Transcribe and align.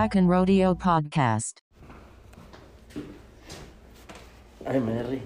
Track 0.00 0.16
and 0.16 0.30
Rodeo 0.30 0.74
Podcast. 0.76 1.60
Ay, 4.64 4.80
Merry. 4.80 5.20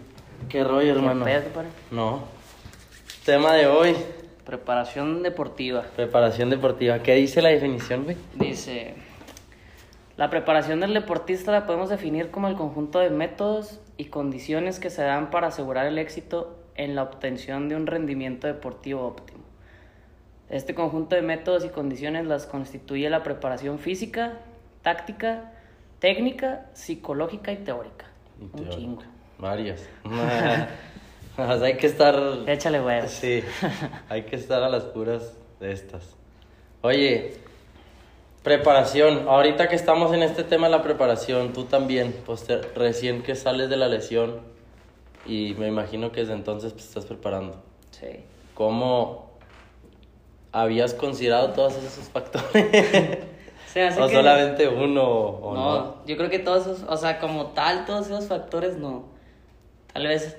¿Qué 0.49 0.65
rollo, 0.65 0.95
hermano? 0.97 1.25
pedo? 1.25 1.45
No. 1.93 2.25
Tema 3.25 3.53
de 3.53 3.69
hoy, 3.69 3.95
Preparación 4.45 5.23
deportiva. 5.23 5.85
preparación 5.95 6.51
deportiva. 6.51 6.99
¿Qué 7.05 7.15
dice 7.15 7.41
la 7.41 7.51
definición, 7.51 8.03
güey? 8.03 8.17
Dice, 8.35 8.97
la 10.17 10.29
preparación 10.29 10.81
del 10.81 10.93
deportista 10.93 11.53
la 11.53 11.67
podemos 11.67 11.89
definir 11.89 12.33
como 12.33 12.49
el 12.49 12.57
conjunto 12.57 12.99
de 12.99 13.11
métodos 13.11 13.79
y 13.97 14.07
condiciones 14.07 14.81
que 14.81 14.91
se 14.91 15.03
dan 15.03 15.31
para 15.31 15.47
asegurar 15.47 15.87
el 15.87 15.99
éxito 15.99 16.59
en 16.75 16.97
la 16.97 17.05
obtención 17.05 17.69
de 17.69 17.77
un 17.77 17.87
rendimiento 17.87 18.49
deportivo 18.49 19.07
óptimo. 19.07 19.45
Este 20.51 20.75
conjunto 20.75 21.15
de 21.15 21.23
métodos 21.23 21.65
y 21.65 21.69
condiciones 21.69 22.27
las 22.27 22.47
constituye 22.47 23.09
la 23.09 23.23
preparación 23.23 23.79
física, 23.79 24.41
táctica, 24.85 25.51
técnica, 25.99 26.67
psicológica 26.75 27.51
y 27.51 27.57
teórica. 27.57 28.07
Y 28.39 28.45
Un 28.45 28.51
teórica. 28.53 28.77
chingo. 28.77 29.03
Varias. 29.39 29.83
O 31.37 31.59
sea, 31.59 31.67
hay 31.67 31.77
que 31.77 31.89
estar. 31.89 32.15
Échale 32.47 32.81
huevos. 32.81 33.11
Sí, 33.11 33.43
hay 34.09 34.23
que 34.23 34.37
estar 34.37 34.63
a 34.63 34.69
las 34.69 34.85
puras 34.85 35.33
de 35.59 35.73
estas. 35.73 36.15
Oye, 36.83 37.35
preparación. 38.45 39.27
Ahorita 39.29 39.67
que 39.69 39.75
estamos 39.75 40.15
en 40.15 40.23
este 40.23 40.45
tema 40.45 40.69
de 40.69 40.77
la 40.77 40.83
preparación, 40.85 41.53
tú 41.53 41.65
también, 41.65 42.15
pues 42.25 42.45
te- 42.45 42.61
recién 42.77 43.23
que 43.25 43.35
sales 43.35 43.69
de 43.69 43.77
la 43.77 43.89
lesión 43.89 44.43
y 45.27 45.55
me 45.59 45.67
imagino 45.67 46.13
que 46.13 46.21
desde 46.21 46.35
entonces 46.35 46.73
pues, 46.73 46.85
estás 46.87 47.05
preparando. 47.05 47.61
Sí. 47.91 48.21
¿Cómo 48.55 49.33
habías 50.53 50.95
considerado 50.95 51.51
todos 51.51 51.75
esos 51.79 52.09
factores? 52.11 53.19
Se 53.75 53.83
hace 53.83 54.01
¿O 54.01 54.07
que- 54.07 54.15
solamente 54.15 54.69
uno 54.69 55.03
o 55.05 55.55
no? 55.55 55.75
no, 55.81 56.07
yo 56.07 56.17
creo 56.17 56.31
que 56.31 56.39
todos 56.39 56.63
esos, 56.65 56.83
o 56.89 56.97
sea, 56.97 57.19
como 57.19 57.47
tal, 57.49 57.85
todos 57.87 58.07
esos 58.07 58.29
factores 58.29 58.77
no. 58.79 59.07
Tal 59.93 60.07
vez 60.07 60.37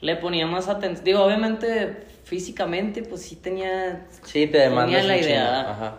le 0.00 0.16
ponía 0.16 0.48
más 0.48 0.66
atención. 0.68 1.04
Digo, 1.04 1.22
obviamente, 1.22 1.96
físicamente, 2.24 3.04
pues 3.04 3.22
sí 3.22 3.36
tenía. 3.36 4.04
Sí, 4.24 4.48
te 4.48 4.58
demandas 4.58 5.00
Tenía 5.00 5.02
la 5.04 5.16
idea. 5.16 5.70
Ajá. 5.70 5.98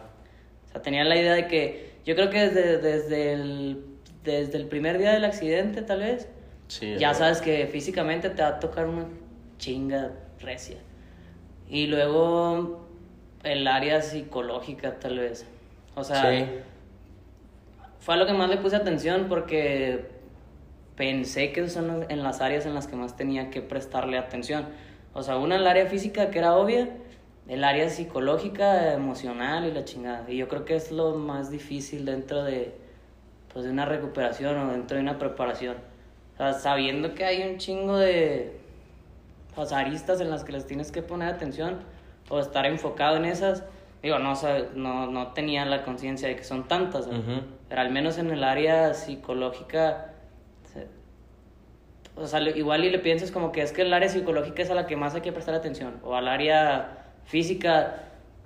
O 0.68 0.72
sea, 0.74 0.82
tenía 0.82 1.06
la 1.06 1.16
idea 1.16 1.34
de 1.36 1.48
que. 1.48 1.94
Yo 2.06 2.16
creo 2.16 2.30
que 2.30 2.50
desde, 2.50 2.78
desde, 2.80 3.32
el, 3.32 3.86
desde 4.26 4.58
el 4.58 4.68
primer 4.68 4.98
día 4.98 5.14
del 5.14 5.24
accidente, 5.24 5.84
tal 5.84 6.00
vez. 6.02 6.28
Sí, 6.68 6.96
ya 7.00 7.14
sabes 7.14 7.40
que 7.40 7.66
físicamente 7.68 8.30
te 8.30 8.42
va 8.42 8.50
a 8.50 8.60
tocar 8.60 8.88
una 8.88 9.06
chinga 9.58 10.12
recia. 10.42 10.80
Y 11.70 11.88
luego 11.88 12.86
el 13.44 13.68
área 13.68 14.02
psicológica, 14.02 15.00
tal 15.00 15.20
vez. 15.20 15.46
O 15.96 16.04
sea, 16.04 16.30
Sí. 16.30 16.46
Fue 18.04 18.16
a 18.16 18.18
lo 18.18 18.26
que 18.26 18.34
más 18.34 18.50
le 18.50 18.58
puse 18.58 18.76
atención 18.76 19.28
porque 19.30 20.06
pensé 20.96 21.52
que 21.52 21.68
son 21.70 22.06
en 22.10 22.24
las 22.24 22.42
áreas 22.42 22.66
en 22.66 22.74
las 22.74 22.88
que 22.88 22.96
más 22.96 23.16
tenía 23.16 23.50
que 23.50 23.62
prestarle 23.62 24.18
atención. 24.18 24.68
O 25.14 25.24
sea, 25.24 25.38
una 25.38 25.56
el 25.56 25.66
área 25.68 25.86
física 25.88 26.30
que 26.30 26.40
era 26.40 26.56
obvia, 26.56 26.90
el 27.48 27.64
área 27.64 27.90
psicológica, 27.90 28.94
emocional 28.94 29.66
y 29.66 29.72
la 29.72 29.86
chingada. 29.86 30.30
Y 30.30 30.38
yo 30.38 30.48
creo 30.48 30.66
que 30.66 30.76
es 30.76 30.92
lo 30.92 31.16
más 31.16 31.50
difícil 31.50 32.06
dentro 32.06 32.44
de, 32.44 32.74
pues, 33.52 33.66
de 33.66 33.72
una 33.72 33.86
recuperación 33.86 34.58
o 34.58 34.72
dentro 34.72 34.96
de 34.98 35.04
una 35.04 35.18
preparación. 35.20 35.78
O 36.34 36.38
sea, 36.38 36.54
sabiendo 36.54 37.14
que 37.16 37.26
hay 37.26 37.44
un 37.50 37.58
chingo 37.58 37.98
de 37.98 38.60
pues, 39.56 39.72
aristas 39.72 40.20
en 40.22 40.30
las 40.30 40.44
que 40.44 40.52
les 40.52 40.66
tienes 40.66 40.92
que 40.92 41.02
poner 41.04 41.30
atención 41.30 41.80
o 42.30 42.40
estar 42.40 42.66
enfocado 42.66 43.18
en 43.18 43.26
esas. 43.26 43.64
Digo, 44.02 44.20
no, 44.20 44.34
sab- 44.36 44.72
no, 44.74 45.08
no 45.08 45.28
tenía 45.34 45.64
la 45.66 45.84
conciencia 45.84 46.28
de 46.28 46.36
que 46.36 46.44
son 46.44 46.68
tantas, 46.68 47.08
¿no? 47.08 47.20
Ujú. 47.20 47.42
Pero 47.74 47.82
al 47.82 47.90
menos 47.90 48.20
en 48.20 48.30
el 48.30 48.44
área 48.44 48.94
psicológica, 48.94 50.14
o 52.16 52.28
sea, 52.28 52.40
igual 52.40 52.86
y 52.86 52.92
le 52.92 53.00
piensas 53.00 53.32
como 53.32 53.52
que 53.52 53.64
es 53.64 53.72
que 53.72 53.82
el 53.82 53.92
área 53.92 54.10
psicológica 54.10 54.62
es 54.62 54.70
a 54.70 54.76
la 54.76 54.86
que 54.86 54.96
más 54.96 55.16
hay 55.16 55.22
que 55.22 55.32
prestar 55.32 55.56
atención, 55.56 56.00
o 56.04 56.14
al 56.14 56.28
área 56.28 57.08
física, 57.26 57.96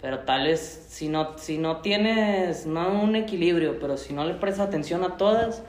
pero 0.01 0.19
tal 0.19 0.45
vez 0.45 0.61
si 0.61 1.09
no, 1.09 1.37
si 1.37 1.57
no 1.57 1.81
tienes, 1.81 2.65
no 2.67 3.01
un 3.01 3.17
equilibrio, 3.17 3.79
pero 3.79 3.97
si 3.97 4.13
no 4.13 4.23
le 4.23 4.33
prestas 4.35 4.69
atención 4.69 5.03
a 5.03 5.17
todas, 5.17 5.61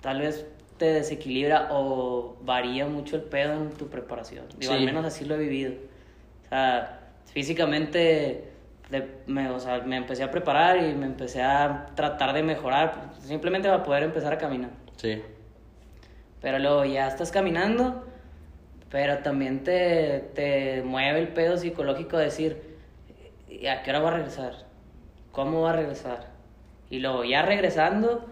tal 0.00 0.20
vez 0.20 0.46
te 0.78 0.84
desequilibra 0.84 1.70
o 1.72 2.36
varía 2.42 2.86
mucho 2.86 3.16
el 3.16 3.22
pedo 3.22 3.54
en 3.54 3.70
tu 3.70 3.88
preparación. 3.88 4.44
Digo, 4.56 4.72
Sí. 4.72 4.78
al 4.78 4.84
menos 4.84 5.04
así 5.04 5.24
lo 5.24 5.34
he 5.34 5.38
vivido. 5.38 5.72
O 6.46 6.48
sea, 6.48 7.00
físicamente 7.32 8.52
de- 8.90 9.08
me, 9.26 9.48
o 9.50 9.58
sea, 9.60 9.78
me 9.80 9.96
empecé 9.96 10.22
a 10.22 10.30
preparar 10.30 10.76
y 10.78 10.94
me 10.94 11.06
empecé 11.06 11.42
a 11.42 11.86
tratar 11.94 12.32
de 12.32 12.42
mejorar, 12.42 13.12
simplemente 13.22 13.68
para 13.68 13.82
poder 13.82 14.02
empezar 14.02 14.32
a 14.32 14.38
caminar. 14.38 14.70
Sí. 14.96 15.22
Pero 16.40 16.58
luego 16.58 16.84
ya 16.84 17.06
estás 17.08 17.30
caminando, 17.30 18.04
pero 18.90 19.18
también 19.18 19.62
te, 19.62 20.30
te 20.34 20.82
mueve 20.82 21.20
el 21.20 21.28
pedo 21.28 21.56
psicológico 21.56 22.16
de 22.18 22.24
decir, 22.24 22.76
¿y 23.48 23.66
a 23.66 23.82
qué 23.82 23.90
hora 23.90 24.00
va 24.00 24.08
a 24.08 24.14
regresar? 24.14 24.54
¿Cómo 25.32 25.62
va 25.62 25.70
a 25.70 25.76
regresar? 25.76 26.28
Y 26.88 26.98
luego 26.98 27.24
ya 27.24 27.42
regresando, 27.42 28.26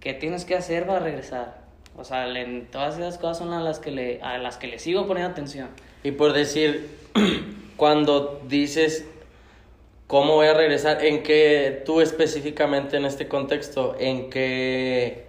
¿qué 0.00 0.14
tienes 0.14 0.44
que 0.44 0.54
hacer 0.54 0.86
para 0.86 1.00
regresar? 1.00 1.60
O 1.96 2.04
sea, 2.04 2.26
le- 2.26 2.62
todas 2.62 2.96
esas 2.96 3.18
cosas 3.18 3.38
son 3.38 3.52
a 3.52 3.60
las 3.60 3.78
que 3.80 3.90
le, 3.90 4.22
a 4.22 4.38
las 4.38 4.56
que 4.56 4.66
le 4.68 4.78
sigo 4.78 5.06
poniendo 5.06 5.30
atención. 5.32 5.68
Y 6.04 6.12
por 6.12 6.32
decir, 6.32 6.96
cuando 7.76 8.40
dices 8.48 9.06
cómo 10.12 10.34
voy 10.34 10.46
a 10.46 10.52
regresar, 10.52 11.02
en 11.02 11.22
qué 11.22 11.82
tú 11.86 12.02
específicamente 12.02 12.98
en 12.98 13.06
este 13.06 13.28
contexto, 13.28 13.96
en 13.98 14.28
qué, 14.28 15.24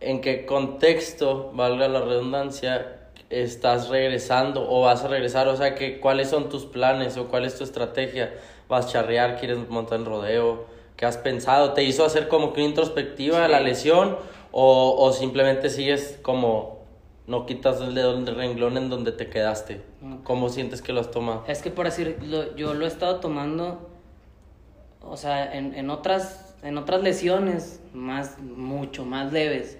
en 0.00 0.22
qué 0.22 0.46
contexto, 0.46 1.50
valga 1.52 1.86
la 1.86 2.00
redundancia, 2.00 2.96
estás 3.28 3.90
regresando 3.90 4.66
o 4.70 4.80
vas 4.80 5.04
a 5.04 5.08
regresar, 5.08 5.48
o 5.48 5.56
sea, 5.56 5.74
que, 5.74 6.00
cuáles 6.00 6.30
son 6.30 6.48
tus 6.48 6.64
planes 6.64 7.18
o 7.18 7.28
cuál 7.28 7.44
es 7.44 7.58
tu 7.58 7.64
estrategia, 7.64 8.32
vas 8.70 8.86
a 8.86 8.88
charrear, 8.88 9.38
quieres 9.38 9.68
montar 9.68 9.98
en 10.00 10.06
rodeo, 10.06 10.64
¿qué 10.96 11.04
has 11.04 11.18
pensado? 11.18 11.74
¿Te 11.74 11.84
hizo 11.84 12.02
hacer 12.02 12.26
como 12.28 12.54
que 12.54 12.60
una 12.62 12.70
introspectiva 12.70 13.44
Sí. 13.44 13.52
la 13.52 13.60
lesión 13.60 14.16
o, 14.50 14.96
o 14.98 15.12
simplemente 15.12 15.68
sigues 15.68 16.18
como 16.22 16.80
no 17.26 17.44
quitas 17.44 17.82
el 17.82 17.94
dedo 17.94 18.16
del 18.18 18.34
renglón 18.34 18.78
en 18.78 18.88
donde 18.88 19.12
te 19.12 19.28
quedaste? 19.28 19.82
¿Cómo 20.24 20.48
sientes 20.48 20.80
que 20.80 20.94
lo 20.94 21.00
has 21.00 21.10
tomado? 21.10 21.44
Es 21.46 21.60
que 21.60 21.70
por 21.70 21.84
decir, 21.84 22.16
lo- 22.24 22.56
yo 22.56 22.72
lo 22.72 22.86
he 22.86 22.88
estado 22.88 23.20
tomando, 23.20 23.89
o 25.02 25.16
sea, 25.16 25.54
en, 25.56 25.74
en, 25.74 25.90
otras, 25.90 26.54
en 26.62 26.78
otras 26.78 27.02
lesiones, 27.02 27.80
más, 27.94 28.38
mucho 28.38 29.04
más 29.04 29.32
leves. 29.32 29.78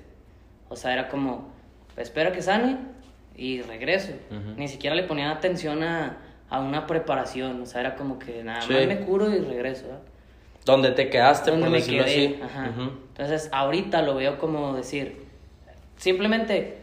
O 0.69 0.77
sea, 0.77 0.93
era 0.93 1.09
como, 1.09 1.49
espero 1.97 2.33
que 2.33 2.43
sane 2.43 2.79
y 3.37 3.63
regreso. 3.63 4.13
Ni 4.57 4.69
siquiera 4.69 4.95
le 4.97 5.03
ponía 5.05 5.31
atención 5.31 5.83
a, 5.83 6.19
a 6.49 6.61
una 6.61 6.87
preparación. 6.87 7.61
O 7.63 7.67
sea, 7.67 7.81
era 7.81 7.97
como 7.97 8.19
que 8.19 8.43
nada 8.45 8.63
Sí. 8.63 8.73
más 8.73 8.87
me 8.87 9.01
curo 9.01 9.31
y 9.31 9.39
regreso. 9.39 9.85
¿verdad? 9.87 10.01
¿Dónde 10.65 10.91
te 10.93 11.09
quedaste, 11.09 11.51
Donde 11.51 11.65
por 11.67 11.73
me 11.73 11.79
decirlo 11.79 12.05
quedé. 12.05 12.27
así? 12.27 12.43
Ajá. 12.43 12.71
Ujú. 12.71 12.91
Entonces, 13.09 13.49
ahorita 13.53 14.03
lo 14.03 14.15
veo 14.15 14.39
como 14.39 14.75
decir, 14.75 15.25
simplemente, 15.97 16.79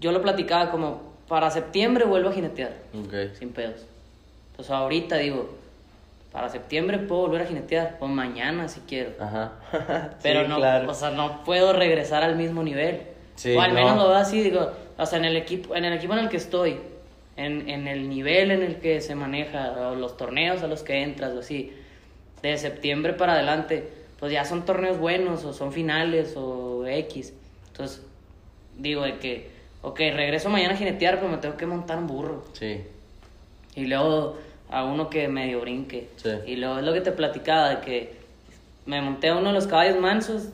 yo 0.00 0.12
lo 0.12 0.22
platicaba 0.22 0.70
como, 0.70 1.02
para 1.28 1.50
septiembre 1.50 2.04
vuelvo 2.04 2.30
a 2.30 2.32
jinetear 2.32 2.72
sin 3.38 3.50
pedos. 3.50 3.84
Entonces 4.52 4.72
ahorita 4.72 5.16
digo, 5.16 5.57
para 6.32 6.48
septiembre 6.48 6.98
puedo 6.98 7.22
volver 7.22 7.42
a 7.42 7.46
jinetear, 7.46 7.96
o 8.00 8.06
mañana 8.06 8.68
si 8.68 8.80
quiero. 8.80 9.12
Ajá. 9.20 9.52
Pero 10.22 10.42
Sí, 10.42 10.48
no, 10.48 10.56
claro. 10.56 10.90
o 10.90 10.94
sea, 10.94 11.10
no 11.10 11.42
puedo 11.44 11.72
regresar 11.72 12.22
al 12.22 12.36
mismo 12.36 12.62
nivel. 12.62 13.02
Sí, 13.36 13.54
o 13.54 13.60
al 13.60 13.70
no. 13.70 13.74
menos 13.76 13.96
lo 13.96 14.08
veo 14.08 14.16
así, 14.18 14.42
digo, 14.42 14.70
o 14.96 15.06
sea, 15.06 15.18
en 15.18 15.24
el 15.24 15.36
equipo, 15.36 15.74
en 15.76 15.84
el 15.84 15.92
equipo 15.92 16.12
en 16.14 16.18
el 16.20 16.28
que 16.28 16.36
estoy, 16.38 16.78
en, 17.36 17.68
en 17.68 17.86
el 17.86 18.08
nivel 18.08 18.50
en 18.50 18.62
el 18.62 18.76
que 18.80 19.00
se 19.00 19.14
maneja, 19.14 19.90
o 19.90 19.94
los 19.94 20.16
torneos 20.16 20.62
a 20.62 20.66
los 20.66 20.82
que 20.82 21.02
entras, 21.02 21.32
o 21.34 21.38
así, 21.40 21.72
de 22.42 22.56
septiembre 22.58 23.12
para 23.12 23.34
adelante, 23.34 23.88
pues 24.18 24.32
ya 24.32 24.44
son 24.44 24.64
torneos 24.64 24.98
buenos, 24.98 25.44
o 25.44 25.52
son 25.52 25.72
finales, 25.72 26.34
o 26.36 26.84
X. 26.86 27.32
Entonces, 27.68 28.04
digo 28.76 29.02
de 29.02 29.18
que, 29.18 29.50
ok, 29.82 29.98
regreso 29.98 30.48
mañana 30.50 30.74
a 30.74 30.76
jinetear, 30.76 31.16
pero 31.20 31.28
me 31.28 31.38
tengo 31.38 31.56
que 31.56 31.66
montar 31.66 31.98
un 31.98 32.08
burro. 32.08 32.44
Sí. 32.54 32.82
Y 33.76 33.84
luego 33.86 34.36
a 34.70 34.84
uno 34.84 35.08
que 35.10 35.28
medio 35.28 35.60
brinque. 35.60 36.08
Sí. 36.16 36.30
Y 36.46 36.56
luego 36.56 36.78
es 36.78 36.84
lo 36.84 36.92
que 36.92 37.00
te 37.00 37.12
platicaba, 37.12 37.70
de 37.70 37.80
que 37.80 38.16
me 38.86 39.00
monté 39.00 39.28
a 39.28 39.36
uno 39.36 39.48
de 39.48 39.54
los 39.54 39.66
caballos 39.66 39.98
mansos 40.00 40.44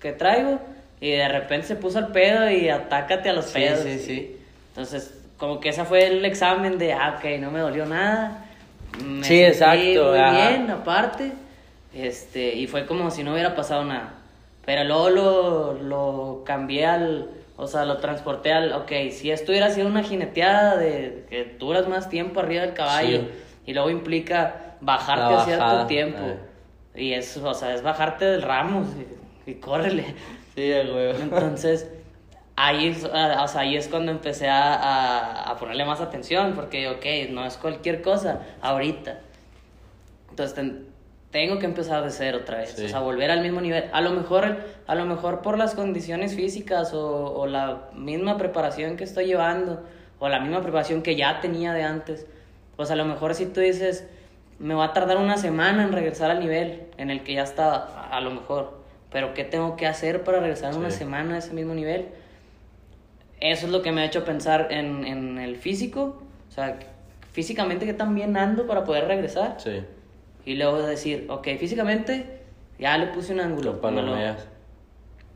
que 0.00 0.12
traigo 0.12 0.58
y 1.00 1.10
de 1.10 1.28
repente 1.28 1.66
se 1.66 1.76
puso 1.76 1.98
al 1.98 2.08
pedo 2.12 2.50
y 2.50 2.68
atácate 2.68 3.28
a 3.28 3.32
los 3.32 3.46
Sí, 3.46 3.54
pedos. 3.54 3.80
sí, 3.80 3.98
sí. 3.98 4.36
Entonces, 4.68 5.14
como 5.36 5.60
que 5.60 5.70
ese 5.70 5.84
fue 5.84 6.06
el 6.06 6.24
examen 6.24 6.78
de, 6.78 6.92
ah, 6.92 7.16
ok, 7.18 7.40
no 7.40 7.50
me 7.50 7.60
dolió 7.60 7.84
nada. 7.86 8.46
Me 9.04 9.24
Sí, 9.24 9.36
sentí 9.38 9.42
exacto, 9.44 10.10
Muy 10.10 10.18
ajá. 10.18 10.48
bien, 10.50 10.70
aparte. 10.70 11.32
Este, 11.94 12.54
y 12.54 12.66
fue 12.66 12.86
como 12.86 13.10
si 13.10 13.22
no 13.22 13.32
hubiera 13.32 13.54
pasado 13.54 13.84
nada. 13.84 14.14
Pero 14.64 14.84
luego 14.84 15.10
lo, 15.10 15.72
lo 15.82 16.42
cambié 16.44 16.86
al, 16.86 17.28
o 17.56 17.66
sea, 17.66 17.84
lo 17.84 17.98
transporté 17.98 18.52
al, 18.52 18.72
ok, 18.72 18.90
si 19.10 19.30
esto 19.30 19.52
hubiera 19.52 19.70
sido 19.70 19.86
una 19.86 20.02
jineteada 20.02 20.76
de 20.76 21.26
que 21.28 21.56
duras 21.58 21.86
más 21.88 22.08
tiempo 22.08 22.40
arriba 22.40 22.62
del 22.62 22.74
caballo 22.74 23.18
Sí. 23.18 23.28
y 23.66 23.74
luego 23.74 23.90
implica 23.90 24.76
bajarte 24.80 25.34
a 25.34 25.44
cierto 25.44 25.86
tiempo, 25.86 26.18
eh. 26.22 26.38
Y 26.94 27.12
es, 27.14 27.36
o 27.38 27.54
sea, 27.54 27.74
es 27.74 27.82
bajarte 27.82 28.24
del 28.26 28.42
ramo 28.42 28.84
y, 29.46 29.50
y 29.52 29.54
córrele. 29.54 30.14
Sí, 30.54 30.70
huevo. 30.70 31.18
Entonces, 31.20 31.88
ahí, 32.56 32.88
es- 32.88 33.08
ah, 33.12 33.40
o 33.44 33.48
sea, 33.48 33.62
ahí 33.62 33.76
es 33.76 33.88
cuando 33.88 34.12
empecé 34.12 34.48
a, 34.48 34.74
a, 34.74 35.50
a 35.50 35.56
ponerle 35.56 35.84
más 35.86 36.00
atención, 36.02 36.52
porque, 36.54 36.88
ok, 36.88 37.30
no 37.32 37.46
es 37.46 37.56
cualquier 37.56 38.02
cosa 38.02 38.40
ahorita. 38.60 39.18
Entonces, 40.30 40.54
tengo 41.32 41.58
que 41.58 41.66
empezar 41.66 42.04
de 42.04 42.10
cero 42.10 42.38
otra 42.42 42.58
vez, 42.58 42.70
Sí. 42.76 42.84
o 42.84 42.88
sea, 42.88 43.00
volver 43.00 43.30
al 43.32 43.40
mismo 43.42 43.60
nivel. 43.60 43.84
A 43.92 44.00
lo 44.00 44.10
mejor, 44.10 44.58
a 44.86 44.94
lo 44.94 45.04
mejor 45.06 45.40
por 45.42 45.58
las 45.58 45.74
condiciones 45.74 46.36
físicas 46.36 46.92
o, 46.94 47.32
o 47.34 47.46
la 47.46 47.88
misma 47.94 48.36
preparación 48.36 48.96
que 48.96 49.04
estoy 49.04 49.24
llevando, 49.26 49.82
o 50.20 50.28
la 50.28 50.38
misma 50.38 50.60
preparación 50.62 51.02
que 51.02 51.16
ya 51.16 51.40
tenía 51.40 51.72
de 51.72 51.82
antes, 51.82 52.26
pues 52.76 52.90
a 52.90 52.96
lo 52.96 53.04
mejor 53.04 53.34
si 53.34 53.46
tú 53.46 53.60
dices, 53.60 54.06
me 54.58 54.74
va 54.74 54.84
a 54.84 54.92
tardar 54.92 55.16
una 55.16 55.36
semana 55.38 55.82
en 55.82 55.90
regresar 55.92 56.30
al 56.30 56.38
nivel 56.38 56.82
en 56.98 57.10
el 57.10 57.24
que 57.24 57.34
ya 57.34 57.42
estaba, 57.42 58.08
a, 58.10 58.20
lo 58.20 58.30
mejor, 58.30 58.78
pero 59.10 59.34
¿qué 59.34 59.42
tengo 59.44 59.74
que 59.76 59.86
hacer 59.86 60.22
para 60.22 60.38
regresar 60.38 60.72
en 60.74 60.78
una 60.80 60.90
Sí. 60.90 60.98
semana 60.98 61.34
a 61.34 61.38
ese 61.38 61.52
mismo 61.54 61.74
nivel? 61.74 62.08
Eso 63.40 63.66
es 63.66 63.72
lo 63.72 63.82
que 63.82 63.90
me 63.90 64.02
ha 64.02 64.04
hecho 64.04 64.24
pensar 64.24 64.68
en, 64.70 65.04
en 65.04 65.38
el 65.38 65.56
físico, 65.56 66.22
o 66.48 66.52
sea, 66.52 66.78
físicamente 67.32 67.86
que 67.86 67.94
tan 67.94 68.14
bien 68.14 68.36
ando 68.36 68.66
para 68.66 68.84
poder 68.84 69.06
regresar. 69.08 69.56
Sí. 69.58 69.82
Y 70.44 70.54
luego 70.56 70.82
decir, 70.82 71.26
ok, 71.28 71.48
físicamente 71.58 72.40
ya 72.78 72.98
le 72.98 73.06
puse 73.08 73.32
un 73.32 73.40
ángulo. 73.40 73.78
Lo. 73.82 74.16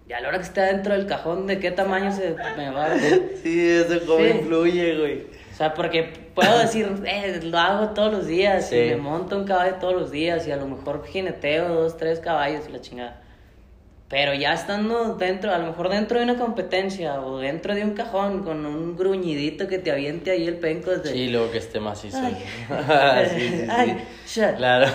Y 0.08 0.12
a 0.12 0.20
la 0.20 0.28
hora 0.28 0.38
que 0.38 0.44
esté 0.44 0.60
dentro 0.60 0.94
del 0.94 1.06
cajón, 1.06 1.46
¿de 1.48 1.58
qué 1.58 1.72
tamaño 1.72 2.12
se 2.12 2.36
me 2.56 2.70
va 2.70 2.86
a 2.86 2.98
Sí, 3.42 3.68
eso 3.70 4.00
cómo 4.06 4.24
Sí. 4.24 4.30
influye, 4.30 4.98
güey. 4.98 5.22
O 5.52 5.56
sea, 5.56 5.74
porque 5.74 6.12
puedo 6.34 6.58
decir, 6.58 6.88
eh, 7.06 7.40
lo 7.42 7.58
hago 7.58 7.88
todos 7.94 8.12
los 8.12 8.26
días, 8.26 8.68
Sí. 8.68 8.76
y 8.76 8.88
me 8.90 8.96
monto 8.96 9.36
un 9.36 9.44
caballo 9.44 9.76
todos 9.80 9.94
los 9.94 10.10
días, 10.12 10.46
y 10.46 10.52
a 10.52 10.56
lo 10.56 10.66
mejor 10.68 11.04
jineteo 11.06 11.68
dos, 11.74 11.96
tres 11.96 12.20
caballos 12.20 12.64
y 12.68 12.72
la 12.72 12.80
chingada. 12.80 13.22
Pero 14.08 14.34
ya 14.34 14.52
estando 14.54 15.16
dentro, 15.16 15.52
a 15.52 15.58
lo 15.58 15.66
mejor 15.66 15.88
dentro 15.88 16.18
de 16.18 16.24
una 16.24 16.36
competencia, 16.36 17.20
o 17.20 17.38
dentro 17.38 17.74
de 17.74 17.82
un 17.82 17.90
cajón 17.90 18.44
con 18.44 18.64
un 18.64 18.96
gruñidito 18.96 19.66
que 19.66 19.78
te 19.78 19.90
aviente 19.90 20.30
ahí 20.30 20.46
el 20.46 20.58
penco 20.58 20.90
desde... 20.92 21.12
Sí, 21.12 21.28
luego 21.28 21.50
que 21.50 21.58
esté 21.58 21.80
macizo. 21.80 22.18
Ay. 22.22 22.36
sí, 23.34 23.40
sí, 23.40 23.58
sí. 23.58 23.66
Ay, 23.70 24.04
shit. 24.24 24.56
Claro. 24.58 24.86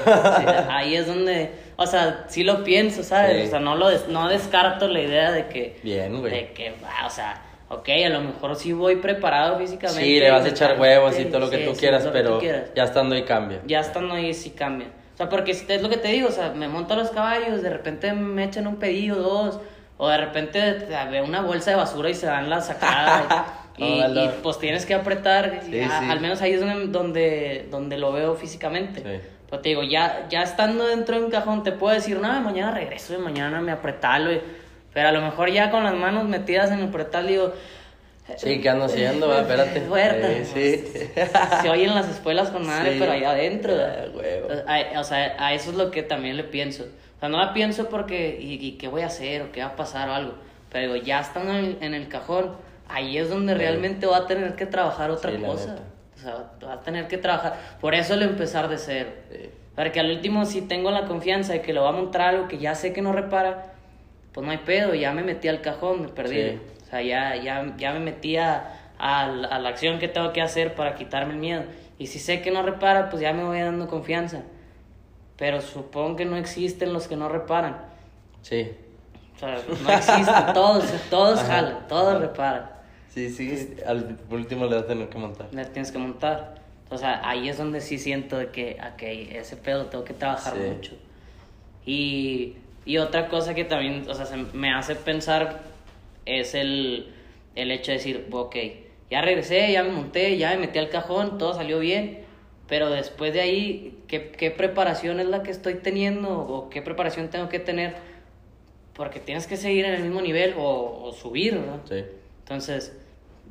Ahí 0.70 0.96
es 0.96 1.08
donde, 1.08 1.52
o 1.76 1.86
sea, 1.86 2.24
sí 2.30 2.46
lo 2.46 2.64
pienso, 2.64 3.04
¿sabes? 3.04 3.48
O 3.48 3.50
sea, 3.50 3.60
no, 3.60 3.76
lo 3.76 3.90
des- 3.90 4.08
no 4.08 4.30
descarto 4.30 4.88
la 4.88 5.02
idea 5.02 5.34
de 5.34 5.48
que, 5.48 5.78
Bien, 5.84 6.18
güey. 6.22 6.32
de 6.32 6.52
que, 6.54 6.72
o 7.06 7.10
sea, 7.10 7.42
ok, 7.68 7.90
a 8.06 8.10
lo 8.10 8.22
mejor 8.22 8.56
sí 8.56 8.72
voy 8.72 8.96
preparado 8.96 9.58
físicamente. 9.60 10.04
Sí, 10.06 10.20
le 10.22 10.32
vas 10.32 10.46
a 10.46 10.50
echar 10.50 10.80
huevos 10.80 11.20
y 11.20 11.26
todo 11.26 11.40
lo 11.40 11.50
que 11.50 11.58
tú 11.58 11.74
sí, 11.74 11.82
quieras, 11.82 12.06
lo 12.06 12.14
que 12.14 12.18
pero 12.18 12.34
tú 12.36 12.40
quieras. 12.40 12.72
ya 12.74 12.84
estando 12.86 13.14
ahí 13.16 13.24
cambia. 13.24 13.60
Ya 13.68 13.82
estando 13.82 14.14
ahí 14.14 14.34
sí 14.34 14.52
cambia. 14.52 14.88
Sea, 15.22 15.30
porque 15.30 15.52
es 15.52 15.82
lo 15.82 15.90
que 15.90 15.98
te 15.98 16.08
digo, 16.08 16.30
o 16.30 16.32
sea, 16.32 16.50
me 16.50 16.68
monto 16.68 16.94
a 16.96 16.98
los 16.98 17.12
caballos, 17.12 17.62
de 17.62 17.70
repente 17.70 18.12
me 18.14 18.44
echan 18.46 18.66
un 18.66 18.78
pedido, 18.78 19.18
dos, 19.18 19.60
o 19.98 20.08
de 20.10 20.18
repente 20.18 20.74
te- 20.74 21.10
veo 21.12 21.24
una 21.24 21.42
bolsa 21.42 21.70
de 21.72 21.78
basura 21.78 22.10
y 22.10 22.16
se 22.16 22.26
dan 22.26 22.50
la 22.50 22.60
sacada. 22.62 23.46
y, 23.78 23.86
y, 23.86 24.00
Órale. 24.00 24.26
y, 24.26 24.30
pues 24.42 24.58
tienes 24.58 24.86
que 24.88 24.96
apretar, 24.96 25.62
y 25.68 25.72
Sí, 25.72 25.80
a- 25.82 26.00
sí. 26.00 26.06
al 26.10 26.20
menos 26.22 26.42
ahí 26.42 26.54
es 26.54 26.60
donde, 26.62 26.88
donde, 26.88 27.68
donde 27.70 27.98
lo 28.00 28.12
veo 28.12 28.34
físicamente. 28.36 29.02
Sí. 29.02 29.28
Pero 29.50 29.62
te 29.62 29.70
digo, 29.70 29.84
ya, 29.84 30.26
ya 30.30 30.42
estando 30.42 30.88
dentro 30.88 31.20
de 31.20 31.26
un 31.26 31.30
cajón, 31.30 31.62
te 31.62 31.72
puedo 31.72 31.94
decir, 31.94 32.20
no, 32.20 32.42
mañana 32.42 32.72
regreso, 32.72 33.14
y 33.14 33.18
mañana 33.18 33.62
me 33.62 33.72
apretalo. 33.72 34.32
Pero 34.94 35.08
a 35.10 35.12
lo 35.12 35.22
mejor 35.22 35.52
ya 35.52 35.70
con 35.72 35.84
las 35.84 35.94
manos 35.94 36.24
metidas 36.28 36.72
en 36.72 36.80
el 36.80 36.90
pretal, 36.90 37.28
digo. 37.28 37.54
Sí, 38.38 38.62
¿qué 38.62 38.70
ando 38.70 38.86
haciendo? 38.86 39.28
va? 39.30 39.42
Espérate. 39.42 39.82
Fuerte. 39.88 40.46
Sí, 40.46 40.84
sí. 40.94 41.10
Se 41.62 41.70
oyen 41.70 41.94
las 41.96 42.10
escuelas 42.10 42.50
con 42.50 42.66
madre, 42.66 42.94
Sí. 42.94 42.98
pero 43.00 43.12
allá 43.12 43.32
adentro. 43.32 43.74
Ah, 43.76 44.06
huevo. 44.14 44.48
A- 44.68 45.00
o 45.00 45.04
sea, 45.04 45.36
a 45.40 45.54
eso 45.54 45.72
es 45.72 45.78
lo 45.78 45.92
que 45.92 46.04
también 46.04 46.38
le 46.38 46.44
pienso. 46.44 46.84
O 46.84 47.20
sea, 47.20 47.30
no 47.30 47.38
la 47.38 47.54
pienso 47.54 47.90
porque, 47.90 48.38
¿y, 48.40 48.54
y 48.66 48.72
qué 48.74 48.88
voy 48.88 49.02
a 49.02 49.08
hacer? 49.08 49.42
¿O 49.44 49.52
qué 49.52 49.62
va 49.62 49.68
a 49.68 49.76
pasar 49.76 50.10
o 50.10 50.14
algo? 50.14 50.34
Pero 50.72 50.94
digo, 50.94 51.06
ya 51.06 51.20
estando 51.20 51.54
en, 51.54 51.78
en 51.82 51.94
el 51.94 52.08
cajón, 52.08 52.56
ahí 52.90 53.18
es 53.18 53.30
donde 53.30 53.54
Sí. 53.54 53.60
realmente 53.60 54.06
va 54.08 54.18
a 54.18 54.28
tener 54.28 54.56
que 54.56 54.66
trabajar 54.66 55.12
otra 55.12 55.32
Sí, 55.32 55.38
cosa. 55.38 55.76
O 56.16 56.20
sea, 56.20 56.36
va 56.66 56.74
a 56.74 56.82
tener 56.82 57.08
que 57.08 57.18
trabajar. 57.18 57.58
Por 57.80 57.94
eso 57.96 58.14
el 58.14 58.22
empezar 58.24 58.70
de 58.70 58.78
cero. 58.78 59.10
Sí. 59.32 59.50
Porque 59.76 60.00
al 60.00 60.12
último, 60.12 60.46
si 60.46 60.62
tengo 60.62 60.92
la 60.92 61.06
confianza 61.06 61.54
de 61.54 61.62
que 61.62 61.74
lo 61.74 61.84
va 61.84 61.90
a 61.90 61.94
montar 61.94 62.22
algo 62.22 62.48
que 62.48 62.58
ya 62.58 62.76
sé 62.76 62.92
que 62.94 63.02
no 63.02 63.12
repara, 63.14 63.74
pues 64.34 64.46
no 64.46 64.52
hay 64.52 64.60
pedo, 64.60 64.94
ya 64.94 65.12
me 65.14 65.24
metí 65.24 65.48
al 65.48 65.62
cajón, 65.62 66.02
me 66.04 66.08
perdí. 66.10 66.60
Sea, 66.92 67.02
ya, 67.02 67.36
ya, 67.38 67.74
ya 67.78 67.94
me 67.94 68.00
metí 68.02 68.38
a, 68.38 68.74
a 69.00 69.28
la- 69.28 69.68
acción 69.70 69.98
que 69.98 70.08
tengo 70.08 70.32
que 70.34 70.42
hacer 70.42 70.76
para 70.76 70.94
quitarme 70.96 71.34
el 71.34 71.40
miedo. 71.40 71.64
Y 71.98 72.08
si 72.08 72.20
sé 72.20 72.42
que 72.42 72.52
no 72.52 72.62
repara, 72.64 73.10
pues 73.10 73.22
ya 73.22 73.32
me 73.34 73.44
voy 73.44 73.60
dando 73.62 73.88
confianza. 73.88 74.42
Pero 75.38 75.62
supongo 75.62 76.18
que 76.18 76.26
no 76.26 76.36
existen 76.38 76.94
los 76.94 77.08
que 77.08 77.16
no 77.16 77.30
reparan. 77.30 77.78
Sí. 78.44 78.72
O 79.36 79.40
sea, 79.40 79.58
no 79.84 79.90
existen, 79.92 80.26
todos, 80.54 80.86
todos 81.10 81.40
Ajá. 81.40 81.48
jalan, 81.56 81.88
todos 81.88 82.22
reparan. 82.22 82.70
Sí, 83.10 83.30
sí. 83.30 83.76
Al 83.88 84.18
último 84.30 84.66
le 84.66 84.76
vas 84.76 84.84
a 84.84 84.88
tener 84.88 85.10
que 85.10 85.18
montar. 85.18 85.48
Le 85.52 85.66
tienes 85.66 85.92
que 85.92 85.98
montar. 85.98 86.56
O 86.90 86.98
sea, 86.98 87.22
ahí 87.28 87.48
es 87.50 87.58
donde 87.58 87.80
sí 87.82 87.98
siento 87.98 88.38
de 88.38 88.50
que, 88.50 88.78
ok, 88.94 89.02
ese 89.38 89.56
pedo 89.56 89.86
tengo 89.86 90.04
que 90.04 90.14
trabajar 90.14 90.54
Sí. 90.56 90.60
mucho. 90.60 90.92
Y, 91.86 92.58
y 92.86 92.98
otra 92.98 93.28
cosa 93.30 93.54
que 93.54 93.64
también, 93.64 94.06
o 94.10 94.14
sea, 94.14 94.26
se 94.26 94.36
me 94.38 94.74
hace 94.74 94.96
pensar 94.96 95.62
es 96.40 96.56
el, 96.56 97.14
el 97.56 97.72
hecho 97.72 97.92
de 97.92 97.98
decir, 97.98 98.28
ok, 98.32 98.56
ya 99.10 99.22
regresé, 99.22 99.72
ya 99.72 99.84
me 99.84 99.92
monté, 99.92 100.38
ya 100.38 100.52
me 100.52 100.58
metí 100.60 100.80
al 100.80 100.90
cajón, 100.90 101.38
todo 101.38 101.54
salió 101.54 101.80
bien, 101.80 102.20
pero 102.68 102.90
después 102.90 103.34
de 103.34 103.42
ahí, 103.42 104.00
¿qué, 104.08 104.32
qué 104.32 104.52
preparación 104.52 105.20
es 105.20 105.28
la 105.28 105.44
que 105.44 105.52
estoy 105.52 105.76
teniendo 105.76 106.30
o 106.40 106.70
qué 106.70 106.82
preparación 106.82 107.30
tengo 107.30 107.50
que 107.50 107.60
tener? 107.60 107.96
Porque 108.94 109.20
tienes 109.20 109.48
que 109.48 109.58
seguir 109.58 109.86
en 109.86 109.94
el 109.94 110.04
mismo 110.04 110.22
nivel 110.22 110.54
o, 110.58 111.02
o 111.04 111.12
subir. 111.12 111.60
Sí. 111.90 112.04
Entonces, 112.40 112.98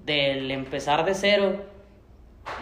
del 0.05 0.51
empezar 0.51 1.05
de 1.05 1.15
cero, 1.15 1.57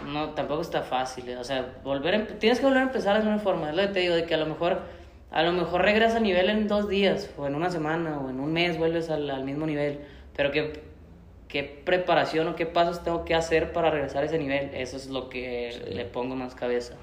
no, 0.05 0.31
tampoco 0.31 0.61
está 0.61 0.81
fácil. 0.81 1.29
eh. 1.29 1.37
O 1.37 1.43
sea, 1.43 1.77
volver 1.83 2.15
a 2.15 2.27
tienes 2.39 2.59
que 2.59 2.65
volver 2.65 2.81
a 2.81 2.85
empezar 2.85 3.13
de 3.13 3.19
alguna 3.19 3.39
forma. 3.39 3.69
Es 3.69 3.75
lo 3.75 3.81
que 3.83 3.87
te 3.89 3.99
digo, 3.99 4.15
de 4.15 4.25
que 4.25 4.33
a 4.33 4.37
lo 4.37 4.45
mejor, 4.45 4.81
a 5.31 5.43
lo 5.43 5.51
mejor 5.53 5.81
regresas 5.83 6.15
a 6.15 6.19
nivel 6.19 6.49
en 6.49 6.67
dos 6.67 6.89
días, 6.89 7.29
o 7.37 7.45
en 7.47 7.55
una 7.55 7.69
semana, 7.69 8.19
o 8.19 8.29
en 8.29 8.39
un 8.39 8.51
mes 8.53 8.77
vuelves 8.77 9.09
al, 9.09 9.29
al 9.29 9.43
mismo 9.43 9.65
nivel. 9.65 9.99
Pero 10.35 10.51
qué, 10.51 10.81
qué 11.47 11.63
preparación 11.63 12.47
o 12.47 12.55
qué 12.55 12.65
pasos 12.65 13.03
tengo 13.03 13.25
que 13.25 13.35
hacer 13.35 13.71
para 13.73 13.91
regresar 13.91 14.23
a 14.23 14.25
ese 14.25 14.37
nivel, 14.39 14.71
eso 14.73 14.97
es 14.97 15.07
lo 15.09 15.29
que 15.29 15.71
Sí. 15.73 15.93
le 15.93 16.05
pongo 16.05 16.35
más 16.35 16.55
cabeza. 16.55 16.95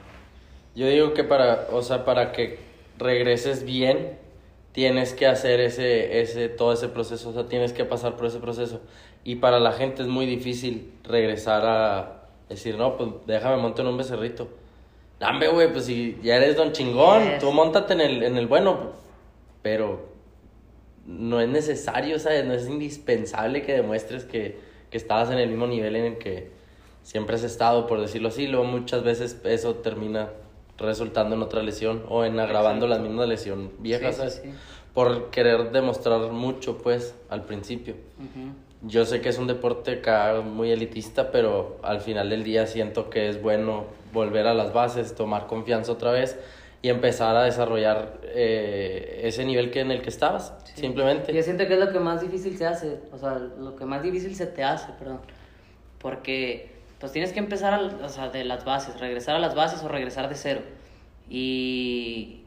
Yo 0.74 0.86
digo 0.88 1.14
que 1.14 1.24
para, 1.24 1.66
o 1.72 1.82
sea, 1.82 2.04
para 2.04 2.32
que 2.32 2.58
regreses 2.98 3.64
bien, 3.64 4.18
tienes 4.72 5.14
que 5.14 5.26
hacer 5.26 5.60
ese, 5.60 6.20
ese, 6.20 6.48
todo 6.48 6.72
ese 6.72 6.88
proceso, 6.88 7.30
o 7.30 7.32
sea, 7.32 7.46
tienes 7.46 7.72
que 7.72 7.84
pasar 7.84 8.16
por 8.16 8.26
ese 8.26 8.38
proceso. 8.40 8.82
Y 9.24 9.36
para 9.36 9.58
la 9.58 9.72
gente 9.72 10.02
es 10.02 10.08
muy 10.08 10.26
difícil 10.26 10.92
regresar 11.02 11.62
a 11.64 12.22
decir, 12.48 12.76
no, 12.76 12.96
pues 12.96 13.10
déjame 13.26 13.56
montar 13.56 13.84
en 13.86 13.92
un 13.92 13.98
becerrito. 13.98 14.48
Dame, 15.18 15.48
güey, 15.48 15.72
pues 15.72 15.86
si 15.86 16.18
ya 16.22 16.36
eres 16.36 16.56
don 16.56 16.72
chingón, 16.72 17.22
Yes. 17.24 17.38
tú 17.40 17.50
montate 17.52 17.94
en 17.94 18.00
el, 18.02 18.22
en 18.22 18.36
el 18.36 18.46
bueno, 18.46 18.92
pero 19.62 20.08
no 21.06 21.40
es 21.40 21.48
necesario, 21.48 22.18
¿sabes? 22.18 22.44
No 22.44 22.52
es 22.52 22.68
indispensable 22.68 23.62
que 23.62 23.72
demuestres 23.72 24.24
que, 24.24 24.58
que 24.90 24.96
estabas 24.96 25.30
en 25.30 25.38
el 25.38 25.48
mismo 25.48 25.66
nivel 25.66 25.96
en 25.96 26.04
el 26.04 26.18
que 26.18 26.50
siempre 27.02 27.36
has 27.36 27.44
estado, 27.44 27.86
por 27.86 28.00
decirlo 28.00 28.28
así. 28.28 28.46
Luego 28.46 28.66
muchas 28.66 29.02
veces 29.04 29.40
eso 29.44 29.76
termina 29.76 30.30
resultando 30.78 31.34
en 31.36 31.42
otra 31.42 31.62
lesión 31.62 32.04
o 32.08 32.24
en 32.24 32.38
agravando 32.38 32.86
la 32.86 32.98
misma 32.98 33.24
lesión 33.24 33.70
vieja, 33.78 34.12
Sí, 34.12 34.18
¿sabes? 34.18 34.40
sí. 34.44 34.50
Por 34.92 35.30
querer 35.30 35.70
demostrar 35.72 36.30
mucho, 36.32 36.78
pues, 36.78 37.14
al 37.30 37.44
principio. 37.44 37.94
Ujú. 38.18 38.50
Yo 38.82 39.04
sé 39.06 39.20
que 39.20 39.30
es 39.30 39.38
un 39.38 39.46
deporte 39.46 39.90
acá 39.92 40.42
muy 40.42 40.70
elitista, 40.70 41.30
pero 41.30 41.78
al 41.82 42.00
final 42.00 42.30
del 42.30 42.44
día 42.44 42.66
siento 42.66 43.10
que 43.10 43.28
es 43.28 43.40
bueno 43.42 43.86
volver 44.12 44.46
a 44.46 44.54
las 44.54 44.72
bases, 44.72 45.14
tomar 45.14 45.46
confianza 45.46 45.92
otra 45.92 46.12
vez 46.12 46.38
y 46.82 46.88
empezar 46.90 47.36
a 47.36 47.42
desarrollar 47.44 48.20
eh, 48.22 49.20
ese 49.24 49.44
nivel 49.44 49.70
que 49.70 49.80
en 49.80 49.90
el 49.90 50.02
que 50.02 50.10
estabas, 50.10 50.52
simplemente. 50.74 51.32
Yo 51.32 51.42
siento 51.42 51.66
que 51.66 51.72
es 51.74 51.80
lo 51.80 51.90
que 51.90 51.98
más 51.98 52.20
difícil 52.20 52.56
se 52.58 52.66
hace, 52.66 53.00
o 53.12 53.18
sea, 53.18 53.38
lo 53.38 53.74
que 53.76 53.84
más 53.86 54.02
difícil 54.02 54.34
se 54.36 54.46
te 54.46 54.62
hace, 54.62 54.92
perdón. 54.98 55.20
Porque 55.98 56.70
pues 57.00 57.12
tienes 57.12 57.32
que 57.32 57.38
empezar 57.40 57.74
al- 57.74 58.02
o 58.04 58.08
sea, 58.08 58.28
de 58.28 58.44
las 58.44 58.64
bases, 58.64 59.00
regresar 59.00 59.34
a 59.36 59.38
las 59.38 59.54
bases 59.54 59.82
o 59.82 59.88
regresar 59.88 60.28
de 60.28 60.34
cero. 60.34 60.60
Y, 61.28 62.42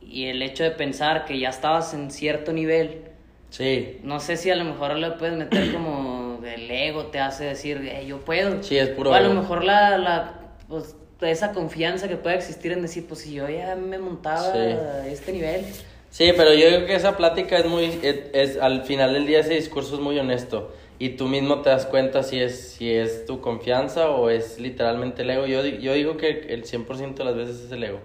y 0.00 0.26
el 0.26 0.42
hecho 0.42 0.62
de 0.62 0.70
pensar 0.70 1.24
que 1.24 1.38
ya 1.38 1.48
estabas 1.48 1.94
en 1.94 2.10
cierto 2.10 2.52
nivel, 2.52 3.11
Sí, 3.52 3.98
no 4.02 4.18
sé 4.18 4.38
si 4.38 4.48
a 4.50 4.56
lo 4.56 4.64
mejor 4.64 4.96
le 4.96 5.10
puedes 5.10 5.36
meter 5.36 5.72
como 5.72 6.40
el 6.42 6.70
ego 6.70 7.06
te 7.08 7.20
hace 7.20 7.44
decir, 7.44 7.76
"Eh, 7.86 8.06
yo 8.06 8.18
puedo. 8.20 8.62
Sí, 8.62 8.78
es 8.78 8.88
puro 8.88 9.10
O 9.10 9.14
a 9.14 9.20
lo 9.20 9.34
mejor 9.34 9.62
la, 9.62 9.98
la 9.98 10.40
pues, 10.68 10.96
esa 11.20 11.52
confianza 11.52 12.08
que 12.08 12.16
puede 12.16 12.36
existir 12.36 12.72
en 12.72 12.80
decir, 12.80 13.04
pues 13.06 13.20
si 13.20 13.34
yo 13.34 13.46
ya 13.50 13.76
me 13.76 13.98
montaba 13.98 14.52
Sí. 14.52 14.58
a 14.58 15.06
este 15.06 15.32
nivel. 15.34 15.66
Sí, 16.08 16.32
pero 16.34 16.54
yo 16.54 16.66
creo 16.66 16.86
que 16.86 16.94
esa 16.94 17.14
plática 17.18 17.58
es 17.58 17.66
muy, 17.66 17.84
es, 18.02 18.20
es- 18.32 18.56
al 18.58 18.84
final 18.84 19.12
del 19.12 19.26
día 19.26 19.40
ese 19.40 19.52
discurso 19.54 19.96
es 19.96 20.00
muy 20.00 20.18
honesto 20.18 20.72
y 20.98 21.10
tú 21.10 21.28
mismo 21.28 21.60
te 21.60 21.68
das 21.68 21.84
cuenta 21.84 22.22
si 22.22 22.40
es, 22.40 22.58
si 22.72 22.90
es 22.90 23.26
tu 23.26 23.42
confianza 23.42 24.08
o 24.10 24.30
es 24.30 24.58
literalmente 24.60 25.22
el 25.22 25.30
ego. 25.30 25.44
Yo, 25.44 25.62
yo 25.62 25.92
digo 25.92 26.16
que 26.16 26.46
el 26.48 26.64
100% 26.64 27.22
de 27.22 27.24
las 27.24 27.36
veces 27.36 27.60
es 27.66 27.70
el 27.72 27.84
ego. 27.84 27.98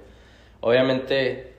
Obviamente 0.59 1.53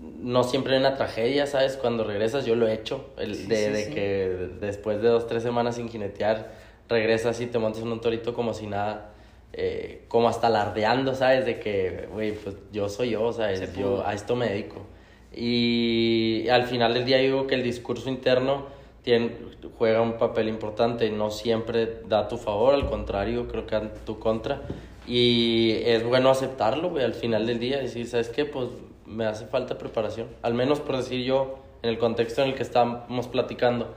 no 0.00 0.44
siempre 0.44 0.74
hay 0.74 0.80
una 0.80 0.94
tragedia, 0.96 1.46
¿sabes? 1.46 1.76
Cuando 1.76 2.04
regresas, 2.04 2.44
yo 2.44 2.54
lo 2.54 2.66
he 2.68 2.74
hecho, 2.74 3.10
el 3.18 3.34
Sí, 3.34 3.46
de, 3.46 3.56
sí, 3.56 3.72
de 3.72 3.84
sí. 3.84 3.94
que 3.94 4.48
después 4.60 5.00
de 5.02 5.08
dos, 5.08 5.26
tres 5.26 5.42
semanas 5.42 5.76
sin 5.76 5.88
jinetear, 5.88 6.50
regresas 6.88 7.40
y 7.40 7.46
te 7.46 7.58
montas 7.58 7.82
en 7.82 7.88
un 7.92 8.00
torito 8.00 8.34
como 8.34 8.54
si 8.54 8.66
nada, 8.66 9.12
eh, 9.52 10.04
como 10.08 10.28
hasta 10.28 10.48
alardeando, 10.48 11.14
¿sabes? 11.14 11.44
De 11.46 11.58
que, 11.60 12.08
güey, 12.12 12.32
pues 12.32 12.56
yo 12.72 12.88
soy 12.88 13.10
yo, 13.10 13.32
¿sabes? 13.32 13.74
Yo 13.76 14.06
a 14.06 14.14
esto 14.14 14.36
me 14.36 14.48
dedico. 14.48 14.86
Y 15.34 16.48
al 16.48 16.64
final 16.64 16.94
del 16.94 17.04
día 17.04 17.18
digo 17.18 17.46
que 17.46 17.54
el 17.54 17.62
discurso 17.62 18.08
interno 18.08 18.66
tiene, 19.02 19.32
juega 19.78 20.00
un 20.00 20.18
papel 20.18 20.48
importante, 20.48 21.10
no 21.10 21.30
siempre 21.30 22.00
da 22.08 22.20
a 22.20 22.28
tu 22.28 22.36
favor, 22.36 22.74
al 22.74 22.86
contrario, 22.88 23.48
creo 23.48 23.66
que 23.66 23.76
a 23.76 23.92
tu 24.04 24.18
contra. 24.18 24.62
Y 25.06 25.76
es 25.84 26.04
bueno 26.04 26.28
aceptarlo, 26.30 26.90
güey, 26.90 27.04
al 27.04 27.14
final 27.14 27.46
del 27.46 27.58
día, 27.58 27.78
decir, 27.78 28.06
¿sabes 28.06 28.28
qué? 28.28 28.44
Pues 28.44 28.68
me 29.08 29.26
hace 29.26 29.46
falta 29.46 29.78
preparación. 29.78 30.28
Al 30.42 30.54
menos 30.54 30.80
por 30.80 30.96
decir 30.96 31.24
yo, 31.24 31.58
en 31.82 31.90
el 31.90 31.98
contexto 31.98 32.42
en 32.42 32.50
el 32.50 32.54
que 32.54 32.62
estamos 32.62 33.26
platicando, 33.28 33.94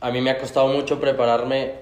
a 0.00 0.10
mí 0.10 0.20
me 0.20 0.30
ha 0.30 0.38
costado 0.38 0.68
mucho 0.68 1.00
prepararme, 1.00 1.74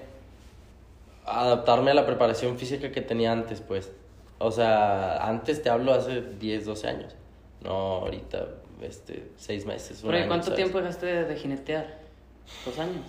adaptarme 1.25 1.91
a 1.91 1.93
la 1.93 2.05
preparación 2.05 2.57
física 2.57 2.91
que 2.91 3.01
tenía 3.01 3.31
antes, 3.31 3.61
pues. 3.61 3.91
O 4.39 4.51
sea, 4.51 5.25
antes 5.27 5.61
te 5.63 5.69
hablo 5.69 5.93
hace 5.93 6.21
10, 6.21 6.65
12 6.65 6.87
años. 6.87 7.15
No, 7.63 7.71
ahorita, 7.71 8.47
este, 8.81 9.29
6 9.37 9.65
meses. 9.65 9.99
Pero 10.03 10.15
¿y 10.15 10.19
año, 10.21 10.27
cuánto 10.27 10.45
¿sabes? 10.47 10.57
tiempo 10.57 10.79
dejaste 10.79 11.05
de, 11.05 11.25
de 11.25 11.35
jinetear? 11.35 11.99
¿Dos 12.65 12.77
años? 12.79 13.05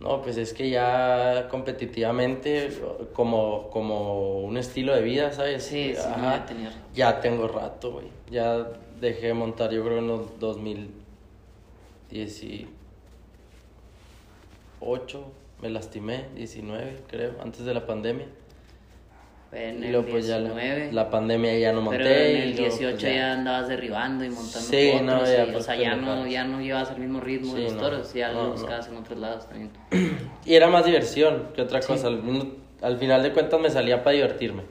No, 0.00 0.22
pues 0.22 0.38
es 0.38 0.54
que 0.54 0.70
ya 0.70 1.48
competitivamente, 1.50 2.70
como, 3.12 3.68
como 3.68 4.40
un 4.40 4.56
estilo 4.56 4.94
de 4.94 5.02
vida, 5.02 5.30
¿sabes? 5.32 5.64
Sí, 5.64 5.92
sí, 5.94 6.00
Ajá. 6.02 6.46
Ya 6.94 7.20
tengo 7.20 7.46
rato, 7.46 7.92
güey. 7.92 8.06
Ya 8.30 8.66
dejé 8.98 9.26
de 9.28 9.34
montar, 9.34 9.70
yo 9.70 9.84
creo 9.84 9.98
en 9.98 10.08
los 10.08 10.38
2018 10.38 12.70
me 15.60 15.68
lastimé, 15.68 16.28
19 16.34 17.02
creo, 17.06 17.34
antes 17.42 17.64
de 17.64 17.74
la 17.74 17.86
pandemia. 17.86 18.26
En 19.52 19.82
y 19.82 19.86
el 19.86 19.92
luego 19.92 20.08
pues 20.10 20.26
ya 20.28 20.38
19. 20.38 20.86
la, 20.86 20.92
la 20.92 21.10
pandemia 21.10 21.58
ya 21.58 21.72
no 21.72 21.80
monté. 21.80 21.98
Pero 21.98 22.10
en 22.20 22.36
y 22.36 22.40
el 22.42 22.56
luego, 22.56 22.76
18 22.76 22.90
pues, 22.92 23.02
ya. 23.02 23.32
andabas 23.32 23.68
derribando 23.68 24.24
y 24.24 24.28
montando 24.28 24.60
Sí, 24.60 24.90
potros. 24.92 25.06
no, 25.06 25.24
ya, 25.26 25.44
y, 25.44 25.48
o 25.48 25.52
pues, 25.52 25.64
sea, 25.64 25.74
ya 25.76 25.96
no, 25.96 26.26
ya 26.28 26.44
no 26.44 26.60
llevas 26.60 26.90
el 26.92 26.98
mismo 27.00 27.20
ritmo 27.20 27.54
de 27.54 27.58
Sí, 27.60 27.64
los 27.64 27.72
no. 27.74 27.80
toros, 27.80 28.14
ya 28.14 28.32
No, 28.32 28.44
lo 28.44 28.50
buscabas 28.52 28.86
en 28.88 28.96
otros 28.96 29.18
lados 29.18 29.48
también. 29.48 29.70
Y 30.46 30.54
era 30.54 30.68
más 30.68 30.84
diversión 30.86 31.48
que 31.54 31.62
otra 31.62 31.80
cosa. 31.80 32.06
Al, 32.06 32.22
al 32.80 32.98
final 32.98 33.22
de 33.24 33.32
cuentas 33.32 33.60
me 33.60 33.70
salía 33.70 34.02
para 34.04 34.14
divertirme 34.14 34.62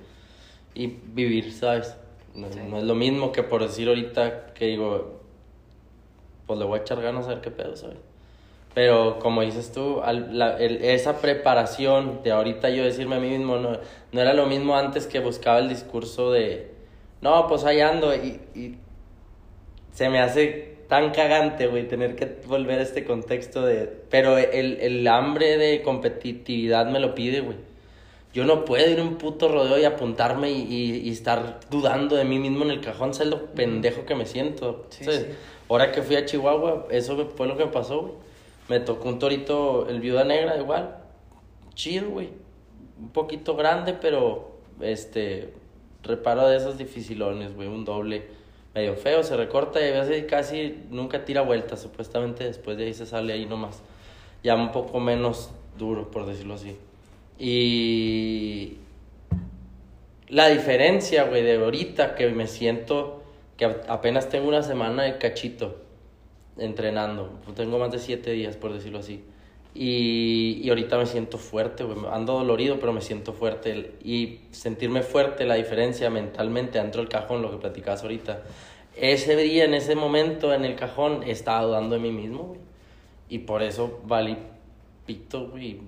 y 0.74 0.88
vivir, 0.88 1.52
¿sabes? 1.52 1.96
No 2.34 2.78
es 2.78 2.84
lo 2.86 2.96
mismo 2.96 3.32
que 3.34 3.44
por 3.44 3.62
decir 3.62 3.88
ahorita 3.90 4.54
que 4.54 4.66
digo, 4.66 5.22
pues 6.48 6.58
le 6.58 6.64
voy 6.66 6.80
a 6.80 6.82
echar 6.84 7.02
ganas 7.02 7.26
a 7.26 7.30
ver 7.30 7.42
qué 7.42 7.52
pedo, 7.52 7.76
¿sabes? 7.76 7.98
Pero 8.74 9.18
como 9.20 9.42
dices 9.42 9.72
tú, 9.72 10.02
al- 10.02 10.38
la- 10.38 10.58
el- 10.58 10.84
esa 10.84 11.20
preparación 11.22 12.22
de 12.24 12.32
ahorita 12.32 12.70
yo 12.70 12.84
decirme 12.84 13.16
a 13.16 13.20
mí 13.20 13.30
mismo, 13.30 13.58
no, 13.58 13.78
no 14.12 14.22
era 14.22 14.34
lo 14.34 14.46
mismo 14.46 14.76
antes 14.76 15.08
que 15.08 15.20
buscaba 15.20 15.60
el 15.60 15.70
discurso 15.70 16.32
de, 16.32 16.72
no, 17.22 17.48
pues 17.48 17.64
ahí 17.66 17.80
ando 17.82 18.14
y, 18.16 18.40
y 18.56 18.76
se 19.92 20.10
me 20.10 20.20
hace 20.20 20.78
tan 20.88 21.12
cagante, 21.12 21.68
güey, 21.68 21.88
tener 21.88 22.16
que 22.16 22.26
volver 22.48 22.80
a 22.80 22.84
este 22.84 23.04
contexto 23.06 23.64
de... 23.66 23.86
Pero 24.10 24.38
el, 24.38 24.80
el 24.82 25.08
hambre 25.08 25.58
de 25.58 25.82
competitividad 25.84 26.88
me 26.88 27.00
lo 27.00 27.14
pide, 27.16 27.42
güey. 27.42 27.58
Yo 28.34 28.46
no 28.46 28.64
puedo 28.66 28.88
ir 28.90 29.00
a 29.00 29.04
un 29.04 29.18
puto 29.18 29.48
rodeo 29.50 29.78
y 29.80 29.86
apuntarme 29.86 30.52
y, 30.52 30.62
y- 30.62 30.98
y 31.08 31.10
estar 31.12 31.60
dudando 31.72 32.16
de 32.16 32.24
mí 32.26 32.38
mismo 32.40 32.64
en 32.64 32.72
el 32.72 32.82
cajón, 32.82 33.14
¿sabes 33.14 33.30
lo 33.32 33.48
pendejo 33.48 34.06
que 34.06 34.16
me 34.16 34.26
siento? 34.26 34.86
Sí, 34.90 35.04
sí. 35.06 35.26
Ahora 35.68 35.92
que 35.92 36.02
fui 36.04 36.16
a 36.16 36.26
Chihuahua, 36.26 36.88
eso 36.92 37.28
fue 37.36 37.48
lo 37.48 37.58
que 37.58 37.66
me 37.66 37.72
pasó, 37.72 38.02
güey. 38.02 38.14
Me 38.70 38.80
tocó 38.80 39.10
un 39.10 39.18
torito, 39.18 39.90
el 39.90 40.00
viuda 40.00 40.24
negra, 40.24 40.56
igual. 40.56 40.96
Chido, 41.74 42.12
güey. 42.12 42.30
Un 43.00 43.10
poquito 43.10 43.56
grande, 43.56 43.94
pero 43.94 44.52
este. 44.80 45.54
Reparo 46.04 46.48
de 46.48 46.58
esos 46.58 46.78
dificilones, 46.78 47.56
güey. 47.56 47.68
Un 47.68 47.84
doble 47.84 48.28
medio 48.76 48.96
feo, 48.96 49.24
se 49.24 49.36
recorta 49.36 49.80
y 49.82 50.24
casi 50.28 50.84
nunca 50.92 51.26
tira 51.26 51.42
vueltas. 51.42 51.82
Supuestamente 51.82 52.44
después 52.44 52.78
de 52.78 52.86
ahí 52.86 52.94
se 52.94 53.08
sale 53.08 53.34
ahí 53.34 53.48
nomás. 53.48 53.82
Ya 54.44 54.56
un 54.56 54.72
poco 54.72 55.00
menos 55.00 55.50
duro, 55.78 56.12
por 56.12 56.28
decirlo 56.28 56.54
así. 56.54 56.78
Y. 57.40 58.78
La 60.28 60.48
diferencia, 60.48 61.24
güey, 61.24 61.42
de 61.42 61.56
ahorita 61.56 62.14
que 62.14 62.28
me 62.30 62.46
siento 62.46 63.24
que 63.58 63.66
apenas 63.66 64.30
tengo 64.30 64.48
una 64.48 64.62
semana 64.62 65.04
de 65.04 65.18
cachito 65.18 65.89
entrenando. 66.60 67.40
Tengo 67.56 67.80
más 67.80 67.92
de 67.92 68.00
siete 68.00 68.32
días, 68.32 68.58
por 68.58 68.74
decirlo 68.74 69.00
así. 69.00 69.24
Y, 69.74 70.62
y 70.64 70.70
ahorita 70.70 70.98
me 70.98 71.06
siento 71.06 71.38
fuerte, 71.38 71.84
güey. 71.84 71.98
Ando 72.12 72.34
dolorido, 72.34 72.80
pero 72.80 72.94
me 72.94 73.02
siento 73.02 73.34
fuerte. 73.34 73.94
Y 74.04 74.40
sentirme 74.52 75.04
fuerte, 75.04 75.46
la 75.46 75.56
diferencia 75.56 76.10
mentalmente 76.10 76.80
dentro 76.80 77.02
del 77.02 77.10
cajón, 77.10 77.42
lo 77.42 77.52
que 77.52 77.58
platicabas 77.58 78.04
ahorita. 78.04 78.44
Ese 78.96 79.36
día, 79.36 79.66
en 79.66 79.74
ese 79.74 79.96
momento, 79.96 80.54
en 80.54 80.66
el 80.66 80.76
cajón, 80.76 81.24
estaba 81.24 81.64
dudando 81.64 81.96
de 81.96 82.02
mí 82.02 82.12
mismo. 82.12 82.56
Y 83.30 83.40
por 83.40 83.62
eso 83.62 84.02
valí 84.06 84.38
pito, 85.06 85.50
güey. 85.50 85.80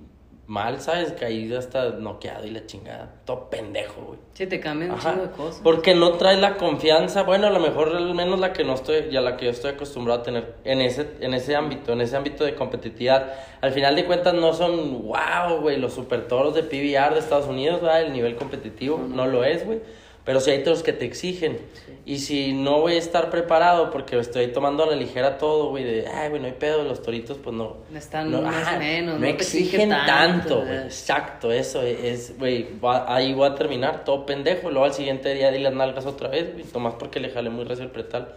Mal, 0.48 0.80
¿sabes? 0.80 1.12
Caí 1.12 1.54
hasta 1.54 1.90
noqueado 1.90 2.44
y 2.44 2.50
la 2.50 2.66
chingada. 2.66 3.14
Todo 3.24 3.48
pendejo, 3.48 4.02
güey. 4.02 4.18
Sí, 4.34 4.46
te 4.46 4.58
cambian 4.58 4.90
un 4.90 4.98
chingo 4.98 5.22
de 5.22 5.30
cosas. 5.30 5.60
Porque 5.62 5.94
no 5.94 6.14
traes 6.14 6.40
la 6.40 6.56
confianza, 6.56 7.22
bueno, 7.22 7.46
a 7.46 7.50
lo 7.50 7.60
mejor 7.60 7.94
al 7.94 8.12
menos 8.14 8.40
la 8.40 8.52
que 8.52 8.64
no 8.64 8.74
estoy, 8.74 9.08
ya 9.10 9.20
la 9.20 9.36
que 9.36 9.44
yo 9.44 9.52
estoy 9.52 9.70
acostumbrado 9.70 10.20
a 10.20 10.22
tener 10.24 10.54
en 10.64 10.80
ese, 10.80 11.08
en 11.20 11.34
ese 11.34 11.54
ámbito, 11.54 11.92
en 11.92 12.00
ese 12.00 12.16
ámbito 12.16 12.44
de 12.44 12.56
competitividad. 12.56 13.32
Al 13.60 13.70
final 13.70 13.94
de 13.94 14.04
cuentas 14.04 14.34
no 14.34 14.52
son, 14.52 15.04
wow, 15.04 15.60
güey, 15.60 15.78
los 15.78 15.94
super 15.94 16.26
toros 16.26 16.54
de 16.54 16.64
PBR 16.64 17.14
de 17.14 17.20
Estados 17.20 17.46
Unidos, 17.46 17.80
¿verdad? 17.80 18.02
El 18.02 18.12
nivel 18.12 18.34
competitivo 18.34 18.98
no, 18.98 19.26
lo 19.26 19.44
es, 19.44 19.64
güey. 19.64 19.80
Pero 20.24 20.40
sí 20.40 20.50
hay 20.50 20.62
toros 20.62 20.82
que 20.82 20.92
te 20.92 21.04
exigen. 21.04 21.58
Y 22.04 22.18
si 22.18 22.52
no 22.52 22.80
voy 22.80 22.94
a 22.94 22.98
estar 22.98 23.30
preparado 23.30 23.90
porque 23.90 24.18
estoy 24.18 24.48
tomando 24.48 24.84
a 24.84 24.86
la 24.86 24.96
ligera 24.96 25.38
todo, 25.38 25.70
güey, 25.70 25.84
de, 25.84 26.08
ay, 26.08 26.30
güey, 26.30 26.40
no 26.40 26.46
hay 26.46 26.54
pedo, 26.54 26.82
los 26.84 27.02
toritos, 27.02 27.38
pues 27.38 27.54
no. 27.54 27.76
Están 27.94 28.30
más 28.42 28.74
o 28.74 28.78
menos, 28.78 29.14
no, 29.14 29.20
no 29.20 29.26
exigen 29.26 29.90
tanto, 29.90 30.64
güey. 30.64 30.78
Exacto, 30.78 31.52
eso 31.52 31.82
es, 31.82 32.36
güey, 32.38 32.68
ahí 33.06 33.34
voy 33.34 33.48
a 33.48 33.54
terminar 33.54 34.04
todo 34.04 34.26
pendejo, 34.26 34.70
luego 34.70 34.84
al 34.84 34.94
siguiente 34.94 35.32
día 35.34 35.50
di 35.50 35.58
las 35.58 35.74
nalgas 35.74 36.06
otra 36.06 36.28
vez, 36.28 36.52
güey, 36.52 36.64
nomás 36.72 36.94
porque 36.98 37.20
le 37.20 37.30
jalé 37.30 37.50
muy 37.50 37.64
recio 37.64 37.84
el 37.84 37.90
pretal. 37.90 38.34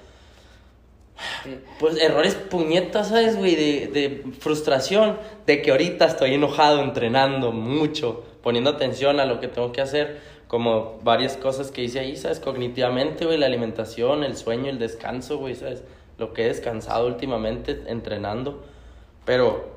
Sí. 1.43 1.57
Pues 1.79 1.99
errores 2.01 2.35
puñetas, 2.35 3.09
¿sabes, 3.09 3.37
güey? 3.37 3.55
De, 3.55 3.87
de 3.87 4.23
frustración, 4.39 5.17
de 5.47 5.61
que 5.61 5.71
ahorita 5.71 6.05
estoy 6.05 6.33
enojado 6.33 6.83
entrenando 6.83 7.51
mucho, 7.51 8.25
poniendo 8.43 8.69
atención 8.69 9.19
a 9.19 9.25
lo 9.25 9.39
que 9.39 9.47
tengo 9.47 9.71
que 9.71 9.81
hacer, 9.81 10.19
como 10.47 10.99
varias 11.03 11.37
cosas 11.37 11.71
que 11.71 11.83
hice 11.83 11.99
ahí, 11.99 12.15
¿sabes? 12.15 12.39
Cognitivamente, 12.39 13.25
güey, 13.25 13.37
la 13.37 13.47
alimentación, 13.47 14.23
el 14.23 14.35
sueño, 14.37 14.69
el 14.69 14.79
descanso, 14.79 15.37
güey, 15.37 15.55
¿sabes? 15.55 15.83
Lo 16.17 16.33
que 16.33 16.43
he 16.43 16.47
descansado 16.47 17.07
últimamente 17.07 17.83
entrenando, 17.87 18.63
pero 19.25 19.73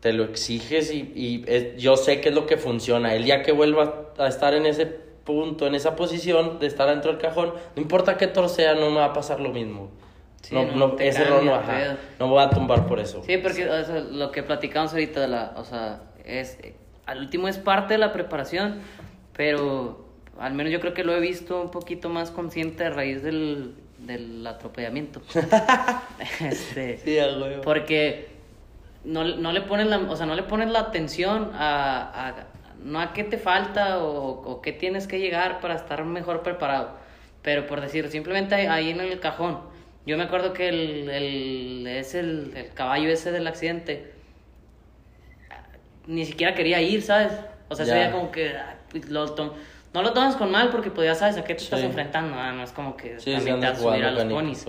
te 0.00 0.12
lo 0.12 0.24
exiges 0.24 0.92
y, 0.92 1.12
y 1.14 1.44
es- 1.46 1.76
yo 1.76 1.96
sé 1.96 2.20
que 2.20 2.30
es 2.30 2.34
lo 2.34 2.46
que 2.46 2.56
funciona. 2.56 3.14
El 3.14 3.24
día 3.24 3.42
que 3.42 3.52
vuelva 3.52 4.12
a 4.18 4.28
estar 4.28 4.54
en 4.54 4.66
ese 4.66 4.86
punto, 4.86 5.66
en 5.66 5.74
esa 5.74 5.96
posición 5.96 6.58
de 6.58 6.66
estar 6.68 6.88
dentro 6.88 7.10
del 7.10 7.20
cajón, 7.20 7.52
no 7.74 7.82
importa 7.82 8.16
qué 8.16 8.26
toro 8.28 8.48
sea, 8.48 8.74
no 8.74 8.90
me 8.90 8.96
va 8.98 9.06
a 9.06 9.12
pasar 9.12 9.40
lo 9.40 9.50
mismo. 9.50 9.90
Sí, 10.42 10.54
no, 10.54 10.64
no, 10.64 10.88
no, 10.88 10.98
ese 11.00 11.22
error 11.22 11.42
no, 11.42 11.54
ajá, 11.56 11.96
no 12.20 12.28
voy 12.28 12.40
a 12.42 12.50
tumbar 12.50 12.86
por 12.86 13.00
eso. 13.00 13.22
Sí, 13.26 13.36
porque 13.38 13.68
o 13.68 13.84
sea, 13.84 13.98
lo 14.00 14.30
que 14.30 14.42
platicamos 14.44 14.92
ahorita 14.92 15.20
de 15.20 15.28
la, 15.28 15.54
o 15.56 15.64
sea, 15.64 16.02
es 16.24 16.58
al 17.06 17.18
último 17.20 17.48
es 17.48 17.58
parte 17.58 17.94
de 17.94 17.98
la 17.98 18.12
preparación, 18.12 18.80
pero 19.36 20.04
al 20.38 20.54
menos 20.54 20.72
yo 20.72 20.80
creo 20.80 20.94
que 20.94 21.04
lo 21.04 21.14
he 21.14 21.20
visto 21.20 21.60
un 21.62 21.70
poquito 21.70 22.08
más 22.08 22.30
consciente 22.30 22.84
a 22.84 22.90
raíz 22.90 23.22
del, 23.22 23.74
del 23.98 24.46
atropellamiento. 24.46 25.22
este, 26.40 26.98
Sí, 26.98 27.16
huevo. 27.18 27.62
porque 27.62 28.28
no, 29.04 29.24
no 29.24 29.52
le 29.52 29.62
pones 29.62 29.86
la, 29.86 29.98
o 29.98 30.16
sea, 30.16 30.26
no 30.26 30.34
le 30.34 30.42
pones 30.42 30.70
la 30.70 30.80
atención 30.80 31.50
a, 31.54 32.28
a- 32.28 32.46
no 32.84 33.00
a 33.00 33.12
qué 33.12 33.24
te 33.24 33.38
falta 33.38 33.98
o, 34.04 34.30
o 34.42 34.60
qué 34.62 34.72
tienes 34.72 35.06
que 35.06 35.18
llegar 35.18 35.60
para 35.60 35.74
estar 35.74 36.04
mejor 36.04 36.42
preparado. 36.42 36.90
Pero 37.42 37.66
por 37.66 37.80
decir, 37.80 38.08
simplemente 38.10 38.54
ahí, 38.54 38.90
en 38.90 39.00
el 39.00 39.20
cajón. 39.20 39.60
Yo 40.06 40.16
me 40.16 40.24
acuerdo 40.24 40.52
que 40.52 40.68
el, 40.68 41.08
el, 41.10 41.86
es 41.88 42.14
el, 42.14 42.52
el 42.56 42.72
caballo 42.74 43.08
ese 43.08 43.32
del 43.32 43.46
accidente 43.46 44.12
ni 46.06 46.24
siquiera 46.24 46.54
quería 46.54 46.80
ir, 46.80 47.02
¿sabes? 47.02 47.32
O 47.68 47.74
sea, 47.74 47.84
se 47.86 47.92
Ya. 47.92 47.94
veía 47.94 48.12
como 48.12 48.30
que 48.30 48.50
ah, 48.56 48.75
lo 49.08 49.32
tom- 49.34 49.52
no 49.94 50.02
lo 50.02 50.12
tomas 50.12 50.36
con 50.36 50.50
mal 50.50 50.68
porque 50.70 50.90
pues 50.90 51.06
ya 51.06 51.14
sabes 51.14 51.36
a 51.38 51.44
qué 51.44 51.54
te 51.54 51.64
estás 51.64 51.80
enfrentando. 51.80 52.36
ah, 52.38 52.52
No 52.52 52.62
es 52.62 52.70
como 52.72 52.96
que 52.96 53.18
Sí, 53.20 53.32
también 53.32 53.60
te 53.60 53.66
vas 53.68 53.78
a 53.78 53.82
subir 53.82 54.04
a 54.04 54.10
los 54.10 54.24
ponis. 54.24 54.66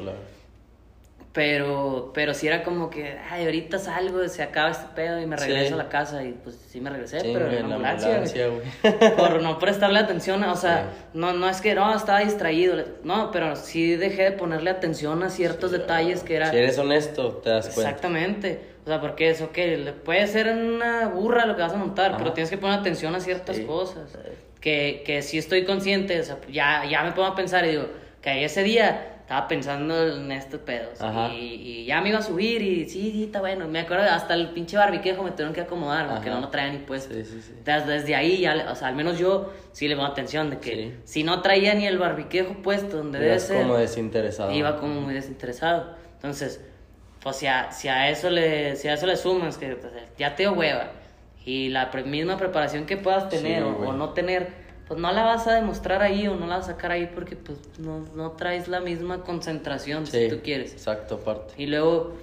Pero, 1.33 2.11
pero 2.15 2.33
sí 2.33 2.47
era 2.47 2.63
como 2.63 2.89
que, 2.89 3.15
ay, 3.29 3.45
ahorita 3.45 3.77
salgo, 3.77 4.27
se 4.27 4.41
acaba 4.41 4.71
este 4.71 4.87
pedo 4.95 5.21
y 5.21 5.27
me 5.27 5.35
regreso 5.35 5.67
Sí. 5.67 5.73
a 5.73 5.77
la 5.77 5.89
casa. 5.89 6.23
Y 6.23 6.31
pues 6.31 6.55
sí 6.55 6.81
me 6.81 6.89
regresé, 6.89 7.19
pero 7.21 7.51
en 7.51 7.69
la 7.69 7.75
ambulancia. 7.75 8.07
güey. 8.07 8.31
ambulancia, 8.47 9.01
güey. 9.11 9.15
por 9.17 9.41
no 9.43 9.59
prestarle 9.59 9.99
atención, 9.99 10.41
o 10.43 10.55
sea, 10.55 10.89
no, 11.13 11.33
no 11.33 11.47
es 11.47 11.61
que 11.61 11.75
no, 11.75 11.93
estaba 11.95 12.19
distraído, 12.21 12.83
no, 13.03 13.29
pero 13.29 13.55
sí 13.55 13.95
dejé 13.97 14.23
de 14.23 14.31
ponerle 14.31 14.71
atención 14.71 15.21
a 15.21 15.29
ciertos 15.29 15.69
detalles 15.71 16.23
que 16.23 16.37
era... 16.37 16.49
Si 16.49 16.57
eres 16.57 16.79
honesto, 16.79 17.33
te 17.43 17.51
das 17.51 17.65
cuenta. 17.69 17.81
Exactamente. 17.91 18.61
O 18.87 18.89
sea, 18.89 19.01
porque 19.01 19.29
eso 19.29 19.51
que 19.51 19.93
puede 20.05 20.25
ser 20.27 20.47
una 20.47 21.09
burra 21.09 21.45
lo 21.45 21.57
que 21.57 21.61
vas 21.61 21.73
a 21.73 21.77
montar, 21.77 22.11
Ajá. 22.11 22.17
pero 22.19 22.31
tienes 22.31 22.49
que 22.49 22.57
poner 22.57 22.79
atención 22.79 23.13
a 23.15 23.19
ciertas 23.19 23.57
Sí. 23.57 23.65
cosas. 23.65 24.17
Que, 24.61 25.03
que 25.05 25.21
sí 25.23 25.37
estoy 25.37 25.65
consciente, 25.65 26.17
o 26.17 26.23
sea, 26.23 26.37
ya, 26.49 26.85
ya 26.89 27.03
me 27.03 27.11
pongo 27.11 27.27
a 27.27 27.35
pensar 27.35 27.65
y 27.65 27.71
digo, 27.71 27.87
que 28.21 28.45
ese 28.45 28.63
día 28.63 29.15
estaba 29.19 29.45
pensando 29.49 30.07
en 30.07 30.31
estos 30.31 30.61
pedos. 30.61 30.99
Y, 31.33 31.35
y 31.81 31.85
ya 31.85 31.99
me 31.99 32.07
iba 32.09 32.19
a 32.19 32.21
subir 32.21 32.61
y 32.61 32.87
sí, 32.87 33.11
sí, 33.11 33.23
está 33.25 33.41
bueno. 33.41 33.67
Me 33.67 33.79
acuerdo, 33.81 34.05
hasta 34.09 34.35
el 34.35 34.51
pinche 34.51 34.77
barbiquejo 34.77 35.21
me 35.21 35.31
tuvieron 35.31 35.53
que 35.53 35.59
acomodar, 35.61 36.07
porque 36.07 36.29
Ajá. 36.29 36.39
no 36.39 36.45
lo 36.45 36.49
traía 36.49 36.71
ni 36.71 36.79
puesto. 36.79 37.13
Sí, 37.13 37.25
sí, 37.25 37.41
sí. 37.41 37.53
Entonces, 37.57 37.87
desde 37.87 38.15
ahí 38.15 38.39
ya, 38.39 38.69
o 38.71 38.75
sea, 38.75 38.87
al 38.87 38.95
menos 38.95 39.19
yo 39.19 39.51
sí 39.73 39.89
le 39.89 39.95
pongo 39.97 40.07
atención 40.07 40.49
de 40.49 40.59
que 40.59 40.95
si 41.03 41.23
no 41.23 41.41
traía 41.41 41.73
ni 41.73 41.85
el 41.85 41.97
barbiquejo 41.97 42.61
puesto 42.63 42.95
donde 42.95 43.19
debe 43.19 43.37
ser 43.41 43.63
como 43.63 43.75
desinteresado. 43.77 44.51
iba 44.53 44.77
como 44.79 45.01
muy 45.01 45.13
desinteresado. 45.13 45.93
Entonces, 46.15 46.61
pues 47.27 47.35
si 47.35 47.47
a, 47.47 47.73
si 47.73 47.89
a 47.89 48.09
eso 48.09 48.29
le 48.29 48.77
si 48.77 48.87
a 48.87 48.93
eso 48.93 49.05
le 49.05 49.17
sumas 49.17 49.57
que 49.57 49.75
pues, 49.75 49.91
ya 50.17 50.33
te 50.37 50.47
hueva 50.47 50.91
y 51.45 51.67
la 51.67 51.91
pre- 51.91 52.05
misma 52.05 52.37
preparación 52.37 52.85
que 52.85 52.95
puedas 52.95 53.27
tener 53.27 53.63
Sí, 53.63 53.69
o, 53.85 53.91
no 53.91 54.13
tener, 54.13 54.47
pues 54.87 54.97
no 54.97 55.11
la 55.11 55.25
vas 55.25 55.45
a 55.45 55.55
demostrar 55.55 56.01
ahí 56.01 56.25
o 56.29 56.37
no 56.37 56.47
la 56.47 56.55
vas 56.59 56.69
a 56.69 56.71
sacar 56.71 56.93
ahí 56.93 57.11
porque 57.13 57.35
pues 57.35 57.59
no, 57.79 57.99
no 58.15 58.31
traes 58.31 58.69
la 58.69 58.79
misma 58.79 59.23
concentración 59.23 60.07
Sí, 60.07 60.19
si 60.19 60.29
tú 60.29 60.39
quieres. 60.41 60.71
Exacto, 60.71 61.15
aparte. 61.15 61.53
Y 61.57 61.65
luego 61.65 62.15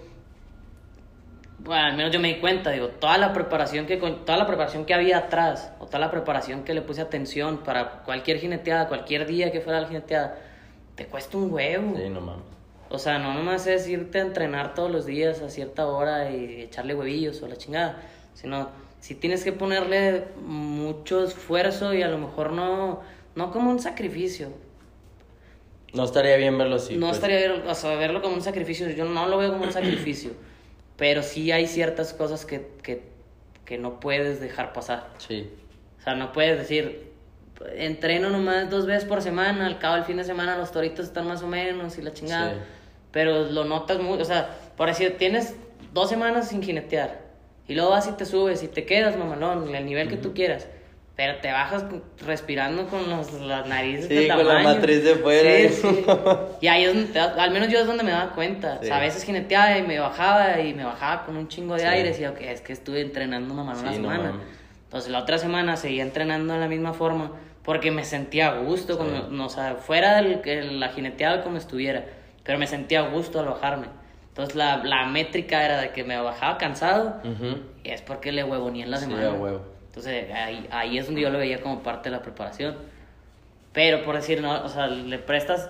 bueno, 1.59 1.85
al 1.85 1.97
menos 1.99 2.11
yo 2.11 2.19
me 2.19 2.29
di 2.29 2.41
cuenta, 2.41 2.71
digo, 2.71 2.89
toda 2.89 3.19
la 3.19 3.35
preparación 3.35 3.85
que 3.85 3.99
toda 3.99 4.39
la 4.39 4.47
preparación 4.47 4.87
que 4.87 4.95
había 4.95 5.19
atrás, 5.19 5.71
o 5.81 5.85
toda 5.85 5.99
la 5.99 6.11
preparación 6.11 6.65
que 6.65 6.73
le 6.73 6.81
puse 6.81 7.03
atención 7.03 7.59
para 7.59 8.05
cualquier 8.05 8.39
jineteada, 8.39 8.89
cualquier 8.89 9.27
día 9.27 9.53
que 9.53 9.61
fuera 9.61 9.83
la 9.83 9.87
jineteada, 9.87 10.39
te 10.95 11.05
cuesta 11.09 11.37
un 11.37 11.53
huevo. 11.53 11.95
Sí, 11.95 12.09
no 12.09 12.23
mames. 12.23 12.54
O 12.95 12.99
sea, 12.99 13.19
no 13.19 13.35
nomás 13.35 13.67
es 13.67 13.89
irte 13.89 14.19
a 14.19 14.23
entrenar 14.23 14.75
todos 14.75 14.91
los 14.91 15.05
días 15.07 15.41
a 15.43 15.51
cierta 15.51 15.87
hora 15.87 16.31
y 16.31 16.63
echarle 16.63 16.95
huevillos 16.95 17.43
o 17.43 17.49
la 17.49 17.57
chingada, 17.57 18.01
sino 18.35 18.69
si 19.01 19.15
tienes 19.15 19.45
que 19.45 19.53
ponerle 19.53 20.25
mucho 20.41 21.25
esfuerzo 21.25 21.93
y 21.93 22.03
a 22.03 22.09
lo 22.09 22.19
mejor 22.19 22.53
no, 22.53 23.01
no 23.35 23.51
como 23.51 23.71
un 23.71 23.79
sacrificio. 23.81 24.49
No 25.93 26.05
estaría 26.05 26.37
bien 26.37 26.57
verlo 26.59 26.77
así. 26.77 26.95
no 26.97 27.07
pues. 27.07 27.17
estaría 27.17 27.37
ver- 27.37 27.65
o 27.69 27.75
sea, 27.75 27.95
verlo 27.97 28.21
como 28.23 28.35
un 28.35 28.43
sacrificio, 28.43 28.89
yo 28.91 29.05
no 29.05 29.29
lo 29.29 29.39
veo 29.39 29.53
como 29.53 29.65
un 29.65 29.73
sacrificio, 29.73 30.33
pero 30.97 31.23
sí 31.23 31.53
hay 31.53 31.67
ciertas 31.67 32.13
cosas 32.15 32.45
que, 32.45 32.69
que, 32.83 33.03
que 33.65 33.79
no 33.79 34.01
puedes 34.01 34.41
dejar 34.41 34.73
pasar. 34.73 35.09
Sí. 35.19 35.51
O 36.01 36.03
sea, 36.03 36.15
no 36.17 36.33
puedes 36.33 36.59
decir, 36.59 37.13
entreno 37.77 38.31
nomás 38.31 38.69
dos 38.71 38.87
veces 38.87 39.05
por 39.09 39.23
semana, 39.23 39.67
al 39.67 39.79
cabo 39.79 39.95
del 39.95 40.05
fin 40.05 40.17
de 40.17 40.25
semana 40.25 40.57
los 40.59 40.73
toritos 40.73 41.07
están 41.07 41.27
más 41.29 41.43
o 41.43 41.47
menos 41.47 41.97
y 41.99 42.03
la 42.03 42.13
chingada. 42.13 42.55
Sí. 42.55 42.59
Pero 43.15 43.45
lo 43.45 43.65
notas 43.65 43.99
muy, 44.01 44.21
o 44.21 44.25
sea, 44.27 44.51
por 44.77 44.89
decir, 44.89 45.17
tienes 45.17 45.55
dos 45.95 46.11
semanas 46.11 46.49
sin 46.49 46.63
jinetear 46.63 47.21
y 47.67 47.75
luego 47.75 47.91
vas 47.91 48.07
y 48.09 48.13
te 48.13 48.27
subes 48.27 48.63
y 48.63 48.69
te 48.69 48.85
quedas, 48.85 49.17
mamalón, 49.17 49.75
el 49.75 49.87
nivel 49.87 50.09
que 50.09 50.17
tú 50.19 50.35
quieras. 50.35 50.67
Pero 51.17 51.37
te 51.41 51.53
bajas 51.53 51.85
respirando 52.27 52.89
con 52.89 53.09
los, 53.09 53.33
las 53.35 53.69
narices 53.69 54.09
Sí, 54.09 54.15
de 54.17 54.29
con 54.29 54.39
la 54.39 54.55
tamaño. 54.57 54.69
matriz 54.75 55.05
de 55.05 55.15
fuera. 55.15 55.69
Sí, 55.71 55.75
sí. 55.81 56.05
Y 56.61 56.67
ahí 56.67 56.83
es 56.85 56.93
donde 56.93 57.13
te 57.13 57.21
al 57.21 57.53
menos 57.53 57.69
yo 57.69 57.79
es 57.79 57.87
donde 57.87 58.03
me 58.03 58.11
daba 58.11 58.33
cuenta. 58.35 58.79
Sí. 58.81 58.87
O 58.87 58.87
sea, 58.89 58.97
a 58.97 59.01
veces 59.01 59.23
jineteaba 59.23 59.79
y 59.79 59.83
me 59.85 60.01
bajaba 60.01 60.61
y 60.61 60.75
me 60.75 60.85
bajaba 60.85 61.25
con 61.25 61.37
un 61.37 61.47
chingo 61.47 61.75
de 61.75 61.81
Sí. 61.83 61.87
aire 61.87 62.09
y 62.09 62.11
decía, 62.11 62.35
es 62.41 62.61
que 62.63 62.73
estuve 62.73 63.01
entrenando 63.01 63.55
Sí, 63.55 63.85
no 63.85 63.93
semana. 63.93 64.23
mames. 64.33 64.47
Entonces 64.87 65.11
la 65.13 65.21
otra 65.21 65.39
semana 65.39 65.77
seguía 65.77 66.03
entrenando 66.03 66.53
de 66.55 66.59
la 66.59 66.67
misma 66.69 66.93
forma 66.95 67.31
porque 67.63 67.93
me 67.93 68.05
sentía 68.05 68.49
a 68.49 68.59
gusto, 68.59 68.97
cuando, 68.97 69.29
no, 69.31 69.47
o 69.47 69.49
sea, 69.49 69.77
fuera 69.77 70.17
del 70.17 70.41
que 70.41 70.63
la 70.65 70.89
jineteada 70.89 71.43
como 71.45 71.59
estuviera, 71.59 72.05
pero 72.45 72.59
me 72.59 72.67
sentía 72.67 73.01
a 73.01 73.09
gusto 73.09 73.41
al 73.41 73.47
bajarme. 73.47 73.87
Entonces 74.29 74.55
la, 74.55 74.79
la 74.85 75.07
métrica 75.07 75.65
era 75.65 75.81
de 75.81 75.91
que 75.93 76.05
me 76.05 76.21
bajaba 76.21 76.59
cansado 76.59 77.21
y 77.85 77.89
es 77.91 78.03
porque 78.03 78.33
le 78.33 78.45
huevoní 78.45 78.83
en 78.83 78.91
la 78.91 78.97
Sí, 78.99 79.05
semana. 79.07 79.33
huevo. 79.33 79.61
Entonces 79.87 80.31
ahí, 80.33 80.67
ahí 80.73 80.99
es 80.99 81.07
donde 81.07 81.21
yo 81.21 81.31
lo 81.31 81.39
veía 81.39 81.61
como 81.61 81.83
parte 81.83 82.11
de 82.11 82.17
la 82.17 82.23
preparación. 82.23 82.77
Pero 83.73 84.03
por 84.05 84.15
decir, 84.17 84.41
no, 84.41 84.65
o 84.65 84.69
sea, 84.69 84.87
le 84.89 85.19
prestas, 85.19 85.69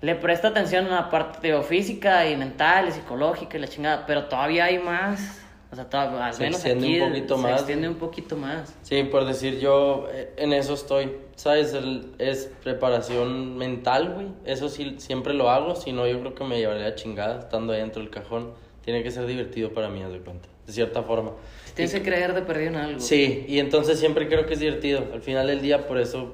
le 0.00 0.14
presta 0.14 0.48
atención 0.48 0.86
a 0.86 0.90
la 0.90 1.10
parte 1.10 1.46
digo, 1.48 1.62
física 1.62 2.26
y 2.28 2.36
mental 2.36 2.88
y 2.88 2.92
psicológica 2.92 3.56
y 3.56 3.60
la 3.60 3.68
chingada, 3.68 4.06
pero 4.06 4.24
todavía 4.26 4.64
hay 4.66 4.78
más. 4.78 5.42
O 5.70 5.76
sea, 5.76 5.84
todavía, 5.88 6.24
al 6.26 6.32
Se 6.34 6.44
menos 6.44 6.64
extiende 6.64 6.86
aquí 6.86 7.00
un 7.02 7.08
poquito 7.10 7.36
se 7.36 7.42
más. 7.42 7.52
extiende 7.52 7.88
un 7.88 7.94
poquito 7.96 8.36
más. 8.36 8.74
Sí, 8.82 9.02
por 9.04 9.26
decir 9.26 9.58
yo, 9.58 10.06
eh, 10.10 10.32
en 10.38 10.54
eso 10.54 10.72
estoy, 10.72 11.12
¿sabes? 11.38 11.72
El- 11.72 12.12
es 12.18 12.50
preparación 12.62 13.56
mental, 13.56 14.12
güey. 14.14 14.26
Eso 14.44 14.68
sí, 14.68 14.96
siempre 14.98 15.32
lo 15.34 15.48
hago, 15.50 15.76
si 15.76 15.92
no 15.92 16.06
yo 16.06 16.18
creo 16.20 16.34
que 16.34 16.42
me 16.44 16.58
llevaría 16.58 16.94
chingada 16.96 17.38
estando 17.38 17.72
ahí 17.72 17.78
dentro 17.80 18.02
del 18.02 18.10
cajón. 18.10 18.52
Tiene 18.84 19.02
que 19.02 19.10
ser 19.10 19.24
divertido 19.26 19.72
para 19.72 19.88
mí, 19.88 20.02
haz 20.02 20.10
de 20.12 20.18
cuenta, 20.20 20.48
de 20.66 20.72
cierta 20.72 21.02
forma. 21.02 21.32
Tienes 21.74 21.94
que 21.94 22.02
creer 22.02 22.34
de 22.34 22.42
perdido 22.42 22.70
en 22.70 22.76
algo. 22.76 23.00
Sí, 23.00 23.44
y 23.46 23.58
entonces 23.60 23.98
siempre 24.00 24.26
creo 24.28 24.46
que 24.46 24.54
es 24.54 24.60
divertido. 24.60 25.04
Al 25.12 25.22
final 25.22 25.46
del 25.46 25.60
día, 25.62 25.86
por 25.86 25.98
eso 25.98 26.32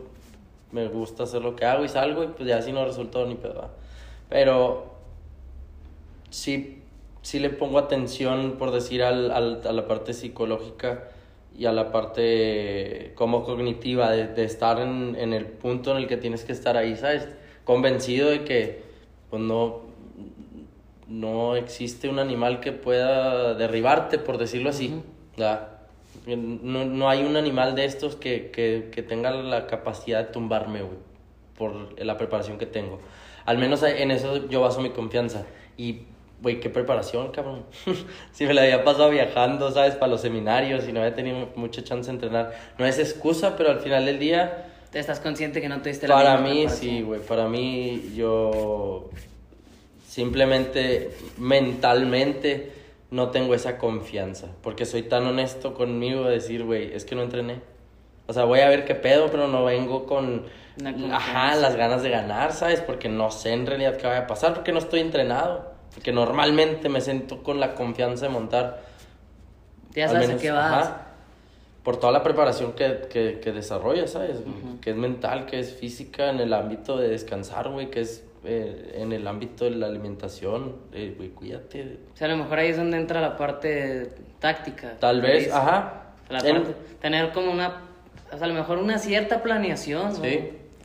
me 0.72 0.88
gusta 0.88 1.24
hacer 1.24 1.42
lo 1.42 1.54
que 1.56 1.64
hago 1.66 1.84
y 1.84 1.88
salgo 1.88 2.24
y 2.24 2.28
pues 2.28 2.48
ya 2.48 2.62
si 2.62 2.72
no 2.72 2.84
resultó 2.84 3.26
ni 3.26 3.34
pedo. 3.34 3.70
Pero 4.30 4.94
sí, 6.30 6.82
sí 7.22 7.38
le 7.40 7.50
pongo 7.50 7.78
atención, 7.78 8.56
por 8.58 8.70
decir, 8.70 9.02
al, 9.02 9.30
al- 9.32 9.60
a 9.66 9.72
la 9.72 9.86
parte 9.86 10.12
psicológica 10.14 11.08
y 11.56 11.66
a 11.66 11.72
la 11.72 11.92
parte 11.92 13.12
como 13.14 13.44
cognitiva 13.44 14.10
de, 14.10 14.26
de 14.26 14.44
estar 14.44 14.80
en, 14.80 15.16
en 15.16 15.32
el 15.32 15.46
punto 15.46 15.92
en 15.92 15.98
el 15.98 16.06
que 16.06 16.16
tienes 16.16 16.44
que 16.44 16.52
estar 16.52 16.76
ahí, 16.76 16.96
¿sabes? 16.96 17.28
Convencido 17.64 18.30
de 18.30 18.44
que 18.44 18.82
pues 19.30 19.42
no, 19.42 19.80
no 21.08 21.56
existe 21.56 22.08
un 22.08 22.18
animal 22.18 22.60
que 22.60 22.72
pueda 22.72 23.54
derribarte, 23.54 24.18
por 24.18 24.38
decirlo 24.38 24.70
así. 24.70 25.02
¿verdad? 25.36 25.68
No, 26.26 26.84
no 26.84 27.08
hay 27.08 27.24
un 27.24 27.36
animal 27.36 27.74
de 27.74 27.84
estos 27.84 28.16
que, 28.16 28.50
que, 28.50 28.88
que 28.92 29.02
tenga 29.02 29.30
la 29.30 29.66
capacidad 29.66 30.26
de 30.26 30.32
tumbarme, 30.32 30.82
güey, 30.82 30.98
por 31.56 32.00
la 32.00 32.16
preparación 32.16 32.58
que 32.58 32.66
tengo. 32.66 33.00
Al 33.44 33.58
menos 33.58 33.82
en 33.82 34.10
eso 34.10 34.48
yo 34.48 34.60
baso 34.60 34.80
mi 34.80 34.90
confianza. 34.90 35.44
Y, 35.76 36.02
güey, 36.42 36.60
qué 36.60 36.70
preparación, 36.70 37.30
cabrón. 37.32 37.64
si 38.32 38.46
me 38.46 38.54
la 38.54 38.62
había 38.62 38.84
pasado 38.84 39.10
viajando, 39.10 39.70
¿sabes? 39.70 39.94
Para 39.94 40.12
los 40.12 40.20
seminarios 40.20 40.88
y 40.88 40.92
no 40.92 41.00
había 41.00 41.14
tenido 41.14 41.50
mucha 41.56 41.82
chance 41.82 42.10
de 42.10 42.14
entrenar. 42.14 42.52
No 42.78 42.86
es 42.86 42.98
excusa, 42.98 43.56
pero 43.56 43.70
al 43.70 43.80
final 43.80 44.06
del 44.06 44.18
día, 44.18 44.70
Te 44.90 44.98
estás 45.00 45.20
consciente 45.20 45.60
que 45.60 45.68
no 45.68 45.82
tuviste 45.82 46.06
la 46.06 46.14
para 46.14 46.38
mí, 46.38 46.66
sí, 46.68 47.02
güey. 47.02 47.20
Para 47.20 47.48
mí, 47.48 48.12
yo 48.14 49.10
simplemente 50.06 51.10
mentalmente 51.38 52.72
no 53.10 53.30
tengo 53.30 53.54
esa 53.54 53.78
confianza. 53.78 54.48
Porque 54.62 54.86
soy 54.86 55.02
tan 55.02 55.26
honesto 55.26 55.74
conmigo 55.74 56.24
de 56.24 56.34
decir, 56.34 56.64
güey, 56.64 56.92
es 56.94 57.04
que 57.04 57.14
no 57.14 57.22
entrené. 57.22 57.60
O 58.26 58.32
sea, 58.32 58.44
voy 58.44 58.60
a 58.60 58.68
ver 58.68 58.84
qué 58.84 58.94
pedo, 58.94 59.30
pero 59.30 59.48
no 59.48 59.64
vengo 59.64 60.06
con 60.06 60.46
ajá, 61.12 61.54
las 61.56 61.76
ganas 61.76 62.02
de 62.02 62.10
ganar, 62.10 62.52
¿sabes? 62.52 62.80
Porque 62.80 63.08
no 63.08 63.30
sé 63.30 63.52
en 63.52 63.66
realidad 63.66 63.96
qué 63.96 64.06
vaya 64.06 64.20
a 64.20 64.26
pasar, 64.26 64.54
porque 64.54 64.72
no 64.72 64.78
estoy 64.78 65.00
entrenado. 65.00 65.73
Porque 65.94 66.12
normalmente 66.12 66.88
me 66.88 67.00
siento 67.00 67.42
con 67.42 67.60
la 67.60 67.74
confianza 67.74 68.26
de 68.26 68.32
montar. 68.32 68.82
Ya 69.94 70.08
sabes 70.08 70.28
menos, 70.28 70.40
a 70.40 70.42
qué 70.42 70.50
vas. 70.50 70.72
ajá, 70.86 71.00
por 71.84 71.98
toda 71.98 72.12
la 72.12 72.22
preparación 72.22 72.72
que, 72.72 73.02
que, 73.10 73.40
que 73.40 73.52
desarrollas, 73.52 74.10
¿sabes? 74.12 74.38
Que 74.80 74.90
es 74.90 74.96
mental, 74.96 75.46
que 75.46 75.60
es 75.60 75.74
física, 75.74 76.30
en 76.30 76.40
el 76.40 76.52
ámbito 76.52 76.96
de 76.96 77.08
descansar, 77.08 77.68
güey, 77.68 77.90
que 77.90 78.00
es 78.00 78.24
eh, 78.44 78.96
en 78.96 79.12
el 79.12 79.26
ámbito 79.26 79.64
de 79.64 79.72
la 79.72 79.86
alimentación, 79.86 80.76
eh, 80.92 81.14
güey, 81.16 81.28
cuídate. 81.30 81.98
O 82.12 82.16
sea, 82.16 82.26
a 82.26 82.30
lo 82.30 82.38
mejor 82.38 82.58
ahí 82.58 82.68
es 82.70 82.76
donde 82.76 82.96
entra 82.96 83.20
la 83.20 83.36
parte 83.36 84.10
táctica. 84.40 84.96
Tal 84.98 85.20
que 85.20 85.26
vez, 85.26 85.38
dices. 85.40 85.52
ajá. 85.54 86.02
La 86.30 86.40
parte- 86.40 86.74
tener 87.00 87.32
como 87.32 87.52
una, 87.52 87.82
o 88.32 88.36
sea, 88.36 88.44
a 88.44 88.48
lo 88.48 88.54
mejor 88.54 88.78
una 88.78 88.98
cierta 88.98 89.42
planeación, 89.42 90.14
¿no? 90.14 90.18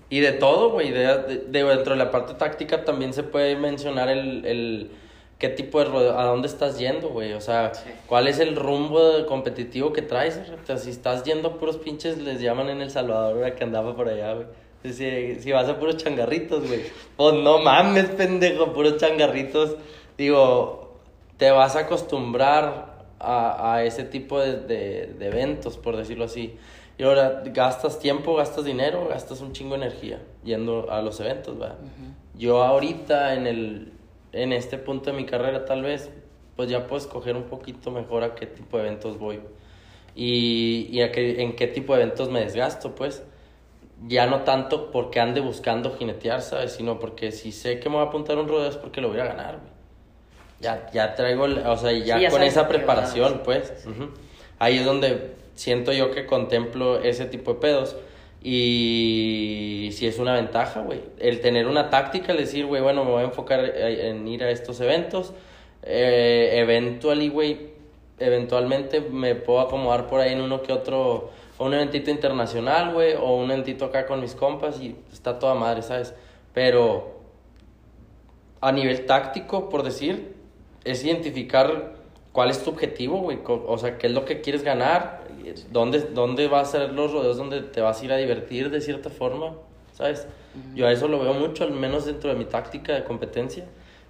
Y 0.09 0.19
de 0.21 0.31
todo, 0.33 0.71
güey. 0.71 0.91
De, 0.91 0.99
de- 1.05 1.37
de- 1.47 1.63
dentro 1.63 1.93
de 1.93 1.97
la 1.97 2.11
parte 2.11 2.33
táctica 2.33 2.83
también 2.85 3.13
se 3.13 3.23
puede 3.23 3.55
mencionar 3.55 4.09
el, 4.09 4.43
el 4.45 4.91
qué 5.37 5.49
tipo 5.49 5.79
de 5.79 5.85
rodeo, 5.85 6.17
a 6.19 6.23
dónde 6.25 6.47
estás 6.47 6.79
yendo, 6.79 7.09
güey. 7.09 7.33
O 7.33 7.41
sea, 7.41 7.73
Sí. 7.73 7.89
cuál 8.07 8.27
es 8.27 8.39
el 8.39 8.55
rumbo 8.55 9.25
competitivo 9.27 9.93
que 9.93 10.01
traes. 10.01 10.39
O 10.61 10.65
sea, 10.65 10.77
si 10.77 10.89
estás 10.89 11.23
yendo 11.23 11.49
a 11.49 11.57
puros 11.59 11.77
pinches, 11.77 12.17
les 12.17 12.41
llaman 12.41 12.69
en 12.69 12.81
El 12.81 12.89
Salvador, 12.89 13.37
güey, 13.37 13.55
que 13.55 13.63
andaba 13.63 13.95
por 13.95 14.09
allá, 14.09 14.33
güey. 14.33 14.47
Si, 14.83 15.35
si 15.41 15.51
vas 15.51 15.67
a 15.69 15.77
puros 15.77 15.97
changarritos, 15.97 16.65
güey. 16.67 16.81
Pues 17.17 17.33
no 17.35 17.59
mames, 17.59 18.05
pendejo, 18.05 18.73
puros 18.73 18.97
changarritos. 18.97 19.75
Digo, 20.17 20.97
te 21.37 21.51
vas 21.51 21.75
a 21.75 21.81
acostumbrar 21.81 22.97
a, 23.19 23.73
a 23.75 23.83
ese 23.83 24.03
tipo 24.03 24.39
de, 24.39 24.57
de, 24.57 25.07
de 25.19 25.27
eventos, 25.27 25.77
por 25.77 25.95
decirlo 25.97 26.25
así. 26.25 26.57
Y 26.99 27.03
ahora 27.03 27.41
gastas 27.45 27.97
tiempo, 27.97 28.35
gastas 28.35 28.65
dinero, 28.65 29.07
gastas 29.09 29.39
un 29.39 29.53
chingo 29.53 29.77
de 29.77 29.85
energía 29.85 30.21
yendo 30.43 30.91
a 30.91 31.01
los 31.01 31.19
eventos, 31.21 31.57
¿verdad? 31.57 31.77
Yo 32.35 32.61
ahorita 32.61 33.33
en 33.35 33.47
el 33.47 33.93
en 34.33 34.51
este 34.53 34.77
punto 34.77 35.09
de 35.11 35.15
mi 35.17 35.25
carrera 35.25 35.63
tal 35.65 35.81
vez, 35.81 36.09
pues 36.57 36.69
ya 36.69 36.85
puedo 36.87 37.01
escoger 37.01 37.35
un 37.37 37.43
poquito 37.45 37.89
mejor 37.89 38.23
a 38.23 38.35
qué 38.35 38.45
tipo 38.45 38.77
de 38.77 38.83
eventos 38.87 39.17
voy. 39.17 39.39
Y, 40.13 40.87
y 40.91 41.01
a 41.01 41.11
qué, 41.13 41.41
en 41.41 41.55
qué 41.55 41.67
tipo 41.67 41.95
de 41.95 42.01
eventos 42.03 42.29
me 42.29 42.41
desgasto, 42.41 42.93
pues. 42.95 43.23
Ya 44.07 44.27
no 44.27 44.41
tanto 44.41 44.91
porque 44.91 45.19
ande 45.21 45.39
buscando 45.41 45.95
jinetear, 45.97 46.41
¿sabes? 46.41 46.73
Sino 46.73 46.99
porque 46.99 47.31
si 47.31 47.51
sé 47.53 47.79
que 47.79 47.87
me 47.89 47.95
voy 47.95 48.05
a 48.05 48.07
apuntar 48.09 48.37
un 48.37 48.47
rodeo 48.49 48.69
es 48.69 48.75
porque 48.77 48.99
lo 49.01 49.07
voy 49.09 49.19
a 49.19 49.25
ganar, 49.25 49.57
güey. 49.59 49.71
Ya, 50.59 50.89
ya 50.91 51.15
traigo, 51.15 51.45
el- 51.45 51.59
o 51.65 51.77
sea, 51.77 51.91
ya 51.93 52.17
Sí, 52.17 52.21
ya 52.23 52.29
con 52.29 52.43
esa 52.43 52.67
preparación, 52.67 53.41
pues. 53.45 53.87
Ahí 54.59 54.77
es 54.79 54.85
donde 54.85 55.35
siento 55.59 55.91
yo 55.91 56.11
que 56.11 56.25
contemplo 56.25 57.01
ese 57.01 57.25
tipo 57.25 57.53
de 57.53 57.59
pedos. 57.59 57.97
Y 58.41 59.89
si 59.91 60.07
es 60.07 60.17
una 60.17 60.33
ventaja, 60.33 60.79
güey. 60.79 61.01
El 61.19 61.41
tener 61.41 61.67
una 61.67 61.89
táctica, 61.89 62.31
el 62.31 62.37
decir, 62.37 62.65
güey, 62.65 62.81
bueno, 62.81 63.03
me 63.03 63.11
voy 63.11 63.23
a 63.23 63.25
enfocar 63.25 63.65
eh, 63.65 64.09
en 64.09 64.25
ir 64.25 64.41
a 64.45 64.51
estos 64.51 64.79
eventos. 64.79 65.33
Eh, 65.83 66.51
eventually, 66.53 67.27
güey, 67.27 67.71
eventualmente 68.19 69.01
me 69.01 69.35
puedo 69.35 69.59
acomodar 69.59 70.07
por 70.07 70.21
ahí 70.21 70.31
en 70.31 70.39
uno 70.39 70.61
que 70.61 70.71
otro, 70.71 71.31
o 71.57 71.65
un 71.65 71.73
eventito 71.73 72.09
internacional, 72.09 72.93
güey, 72.93 73.15
o 73.15 73.35
un 73.35 73.51
eventito 73.51 73.83
acá 73.83 74.05
con 74.05 74.21
mis 74.21 74.35
compas 74.35 74.79
y 74.79 74.95
está 75.11 75.39
toda 75.39 75.55
madre, 75.55 75.81
¿sabes? 75.81 76.13
Pero 76.53 77.19
a 78.61 78.71
nivel 78.71 79.05
táctico, 79.05 79.67
por 79.67 79.83
decir, 79.83 80.35
es 80.85 81.03
identificar 81.03 81.95
cuál 82.31 82.49
es 82.49 82.63
tu 82.63 82.69
objetivo, 82.69 83.19
güey. 83.19 83.39
O 83.45 83.77
sea, 83.77 83.97
qué 83.97 84.07
es 84.07 84.13
lo 84.13 84.23
que 84.23 84.39
quieres 84.39 84.63
ganar, 84.63 85.27
dónde, 85.71 85.99
dónde 86.13 86.47
va 86.47 86.61
a 86.61 86.65
ser 86.65 86.91
los 86.93 87.11
rodeos 87.11 87.37
donde 87.37 87.61
te 87.61 87.81
vas 87.81 88.01
a 88.01 88.05
ir 88.05 88.11
a 88.11 88.17
divertir 88.17 88.69
de 88.69 88.81
cierta 88.81 89.09
forma, 89.09 89.53
¿sabes? 89.93 90.27
Yo 90.75 90.87
a 90.87 90.91
eso 90.91 91.07
lo 91.07 91.19
veo 91.19 91.33
mucho, 91.33 91.63
al 91.63 91.71
menos 91.71 92.05
dentro 92.05 92.29
de 92.29 92.35
mi 92.35 92.45
táctica 92.45 92.93
de 92.95 93.03
competencia. 93.03 93.65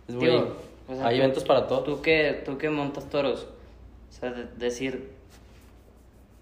Es, 0.08 0.18
Digo, 0.20 0.56
o 0.88 0.96
sea, 0.96 1.08
hay 1.08 1.18
tú- 1.18 1.24
eventos 1.24 1.44
para 1.44 1.68
todo. 1.68 1.82
Tú 1.84 2.02
que, 2.02 2.42
tú 2.46 2.58
que 2.58 2.70
montas 2.70 3.10
toros, 3.10 3.48
o 4.10 4.12
sea, 4.14 4.32
de- 4.32 4.46
decir, 4.58 5.10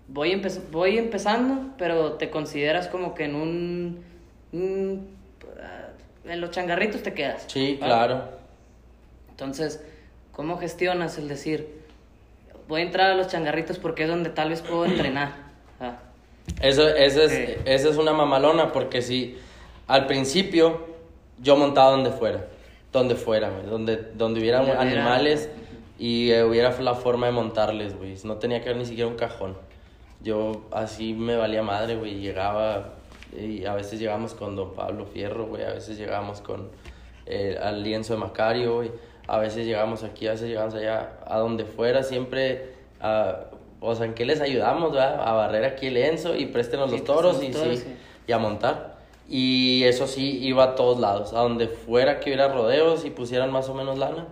voy, 0.08 0.32
empe- 0.32 0.62
voy 0.71 0.97
empezando, 0.97 1.73
pero 1.78 2.13
te 2.13 2.30
consideras 2.30 2.88
como 2.88 3.13
que 3.15 3.26
en 3.26 3.36
un... 3.36 4.04
un- 4.54 5.10
ah, 5.62 5.89
en 6.26 6.41
los 6.41 6.52
changarritos 6.52 7.04
te 7.04 7.13
quedas. 7.13 7.45
Sí, 7.47 7.78
¿va? 7.82 7.88
claro. 7.88 8.23
Entonces, 9.30 9.84
¿cómo 10.32 10.58
gestionas 10.58 11.17
el 11.17 11.28
decir, 11.28 11.76
voy 12.67 12.82
a 12.82 12.84
entrar 12.84 13.12
a 13.12 13.15
los 13.15 13.27
changarritos 13.27 13.77
porque 13.80 14.03
es 14.03 14.10
donde 14.10 14.30
tal 14.30 14.49
vez 14.49 14.62
puedo 14.62 14.86
entrenar? 14.91 15.36
Ah, 15.80 15.97
Eso, 16.62 16.88
eso 16.88 17.21
es, 17.23 17.32
Sí. 17.32 17.56
esa 17.65 17.89
es 17.89 17.97
una 17.97 18.13
mamalona, 18.13 18.71
porque 18.71 19.01
si 19.01 19.38
al 19.88 20.06
principio 20.08 20.86
yo 21.39 21.56
montaba 21.56 21.91
donde 21.91 22.12
fuera, 22.12 22.45
donde 22.91 23.15
fuera, 23.15 23.49
güey, 23.49 23.65
donde, 23.65 23.97
donde 23.97 24.39
hubiera 24.39 24.60
Donde 24.60 24.73
animales 24.73 25.49
y 25.99 26.32
eh, 26.32 26.43
hubiera 26.43 26.71
la 26.82 26.93
forma 26.95 27.25
de 27.27 27.32
montarles, 27.34 27.95
güey. 27.97 28.15
No 28.23 28.36
tenía 28.36 28.62
que 28.62 28.69
haber 28.69 28.77
ni 28.82 28.86
siquiera 28.86 29.10
un 29.10 29.15
cajón. 29.17 29.58
Yo 30.21 30.65
así 30.71 31.13
me 31.13 31.36
valía 31.36 31.62
madre, 31.63 31.95
güey. 31.95 32.19
Llegaba, 32.19 32.93
y 33.36 33.65
a 33.65 33.73
veces 33.73 33.99
llegábamos 33.99 34.34
con 34.34 34.56
Don 34.56 34.73
Pablo 34.73 35.06
Fierro, 35.06 35.45
güey. 35.45 35.63
A 35.63 35.71
veces 35.73 35.97
llegábamos 35.97 36.41
con 36.41 36.69
eh, 37.25 37.58
al 37.62 37.84
lienzo 37.84 38.13
de 38.13 38.19
Macario, 38.19 38.75
güey. 38.77 38.91
A 39.27 39.39
veces 39.39 39.65
llegamos 39.65 40.03
aquí, 40.03 40.27
a 40.27 40.31
veces 40.31 40.47
llegamos 40.47 40.73
allá, 40.73 41.17
a 41.25 41.37
donde 41.39 41.65
fuera, 41.65 42.03
siempre. 42.03 42.75
a- 42.99 43.45
o 43.79 43.93
sea, 43.93 44.05
¿en 44.07 44.15
qué 44.15 44.25
les 44.25 44.41
ayudamos, 44.41 44.91
verdad? 44.91 45.21
A 45.23 45.33
barrer 45.33 45.63
aquí 45.65 45.87
el 45.87 45.93
lienzo 45.93 46.35
y 46.35 46.47
préstenos 46.47 46.89
Sí, 46.89 46.97
los 46.97 47.05
toros 47.05 47.43
y, 47.43 47.49
toros, 47.51 47.77
sí, 47.77 47.83
sí. 47.85 47.95
y 48.27 48.31
a 48.31 48.39
montar. 48.39 48.97
Y 49.29 49.83
eso 49.83 50.07
sí, 50.07 50.39
iba 50.43 50.63
a 50.63 50.75
todos 50.75 50.99
lados, 50.99 51.33
a 51.33 51.39
donde 51.41 51.67
fuera 51.67 52.19
que 52.19 52.29
hubiera 52.31 52.47
rodeos 52.47 53.05
y 53.05 53.11
pusieran 53.11 53.51
más 53.51 53.69
o 53.69 53.75
menos 53.75 53.97
lana. 53.99 54.27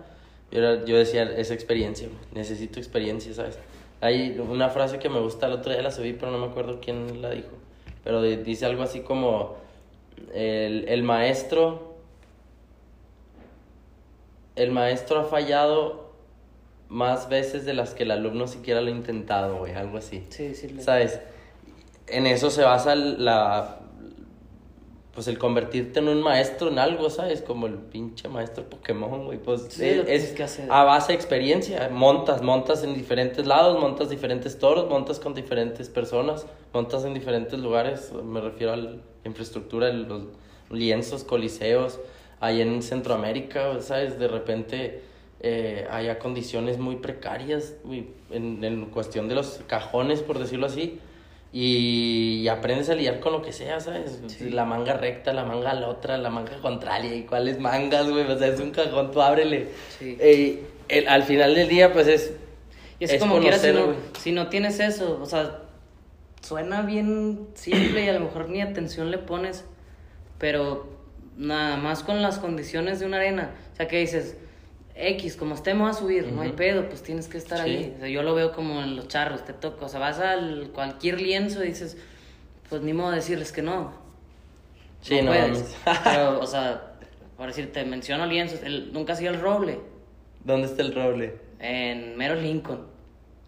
Yo, 0.50 0.58
era- 0.60 0.84
yo 0.84 0.96
decía, 0.96 1.22
es 1.22 1.50
experiencia, 1.52 2.08
necesito 2.32 2.80
experiencia, 2.80 3.32
¿sabes? 3.34 3.58
Hay 4.00 4.36
una 4.38 4.68
frase 4.70 4.98
que 4.98 5.08
me 5.08 5.20
gusta, 5.20 5.46
el 5.46 5.52
otro 5.52 5.72
día 5.72 5.82
la 5.82 5.90
subí, 5.92 6.12
pero 6.14 6.32
no 6.32 6.38
me 6.38 6.46
acuerdo 6.46 6.80
quién 6.80 7.22
la 7.22 7.30
dijo. 7.30 7.50
Pero 8.02 8.22
dice 8.22 8.66
algo 8.66 8.82
así 8.82 9.00
como, 9.00 9.56
el, 10.34 10.86
el 10.88 11.02
maestro, 11.02 11.95
el 14.56 14.72
maestro 14.72 15.20
ha 15.20 15.24
fallado 15.24 16.06
más 16.88 17.28
veces 17.28 17.64
de 17.64 17.74
las 17.74 17.94
que 17.94 18.02
el 18.04 18.10
alumno 18.10 18.46
siquiera 18.46 18.80
lo 18.80 18.88
ha 18.88 18.90
intentado, 18.90 19.58
güey, 19.58 19.74
algo 19.74 19.98
así. 19.98 20.24
sí, 20.30 20.54
sí. 20.54 20.68
le- 20.68 20.82
¿Sabes? 20.82 21.20
En 22.08 22.26
eso 22.26 22.50
se 22.50 22.62
basa 22.62 22.94
la. 22.94 23.80
Pues 25.12 25.28
el 25.28 25.38
convertirte 25.38 26.00
en 26.00 26.08
un 26.08 26.22
maestro 26.22 26.68
en 26.68 26.78
algo, 26.78 27.08
¿sabes? 27.08 27.40
Como 27.40 27.66
el 27.66 27.74
pinche 27.78 28.28
maestro 28.28 28.64
Pokémon, 28.68 29.24
güey. 29.24 29.38
Pues 29.38 29.62
Sí, 29.70 29.94
lo 29.94 30.02
es 30.02 30.32
que 30.32 30.42
hacer. 30.42 30.70
a 30.70 30.84
base 30.84 31.08
de 31.12 31.14
experiencia. 31.14 31.88
Montas, 31.90 32.42
montas 32.42 32.84
en 32.84 32.92
diferentes 32.94 33.46
lados, 33.46 33.80
montas 33.80 34.10
diferentes 34.10 34.58
toros, 34.58 34.90
montas 34.90 35.18
con 35.18 35.32
diferentes 35.34 35.88
personas, 35.88 36.46
montas 36.74 37.04
en 37.06 37.14
diferentes 37.14 37.58
lugares. 37.58 38.12
Me 38.12 38.42
refiero 38.42 38.74
a 38.74 38.76
la 38.76 38.90
infraestructura, 39.24 39.88
los 39.90 40.24
lienzos, 40.70 41.24
coliseos. 41.24 41.98
Ahí 42.40 42.60
en 42.60 42.82
Centroamérica, 42.82 43.80
¿sabes? 43.80 44.18
De 44.18 44.28
repente 44.28 45.00
eh, 45.40 45.86
hay 45.90 46.14
condiciones 46.16 46.78
muy 46.78 46.96
precarias 46.96 47.74
güey, 47.84 48.08
en, 48.30 48.62
en 48.62 48.86
cuestión 48.86 49.28
de 49.28 49.34
los 49.34 49.60
cajones, 49.66 50.20
por 50.20 50.38
decirlo 50.38 50.66
así. 50.66 51.00
Y, 51.52 52.40
y 52.42 52.48
aprendes 52.48 52.90
a 52.90 52.94
lidiar 52.94 53.20
con 53.20 53.32
lo 53.32 53.40
que 53.40 53.52
sea, 53.52 53.80
¿sabes? 53.80 54.20
La 54.50 54.64
manga 54.66 54.94
recta, 54.94 55.32
la 55.32 55.44
manga 55.44 55.72
la 55.72 55.88
otra, 55.88 56.18
la 56.18 56.28
manga 56.28 56.58
contraria, 56.60 57.14
y 57.14 57.22
cuáles 57.22 57.58
mangas, 57.58 58.10
güey. 58.10 58.30
O 58.30 58.38
sea, 58.38 58.48
es 58.48 58.60
un 58.60 58.72
cajón, 58.72 59.10
tú 59.10 59.22
ábrele. 59.22 59.68
Sí. 59.98 60.18
Eh, 60.20 60.62
el- 60.88 61.08
al 61.08 61.22
final 61.22 61.54
del 61.54 61.68
día, 61.68 61.92
pues 61.94 62.08
es. 62.08 62.32
Y 62.98 63.04
es, 63.04 63.12
es 63.14 63.20
como 63.20 63.38
quieras, 63.40 63.62
si 63.62 63.72
no, 63.72 63.94
si 64.20 64.32
no 64.32 64.48
tienes 64.48 64.80
eso, 64.80 65.18
o 65.22 65.24
sea, 65.26 65.60
suena 66.42 66.82
bien 66.82 67.48
simple 67.54 68.04
y 68.04 68.08
a 68.08 68.12
lo 68.14 68.20
mejor 68.20 68.48
ni 68.50 68.60
atención 68.60 69.10
le 69.10 69.18
pones, 69.18 69.64
pero 70.38 70.86
nada 71.36 71.76
más 71.76 72.02
con 72.02 72.22
las 72.22 72.38
condiciones 72.38 73.00
de 73.00 73.06
una 73.06 73.18
arena, 73.18 73.50
o 73.72 73.76
sea, 73.76 73.88
que 73.88 73.98
dices, 73.98 74.36
X, 74.94 75.36
como 75.36 75.54
estemos 75.54 75.90
a 75.94 75.98
subir, 75.98 76.32
no 76.32 76.40
hay 76.42 76.52
pedo, 76.52 76.88
pues 76.88 77.02
tienes 77.02 77.28
que 77.28 77.36
estar 77.38 77.58
Sí. 77.58 77.64
ahí. 77.70 77.94
O 77.96 78.00
sea, 78.00 78.08
yo 78.08 78.22
lo 78.22 78.34
veo 78.34 78.52
como 78.52 78.82
en 78.82 78.96
los 78.96 79.08
charros, 79.08 79.44
te 79.44 79.52
toca, 79.52 79.84
o 79.86 79.88
sea, 79.88 80.00
vas 80.00 80.18
al 80.20 80.70
cualquier 80.72 81.20
lienzo 81.20 81.62
y 81.62 81.68
dices, 81.68 81.98
pues 82.70 82.80
ni 82.82 82.92
modo 82.94 83.10
de 83.10 83.16
decirles 83.16 83.52
que 83.52 83.62
no. 83.62 83.92
Sí, 85.02 85.20
no 85.20 85.32
puedes. 85.32 85.76
mames. 85.84 86.00
Pero, 86.04 86.40
o 86.42 86.46
sea, 86.46 86.94
por 87.36 87.48
decirte, 87.48 87.84
menciono 87.84 88.24
lienzos, 88.26 88.62
el, 88.62 88.92
nunca 88.92 89.12
ha 89.12 89.16
sido 89.16 89.32
el 89.34 89.40
roble, 89.40 89.80
¿Dónde 90.44 90.68
está 90.68 90.82
el 90.82 90.94
roble? 90.94 91.34
en 91.58 92.16
Mero 92.16 92.34
Lincoln. 92.36 92.86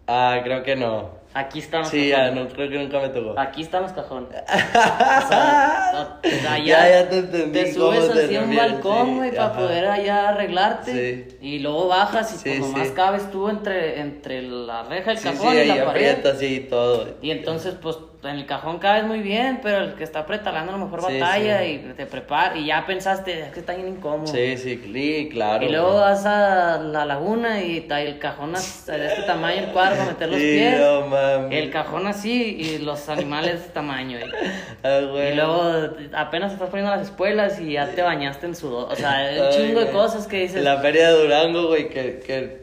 Ah, 0.07 0.41
creo 0.43 0.63
que 0.63 0.75
no. 0.75 1.18
Aquí 1.31 1.59
estamos. 1.59 1.87
Sí, 1.89 2.09
ya, 2.09 2.31
no, 2.31 2.47
creo 2.49 2.69
que 2.69 2.79
nunca 2.79 2.99
me 2.99 3.09
tocó. 3.09 3.39
Aquí 3.39 3.61
estamos 3.61 3.91
cajón. 3.91 4.27
O 4.33 5.27
sea, 5.27 6.19
o 6.23 6.27
sea, 6.27 6.57
Ya, 6.57 6.89
ya 6.89 7.09
te 7.09 7.19
entendí 7.19 7.59
Te 7.59 7.73
subes 7.73 8.09
así 8.09 8.35
a 8.35 8.41
un 8.41 8.55
balcón, 8.55 9.07
sí, 9.07 9.15
güey, 9.17 9.35
para 9.35 9.53
poder 9.53 9.85
allá 9.87 10.29
arreglarte. 10.29 11.27
Sí. 11.29 11.37
Y 11.41 11.59
luego 11.59 11.87
bajas 11.87 12.33
y 12.33 12.37
Sí, 12.37 12.59
como 12.59 12.73
sí. 12.73 12.79
más 12.79 12.89
cabes 12.91 13.29
tú 13.31 13.47
entre, 13.49 13.99
entre 13.99 14.41
la 14.41 14.83
reja, 14.83 15.11
el 15.11 15.17
Sí, 15.19 15.29
cajón 15.29 15.53
sí, 15.53 15.59
y 15.59 15.65
la 15.65 15.85
pared. 15.85 15.87
aprietas 16.11 16.41
y 16.41 16.59
todo. 16.61 17.07
Y 17.21 17.29
entonces, 17.31 17.75
pues, 17.79 17.97
en 18.21 18.29
el 18.35 18.45
cajón 18.45 18.79
cabes 18.79 19.05
muy 19.05 19.19
bien, 19.19 19.59
pero 19.63 19.77
el 19.77 19.93
que 19.93 20.03
está 20.03 20.25
pretalando 20.25 20.73
a 20.73 20.77
lo 20.77 20.85
mejor 20.85 21.05
Sí, 21.07 21.19
batalla 21.19 21.61
sí. 21.63 21.81
y 21.89 21.93
te 21.93 22.05
prepara 22.05 22.57
y 22.57 22.65
ya 22.65 22.85
pensaste, 22.85 23.39
es 23.43 23.51
que 23.53 23.61
está 23.61 23.73
bien 23.75 23.87
incómodo. 23.87 24.27
Sí, 24.27 24.57
sí, 24.57 24.81
sí, 24.91 25.29
claro. 25.31 25.63
Y 25.65 25.69
luego 25.69 25.93
vas 25.95 26.25
a 26.25 26.79
la 26.79 27.05
laguna 27.05 27.61
y 27.61 27.87
el 27.89 28.19
cajón 28.19 28.53
de 28.53 28.59
este 28.59 29.21
tamaño, 29.25 29.59
el 29.59 29.67
cuadro 29.67 29.95
para 29.97 30.09
meter 30.11 30.27
los 30.29 30.37
Sí, 30.39 30.51
pies. 30.51 30.79
no. 30.79 31.47
El 31.49 31.71
cajón 31.71 32.07
así 32.07 32.57
y 32.59 32.77
los 32.79 33.07
animales 33.07 33.51
de 33.53 33.57
este 33.59 33.71
tamaño. 33.71 34.17
Y, 34.19 34.23
Ah, 34.83 34.99
güey. 35.09 35.31
y 35.31 35.35
luego 35.35 35.71
apenas 36.13 36.51
estás 36.53 36.69
poniendo 36.69 36.93
las 36.95 37.03
espuelas 37.07 37.59
y 37.59 37.73
ya 37.73 37.87
te 37.91 38.01
bañaste 38.01 38.45
en 38.47 38.55
sudor. 38.55 38.91
O 38.91 38.95
sea, 38.95 39.29
un 39.45 39.49
chingo 39.55 39.79
de 39.79 39.91
cosas 39.91 40.27
que 40.27 40.41
dices. 40.41 40.61
La 40.63 40.77
feria 40.79 41.11
de 41.11 41.21
Durango, 41.23 41.67
güey, 41.67 41.89
que, 41.89 42.19
que 42.25 42.61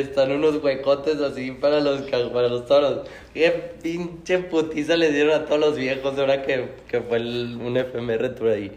están 0.00 0.32
unos 0.32 0.62
huecotes 0.62 1.20
así 1.20 1.50
para 1.52 1.80
los, 1.80 2.02
para 2.02 2.48
los 2.48 2.66
toros. 2.66 3.06
Qué 3.34 3.50
pinche 3.82 4.38
putiza 4.38 4.96
le 4.96 5.10
dieron 5.12 5.34
a 5.34 5.44
todos 5.44 5.60
los 5.60 5.76
viejos 5.76 6.18
ahora 6.18 6.42
que, 6.42 6.68
que 6.88 7.00
fue 7.00 7.18
el- 7.18 7.56
un 7.60 7.76
FMR 7.76 8.28
tour 8.30 8.50
ahí. 8.50 8.72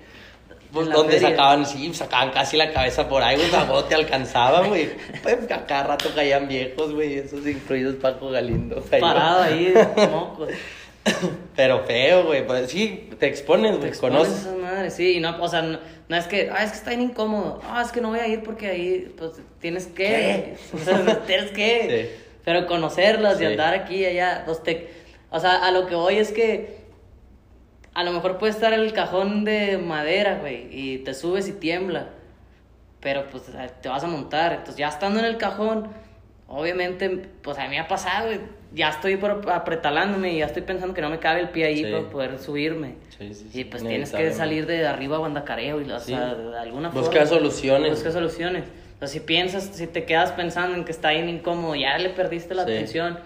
Pues 0.74 0.90
donde 0.90 1.14
feria. 1.14 1.30
sacaban, 1.30 1.66
sí, 1.66 1.94
sacaban 1.94 2.32
casi 2.32 2.58
la 2.58 2.74
cabeza 2.74 3.08
por 3.08 3.24
ahí, 3.24 3.38
güey, 3.38 3.50
vos 3.68 3.88
te 3.88 3.96
alcanzaban, 3.96 4.68
güey. 4.68 4.90
Pues 5.24 5.50
a 5.50 5.66
cada 5.66 5.84
rato 5.84 6.10
caían 6.14 6.50
viejos, 6.50 6.94
güey, 6.94 7.14
esos 7.20 7.48
incluidos 7.48 7.96
Paco 7.96 8.30
Galindo. 8.30 8.84
ahí, 8.92 9.00
Parado 9.00 9.42
ahí, 9.44 9.74
mocos. 10.12 10.50
Pero 11.56 11.84
feo, 11.86 12.26
güey, 12.26 12.46
pues 12.46 12.70
sí, 12.72 13.10
te 13.20 13.28
expones, 13.28 13.78
güey, 13.78 13.92
conoces. 13.94 14.40
esas 14.42 14.58
madres, 14.58 14.94
sí, 14.96 15.18
y 15.18 15.20
no, 15.20 15.42
o 15.42 15.48
sea, 15.48 15.62
no, 15.62 15.80
no 16.10 16.16
es 16.16 16.26
que, 16.28 16.50
ah, 16.52 16.64
es 16.64 16.72
que 16.72 16.78
está 16.78 16.90
bien 16.92 17.02
incómodo, 17.02 17.62
ah, 17.64 17.82
es 17.86 17.92
que 17.92 18.02
no 18.02 18.10
voy 18.10 18.20
a 18.20 18.28
ir 18.28 18.44
porque 18.44 18.68
ahí, 18.68 19.14
pues, 19.18 19.34
tienes 19.60 19.88
que, 19.88 20.56
o 20.74 20.78
sea, 20.78 21.24
tienes 21.28 21.52
que, 21.52 22.12
Sí. 22.16 22.24
pero 22.44 22.66
conocerlas 22.68 23.40
y 23.42 23.46
andar 23.46 23.74
aquí 23.74 23.98
y 23.98 24.06
allá, 24.06 24.44
pues, 24.46 24.62
te, 24.64 24.90
o 25.30 25.40
sea, 25.40 25.66
a 25.66 25.72
lo 25.72 25.88
que 25.88 25.96
voy 25.96 26.18
es 26.18 26.32
que 26.32 26.86
a 27.94 28.04
lo 28.04 28.12
mejor 28.12 28.38
puede 28.38 28.52
estar 28.52 28.74
el 28.74 28.92
cajón 28.92 29.46
de 29.46 29.78
madera, 29.78 30.40
güey, 30.42 30.68
y 30.72 30.98
te 31.00 31.14
subes 31.14 31.48
y 31.48 31.54
tiembla, 31.54 32.10
pero 33.00 33.30
pues 33.30 33.44
te 33.82 33.88
vas 33.88 34.04
a 34.04 34.08
montar. 34.08 34.52
Entonces 34.52 34.76
ya 34.76 34.90
estando 34.90 35.20
en 35.20 35.26
el 35.26 35.38
cajón, 35.38 35.88
obviamente, 36.48 37.10
pues 37.42 37.58
a 37.58 37.64
mí 37.64 37.70
me 37.70 37.80
ha 37.80 37.88
pasado, 37.88 38.28
güey, 38.28 38.40
ya 38.74 38.90
estoy 38.90 39.18
por 39.18 39.50
apretalándome 39.52 40.34
y 40.34 40.40
ya 40.40 40.46
estoy 40.46 40.62
pensando 40.64 40.94
que 40.94 41.02
no 41.02 41.10
me 41.10 41.20
cabe 41.20 41.40
el 41.42 41.50
pie 41.50 41.66
ahí 41.66 41.78
Sí. 41.84 41.92
para 41.92 42.04
poder 42.10 42.40
subirme. 42.40 42.96
Sí, 43.18 43.34
sí, 43.34 43.50
sí, 43.52 43.62
Y 43.62 43.64
pues 43.66 43.84
tienes 43.84 44.12
que 44.12 44.32
salir 44.32 44.66
de 44.66 44.86
arriba 44.88 45.16
a 45.16 45.20
Guandacareo 45.20 45.82
y 45.82 45.90
o 45.90 46.00
sea, 46.00 46.36
de 46.36 46.58
alguna 46.58 46.90
Busca 46.90 47.12
forma. 47.12 47.26
soluciones. 47.28 47.92
Busca 47.92 48.12
soluciones. 48.12 48.64
O 48.96 49.00
sea, 49.00 49.08
si 49.08 49.20
piensas, 49.22 49.64
si 49.74 49.88
te 49.88 50.04
quedas 50.06 50.32
pensando 50.34 50.76
en 50.76 50.86
que 50.86 50.92
está 50.92 51.12
bien 51.12 51.30
incómodo, 51.30 51.76
ya 51.76 51.98
le 51.98 52.10
perdiste 52.10 52.54
la 52.54 52.64
atención 52.64 53.20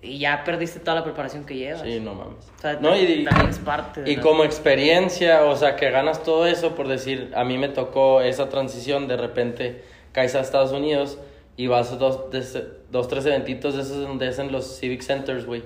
y 0.00 0.18
ya 0.18 0.42
perdiste 0.44 0.80
toda 0.80 0.96
la 0.96 1.04
preparación 1.04 1.44
que 1.44 1.54
llevas. 1.56 1.82
Sí, 1.82 2.00
no 2.00 2.14
mames. 2.14 2.44
O 2.56 2.60
sea, 2.60 2.74
no, 2.80 2.96
y, 2.96 3.24
también 3.24 3.48
es 3.50 3.58
parte 3.60 4.02
de 4.02 4.10
y 4.12 4.16
la- 4.16 4.22
como 4.22 4.44
experiencia, 4.44 5.44
o 5.44 5.56
sea, 5.56 5.76
que 5.76 5.90
ganas 5.90 6.22
todo 6.24 6.46
eso 6.46 6.74
por 6.74 6.88
decir, 6.88 7.30
a 7.36 7.44
mí 7.44 7.56
me 7.58 7.68
tocó 7.68 8.20
esa 8.20 8.48
transición, 8.48 9.06
de 9.06 9.16
repente 9.16 9.82
caes 10.12 10.34
a 10.34 10.40
Estados 10.40 10.72
Unidos 10.72 11.18
y 11.56 11.66
vas 11.66 11.92
a 11.92 11.96
dos, 11.96 12.30
de 12.30 12.38
ese- 12.38 12.64
dos 12.90 13.08
tres 13.08 13.26
eventitos 13.26 13.74
de 13.76 13.82
esos 13.82 13.98
donde 14.06 14.28
hacen 14.28 14.50
los 14.52 14.78
Civic 14.78 15.02
Centers, 15.02 15.46
güey. 15.46 15.62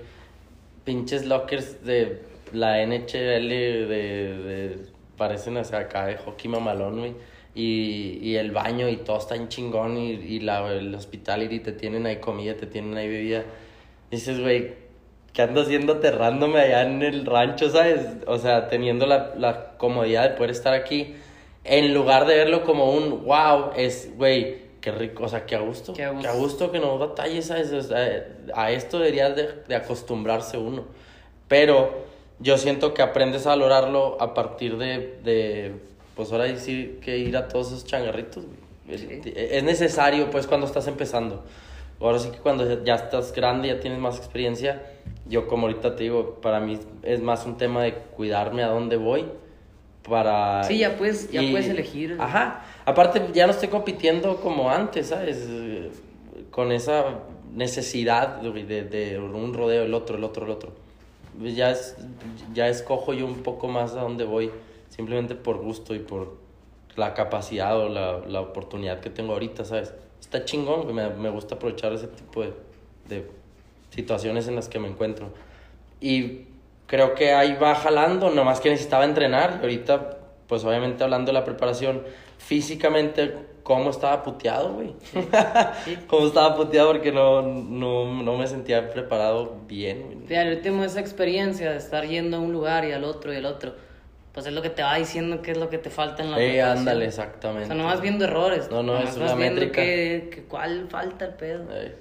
Pinches 0.84 1.26
lockers 1.26 1.84
de 1.84 2.22
la 2.52 2.80
NHL, 2.82 3.48
de, 3.48 3.88
de- 3.88 4.78
parecen 5.16 5.62
sea, 5.64 5.80
acá 5.80 6.06
de 6.06 6.16
hockey 6.16 6.50
mamalón, 6.50 6.98
güey. 6.98 7.14
Y, 7.54 8.18
y 8.20 8.36
el 8.36 8.50
baño 8.50 8.88
y 8.88 8.98
todo 8.98 9.16
está 9.18 9.34
en 9.34 9.48
chingón 9.48 9.96
y, 9.96 10.10
y 10.12 10.40
la, 10.40 10.70
el 10.72 10.94
hospitality 10.94 11.60
te 11.60 11.72
tienen 11.72 12.04
ahí 12.06 12.16
comida, 12.16 12.54
te 12.54 12.66
tienen 12.66 12.96
ahí 12.98 13.08
bebida. 13.08 13.44
Dices, 14.10 14.38
güey, 14.40 14.74
¿qué 15.32 15.42
ando 15.42 15.62
haciendo 15.62 15.94
aterrándome 15.94 16.60
allá 16.60 16.82
en 16.82 17.02
el 17.02 17.24
rancho, 17.24 17.70
sabes? 17.70 18.00
O 18.26 18.36
sea, 18.38 18.68
teniendo 18.68 19.06
la, 19.06 19.34
la 19.38 19.76
comodidad 19.78 20.28
de 20.30 20.36
poder 20.36 20.50
estar 20.50 20.74
aquí, 20.74 21.14
en 21.64 21.94
lugar 21.94 22.26
de 22.26 22.36
verlo 22.36 22.62
como 22.64 22.92
un 22.92 23.24
wow, 23.24 23.70
es, 23.74 24.12
güey, 24.16 24.65
qué 24.86 24.92
rico, 24.92 25.24
o 25.24 25.28
sea, 25.28 25.44
qué 25.46 25.56
a 25.56 25.58
gusto. 25.58 25.94
Qué 25.94 26.04
a 26.04 26.10
gusto. 26.10 26.32
gusto 26.34 26.70
que 26.70 26.78
no 26.78 26.96
batalles, 26.96 27.46
¿sabes? 27.46 27.72
O 27.72 27.82
sea, 27.82 28.24
a 28.54 28.70
esto 28.70 29.00
debería 29.00 29.30
de, 29.30 29.48
de 29.66 29.74
acostumbrarse 29.74 30.58
uno. 30.58 30.84
Pero 31.48 32.04
yo 32.38 32.56
siento 32.56 32.94
que 32.94 33.02
aprendes 33.02 33.46
a 33.46 33.48
valorarlo 33.48 34.16
a 34.20 34.32
partir 34.32 34.76
de, 34.78 35.18
de 35.24 35.72
pues 36.14 36.30
ahora 36.30 36.56
sí 36.56 37.00
que 37.02 37.18
ir 37.18 37.36
a 37.36 37.48
todos 37.48 37.66
esos 37.72 37.84
changarritos, 37.84 38.44
güey. 38.86 38.96
Sí. 38.96 39.32
Es 39.34 39.64
necesario, 39.64 40.30
pues, 40.30 40.46
cuando 40.46 40.68
estás 40.68 40.86
empezando. 40.86 41.42
Ahora 42.00 42.20
sí 42.20 42.30
que 42.30 42.38
cuando 42.38 42.84
ya 42.84 42.94
estás 42.94 43.32
grande, 43.32 43.66
ya 43.66 43.80
tienes 43.80 43.98
más 43.98 44.18
experiencia, 44.18 44.82
yo 45.28 45.48
como 45.48 45.66
ahorita 45.66 45.96
te 45.96 46.04
digo, 46.04 46.36
para 46.40 46.60
mí 46.60 46.78
es 47.02 47.20
más 47.20 47.44
un 47.44 47.56
tema 47.56 47.82
de 47.82 47.94
cuidarme 47.94 48.62
a 48.62 48.68
dónde 48.68 48.96
voy 48.96 49.24
para... 50.08 50.62
Sí, 50.62 50.78
ya 50.78 50.96
puedes, 50.96 51.28
ya 51.32 51.42
y- 51.42 51.50
puedes 51.50 51.68
elegir. 51.68 52.16
Ajá. 52.20 52.62
Aparte, 52.86 53.30
ya 53.34 53.46
no 53.46 53.52
estoy 53.52 53.68
compitiendo 53.68 54.36
como 54.36 54.70
antes, 54.70 55.08
¿sabes? 55.08 55.48
Con 56.52 56.70
esa 56.70 57.18
necesidad 57.52 58.40
de, 58.40 59.18
un 59.18 59.54
rodeo, 59.54 59.82
el 59.82 59.92
otro, 59.92 60.16
el 60.16 60.22
otro, 60.22 60.46
el 60.46 60.52
otro. 60.52 60.70
Ya, 61.42 61.72
es, 61.72 61.96
ya 62.54 62.68
escojo 62.68 63.12
yo 63.12 63.26
un 63.26 63.42
poco 63.42 63.66
más 63.66 63.94
a 63.94 64.02
dónde 64.02 64.24
voy, 64.24 64.52
simplemente 64.88 65.34
por 65.34 65.58
gusto 65.58 65.96
y 65.96 65.98
por 65.98 66.36
la 66.94 67.12
capacidad 67.12 67.76
o 67.76 67.88
la, 67.88 68.20
la 68.20 68.40
oportunidad 68.40 69.00
que 69.00 69.10
tengo 69.10 69.32
ahorita, 69.32 69.64
¿sabes? 69.64 69.92
Está 70.20 70.44
chingón, 70.44 70.94
me, 70.94 71.10
me 71.10 71.28
gusta 71.28 71.56
aprovechar 71.56 71.92
ese 71.92 72.06
tipo 72.06 72.42
de, 72.42 72.52
de 73.08 73.28
situaciones 73.90 74.46
en 74.46 74.54
las 74.54 74.68
que 74.68 74.78
me 74.78 74.86
encuentro. 74.86 75.30
Y 76.00 76.42
creo 76.86 77.14
que 77.14 77.32
ahí 77.32 77.56
va 77.60 77.74
jalando, 77.74 78.30
nomás 78.30 78.60
que 78.60 78.70
necesitaba 78.70 79.04
entrenar. 79.04 79.58
Y 79.60 79.62
ahorita, 79.62 80.18
pues 80.46 80.64
obviamente 80.64 81.02
hablando 81.02 81.30
de 81.30 81.32
la 81.32 81.44
preparación, 81.44 82.02
físicamente, 82.38 83.34
cómo 83.62 83.90
estaba 83.90 84.22
puteado, 84.22 84.74
güey. 84.74 84.94
Sí. 85.84 85.96
cómo 86.06 86.26
estaba 86.28 86.54
puteado 86.56 86.92
porque 86.92 87.12
no, 87.12 87.42
no, 87.42 88.22
no 88.22 88.36
me 88.36 88.46
sentía 88.46 88.90
preparado 88.90 89.56
bien, 89.66 90.02
güey. 90.06 90.18
Sí, 90.28 90.34
al 90.34 90.52
último 90.56 90.84
esa 90.84 91.00
experiencia 91.00 91.70
de 91.72 91.76
estar 91.78 92.04
yendo 92.06 92.36
a 92.36 92.40
un 92.40 92.52
lugar 92.52 92.84
y 92.84 92.92
al 92.92 93.04
otro 93.04 93.32
y 93.32 93.36
al 93.36 93.46
otro, 93.46 93.74
pues 94.32 94.46
es 94.46 94.52
lo 94.52 94.62
que 94.62 94.70
te 94.70 94.82
va 94.82 94.96
diciendo 94.96 95.42
qué 95.42 95.52
es 95.52 95.56
lo 95.58 95.68
que 95.68 95.78
te 95.78 95.90
falta 95.90 96.22
en 96.22 96.30
la 96.30 96.38
Eh, 96.40 96.48
preparación. 96.52 96.78
ándale, 96.78 97.04
O 97.04 97.08
exactamente. 97.08 97.66
sea, 97.66 97.74
no 97.76 97.84
vas 97.86 98.00
viendo 98.00 98.24
errores. 98.24 98.70
No, 98.70 98.82
no, 98.82 98.94
nomás 98.94 99.10
es 99.14 99.18
vas 99.18 99.32
una 99.32 99.40
viendo 99.42 99.60
métrica. 99.62 99.82
que, 99.82 100.28
que 100.32 100.42
cuál 100.44 100.88
falta 100.88 101.24
el 101.26 101.34
pedo. 101.34 101.64
Eh, 101.72 101.94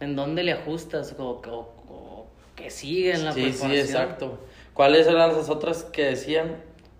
En 0.00 0.16
dónde 0.16 0.42
le 0.42 0.52
ajustas 0.52 1.14
o, 1.18 1.40
o, 1.46 1.74
o 1.88 2.26
que 2.56 2.70
sigue 2.70 3.12
en 3.14 3.24
la 3.24 3.32
sí, 3.32 3.44
sí, 3.52 3.58
preparación. 3.58 3.84
exacto. 3.86 4.38
¿Cuáles 4.74 5.06
eran 5.06 5.36
las 5.36 5.48
otras 5.50 5.84
que 5.84 6.04
decían? 6.06 6.56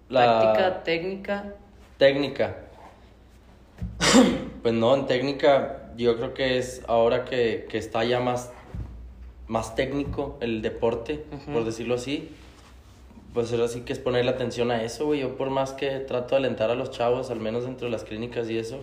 La 0.08 0.40
Táctica, 0.40 0.82
técnica. 0.84 1.44
técnica. 1.96 2.56
Pues 4.62 4.74
no, 4.74 4.94
en 4.94 5.06
técnica 5.06 5.90
yo 5.96 6.16
creo 6.16 6.34
que 6.34 6.56
es 6.58 6.82
ahora 6.86 7.24
que, 7.24 7.66
que 7.68 7.78
está 7.78 8.04
ya 8.04 8.20
más, 8.20 8.50
más 9.48 9.74
técnico 9.74 10.38
el 10.40 10.62
deporte, 10.62 11.24
Ujú. 11.32 11.52
por 11.52 11.64
decirlo 11.64 11.94
así. 11.96 12.30
Pues 13.34 13.50
ahora 13.52 13.66
sí 13.68 13.80
que 13.80 13.92
es 13.92 13.98
ponerle 13.98 14.30
atención 14.30 14.70
a 14.70 14.82
eso, 14.84 15.06
güey. 15.06 15.20
Yo 15.20 15.36
por 15.36 15.50
más 15.50 15.72
que 15.72 15.90
trato 16.00 16.30
de 16.30 16.36
alentar 16.36 16.70
a 16.70 16.74
los 16.74 16.90
chavos, 16.90 17.30
al 17.30 17.40
menos 17.40 17.64
dentro 17.64 17.86
de 17.86 17.90
las 17.90 18.04
clínicas 18.04 18.48
y 18.50 18.58
eso, 18.58 18.78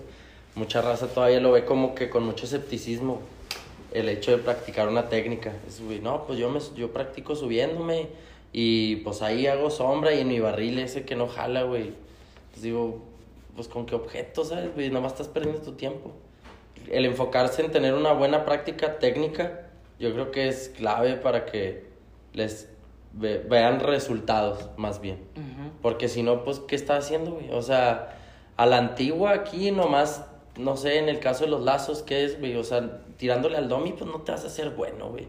mucha 0.56 0.82
raza 0.82 1.08
todavía 1.08 1.40
lo 1.40 1.52
ve 1.52 1.66
como 1.66 1.96
que 1.96 2.10
con 2.10 2.24
mucho 2.24 2.46
escepticismo 2.46 3.22
el 3.94 4.10
hecho 4.10 4.32
de 4.32 4.38
practicar 4.40 4.88
una 4.88 5.08
técnica. 5.08 5.54
Es, 5.68 5.82
güey, 5.82 6.00
no, 6.00 6.26
pues 6.26 6.38
yo, 6.40 6.50
me, 6.50 6.60
yo 6.76 6.92
practico 6.92 7.36
subiéndome 7.36 8.08
y 8.52 8.98
pues 8.98 9.22
ahí 9.22 9.46
hago 9.48 9.70
sombra 9.70 10.14
y 10.14 10.20
en 10.22 10.28
mi 10.28 10.40
barril 10.40 10.80
ese 10.80 11.06
que 11.06 11.16
no 11.16 11.28
jala, 11.28 11.64
güey. 11.64 11.94
Digo, 12.62 13.02
pues 13.56 13.68
con 13.68 13.86
qué 13.86 13.96
objeto, 13.96 14.44
¿sabes? 14.46 14.74
Güey, 14.74 14.90
nomás 14.90 15.14
estás 15.14 15.28
perdiendo 15.28 15.62
tu 15.62 15.74
tiempo. 15.74 16.12
El 16.90 17.06
enfocarse 17.06 17.64
en 17.64 17.72
tener 17.72 17.94
una 17.94 18.14
buena 18.14 18.46
práctica 18.46 19.00
técnica, 19.00 19.68
yo 20.00 20.14
creo 20.14 20.32
que 20.32 20.48
es 20.48 20.70
clave 20.70 21.16
para 21.16 21.46
que 21.46 21.86
les 22.34 22.70
ve- 23.14 23.44
vean 23.50 23.80
resultados, 23.82 24.70
más 24.78 25.02
bien. 25.02 25.18
Ujú. 25.36 25.72
Porque 25.82 26.08
si 26.08 26.24
no, 26.24 26.44
pues, 26.44 26.60
¿qué 26.60 26.76
está 26.76 26.96
haciendo, 26.98 27.32
güey? 27.32 27.52
O 27.52 27.62
sea, 27.62 28.18
a 28.56 28.66
la 28.66 28.78
antigua 28.78 29.32
aquí 29.32 29.72
nomás, 29.72 30.26
no 30.58 30.78
sé, 30.78 31.00
en 31.00 31.10
el 31.10 31.20
caso 31.20 31.44
de 31.46 31.50
los 31.52 31.62
lazos, 31.64 32.02
¿qué 32.02 32.24
es, 32.24 32.40
güey? 32.40 32.56
O 32.56 32.64
sea, 32.64 33.02
tirándole 33.18 33.58
al 33.58 33.68
domi, 33.68 33.92
pues 33.94 34.10
no 34.10 34.22
te 34.22 34.32
vas 34.32 34.44
a 34.44 34.48
hacer 34.48 34.70
bueno, 34.72 35.10
güey. 35.10 35.28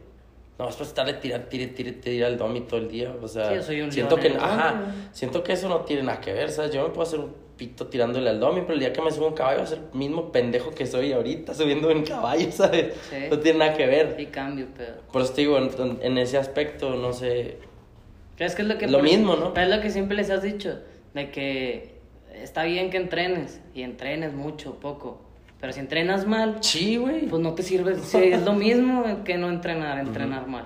No 0.59 0.67
vas 0.67 0.79
a 0.79 0.85
estarle 0.85 1.15
tirar, 1.15 1.49
tire, 1.49 1.69
tire, 1.69 1.93
tire 1.93 2.25
al 2.27 2.37
domi 2.37 2.61
todo 2.61 2.79
el 2.81 2.89
día. 2.89 3.15
O 3.23 3.27
sea, 3.27 3.49
Sí, 3.49 3.55
yo 3.57 3.63
soy 3.63 3.81
un 3.81 3.91
siento 3.91 4.17
león 4.19 4.33
que, 4.35 4.39
ajá, 4.39 4.95
siento 5.13 5.43
que 5.43 5.55
eso 5.55 5.69
no 5.69 5.81
tiene 5.81 6.03
nada 6.03 6.21
que 6.21 6.33
ver, 6.35 6.51
¿sabes? 6.51 6.71
Yo 6.73 6.83
me 6.83 6.91
puedo 6.91 7.03
hacer 7.03 7.19
un 7.21 7.35
pito 7.61 7.89
tirándole 7.89 8.31
al 8.31 8.41
domi, 8.41 8.63
pero 8.63 8.73
el 8.73 8.81
día 8.81 8.91
que 8.91 9.03
me 9.03 9.11
subo 9.11 9.27
un 9.27 9.35
caballo 9.35 9.59
va 9.59 9.65
a 9.65 9.67
ser 9.67 9.81
el 9.93 9.99
mismo 9.99 10.33
pendejo 10.33 10.71
que 10.71 10.87
soy 10.87 11.13
ahorita 11.13 11.53
subiendo 11.53 11.89
un 11.89 12.05
caballo, 12.05 12.51
¿sabes? 12.53 12.95
Sí. 13.11 13.17
No 13.29 13.39
tiene 13.39 13.59
nada 13.59 13.77
que 13.77 13.85
ver. 13.87 14.15
Sí, 14.17 14.27
cambio, 14.27 14.69
pero. 14.75 14.95
Por 15.13 15.21
eso 15.21 15.35
te 15.35 15.43
digo, 15.43 15.59
en, 15.59 15.99
en 16.01 16.17
ese 16.17 16.39
aspecto, 16.39 16.97
no 16.97 17.13
sé, 17.13 17.59
Es 18.39 18.55
que 18.55 18.63
es 18.63 18.69
lo 18.69 18.79
que. 18.79 18.89
Lo 18.89 19.03
mismo, 19.03 19.37
¿no? 19.37 19.55
Es 19.55 19.69
lo 19.69 19.79
que 19.83 19.91
siempre 19.91 20.17
les 20.17 20.31
has 20.31 20.43
dicho. 20.43 20.79
De 21.13 21.31
que 21.31 21.97
está 22.35 22.65
bien 22.65 22.89
que 22.89 22.97
entrenes. 22.97 23.61
Y 23.75 23.83
entrenes 23.83 24.33
mucho, 24.33 24.77
poco. 24.77 25.21
Pero 25.61 25.75
si 25.75 25.81
entrenas 25.81 26.27
mal, 26.27 26.57
sí, 26.63 26.97
güey. 26.97 27.27
pues 27.27 27.43
no 27.43 27.53
te 27.53 27.63
sirve. 27.63 27.97
sí, 27.99 28.31
es 28.33 28.43
lo 28.43 28.55
mismo 28.55 29.23
que 29.23 29.37
no 29.37 29.51
entrenar, 29.51 29.99
entrenar 29.99 30.47
mal. 30.47 30.65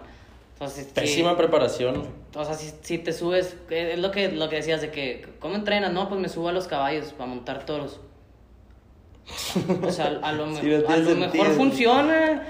Entonces, 0.54 0.86
sí, 0.86 0.92
Pésima 0.94 1.36
preparación. 1.36 2.06
o 2.34 2.44
sea, 2.44 2.54
si, 2.54 2.72
si 2.82 2.98
te 2.98 3.12
subes, 3.12 3.56
eh, 3.70 3.90
es 3.94 3.98
lo 3.98 4.10
que, 4.10 4.30
lo 4.30 4.48
que 4.48 4.56
decías 4.56 4.80
de 4.80 4.90
que, 4.90 5.26
¿cómo 5.40 5.56
entrenas? 5.56 5.92
No, 5.92 6.08
pues 6.08 6.20
me 6.20 6.28
subo 6.28 6.48
a 6.48 6.52
los 6.52 6.66
caballos 6.68 7.06
para 7.12 7.28
montar 7.28 7.66
toros. 7.66 8.00
O 9.82 9.90
sea, 9.90 10.18
a 10.22 10.32
lo, 10.32 10.46
me- 10.48 10.60
Sí, 10.60 10.66
no 10.68 10.88
a 10.88 10.96
lo 10.96 11.14
mejor 11.16 11.46
funciona. 11.52 12.46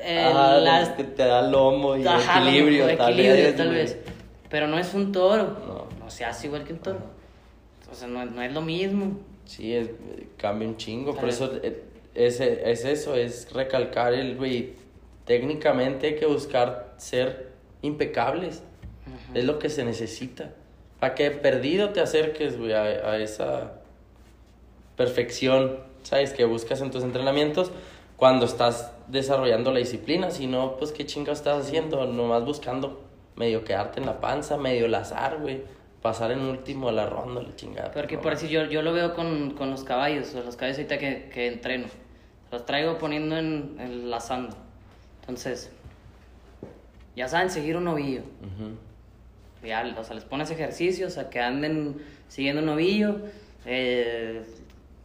eh, 0.00 0.30
ah, 0.34 0.58
las- 0.62 0.90
es 0.90 0.94
que 0.96 1.04
te 1.04 1.24
da 1.24 1.42
lomo 1.42 1.96
y 1.96 2.06
Ajá, 2.06 2.40
equilibrio, 2.42 2.84
mejor 2.86 2.98
tal 2.98 3.12
equilibrio, 3.14 3.44
vez. 3.44 3.56
tal 3.56 3.70
vez. 3.70 3.96
Pero 4.50 4.68
no 4.68 4.78
es 4.78 4.94
un 4.94 5.10
toro. 5.12 5.56
No. 5.66 5.86
No 6.04 6.10
se 6.10 6.24
hace 6.24 6.46
igual 6.46 6.64
que 6.64 6.72
un 6.74 6.78
toro. 6.78 6.98
O 7.90 7.94
sea, 7.94 8.06
no, 8.06 8.24
no 8.24 8.42
es 8.42 8.52
lo 8.52 8.60
mismo. 8.62 9.18
Sí, 9.46 9.74
es, 9.74 9.88
cambia 10.36 10.68
un 10.68 10.76
chingo. 10.76 11.12
Por 11.14 11.24
Ajá. 11.24 11.28
eso 11.30 11.50
eh, 11.62 11.82
es, 12.14 12.40
es 12.40 12.84
eso, 12.84 13.14
es 13.16 13.50
recalcar 13.52 14.12
el, 14.14 14.36
güey, 14.36 14.74
técnicamente 15.26 16.06
hay 16.06 16.16
que 16.16 16.24
buscar 16.24 16.94
ser 16.96 17.52
impecables. 17.82 18.62
Es 19.34 19.44
lo 19.44 19.58
que 19.58 19.68
se 19.68 19.84
necesita. 19.84 20.52
Para 20.98 21.14
que 21.14 21.30
perdido 21.30 21.90
te 21.90 22.00
acerques, 22.00 22.58
güey, 22.58 22.72
a, 22.72 22.82
a 22.82 23.18
esa 23.18 23.74
perfección, 24.96 25.78
¿sabes? 26.02 26.32
Que 26.32 26.44
buscas 26.44 26.80
en 26.80 26.90
tus 26.90 27.04
entrenamientos 27.04 27.70
cuando 28.16 28.46
estás 28.46 28.92
desarrollando 29.08 29.72
la 29.72 29.78
disciplina. 29.78 30.30
Si 30.30 30.46
no, 30.46 30.76
pues 30.76 30.92
qué 30.92 31.04
chingados 31.04 31.38
estás 31.38 31.66
haciendo. 31.66 32.06
Nomás 32.06 32.44
buscando 32.44 33.02
medio 33.36 33.64
quedarte 33.64 34.00
en 34.00 34.06
la 34.06 34.20
panza, 34.20 34.56
medio 34.56 34.88
lazar, 34.88 35.38
güey. 35.40 35.62
Pasar 36.02 36.30
en 36.30 36.40
último 36.40 36.88
a 36.88 36.92
la 36.92 37.06
ronda, 37.06 37.42
la 37.42 37.54
chingada. 37.56 37.90
Porque 37.90 38.16
no. 38.16 38.22
por 38.22 38.32
así 38.32 38.48
yo, 38.48 38.64
yo 38.64 38.80
lo 38.82 38.92
veo 38.92 39.14
con, 39.14 39.52
con 39.52 39.70
los 39.70 39.82
caballos, 39.82 40.34
los 40.34 40.56
caballos 40.56 40.78
ahorita 40.78 40.98
que, 40.98 41.28
que 41.32 41.48
entreno. 41.48 41.86
Los 42.52 42.64
traigo 42.64 42.96
poniendo 42.96 43.36
en, 43.36 43.76
en 43.80 44.08
lazando. 44.08 44.56
Entonces, 45.28 45.70
ya 47.16 47.26
saben 47.28 47.50
seguir 47.50 47.76
un 47.76 47.88
ovillo. 47.88 48.20
Ujú. 48.20 48.76
Ya, 49.66 49.84
o 49.98 50.04
sea, 50.04 50.14
les 50.14 50.24
pones 50.24 50.50
ejercicios 50.50 51.18
a 51.18 51.28
que 51.30 51.40
anden 51.40 51.96
siguiendo 52.28 52.62
un 52.62 52.68
ovillo. 52.68 53.20
eh, 53.68 54.44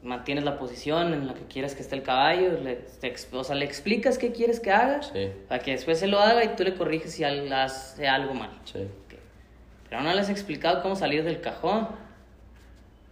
mantienes 0.03 0.43
la 0.43 0.57
posición 0.59 1.13
en 1.13 1.25
la 1.27 1.33
que 1.35 1.41
quieres 1.45 1.73
que 1.75 1.81
esté 1.81 1.95
el 1.95 2.03
caballo, 2.03 2.59
le, 2.63 2.75
te 2.75 3.13
o 3.33 3.43
sea, 3.43 3.55
le 3.55 3.65
explicas 3.65 4.17
qué 4.19 4.31
quieres 4.31 4.59
que 4.59 4.71
haga, 4.71 5.01
Sí. 5.03 5.31
para 5.47 5.61
que 5.63 5.71
después 5.71 5.99
se 5.99 6.05
lo 6.07 6.19
haga 6.19 6.43
y 6.43 6.55
tú 6.55 6.63
le 6.63 6.73
corriges 6.75 7.11
si 7.13 7.23
al- 7.23 7.51
hace 7.53 8.07
algo 8.07 8.33
mal. 8.35 8.49
Sí. 8.65 8.87
Pero 9.89 10.01
no 10.03 10.13
les 10.13 10.29
he 10.29 10.31
explicado 10.31 10.81
cómo 10.83 10.95
salir 10.95 11.23
del 11.23 11.39
cajón. 11.41 11.87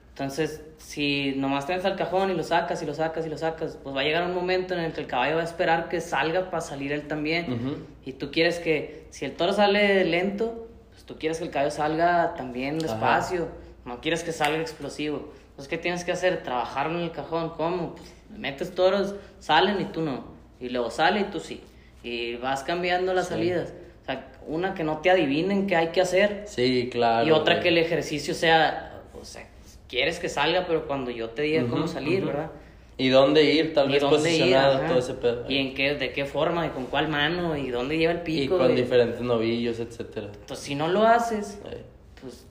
Entonces, 0.10 0.62
si 0.90 1.34
nomás 1.38 1.68
tienes 1.68 1.86
al 1.86 1.96
cajón 1.96 2.32
y 2.32 2.34
lo 2.34 2.42
sacas 2.42 2.82
y 2.82 2.86
lo 2.88 2.96
sacas 2.96 3.24
y 3.24 3.30
lo 3.30 3.38
sacas, 3.38 3.78
pues 3.84 3.96
va 3.96 4.02
a 4.02 4.04
llegar 4.04 4.24
un 4.26 4.34
momento 4.34 4.74
en 4.74 4.80
el 4.80 4.92
que 4.92 5.02
el 5.02 5.06
caballo 5.06 5.36
va 5.36 5.42
a 5.42 5.46
esperar 5.46 5.88
que 5.88 6.02
salga 6.02 6.50
para 6.50 6.62
salir 6.62 6.92
él 6.92 7.08
también. 7.08 7.86
Y 8.04 8.14
tú 8.14 8.32
quieres 8.32 8.58
que, 8.58 9.06
si 9.12 9.24
el 9.26 9.34
toro 9.36 9.54
sale 9.54 10.04
lento, 10.06 10.68
pues 10.90 11.04
tú 11.06 11.16
quieres 11.20 11.38
que 11.38 11.44
el 11.44 11.52
caballo 11.52 11.70
salga 11.70 12.34
también 12.34 12.80
despacio. 12.80 13.50
No 13.86 14.02
quieres 14.02 14.24
que 14.24 14.32
salga 14.32 14.60
explosivo. 14.60 15.32
Entonces, 15.52 15.68
¿qué 15.68 15.78
tienes 15.78 16.04
que 16.04 16.12
hacer? 16.12 16.42
Trabajar 16.42 16.90
en 16.90 16.98
el 16.98 17.12
cajón. 17.12 17.52
¿Cómo? 17.56 17.94
Pues 17.94 18.12
metes 18.36 18.74
toros, 18.74 19.14
salen 19.38 19.80
y 19.82 19.86
tú 19.86 20.02
no. 20.02 20.26
Y 20.60 20.70
luego 20.70 20.90
sale 20.90 21.20
y 21.20 21.24
tú 21.26 21.40
sí. 21.40 21.62
Y 22.02 22.36
vas 22.38 22.64
cambiando 22.64 23.14
las 23.14 23.28
Sí. 23.28 23.34
salidas. 23.36 23.74
O 24.02 24.06
sea, 24.06 24.28
una 24.48 24.74
que 24.74 24.84
no 24.84 24.98
te 24.98 25.12
adivinen 25.12 25.68
qué 25.68 25.76
hay 25.76 25.90
que 25.90 26.02
hacer. 26.02 26.46
Sí, 26.48 26.90
claro. 26.92 27.28
y 27.28 27.32
otra 27.32 27.56
güey. 27.56 27.64
que 27.64 27.70
el 27.70 27.78
ejercicio 27.78 28.34
sea, 28.34 29.02
o 29.14 29.24
sea, 29.24 29.46
quieres 29.90 30.20
que 30.20 30.30
salga, 30.30 30.66
pero 30.68 30.86
cuando 30.88 31.12
yo 31.12 31.30
te 31.32 31.42
diga 31.42 31.64
cómo 31.64 31.84
Ujú, 31.86 31.88
salir, 31.94 32.20
ujú. 32.20 32.28
¿verdad? 32.28 32.52
Y 32.98 33.08
dónde 33.10 33.44
ir, 33.46 33.74
tal 33.74 33.90
Y 33.90 33.94
vez 33.94 34.04
ir, 34.04 34.10
posicionado, 34.10 34.78
ajá. 34.78 34.88
todo 34.88 35.00
ese 35.00 35.14
pedo. 35.14 35.46
Y 35.50 35.58
en 35.58 35.74
qué, 35.74 35.96
de 35.96 36.12
qué 36.12 36.26
forma, 36.26 36.66
y 36.68 36.70
con 36.70 36.86
cuál 36.86 37.08
mano, 37.08 37.56
y 37.58 37.70
dónde 37.70 37.98
lleva 37.98 38.12
el 38.14 38.20
Y 38.20 38.24
pico. 38.24 38.58
con 38.58 38.72
y- 38.72 38.76
diferentes 38.76 39.22
novillos, 39.22 39.80
etcétera. 39.80 40.28
Entonces, 40.34 40.60
si 40.66 40.76
no 40.76 40.88
lo 40.90 41.04
haces, 41.08 41.60
Eh. 41.72 41.84
pues 42.22 42.46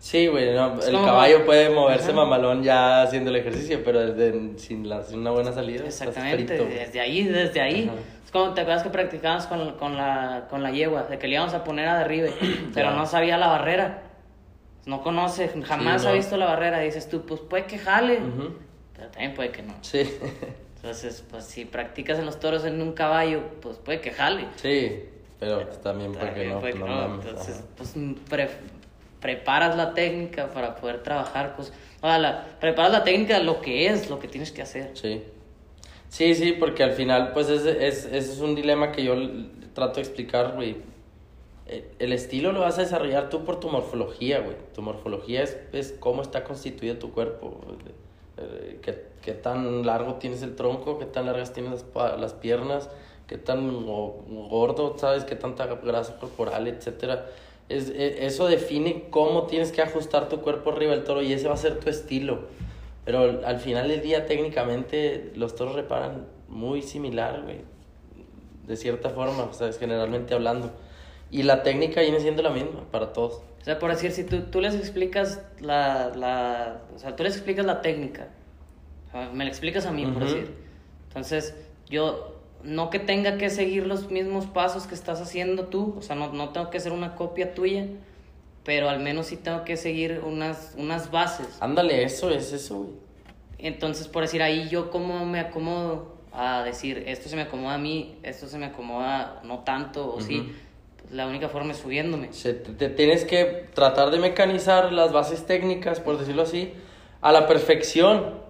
Sí, 0.00 0.28
güey, 0.28 0.54
no, 0.54 0.80
el 0.80 0.92
caballo 1.04 1.44
puede 1.44 1.70
moverse 1.70 2.10
Ajá. 2.12 2.16
mamalón 2.20 2.62
ya 2.62 3.02
haciendo 3.02 3.30
el 3.30 3.36
ejercicio, 3.36 3.82
pero 3.84 3.98
desde, 4.12 4.56
sin, 4.58 4.88
la- 4.88 5.02
sin 5.02 5.18
una 5.18 5.32
buena 5.32 5.50
salida. 5.52 5.84
exactamente, 5.86 6.56
desde 6.56 7.00
ahí, 7.00 7.24
desde 7.24 7.60
ahí. 7.60 7.88
Ajá. 7.90 7.98
Es 8.24 8.30
como 8.30 8.54
te 8.54 8.60
acuerdas 8.60 8.82
que 8.84 8.90
practicábamos 8.90 9.46
con, 9.46 9.72
con, 9.72 9.96
la, 9.96 10.46
con 10.50 10.62
la 10.62 10.70
yegua, 10.70 11.04
de 11.04 11.18
que 11.18 11.26
le 11.26 11.34
íbamos 11.34 11.52
a 11.54 11.64
poner 11.64 11.88
a 11.88 11.98
derribe, 11.98 12.32
pero 12.74 12.92
no 12.92 13.06
sabía 13.06 13.38
la 13.38 13.48
barrera. 13.48 14.02
No 14.88 15.02
conoce, 15.02 15.48
jamás 15.64 16.00
Sí, 16.02 16.08
ha 16.08 16.12
visto 16.12 16.36
la 16.38 16.46
barrera. 16.46 16.80
Dices 16.80 17.08
tú, 17.10 17.26
pues 17.26 17.40
puede 17.42 17.66
que 17.66 17.78
jale, 17.78 18.20
pero 18.96 19.08
también 19.10 19.34
puede 19.34 19.50
que 19.50 19.62
no. 19.62 19.74
Sí, 19.82 20.10
Entonces, 20.76 21.22
pues 21.30 21.44
si 21.44 21.66
practicas 21.66 22.18
en 22.18 22.24
los 22.24 22.40
toros 22.40 22.64
en 22.64 22.80
un 22.80 22.92
caballo, 22.92 23.42
pues 23.60 23.76
puede 23.76 24.00
que 24.00 24.12
jale. 24.12 24.46
sí, 24.56 25.04
pero 25.38 25.62
pues, 25.66 25.80
también 25.82 26.12
porque 26.12 26.26
También 26.26 26.50
no, 26.54 26.60
puede 26.60 26.72
pues, 26.72 26.82
que 26.84 26.88
no 26.90 26.96
no. 27.02 27.08
mames, 27.08 27.26
Entonces, 27.26 27.64
pues 27.76 27.94
pre- 28.30 28.48
preparas 29.20 29.76
la 29.76 29.92
técnica 29.92 30.48
para 30.50 30.74
poder 30.76 31.02
trabajar. 31.02 31.54
Pues, 31.54 31.70
o 32.00 32.06
sea, 32.06 32.18
la- 32.18 32.46
preparas 32.58 32.90
la 32.92 33.04
técnica 33.04 33.38
lo 33.40 33.60
que 33.60 33.88
es, 33.88 34.08
lo 34.08 34.18
que 34.18 34.26
tienes 34.28 34.50
que 34.52 34.62
hacer. 34.62 34.92
Sí. 34.94 35.22
Sí, 36.08 36.34
sí, 36.34 36.52
porque 36.52 36.82
al 36.82 36.92
final, 36.92 37.32
pues 37.34 37.50
ese 37.50 37.86
es, 37.86 38.06
es 38.06 38.38
un 38.38 38.54
dilema 38.54 38.90
que 38.92 39.04
yo 39.04 39.14
trato 39.74 39.96
de 39.96 40.00
explicar, 40.00 40.52
güey. 40.54 40.76
Eh, 41.68 41.90
El 41.98 42.12
estilo 42.12 42.52
lo 42.52 42.60
vas 42.60 42.78
a 42.78 42.82
desarrollar 42.82 43.28
tú 43.30 43.44
por 43.44 43.60
tu 43.60 43.68
morfología, 43.68 44.40
güey. 44.40 44.56
Tu 44.74 44.82
morfología 44.82 45.42
es, 45.42 45.56
es 45.72 45.94
cómo 45.98 46.22
está 46.22 46.44
constituido 46.44 46.96
tu 46.96 47.12
cuerpo. 47.12 47.60
Eh, 48.38 48.78
¿Qué, 48.82 49.04
qué 49.22 49.32
tan 49.32 49.84
largo 49.84 50.14
tienes 50.14 50.42
el 50.42 50.56
tronco? 50.56 50.98
¿Qué 50.98 51.04
tan 51.06 51.26
largas 51.26 51.52
tienes 51.52 51.84
las, 51.94 52.18
las 52.20 52.32
piernas? 52.34 52.88
¿Qué 53.26 53.36
tan 53.36 53.84
go- 53.84 54.24
gordo, 54.50 54.96
sabes? 54.96 55.24
¿Qué 55.24 55.36
tanta 55.36 55.66
grasa 55.66 56.16
corporal, 56.18 56.66
etcétera? 56.68 57.26
Es, 57.68 57.90
e- 57.90 58.24
eso 58.24 58.46
define 58.46 59.08
cómo 59.10 59.42
tienes 59.46 59.70
que 59.72 59.82
ajustar 59.82 60.28
tu 60.30 60.40
cuerpo 60.40 60.70
arriba 60.70 60.92
del 60.92 61.04
toro 61.04 61.20
y 61.20 61.32
ese 61.34 61.48
va 61.48 61.54
a 61.54 61.58
ser 61.58 61.78
tu 61.80 61.90
estilo. 61.90 62.40
Pero 63.04 63.20
al- 63.20 63.44
al 63.44 63.58
final 63.58 63.88
del 63.88 64.00
día, 64.00 64.24
técnicamente, 64.26 65.32
los 65.34 65.54
toros 65.54 65.74
reparan 65.74 66.26
muy 66.48 66.80
similar, 66.80 67.42
güey. 67.42 67.58
De 68.66 68.76
cierta 68.76 69.10
forma, 69.10 69.44
o 69.44 69.52
sea, 69.52 69.68
es 69.68 69.78
generalmente 69.78 70.32
hablando. 70.34 70.70
Y 71.30 71.42
la 71.42 71.62
técnica 71.62 72.00
viene 72.00 72.20
siendo 72.20 72.42
la 72.42 72.50
misma 72.50 72.84
para 72.90 73.12
todos. 73.12 73.42
O 73.60 73.64
sea, 73.64 73.78
por 73.78 73.90
decir, 73.90 74.12
si 74.12 74.24
tú, 74.24 74.42
tú 74.42 74.60
les 74.60 74.74
explicas 74.74 75.42
la, 75.60 76.12
la... 76.14 76.82
O 76.94 76.98
sea, 76.98 77.16
tú 77.16 77.22
les 77.22 77.34
explicas 77.34 77.66
la 77.66 77.82
técnica. 77.82 78.28
O 79.08 79.10
sea, 79.12 79.30
me 79.30 79.44
la 79.44 79.50
explicas 79.50 79.84
a 79.86 79.92
mí, 79.92 80.06
por 80.06 80.24
decir. 80.24 80.54
Entonces, 81.08 81.54
yo... 81.88 82.34
No 82.64 82.90
que 82.90 82.98
tenga 82.98 83.38
que 83.38 83.50
seguir 83.50 83.86
los 83.86 84.10
mismos 84.10 84.46
pasos 84.46 84.88
que 84.88 84.94
estás 84.94 85.20
haciendo 85.20 85.66
tú. 85.66 85.94
O 85.96 86.02
sea, 86.02 86.16
no, 86.16 86.32
no 86.32 86.48
tengo 86.48 86.70
que 86.70 86.78
hacer 86.78 86.92
una 86.92 87.14
copia 87.14 87.54
tuya. 87.54 87.86
Pero 88.64 88.88
al 88.88 88.98
menos 88.98 89.26
sí 89.26 89.36
tengo 89.36 89.64
que 89.64 89.76
seguir 89.76 90.22
unas, 90.26 90.74
unas 90.76 91.10
bases. 91.10 91.46
Ándale, 91.60 92.02
eso 92.02 92.30
es 92.30 92.52
eso, 92.52 92.78
güey. 92.78 93.08
Entonces, 93.58 94.08
por 94.08 94.22
decir, 94.22 94.42
ahí 94.42 94.68
yo 94.68 94.90
cómo 94.90 95.24
me 95.24 95.40
acomodo 95.40 96.16
a 96.32 96.62
decir, 96.62 97.04
esto 97.06 97.28
se 97.28 97.36
me 97.36 97.42
acomoda 97.42 97.74
a 97.74 97.78
mí, 97.78 98.18
esto 98.22 98.46
se 98.46 98.58
me 98.58 98.66
acomoda 98.66 99.40
no 99.44 99.60
tanto, 99.60 100.14
o 100.14 100.20
sí. 100.20 100.52
La 101.12 101.26
única 101.26 101.48
forma 101.48 101.72
es 101.72 101.78
subiéndome. 101.78 102.32
Se- 102.32 102.54
te, 102.54 102.72
te 102.72 102.88
tienes 102.88 103.24
que 103.24 103.66
tratar 103.74 104.10
de 104.10 104.18
mecanizar 104.18 104.92
las 104.92 105.12
bases 105.12 105.46
técnicas, 105.46 106.00
por 106.00 106.18
decirlo 106.18 106.42
así, 106.42 106.72
a 107.20 107.32
la 107.32 107.46
perfección 107.46 108.46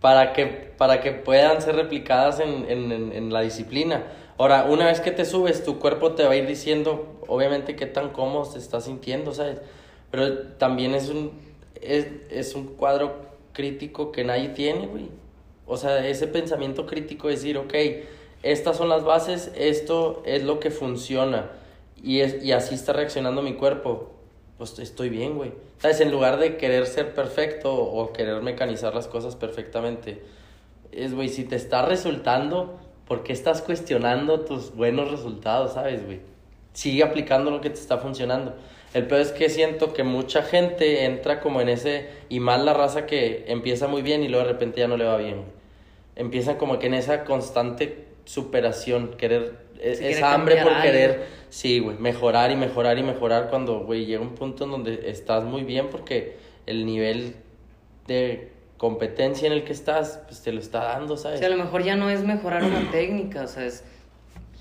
para 0.00 0.32
que, 0.32 0.46
para 0.46 1.00
que 1.00 1.12
puedan 1.12 1.60
ser 1.60 1.76
replicadas 1.76 2.40
en, 2.40 2.66
en, 2.70 2.92
en, 2.92 3.12
en 3.12 3.32
la 3.32 3.42
disciplina. 3.42 4.04
Ahora, 4.38 4.64
una 4.64 4.86
vez 4.86 5.00
que 5.00 5.10
te 5.10 5.24
subes, 5.24 5.64
tu 5.64 5.78
cuerpo 5.78 6.12
te 6.12 6.24
va 6.24 6.30
a 6.32 6.36
ir 6.36 6.46
diciendo, 6.46 7.20
obviamente, 7.28 7.76
qué 7.76 7.86
tan 7.86 8.10
cómodo 8.10 8.46
se 8.46 8.58
está 8.58 8.80
sintiendo, 8.80 9.34
¿sabes? 9.34 9.60
Pero 10.10 10.38
también 10.58 10.94
es 10.94 11.08
un, 11.10 11.32
es, 11.82 12.06
es 12.30 12.54
un 12.54 12.68
cuadro 12.76 13.14
crítico 13.52 14.12
que 14.12 14.24
nadie 14.24 14.48
tiene, 14.48 14.86
güey. 14.86 15.08
O 15.66 15.76
sea, 15.76 16.06
ese 16.08 16.26
pensamiento 16.26 16.86
crítico 16.86 17.28
de 17.28 17.34
decir, 17.34 17.58
ok, 17.58 17.74
estas 18.42 18.78
son 18.78 18.88
las 18.88 19.04
bases, 19.04 19.52
esto 19.54 20.22
es 20.24 20.42
lo 20.42 20.58
que 20.58 20.70
funciona 20.70 21.50
y, 22.02 22.20
es, 22.20 22.42
y 22.44 22.52
así 22.52 22.74
está 22.74 22.92
reaccionando 22.92 23.42
mi 23.42 23.54
cuerpo. 23.54 24.12
Pues 24.58 24.78
estoy 24.78 25.08
bien, 25.08 25.36
güey. 25.36 25.52
¿Sabes? 25.78 26.00
En 26.00 26.10
lugar 26.10 26.38
de 26.38 26.56
querer 26.56 26.86
ser 26.86 27.14
perfecto 27.14 27.74
o 27.74 28.12
querer 28.12 28.42
mecanizar 28.42 28.94
las 28.94 29.08
cosas 29.08 29.34
perfectamente, 29.36 30.22
es, 30.92 31.14
güey, 31.14 31.28
si 31.28 31.44
te 31.44 31.56
está 31.56 31.86
resultando, 31.86 32.78
¿por 33.06 33.22
qué 33.22 33.32
estás 33.32 33.62
cuestionando 33.62 34.40
tus 34.40 34.74
buenos 34.74 35.10
resultados, 35.10 35.74
sabes, 35.74 36.04
güey? 36.04 36.20
Sigue 36.72 37.02
aplicando 37.02 37.50
lo 37.50 37.60
que 37.60 37.70
te 37.70 37.80
está 37.80 37.98
funcionando. 37.98 38.54
El 38.92 39.06
peor 39.06 39.20
es 39.20 39.32
que 39.32 39.48
siento 39.48 39.92
que 39.92 40.02
mucha 40.02 40.42
gente 40.42 41.04
entra 41.04 41.40
como 41.40 41.60
en 41.60 41.68
ese, 41.68 42.08
y 42.28 42.40
más 42.40 42.60
la 42.62 42.74
raza 42.74 43.06
que 43.06 43.44
empieza 43.46 43.86
muy 43.86 44.02
bien 44.02 44.22
y 44.22 44.28
luego 44.28 44.46
de 44.46 44.52
repente 44.52 44.80
ya 44.80 44.88
no 44.88 44.96
le 44.96 45.04
va 45.04 45.16
bien. 45.16 45.44
Empiezan 46.16 46.56
como 46.56 46.78
que 46.78 46.88
en 46.88 46.94
esa 46.94 47.24
constante 47.24 48.04
superación, 48.24 49.14
querer, 49.16 49.54
e- 49.82 49.96
quiere 49.96 50.10
esa 50.12 50.32
hambre 50.34 50.62
por 50.62 50.80
querer, 50.82 51.26
sí, 51.48 51.78
güey, 51.80 51.96
mejorar 51.98 52.50
y 52.50 52.56
mejorar 52.56 52.98
y 52.98 53.02
mejorar 53.02 53.48
cuando, 53.50 53.80
güey, 53.80 54.06
llega 54.06 54.20
un 54.22 54.34
punto 54.34 54.64
en 54.64 54.70
donde 54.70 55.10
estás 55.10 55.44
muy 55.44 55.62
bien 55.64 55.88
porque 55.90 56.36
el 56.66 56.84
nivel 56.86 57.36
de 58.06 58.52
competencia 58.76 59.46
en 59.46 59.52
el 59.52 59.64
que 59.64 59.72
estás, 59.72 60.20
pues 60.26 60.42
te 60.42 60.52
lo 60.52 60.60
está 60.60 60.84
dando, 60.84 61.14
O 61.14 61.16
¿sabes? 61.16 61.38
sea, 61.38 61.48
a 61.48 61.50
lo 61.50 61.62
mejor 61.62 61.82
ya 61.82 61.96
no 61.96 62.08
es 62.10 62.22
mejorar 62.24 62.62
una 62.64 62.80
técnica, 62.90 63.42
o 63.42 63.46
sea, 63.48 63.64
es 63.66 63.84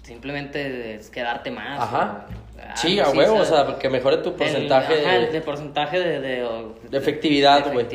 simplemente 0.04 0.96
es 0.96 1.10
quedarte 1.10 1.52
más. 1.52 1.80
Ajá. 1.82 2.26
o 2.74 2.78
Sí, 2.78 3.00
a 3.00 3.10
huevo, 3.10 3.38
o 3.38 3.46
sea, 3.46 3.78
que 3.80 3.90
mejore 3.90 4.18
tu 4.18 4.30
el- 4.30 4.36
porcentaje 4.36 5.06
ajá, 5.06 5.20
de, 5.20 5.28
de 5.28 5.42
porcentaje 5.42 6.00
de, 6.00 6.20
de, 6.20 6.44
o- 6.44 6.76
de 6.90 6.98
efectividad, 6.98 7.72
güey. 7.72 7.88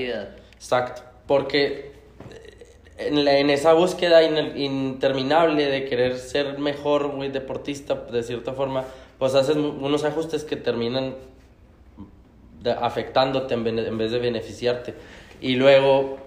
Exacto. 0.55 1.03
Porque 1.27 1.93
en, 2.99 3.25
la- 3.25 3.39
en 3.39 3.51
esa 3.51 3.73
búsqueda 3.73 4.23
in- 4.23 4.57
interminable 4.57 5.67
de 5.67 5.85
querer 5.85 6.17
ser 6.19 6.59
mejor, 6.59 7.09
güey, 7.09 7.31
deportista, 7.31 7.95
de 7.95 8.23
cierta 8.23 8.53
forma, 8.53 8.85
pues 9.19 9.35
haces 9.35 9.57
unos 9.57 10.05
ajustes 10.05 10.45
que 10.45 10.57
terminan 10.57 11.15
de- 12.63 12.73
afectándote 12.73 13.55
en, 13.55 13.67
en 13.79 13.99
vez 13.99 14.11
de 14.13 14.19
beneficiarte. 14.19 14.95
Y 15.41 15.57
luego 15.57 16.19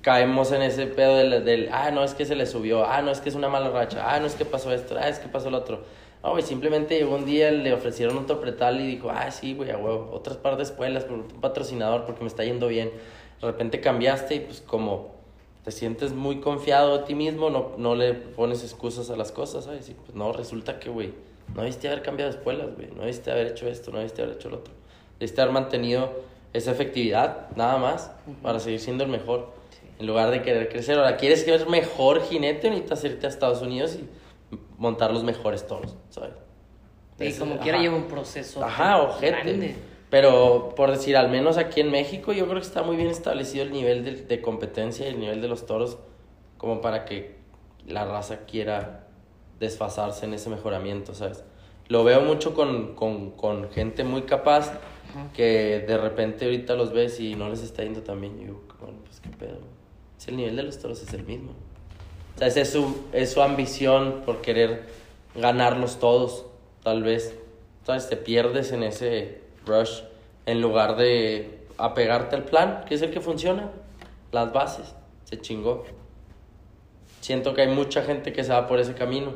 caemos 0.00 0.50
en 0.52 0.62
ese 0.62 0.86
pedo 0.86 1.16
del, 1.16 1.44
del, 1.44 1.68
ah, 1.72 1.90
no, 1.90 2.02
es 2.04 2.14
que 2.14 2.24
se 2.24 2.34
le 2.34 2.46
subió, 2.46 2.84
ah, 2.84 3.02
no, 3.02 3.10
es 3.10 3.20
que 3.20 3.28
es 3.28 3.34
una 3.34 3.48
mala 3.48 3.70
racha, 3.70 4.02
ah, 4.12 4.18
no, 4.20 4.26
es 4.26 4.34
que 4.34 4.44
pasó 4.44 4.72
esto, 4.72 4.96
ah, 4.98 5.08
es 5.08 5.18
que 5.18 5.28
pasó 5.28 5.50
lo 5.50 5.58
otro. 5.58 5.84
No, 6.22 6.30
güey, 6.30 6.42
simplemente 6.42 6.96
llegó 6.96 7.16
un 7.16 7.24
día, 7.24 7.50
le 7.50 7.72
ofrecieron 7.72 8.16
otro 8.16 8.40
pretal 8.40 8.80
y 8.80 8.86
dijo, 8.86 9.10
ah, 9.10 9.30
sí, 9.30 9.54
güey, 9.54 9.70
a 9.70 9.76
huevo, 9.76 10.10
otras 10.12 10.36
par 10.36 10.56
de 10.56 10.62
escuelas, 10.62 11.04
por 11.04 11.18
un 11.18 11.28
patrocinador, 11.40 12.04
porque 12.04 12.20
me 12.22 12.28
está 12.28 12.44
yendo 12.44 12.68
bien. 12.68 12.90
De 13.40 13.46
repente 13.48 13.80
cambiaste 13.80 14.36
y 14.36 14.40
pues 14.40 14.60
como 14.60 15.11
te 15.64 15.70
sientes 15.70 16.12
muy 16.12 16.40
confiado 16.40 16.98
de 16.98 17.04
ti 17.04 17.14
mismo, 17.14 17.50
no, 17.50 17.72
no 17.78 17.94
le 17.94 18.14
pones 18.14 18.62
excusas 18.64 19.10
a 19.10 19.16
las 19.16 19.30
cosas, 19.32 19.64
¿sabes? 19.64 19.88
Y 19.88 19.94
pues 19.94 20.14
no, 20.14 20.32
resulta 20.32 20.78
que, 20.80 20.90
güey, 20.90 21.12
no 21.54 21.62
debiste 21.62 21.88
haber 21.88 22.02
cambiado 22.02 22.30
escuelas, 22.30 22.74
güey, 22.74 22.88
no 22.94 23.02
debiste 23.02 23.30
haber 23.30 23.48
hecho 23.48 23.68
esto, 23.68 23.90
no 23.92 23.98
debiste 23.98 24.22
haber 24.22 24.36
hecho 24.36 24.50
lo 24.50 24.56
otro. 24.58 24.74
Debiste 25.20 25.40
haber 25.40 25.52
mantenido 25.54 26.10
esa 26.52 26.72
efectividad, 26.72 27.50
nada 27.56 27.78
más, 27.78 28.10
para 28.42 28.58
seguir 28.60 28.80
siendo 28.80 29.04
el 29.04 29.10
mejor. 29.10 29.52
En 29.98 30.06
lugar 30.06 30.30
de 30.30 30.42
querer 30.42 30.68
crecer. 30.68 30.98
Ahora, 30.98 31.16
¿quieres 31.16 31.44
ser 31.44 31.68
mejor 31.68 32.22
jinete? 32.22 32.68
Necesitas 32.70 33.04
irte 33.04 33.26
a 33.26 33.28
Estados 33.28 33.62
Unidos 33.62 33.94
y 33.94 34.08
montar 34.76 35.12
los 35.12 35.22
mejores 35.22 35.66
toros, 35.66 35.96
¿sabes? 36.10 36.32
Y 37.20 37.32
como 37.34 37.58
quiera 37.58 37.78
lleva 37.78 37.94
un 37.94 38.08
proceso 38.08 38.64
Ajá, 38.64 39.00
ojete. 39.00 39.30
grande. 39.30 39.76
Pero 40.12 40.74
por 40.76 40.90
decir, 40.90 41.16
al 41.16 41.30
menos 41.30 41.56
aquí 41.56 41.80
en 41.80 41.90
México, 41.90 42.34
yo 42.34 42.44
creo 42.44 42.60
que 42.60 42.66
está 42.66 42.82
muy 42.82 42.96
bien 42.96 43.08
establecido 43.08 43.64
el 43.64 43.72
nivel 43.72 44.04
de, 44.04 44.16
de 44.16 44.42
competencia 44.42 45.06
y 45.06 45.08
el 45.08 45.18
nivel 45.18 45.40
de 45.40 45.48
los 45.48 45.64
toros, 45.64 45.96
como 46.58 46.82
para 46.82 47.06
que 47.06 47.36
la 47.86 48.04
raza 48.04 48.44
quiera 48.44 49.06
desfasarse 49.58 50.26
en 50.26 50.34
ese 50.34 50.50
mejoramiento, 50.50 51.14
¿sabes? 51.14 51.44
Lo 51.88 52.04
veo 52.04 52.20
mucho 52.20 52.52
con, 52.52 52.94
con, 52.94 53.30
con 53.30 53.70
gente 53.70 54.04
muy 54.04 54.24
capaz 54.24 54.74
que 55.32 55.82
de 55.88 55.96
repente 55.96 56.44
ahorita 56.44 56.74
los 56.74 56.92
ves 56.92 57.18
y 57.18 57.34
no 57.34 57.48
les 57.48 57.62
está 57.62 57.82
yendo 57.82 58.02
tan 58.02 58.20
bien. 58.20 58.38
Y 58.38 58.44
digo, 58.44 58.62
bueno, 58.80 58.98
pues 59.06 59.18
qué 59.20 59.30
pedo. 59.30 59.60
Si 60.18 60.30
el 60.30 60.36
nivel 60.36 60.56
de 60.56 60.64
los 60.64 60.78
toros 60.78 61.00
es 61.00 61.14
el 61.14 61.24
mismo. 61.24 61.52
O 62.36 62.38
sea, 62.38 62.48
es 62.48 62.68
su, 62.68 63.06
es 63.14 63.32
su 63.32 63.40
ambición 63.40 64.24
por 64.26 64.42
querer 64.42 64.82
ganarlos 65.34 65.98
todos, 65.98 66.44
tal 66.82 67.02
vez. 67.02 67.34
¿Sabes? 67.86 68.10
Te 68.10 68.18
pierdes 68.18 68.72
en 68.72 68.82
ese 68.82 69.41
rush 69.66 70.02
en 70.46 70.60
lugar 70.60 70.96
de 70.96 71.66
apegarte 71.78 72.36
al 72.36 72.44
plan, 72.44 72.84
que 72.86 72.94
es 72.94 73.02
el 73.02 73.10
que 73.10 73.20
funciona. 73.20 73.70
Las 74.30 74.52
bases. 74.52 74.94
Se 75.24 75.40
chingó. 75.40 75.84
Siento 77.20 77.54
que 77.54 77.62
hay 77.62 77.68
mucha 77.68 78.02
gente 78.02 78.32
que 78.32 78.44
se 78.44 78.52
va 78.52 78.66
por 78.66 78.80
ese 78.80 78.94
camino. 78.94 79.34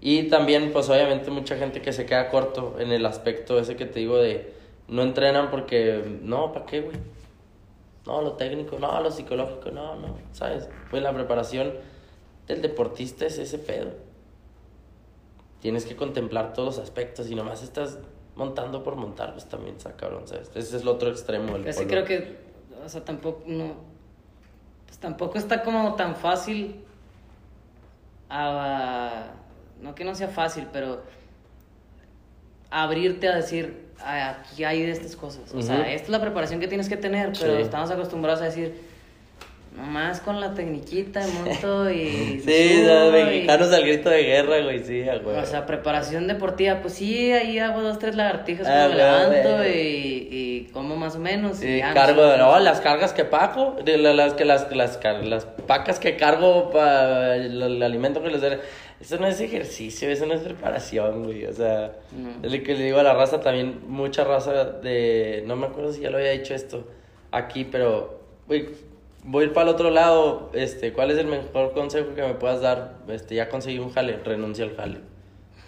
Y 0.00 0.24
también, 0.24 0.72
pues 0.72 0.88
obviamente, 0.88 1.30
mucha 1.30 1.56
gente 1.56 1.82
que 1.82 1.92
se 1.92 2.06
queda 2.06 2.30
corto 2.30 2.76
en 2.78 2.92
el 2.92 3.04
aspecto 3.04 3.58
ese 3.58 3.76
que 3.76 3.86
te 3.86 4.00
digo 4.00 4.16
de 4.16 4.52
no 4.88 5.02
entrenan 5.02 5.50
porque, 5.50 6.18
no, 6.22 6.52
¿para 6.52 6.66
qué, 6.66 6.80
güey? 6.80 6.96
No, 8.06 8.22
lo 8.22 8.32
técnico, 8.32 8.78
no, 8.78 9.00
lo 9.02 9.10
psicológico, 9.10 9.70
no, 9.70 9.96
no, 9.96 10.16
¿sabes? 10.32 10.68
Pues 10.90 11.02
la 11.02 11.12
preparación 11.12 11.74
del 12.46 12.62
deportista 12.62 13.26
es 13.26 13.38
ese 13.38 13.58
pedo. 13.58 13.90
Tienes 15.60 15.84
que 15.84 15.94
contemplar 15.94 16.54
todos 16.54 16.76
los 16.76 16.84
aspectos 16.84 17.30
y 17.30 17.34
nomás 17.34 17.62
estás 17.62 17.98
montando 18.38 18.82
por 18.84 18.94
montar, 18.96 19.32
pues 19.32 19.46
también 19.46 19.76
está 19.76 19.92
cabrón, 19.96 20.26
¿sabes? 20.28 20.48
Ese 20.54 20.76
es 20.76 20.82
el 20.82 20.88
otro 20.88 21.10
extremo 21.10 21.54
del 21.54 21.64
Casi 21.64 21.80
polo. 21.84 21.88
creo 21.90 22.04
que, 22.04 22.36
o 22.84 22.88
sea, 22.88 23.04
tampoco, 23.04 23.42
no, 23.46 23.74
pues 24.86 24.98
tampoco 24.98 25.36
está 25.36 25.62
como 25.64 25.94
tan 25.96 26.14
fácil, 26.14 26.84
a, 28.30 29.26
no 29.82 29.94
que 29.94 30.04
no 30.04 30.14
sea 30.14 30.28
fácil, 30.28 30.68
pero 30.72 31.02
abrirte 32.70 33.28
a 33.28 33.36
decir, 33.36 33.88
"Ah, 34.00 34.36
aquí 34.40 34.62
hay 34.64 34.82
de 34.82 34.92
estas 34.92 35.16
cosas. 35.16 35.52
O 35.54 35.62
sea, 35.62 35.90
esta 35.90 36.04
es 36.04 36.08
la 36.10 36.20
preparación 36.20 36.60
que 36.60 36.68
tienes 36.68 36.88
que 36.88 36.96
tener, 36.96 37.32
pero 37.38 37.56
Sí. 37.56 37.62
estamos 37.62 37.90
acostumbrados 37.90 38.40
a 38.40 38.44
decir, 38.44 38.87
nomás 39.78 40.20
con 40.20 40.40
la 40.40 40.54
tecniquita 40.54 41.20
monto 41.44 41.90
y... 41.90 42.40
Sí, 42.44 42.82
los 42.84 43.08
y- 43.08 43.12
mexicanos 43.24 43.72
al 43.72 43.82
grito 43.82 44.10
de 44.10 44.22
guerra, 44.24 44.60
güey, 44.62 44.80
sí, 44.84 45.02
güey. 45.22 45.36
O 45.36 45.46
sea, 45.46 45.64
preparación 45.66 46.26
deportiva, 46.26 46.80
pues 46.82 46.94
sí, 46.94 47.32
ahí 47.32 47.58
hago 47.58 47.80
dos, 47.82 47.98
tres 47.98 48.16
lagartijas 48.16 48.66
Ah, 48.66 48.88
cuando 48.88 48.88
me 48.90 48.96
levanto 49.42 49.68
y, 49.68 50.28
y 50.30 50.68
como 50.72 50.96
más 50.96 51.16
o 51.16 51.18
menos. 51.20 51.60
Ya, 51.60 51.94
cargo 51.94 52.22
no 52.22 52.36
no, 52.36 52.58
las 52.58 52.80
cargas 52.80 53.12
que 53.12 53.24
pago, 53.24 53.76
las 53.86 54.34
que 54.34 54.44
las 54.44 54.70
las, 54.74 54.98
las 55.24 55.44
pacas 55.44 55.98
que 55.98 56.16
cargo 56.16 56.70
para 56.70 57.36
el, 57.36 57.62
el 57.62 57.82
alimento 57.82 58.22
que 58.22 58.30
les 58.30 58.40
doy. 58.40 58.58
Eso 59.00 59.16
no 59.18 59.28
es 59.28 59.40
ejercicio, 59.40 60.10
eso 60.10 60.26
no 60.26 60.34
es 60.34 60.40
preparación, 60.40 61.22
güey. 61.24 61.46
O 61.46 61.52
sea, 61.52 61.92
No. 62.10 62.30
es 62.44 62.52
lo 62.52 62.62
que 62.64 62.74
le 62.74 62.82
digo 62.82 62.98
a 62.98 63.04
la 63.04 63.14
raza 63.14 63.40
también, 63.40 63.78
mucha 63.86 64.24
raza 64.24 64.64
de 64.64 65.44
no 65.46 65.54
me 65.54 65.66
acuerdo 65.66 65.92
si 65.92 66.00
ya 66.00 66.10
lo 66.10 66.18
había 66.18 66.32
dicho 66.32 66.52
esto 66.52 66.84
aquí, 67.30 67.64
pero 67.64 68.20
güey, 68.48 68.66
voy 69.24 69.44
a 69.44 69.46
ir 69.48 69.52
para 69.52 69.68
el 69.68 69.74
otro 69.74 69.90
lado, 69.90 70.50
este, 70.54 70.92
¿cuál 70.92 71.10
es 71.10 71.18
el 71.18 71.26
mejor 71.26 71.72
consejo 71.72 72.14
que 72.14 72.22
me 72.22 72.34
puedas 72.34 72.60
dar? 72.60 72.96
Este, 73.08 73.34
ya 73.34 73.48
conseguí 73.48 73.78
un 73.78 73.92
jale, 73.92 74.16
renuncia 74.18 74.64
al 74.64 74.76
jale. 74.76 75.00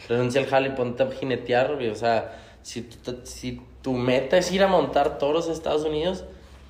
Renuncia 0.09 0.40
al 0.40 0.46
jale 0.46 0.68
y 0.68 0.72
ponte 0.72 1.03
a 1.03 1.11
jinetear, 1.11 1.74
güey. 1.74 1.88
O 1.88 1.94
sea, 1.94 2.38
si 2.62 2.82
tu, 2.82 3.20
si 3.24 3.61
tu 3.82 3.92
meta 3.92 4.38
es 4.38 4.51
ir 4.53 4.62
a 4.62 4.68
montar 4.68 5.18
toros 5.18 5.48
a 5.48 5.53
Estados 5.53 5.84
Unidos, 5.84 6.24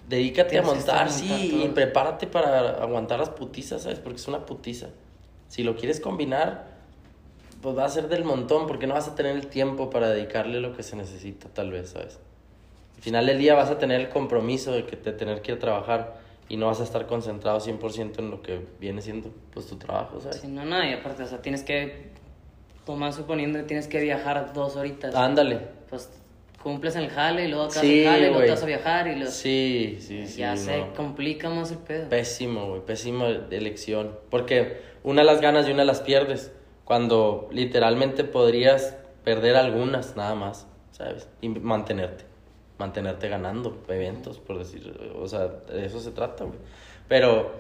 dedícate 0.09 0.59
a 0.59 0.63
montar, 0.63 1.03
a 1.03 1.05
montar 1.05 1.11
sí, 1.11 1.63
y 1.65 1.69
prepárate 1.69 2.27
para 2.27 2.83
aguantar 2.83 3.19
las 3.19 3.31
putizas, 3.31 3.83
¿sabes? 3.83 4.01
Porque 4.01 4.19
es 4.19 4.29
una 4.29 4.45
putiza. 4.45 4.89
Si 5.49 5.63
lo 5.63 5.77
quieres 5.77 6.01
combinar, 6.01 6.67
pues 7.63 7.77
va 7.77 7.85
a 7.85 7.89
ser 7.89 8.09
del 8.09 8.25
montón, 8.25 8.67
porque 8.67 8.87
no 8.87 8.95
vas 8.95 9.09
a 9.09 9.15
tener 9.15 9.37
el 9.37 9.47
tiempo 9.47 9.91
para 9.91 10.09
dedicarle 10.09 10.61
lo 10.61 10.77
que 10.77 10.83
se 10.83 10.97
necesita, 10.97 11.49
tal 11.49 11.71
vez, 11.71 11.91
¿sabes? 11.91 12.19
Al 12.97 13.03
final 13.03 13.27
del 13.27 13.39
día 13.39 13.55
vas 13.55 13.71
a 13.71 13.79
tener 13.79 14.01
el 14.01 14.09
compromiso 14.09 14.73
de, 14.73 14.85
que, 14.85 14.97
de 14.97 15.13
tener 15.13 15.43
que 15.43 15.53
ir 15.53 15.59
a 15.59 15.61
trabajar 15.61 16.20
y 16.51 16.57
no 16.57 16.67
vas 16.67 16.81
a 16.81 16.85
estar 16.85 17.07
concentrado 17.07 17.61
100% 17.61 18.19
en 18.19 18.31
lo 18.31 18.43
que 18.43 18.61
viene 18.81 19.01
siendo 19.01 19.31
pues 19.55 19.67
tu 19.69 19.77
trabajo, 19.77 20.21
¿sabes? 20.21 20.41
Sí, 20.41 20.49
no, 20.49 20.65
no, 20.65 20.85
y 20.85 20.93
aparte, 20.93 21.23
o 21.23 21.27
sea, 21.27 21.41
tienes 21.41 21.63
que, 21.63 22.11
tomar 22.85 23.13
suponiendo 23.13 23.61
que 23.61 23.65
tienes 23.65 23.87
que 23.87 24.01
viajar 24.01 24.53
dos 24.53 24.75
horitas. 24.75 25.15
Ándale. 25.15 25.61
Pues 25.89 26.11
cumples 26.61 26.97
en 26.97 27.03
el 27.05 27.11
jale 27.11 27.45
y 27.45 27.49
luego 27.49 27.65
acabas 27.65 27.83
Sí, 27.83 28.01
el 28.01 28.07
jale 28.07 28.27
y 28.27 28.31
luego 28.31 28.45
te 28.45 28.51
vas 28.51 28.63
a 28.65 28.67
viajar 28.67 29.07
y 29.07 29.15
luego... 29.15 29.31
Sí, 29.31 29.99
sí, 30.01 30.27
sí. 30.27 30.41
ya 30.41 30.57
se 30.57 30.79
no. 30.79 30.93
complica 30.95 31.49
más 31.51 31.71
el 31.71 31.79
pedo. 31.79 32.09
Pésimo, 32.09 32.69
güey, 32.69 32.85
pésima 32.85 33.29
elección. 33.29 34.19
Porque 34.29 34.81
una 35.05 35.23
las 35.23 35.41
ganas 35.41 35.69
y 35.69 35.71
una 35.71 35.85
las 35.85 36.01
pierdes. 36.01 36.53
Cuando 36.85 37.49
literalmente 37.53 38.25
podrías 38.25 38.97
perder 39.23 39.55
algunas 39.55 40.17
nada 40.17 40.35
más, 40.35 40.67
¿sabes? 40.91 41.29
Y 41.41 41.49
mantenerte. 41.49 42.25
Mantenerte 42.81 43.29
ganando 43.29 43.77
eventos, 43.89 44.39
por 44.39 44.59
decir. 44.59 45.13
O 45.21 45.29
sea, 45.29 45.49
de 45.49 45.85
eso 45.85 46.01
se 46.01 46.13
trata, 46.13 46.45
güey. 46.45 46.59
Pero 47.09 47.53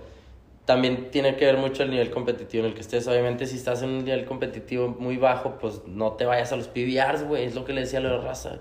también 0.64 1.10
tiene 1.10 1.36
que 1.36 1.44
ver 1.44 1.58
mucho 1.58 1.82
el 1.82 1.90
nivel 1.90 2.10
competitivo 2.10 2.64
en 2.64 2.70
el 2.70 2.74
que 2.74 2.80
estés. 2.80 3.06
Obviamente, 3.06 3.44
si 3.44 3.56
estás 3.56 3.82
en 3.82 3.90
un 3.90 4.04
nivel 4.04 4.24
competitivo 4.24 4.88
muy 4.88 5.18
bajo, 5.18 5.58
pues 5.58 5.82
no 5.86 6.12
te 6.12 6.24
vayas 6.24 6.52
a 6.52 6.56
los 6.56 6.68
PBRs, 6.68 7.24
güey. 7.24 7.44
Es 7.44 7.54
lo 7.54 7.66
que 7.66 7.74
le 7.74 7.82
decía 7.82 7.98
a 7.98 8.02
la 8.02 8.16
raza. 8.16 8.60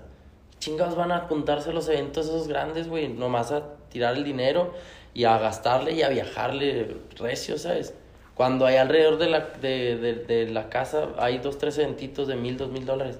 Chingados 0.58 0.96
van 0.96 1.12
a 1.12 1.16
apuntarse 1.16 1.70
a 1.70 1.72
los 1.72 1.88
eventos 1.88 2.26
esos 2.26 2.46
grandes, 2.46 2.88
güey. 2.88 3.08
Nomás 3.08 3.52
a 3.52 3.76
tirar 3.88 4.16
el 4.16 4.24
dinero 4.24 4.74
y 5.14 5.24
a 5.24 5.38
gastarle 5.38 5.92
y 5.92 6.02
a 6.02 6.10
viajarle 6.10 6.94
recio, 7.16 7.56
¿sabes? 7.56 7.94
Cuando 8.34 8.66
hay 8.66 8.76
alrededor 8.76 9.16
de 9.16 9.30
la, 9.30 9.40
de, 9.62 9.96
de, 9.96 10.14
de 10.14 10.50
la 10.50 10.68
casa, 10.68 11.08
hay 11.16 11.38
dos, 11.38 11.56
tres 11.56 11.78
eventitos 11.78 12.28
de 12.28 12.36
mil, 12.36 12.58
dos 12.58 12.70
mil 12.70 12.84
dólares. 12.84 13.18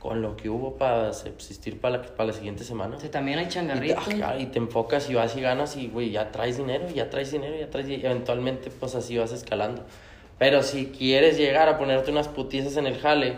Con 0.00 0.22
lo 0.22 0.34
que 0.34 0.48
hubo 0.48 0.76
para 0.76 1.12
subsistir 1.12 1.78
para 1.78 1.98
la, 1.98 2.02
para 2.02 2.28
la 2.28 2.32
siguiente 2.32 2.64
semana. 2.64 2.96
O 2.96 2.98
sea, 2.98 3.10
también 3.10 3.38
hay 3.38 3.44
Y 3.44 3.48
changarritos. 3.48 4.08
ajá, 4.08 4.38
y 4.38 4.46
te 4.46 4.58
enfocas 4.58 5.08
y 5.08 5.14
vas 5.14 5.36
y 5.36 5.40
ganas 5.42 5.76
y, 5.76 5.86
güey, 5.86 6.10
ya 6.10 6.32
traes 6.32 6.56
dinero, 6.56 6.88
ya 6.88 7.08
traes 7.10 7.30
dinero, 7.30 7.54
ya 7.56 7.70
traes... 7.70 7.88
Y 7.88 7.94
eventualmente, 7.94 8.70
pues 8.70 8.94
así 8.96 9.16
vas 9.18 9.30
escalando. 9.30 9.84
Pero 10.38 10.62
si 10.62 10.86
quieres 10.86 11.36
llegar 11.36 11.68
a 11.68 11.76
ponerte 11.78 12.10
unas 12.10 12.26
putizas 12.28 12.76
en 12.78 12.86
el 12.86 12.98
jale 12.98 13.36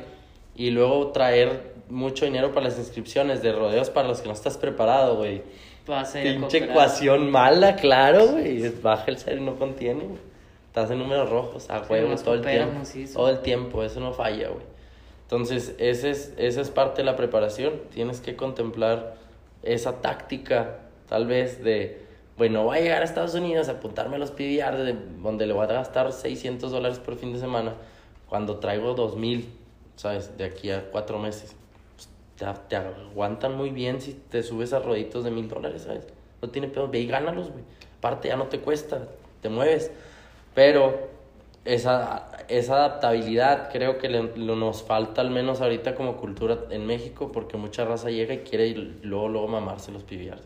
y 0.55 0.71
luego 0.71 1.09
traer 1.09 1.75
mucho 1.89 2.25
dinero 2.25 2.53
para 2.53 2.69
las 2.69 2.79
inscripciones 2.79 3.43
de 3.43 3.53
rodeos 3.53 3.91
para 3.91 4.07
los 4.07 4.21
que 4.21 4.29
no 4.29 4.35
estás 4.35 4.57
preparado, 4.57 5.17
güey. 5.17 5.43
Pinche 6.23 6.59
ecuación 6.59 7.29
mala, 7.29 7.75
claro, 7.75 8.29
güey. 8.29 8.69
Baja 8.81 9.07
el 9.09 9.19
cero 9.19 9.39
y 9.41 9.45
no 9.45 9.57
contiene. 9.57 10.05
Estás 10.69 10.91
en 10.93 11.01
números 11.01 11.29
rojos, 11.29 11.69
a 11.69 11.83
huevo, 11.83 12.15
todo 12.17 12.35
el 12.35 12.43
tiempo. 12.43 12.81
Todo 13.13 13.31
el 13.31 13.41
tiempo, 13.41 13.83
eso 13.83 14.01
no 14.01 14.13
falla, 14.13 14.49
güey. 14.49 14.72
Entonces, 15.33 15.75
ese 15.79 16.11
es, 16.11 16.35
esa 16.37 16.61
es 16.61 16.69
parte 16.71 17.01
de 17.01 17.07
la 17.07 17.17
preparación. 17.17 17.81
Tienes 17.95 18.21
que 18.21 18.37
contemplar 18.37 19.15
esa 19.63 20.03
táctica, 20.03 20.81
tal 21.09 21.27
vez, 21.27 21.65
de, 21.65 22.03
bueno, 22.37 22.65
voy 22.65 22.77
a 22.77 22.81
llegar 22.83 23.01
a 23.01 23.07
Estados 23.07 23.33
Unidos 23.35 23.71
a 23.71 23.73
apuntarme 23.73 24.17
a 24.17 24.19
los 24.19 24.31
PBR, 24.31 24.85
de- 24.85 24.95
donde 25.23 25.47
le 25.47 25.55
voy 25.55 25.65
a 25.65 25.69
gastar 25.69 26.13
600 26.13 26.71
dólares 26.71 26.99
por 26.99 27.17
fin 27.17 27.33
de 27.33 27.39
semana, 27.39 27.73
cuando 28.29 28.59
traigo 28.59 28.93
2000, 28.93 29.49
¿sabes? 29.97 30.37
De 30.37 30.45
aquí 30.45 30.71
a 30.71 30.91
cuatro 30.91 31.19
meses. 31.19 31.57
Pues, 31.97 32.11
te, 32.69 32.77
aguantan 32.77 33.57
muy 33.57 33.71
bien 33.71 34.03
si 34.03 34.13
te 34.13 34.43
subes 34.43 34.75
a 34.75 34.81
roditos 34.81 35.25
de 35.25 35.31
mil 35.31 35.49
dólares, 35.49 35.85
¿sabes? 35.87 36.07
No 36.43 36.51
tiene 36.51 36.69
pedo, 36.69 36.89
ve 36.89 37.01
y 37.01 37.07
gánalos, 37.07 37.51
güey. 37.53 37.65
Aparte, 37.97 38.29
ya 38.29 38.37
no 38.37 38.49
te 38.49 38.59
cuesta, 38.61 39.09
te 39.41 39.49
mueves. 39.49 39.91
Pero 40.55 41.09
esa, 41.65 42.29
esa 42.49 42.75
adaptabilidad 42.75 43.71
creo 43.71 43.99
que 43.99 44.09
le- 44.09 44.37
lo 44.37 44.57
nos 44.57 44.83
falta 44.83 45.21
al 45.21 45.31
menos 45.31 45.61
ahorita 45.61 45.95
como 45.95 46.17
cultura 46.17 46.59
en 46.71 46.87
México 46.87 47.31
porque 47.33 47.57
mucha 47.57 47.85
raza 47.85 48.11
llega 48.11 48.35
y 48.35 48.39
quiere 48.39 48.67
y 48.69 48.75
luego, 49.03 49.29
luego 49.29 49.49
mamarse 49.49 49.93
los 49.93 50.03
PBRs. 50.03 50.43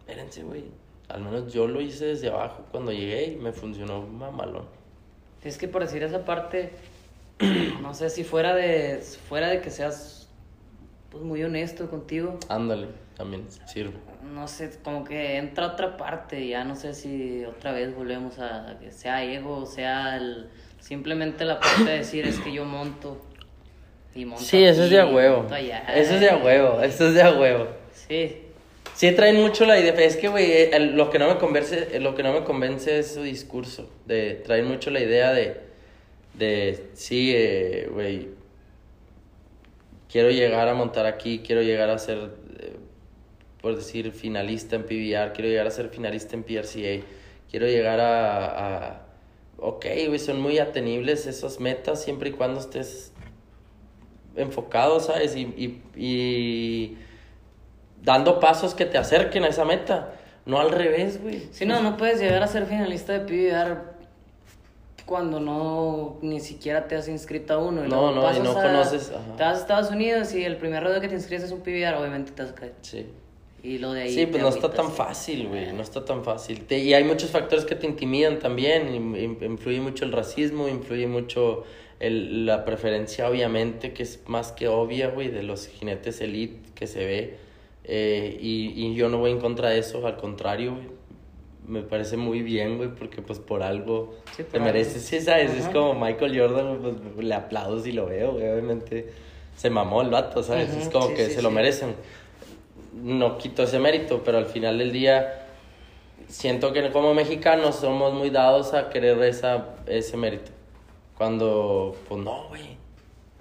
Espérense, 0.00 0.42
güey. 0.42 0.64
Al 1.08 1.22
menos 1.22 1.52
yo 1.52 1.66
lo 1.66 1.80
hice 1.80 2.06
desde 2.06 2.28
abajo 2.28 2.64
cuando 2.70 2.92
llegué 2.92 3.26
y 3.32 3.36
me 3.36 3.52
funcionó 3.52 4.02
mamalón. 4.02 4.64
Es 5.42 5.58
que 5.58 5.68
por 5.68 5.82
decir 5.82 6.02
esa 6.02 6.24
parte, 6.24 6.70
no 7.82 7.94
sé 7.94 8.10
si 8.10 8.24
fuera 8.24 8.54
de, 8.54 8.98
fuera 9.28 9.48
de 9.48 9.60
que 9.60 9.70
seas 9.70 10.28
pues, 11.10 11.22
muy 11.24 11.42
honesto 11.42 11.88
contigo, 11.88 12.38
Ándale, 12.48 12.88
también 13.16 13.46
sirve. 13.66 13.94
No 14.30 14.48
sé, 14.48 14.70
como 14.82 15.04
que 15.04 15.36
entra 15.36 15.66
otra 15.66 15.96
parte, 15.96 16.46
ya 16.46 16.64
no 16.64 16.76
sé 16.76 16.94
si 16.94 17.44
otra 17.44 17.72
vez 17.72 17.94
volvemos 17.94 18.38
a 18.38 18.76
que 18.80 18.92
sea 18.92 19.24
ego, 19.24 19.66
sea 19.66 20.16
el, 20.16 20.48
simplemente 20.80 21.44
la 21.44 21.58
parte 21.60 21.84
de 21.84 21.98
decir 21.98 22.26
es 22.26 22.38
que 22.38 22.52
yo 22.52 22.64
monto 22.64 23.20
y 24.14 24.24
monto 24.24 24.44
Sí, 24.44 24.62
eso 24.64 24.84
es 24.84 24.90
de 24.90 25.00
a 25.00 25.06
huevo. 25.06 25.46
Eso 25.94 26.14
es 26.14 26.20
de 26.20 26.30
a 26.30 26.36
huevo, 26.36 26.80
eso 26.82 27.08
es 27.08 27.14
de 27.14 27.22
a 27.22 27.32
huevo. 27.32 27.68
Sí, 27.92 28.36
Sí 28.94 29.12
traen 29.12 29.36
mucho 29.40 29.64
la 29.64 29.78
idea, 29.78 29.94
es 29.94 30.16
que 30.16 30.28
güey, 30.28 30.52
el- 30.74 30.94
lo 30.96 31.08
que 31.10 31.18
no 31.18 31.28
me 31.28 31.36
convence, 31.38 31.98
lo 32.00 32.14
que 32.14 32.22
no 32.22 32.32
me 32.34 32.44
convence 32.44 32.98
es 32.98 33.14
su 33.14 33.22
discurso, 33.22 33.88
de 34.06 34.34
traen 34.44 34.66
mucho 34.66 34.90
la 34.90 35.00
idea 35.00 35.32
de 35.32 35.68
de 36.34 36.90
sí, 36.94 37.32
eh, 37.34 37.88
güey, 37.92 38.28
quiero 40.10 40.30
llegar 40.30 40.68
a 40.68 40.74
montar 40.74 41.06
aquí, 41.06 41.40
quiero 41.44 41.62
llegar 41.62 41.90
a 41.90 41.98
ser 41.98 42.18
eh, 42.18 42.30
por 43.60 43.76
decir, 43.76 44.12
finalista 44.12 44.76
en 44.76 44.84
PBR, 44.84 45.32
quiero 45.32 45.48
llegar 45.48 45.66
a 45.66 45.70
ser 45.70 45.88
finalista 45.90 46.34
en 46.36 46.42
PRCA, 46.44 47.04
quiero 47.50 47.66
llegar 47.66 48.00
a... 48.00 48.86
a 48.88 49.02
ok, 49.58 49.84
güey, 50.06 50.18
son 50.18 50.40
muy 50.40 50.58
atenibles 50.58 51.26
esas 51.26 51.60
metas 51.60 52.02
siempre 52.02 52.30
y 52.30 52.32
cuando 52.32 52.60
estés 52.60 53.12
enfocado, 54.36 55.00
¿sabes? 55.00 55.36
Y, 55.36 55.42
y, 55.42 55.82
y 55.96 56.98
dando 58.02 58.40
pasos 58.40 58.74
que 58.74 58.86
te 58.86 58.96
acerquen 58.96 59.44
a 59.44 59.48
esa 59.48 59.64
meta, 59.64 60.12
no 60.46 60.60
al 60.60 60.70
revés, 60.70 61.20
güey. 61.22 61.48
Sí, 61.52 61.66
no, 61.66 61.82
no 61.82 61.96
puedes 61.96 62.20
llegar 62.20 62.42
a 62.42 62.46
ser 62.46 62.64
finalista 62.66 63.12
de 63.12 63.20
PBR 63.20 63.90
cuando 65.04 65.40
no 65.40 66.18
ni 66.22 66.40
siquiera 66.40 66.86
te 66.86 66.94
has 66.96 67.08
inscrito 67.08 67.52
a 67.54 67.58
uno. 67.58 67.84
Y 67.84 67.88
No, 67.88 68.12
no, 68.12 68.34
y 68.34 68.40
no 68.40 68.52
a- 68.52 68.62
conoces, 68.62 69.10
ajá. 69.10 69.36
Te 69.36 69.42
vas 69.42 69.58
a 69.58 69.60
Estados 69.60 69.90
Unidos 69.90 70.32
y 70.34 70.44
el 70.44 70.56
primer 70.56 70.82
rodeo 70.84 71.00
que 71.00 71.08
te 71.08 71.14
inscribes 71.14 71.44
es 71.44 71.50
un 71.52 71.60
PBR, 71.60 71.96
obviamente 71.98 72.32
te 72.32 72.42
vas 72.42 72.52
a 72.52 72.54
caer. 72.54 72.74
Sí. 72.82 73.06
Y 73.62 73.78
lo 73.78 73.92
de 73.92 74.02
ahí. 74.02 74.14
Sí, 74.14 74.26
pues 74.26 74.42
no 74.42 74.48
está 74.48 74.70
tan 74.70 74.90
fácil, 74.90 75.48
güey, 75.48 75.72
no 75.72 75.82
está 75.82 76.04
tan 76.04 76.24
fácil. 76.24 76.62
Te- 76.64 76.78
y 76.78 76.94
hay 76.94 77.04
muchos 77.04 77.30
factores 77.30 77.64
que 77.64 77.74
te 77.74 77.86
intimidan 77.86 78.38
también, 78.38 78.94
in- 78.94 79.16
in- 79.16 79.38
influye 79.42 79.80
mucho 79.80 80.04
el 80.04 80.12
racismo, 80.12 80.68
influye 80.68 81.06
mucho 81.06 81.64
el, 81.98 82.46
la 82.46 82.64
preferencia, 82.64 83.28
obviamente, 83.28 83.92
que 83.92 84.02
es 84.02 84.20
más 84.26 84.52
que 84.52 84.68
obvia, 84.68 85.08
güey, 85.08 85.28
de 85.28 85.42
los 85.42 85.66
jinetes 85.68 86.20
elite 86.22 86.58
que 86.74 86.86
se 86.86 87.04
ve. 87.04 87.36
Eh, 87.84 88.38
y, 88.40 88.72
y 88.86 88.94
yo 88.94 89.08
no 89.10 89.18
voy 89.18 89.32
en 89.32 89.40
contra 89.40 89.68
de 89.70 89.78
eso, 89.78 90.06
al 90.06 90.16
contrario, 90.16 90.74
güey. 90.74 90.86
Me 91.68 91.82
parece 91.82 92.16
muy 92.16 92.40
bien, 92.42 92.78
güey, 92.78 92.88
porque 92.88 93.20
pues 93.22 93.38
por 93.38 93.62
algo 93.62 94.14
Sí, 94.36 94.42
por 94.42 94.52
te 94.52 94.56
algo. 94.56 94.66
mereces, 94.66 95.02
sí, 95.02 95.20
¿sabes? 95.20 95.52
Es 95.54 95.66
como 95.68 95.94
Michael 95.94 96.36
Jordan, 96.40 96.78
güey, 96.78 96.94
pues 97.14 97.24
le 97.26 97.34
aplaudo 97.34 97.78
si 97.80 97.92
lo 97.92 98.06
veo, 98.06 98.32
güey, 98.32 98.48
obviamente 98.48 99.10
se 99.56 99.68
mamó 99.70 100.00
el 100.02 100.08
vato, 100.10 100.42
¿sabes? 100.42 100.70
Es 100.74 100.88
como 100.88 101.08
sí, 101.08 101.14
que 101.14 101.26
sí, 101.26 101.34
se 101.34 101.42
lo 101.42 101.50
merecen 101.50 101.94
no 102.94 103.38
quito 103.38 103.62
ese 103.62 103.78
mérito, 103.78 104.22
pero 104.24 104.38
al 104.38 104.46
final 104.46 104.78
del 104.78 104.92
día 104.92 105.46
siento 106.28 106.72
que 106.72 106.90
como 106.90 107.14
mexicanos 107.14 107.76
somos 107.76 108.12
muy 108.14 108.30
dados 108.30 108.74
a 108.74 108.88
querer 108.90 109.20
esa, 109.22 109.66
ese 109.86 110.16
mérito. 110.16 110.50
Cuando, 111.16 111.96
pues 112.08 112.22
no, 112.22 112.48
güey, 112.48 112.76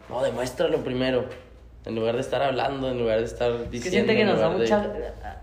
no, 0.10 0.22
demuéstralo 0.24 0.78
primero. 0.84 1.26
En 1.86 1.96
lugar 1.96 2.16
de 2.16 2.22
estar 2.22 2.42
hablando, 2.44 2.90
en 2.92 3.00
lugar 3.00 3.20
de 3.20 3.26
estar 3.26 3.52
Es 3.52 3.58
que 3.62 3.70
diciendo. 3.70 4.12
siente 4.12 4.16
que 4.18 4.26
nos 4.26 4.40
da 4.40 4.50
de- 4.50 4.58
mucha. 4.58 4.94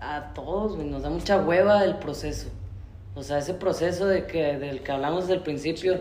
A, 0.01 0.15
a 0.17 0.33
todos, 0.33 0.75
güey, 0.75 0.87
nos 0.87 1.01
da 1.01 1.09
mucha 1.09 1.37
hueva 1.39 1.83
el 1.83 1.95
proceso. 1.95 2.47
O 3.15 3.23
sea, 3.23 3.39
ese 3.39 3.55
proceso 3.55 4.05
de 4.05 4.27
que, 4.27 4.57
del 4.57 4.81
que 4.81 4.91
hablamos 4.91 5.21
desde 5.23 5.33
el 5.33 5.41
principio, 5.41 5.97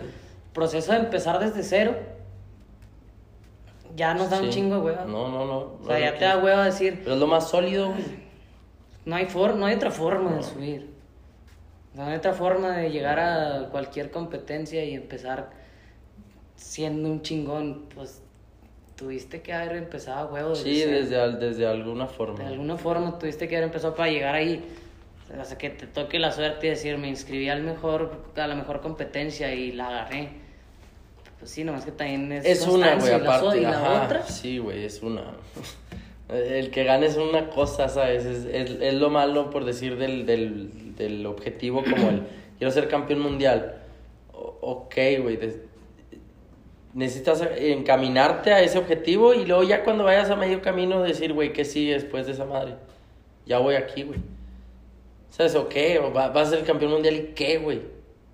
proceso 0.53 0.93
de 0.93 0.99
empezar 0.99 1.39
desde 1.39 1.63
cero, 1.63 1.97
ya 3.97 4.15
nos 4.15 4.31
da 4.31 4.41
un 4.41 4.51
chingo 4.51 4.77
de 4.77 4.81
hueva. 4.83 5.05
No, 5.07 5.29
no, 5.29 5.45
no. 5.47 5.57
o 5.59 5.81
sea, 5.87 5.95
no 5.95 6.05
ya 6.05 6.17
te 6.19 6.25
da 6.25 6.39
hueva 6.39 6.65
decir, 6.67 7.01
Pero 7.03 7.15
es 7.15 7.21
lo 7.21 7.27
más 7.27 7.49
sólido, 7.49 7.89
güey. 7.89 8.05
no 9.05 9.17
hay, 9.17 9.27
for 9.27 9.55
no 9.57 9.67
hay 9.67 9.75
otra 9.75 9.91
forma 9.91 10.35
de 10.35 10.43
subir. 10.45 10.95
No 11.95 12.05
hay 12.05 12.15
otra 12.17 12.35
forma 12.35 12.77
de 12.77 12.91
llegar 12.91 13.19
a 13.19 13.69
cualquier 13.71 14.11
competencia 14.11 14.85
y 14.85 14.95
empezar 14.95 15.51
siendo 16.55 17.09
un 17.11 17.23
chingón. 17.23 17.87
Pues 17.95 18.23
tuviste 18.97 19.41
que 19.43 19.53
haber 19.53 19.77
empezado 19.77 20.29
a 20.29 20.33
huevo. 20.33 20.55
Sí, 20.55 20.83
desde, 20.83 21.21
al- 21.21 21.41
desde 21.41 21.67
alguna 21.67 22.07
forma. 22.07 22.39
De 22.39 22.47
alguna 22.47 22.77
forma 22.77 23.19
tuviste 23.19 23.49
que 23.49 23.57
haber 23.57 23.69
empezado 23.69 23.95
para 23.95 24.11
llegar 24.11 24.35
ahí. 24.35 24.63
O 25.41 25.45
sea, 25.45 25.59
que 25.59 25.71
te 25.71 25.87
toque 25.87 26.19
la 26.19 26.31
suerte 26.33 26.67
y 26.67 26.71
decir, 26.71 26.99
me 26.99 27.09
inscribí 27.09 27.49
al 27.49 27.63
mejor, 27.63 28.25
a 28.37 28.47
la 28.47 28.55
mejor 28.55 28.81
competencia 28.81 29.53
y 29.55 29.73
la 29.73 29.89
agarré. 29.89 30.45
Pues 31.39 31.51
sí, 31.51 31.65
nomás 31.65 31.85
que 31.85 31.93
también 31.93 32.33
es, 32.33 32.45
Es 32.45 32.67
una, 32.67 32.95
güey, 32.97 33.13
aparte. 33.13 33.59
Y 33.59 33.63
la 33.63 33.71
ajá, 33.71 34.05
otra, 34.05 34.23
Sí, 34.25 34.59
güey, 34.59 34.85
es 34.85 35.03
una. 35.03 35.23
El 36.29 36.71
que 36.71 36.83
gane 36.85 37.07
es 37.07 37.17
una 37.17 37.51
cosa, 37.51 37.89
¿sabes? 37.89 38.25
Es, 38.25 38.45
es, 38.47 38.71
es 38.81 38.95
lo 38.95 39.11
malo, 39.11 39.51
por 39.51 39.65
decir, 39.65 39.97
del, 39.97 40.27
del, 40.27 40.95
del 40.97 41.25
objetivo 41.27 41.85
como 41.85 42.09
el 42.11 42.23
quiero 42.59 42.71
ser 42.73 42.89
campeón 42.89 43.21
mundial. 43.21 43.77
O- 44.33 44.59
ok, 44.61 44.95
güey. 45.23 45.39
necesitas 46.95 47.43
encaminarte 47.59 48.53
a 48.53 48.61
ese 48.63 48.79
objetivo 48.79 49.35
y 49.35 49.45
luego 49.45 49.63
ya 49.63 49.85
cuando 49.85 50.05
vayas 50.05 50.31
a 50.31 50.37
medio 50.37 50.63
camino 50.63 51.03
decir, 51.03 51.33
güey, 51.33 51.53
¿qué 51.53 51.65
sigue 51.65 51.93
después 51.93 52.27
de 52.27 52.33
esa 52.33 52.45
madre? 52.47 52.75
Ya 53.45 53.59
voy 53.59 53.75
aquí, 53.77 54.03
güey. 54.03 54.19
¿Sabes? 55.31 55.55
¿O 55.55 55.69
qué? 55.69 55.99
¿O 55.99 56.13
va- 56.13 56.29
vas 56.31 56.49
a 56.49 56.51
ser 56.53 56.65
campeón 56.65 56.93
mundial 56.93 57.15
y 57.15 57.23
qué, 57.35 57.59
güey? 57.59 57.83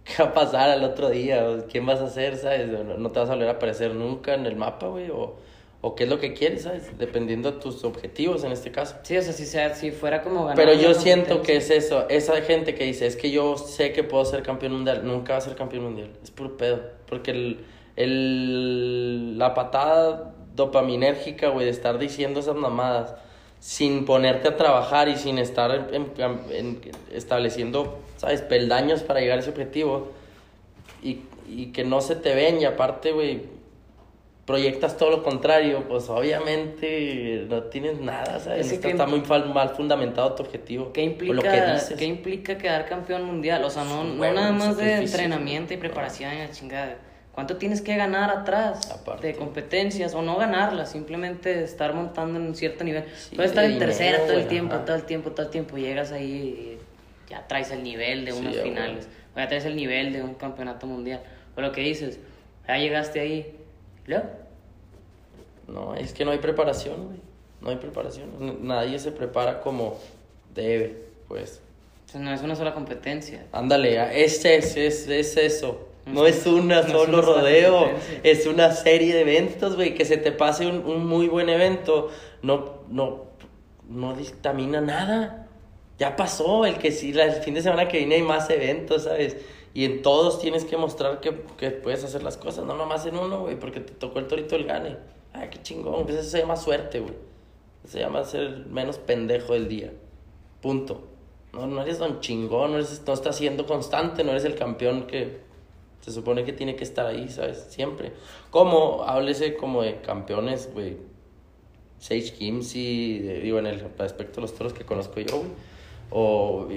¿Qué 0.17 0.23
va 0.23 0.31
a 0.31 0.35
pasar 0.35 0.71
al 0.71 0.85
otro 0.85 1.11
día? 1.11 1.49
¿O 1.49 1.67
¿Quién 1.67 1.87
vas 1.87 2.01
a 2.01 2.11
ser, 2.11 2.37
sabes? 2.37 2.69
¿O 2.75 2.85
no, 2.85 2.99
no 2.99 3.11
te 3.11 3.21
vas 3.21 3.29
a 3.29 3.35
volver 3.35 3.49
a 3.49 3.53
aparecer 3.53 3.95
nunca 3.95 4.35
en 4.35 4.47
el 4.47 4.57
mapa, 4.57 4.89
güey? 4.89 5.11
¿O, 5.11 5.37
¿O 5.85 5.97
qué 5.97 6.05
es 6.05 6.11
lo 6.11 6.21
que 6.21 6.33
quieres, 6.33 6.63
sabes? 6.63 6.97
Dependiendo 6.97 7.51
de 7.51 7.59
tus 7.59 7.83
objetivos 7.83 8.45
en 8.45 8.53
este 8.53 8.71
caso. 8.71 8.95
sí, 9.03 9.17
o 9.17 9.23
sea, 9.23 9.33
si, 9.33 9.47
sea, 9.47 9.75
si 9.75 9.91
fuera 9.91 10.23
como 10.23 10.43
ganar. 10.43 10.55
Pero 10.55 10.75
yo 10.75 10.95
siento 10.95 11.43
que 11.43 11.57
es 11.57 11.71
eso. 11.71 12.09
Esa 12.09 12.41
gente 12.43 12.77
que 12.77 12.85
dice, 12.85 13.07
es 13.07 13.17
que 13.17 13.33
yo 13.33 13.57
sé 13.59 13.93
que 13.93 14.05
puedo 14.05 14.25
ser 14.25 14.45
campeón 14.45 14.75
mundial. 14.75 15.05
Nunca 15.05 15.33
va 15.33 15.39
a 15.39 15.41
ser 15.41 15.57
campeón 15.57 15.83
mundial. 15.83 16.11
Es 16.23 16.31
puro 16.31 16.57
pedo. 16.57 16.83
Porque 17.09 17.33
el, 17.33 17.65
el, 17.97 19.39
la 19.39 19.55
patada 19.55 20.35
dopaminérgica, 20.55 21.49
güey, 21.49 21.65
de 21.65 21.73
estar 21.73 21.99
diciendo 21.99 22.39
esas 22.39 22.55
mamadas 22.55 23.17
sin 23.63 24.05
ponerte 24.05 24.49
a 24.49 24.57
trabajar 24.57 25.09
y 25.09 25.15
sin 25.15 25.39
estar 25.39 25.71
en- 25.93 26.11
en- 26.19 26.41
en- 26.51 26.81
estableciendo, 27.13 28.01
¿sabes? 28.17 28.43
Peldaños 28.43 29.05
para 29.05 29.21
llegar 29.21 29.39
a 29.39 29.41
ese 29.41 29.51
objetivo. 29.51 30.11
Y, 31.01 31.21
y 31.49 31.67
que 31.67 31.85
no 31.85 32.01
se 32.01 32.17
te 32.17 32.35
ven 32.35 32.61
y 32.61 32.65
aparte, 32.65 33.13
güey, 33.13 33.43
proyectas 34.47 34.97
todo 34.97 35.11
lo 35.11 35.23
contrario, 35.23 35.85
pues 35.89 36.09
obviamente 36.09 37.47
no 37.49 37.63
tienes 37.65 38.01
nada, 38.01 38.41
¿sabes? 38.41 38.73
Está, 38.73 39.07
muy 39.07 39.21
mal 39.55 39.71
fundamentado 39.71 40.33
tu 40.35 40.43
objetivo. 40.43 40.93
¿Qué 40.93 41.03
implica, 41.03 41.33
lo 41.35 41.43
que 41.43 41.73
dices. 41.75 41.97
¿Qué 41.97 42.05
implica 42.07 42.59
quedar 42.59 42.87
campeón 42.87 43.23
mundial? 43.23 43.63
O 43.63 43.71
sea, 43.71 43.85
no, 43.85 44.03
no 44.03 44.33
nada 44.33 44.51
más 44.51 44.77
de 44.77 44.97
entrenamiento 44.97 45.73
y 45.73 45.77
preparación 45.77 46.35
y 46.35 46.39
la 46.39 46.51
chingada. 46.51 46.97
¿Cuánto 47.33 47.57
tienes 47.57 47.81
que 47.81 47.97
ganar 47.97 48.31
atrás 48.31 48.91
Aparte. 48.91 49.29
de 49.29 49.35
competencias? 49.35 50.15
O 50.15 50.21
no 50.23 50.37
ganarlas, 50.37 50.93
simplemente 50.93 51.65
estar 51.65 51.95
montando 51.95 52.39
en 52.39 52.47
un 52.47 52.55
cierto 52.55 52.85
nivel. 52.85 53.05
Sí, 53.17 53.37
Puedes 53.37 53.53
estar 53.53 53.65
en 53.65 53.79
tercera 53.79 54.19
todo 54.27 54.37
el 54.37 54.47
tiempo, 54.49 54.75
ajá. 54.75 54.85
todo 54.85 54.97
el 54.97 55.05
tiempo, 55.05 55.31
todo 55.31 55.47
el 55.47 55.51
tiempo. 55.51 55.79
Llegas 55.79 56.13
ahí 56.13 56.79
y 57.29 57.31
ya 57.31 57.47
traes 57.47 57.71
el 57.71 57.83
nivel 57.83 58.27
de 58.27 58.33
Sí, 58.33 58.39
unas 58.39 58.55
ya, 58.57 58.63
finales. 58.63 59.09
O 59.35 59.39
ya 59.39 59.49
traes 59.49 59.65
el 59.65 59.77
nivel 59.77 60.13
de 60.13 60.23
un 60.23 60.35
campeonato 60.35 60.87
mundial. 60.87 61.23
O 61.57 61.61
lo 61.63 61.73
que 61.73 61.81
dices, 61.81 62.19
ya 62.69 62.77
llegaste 62.77 63.21
ahí. 63.21 63.57
¿y 64.07 64.11
luego? 64.11 64.25
No, 65.69 65.95
es 65.95 66.13
que 66.13 66.25
no 66.27 66.33
hay 66.33 66.39
preparación, 66.39 67.07
güey. 67.07 67.19
No 67.63 67.71
hay 67.71 67.77
preparación. 67.77 68.29
Nadie 68.67 68.99
se 68.99 69.11
prepara 69.13 69.61
como 69.61 69.97
debe, 70.55 70.97
pues. 71.29 71.63
No 72.15 72.31
es 72.35 72.43
una 72.43 72.57
sola 72.57 72.75
competencia. 72.75 73.47
Ándale, 73.53 74.23
es, 74.23 74.45
es, 74.45 74.77
es, 74.77 75.09
es 75.09 75.37
eso. 75.39 75.89
No 76.07 76.27
es 76.27 76.47
una 76.47 76.83
solo 76.83 77.19
una 77.19 77.21
rodeo, 77.23 77.91
es 78.25 78.47
una 78.47 78.73
serie 78.73 79.15
de 79.15 79.21
eventos, 79.21 79.77
güey. 79.77 79.95
Que 79.95 80.05
se 80.05 80.17
te 80.17 80.33
pase 80.33 80.67
un, 80.67 80.85
un 80.85 81.07
muy 81.07 81.29
buen 81.29 81.49
evento, 81.49 82.09
no, 82.43 82.81
no, 82.89 83.25
no 83.89 84.15
dictamina 84.15 84.81
nada. 84.81 85.49
Ya 85.99 86.17
pasó, 86.17 86.67
el 86.67 86.79
que 86.79 86.91
sí, 86.91 87.13
la- 87.13 87.27
el 87.27 87.43
fin 87.43 87.55
de 87.55 87.63
semana 87.63 87.87
que 87.87 87.99
viene 87.99 88.17
hay 88.17 88.23
más 88.23 88.51
eventos, 88.51 89.05
¿sabes? 89.05 89.37
Y 89.75 89.85
en 89.85 90.03
todos 90.03 90.41
tienes 90.41 90.65
que 90.65 90.77
mostrar 90.77 91.21
que, 91.21 91.43
que 91.57 91.71
puedes 91.71 92.03
hacer 92.05 92.23
las 92.23 92.37
cosas, 92.37 92.65
no 92.67 92.75
nomás 92.75 93.07
en 93.07 93.17
uno, 93.17 93.41
güey, 93.41 93.59
porque 93.59 93.81
te 93.81 93.93
tocó 93.95 94.19
el 94.19 94.27
torito 94.27 94.57
el 94.57 94.65
gane. 94.65 94.97
Ay, 95.33 95.49
qué 95.51 95.63
chingón, 95.63 96.05
pues 96.05 96.17
eso 96.19 96.29
se 96.31 96.41
llama 96.41 96.57
suerte, 96.57 96.99
güey. 97.01 97.15
Se 97.87 98.01
llama 98.01 98.25
ser 98.25 98.43
el 98.43 98.67
menos 98.67 98.99
pendejo 98.99 99.55
del 99.55 99.69
día. 99.69 99.93
Punto. 100.61 101.09
No, 101.53 101.67
no 101.67 101.81
eres 101.83 101.99
don 101.99 102.21
chingón, 102.21 102.73
no, 102.73 102.79
eres, 102.79 103.03
no 103.07 103.13
estás 103.13 103.37
siendo 103.37 103.67
constante, 103.67 104.25
no 104.25 104.31
eres 104.33 104.45
el 104.45 104.55
campeón 104.57 105.07
que 105.07 105.41
se 106.03 106.11
supone 106.13 106.45
que 106.45 106.53
tiene 106.53 106.77
que 106.77 106.85
estar 106.85 107.07
ahí, 107.07 107.29
¿sabes? 107.31 107.67
Siempre. 107.71 108.13
Como, 108.51 109.05
háblese 109.05 109.55
como 109.57 109.83
de 109.83 110.01
campeones, 110.03 110.69
güey. 110.75 110.99
Sage 111.99 112.35
Kimsey, 112.35 113.21
de- 113.21 113.41
digo, 113.41 113.59
en 113.59 113.67
el 113.69 113.87
aspecto 113.99 114.37
de 114.37 114.41
los 114.43 114.55
toros 114.55 114.73
que 114.75 114.85
conozco 114.85 115.19
yo, 115.21 115.39
güey. 115.39 115.51
O, 116.11 116.69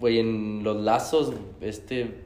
güey, 0.00 0.18
en 0.20 0.62
los 0.64 0.76
lazos, 0.80 1.32
este. 1.60 2.22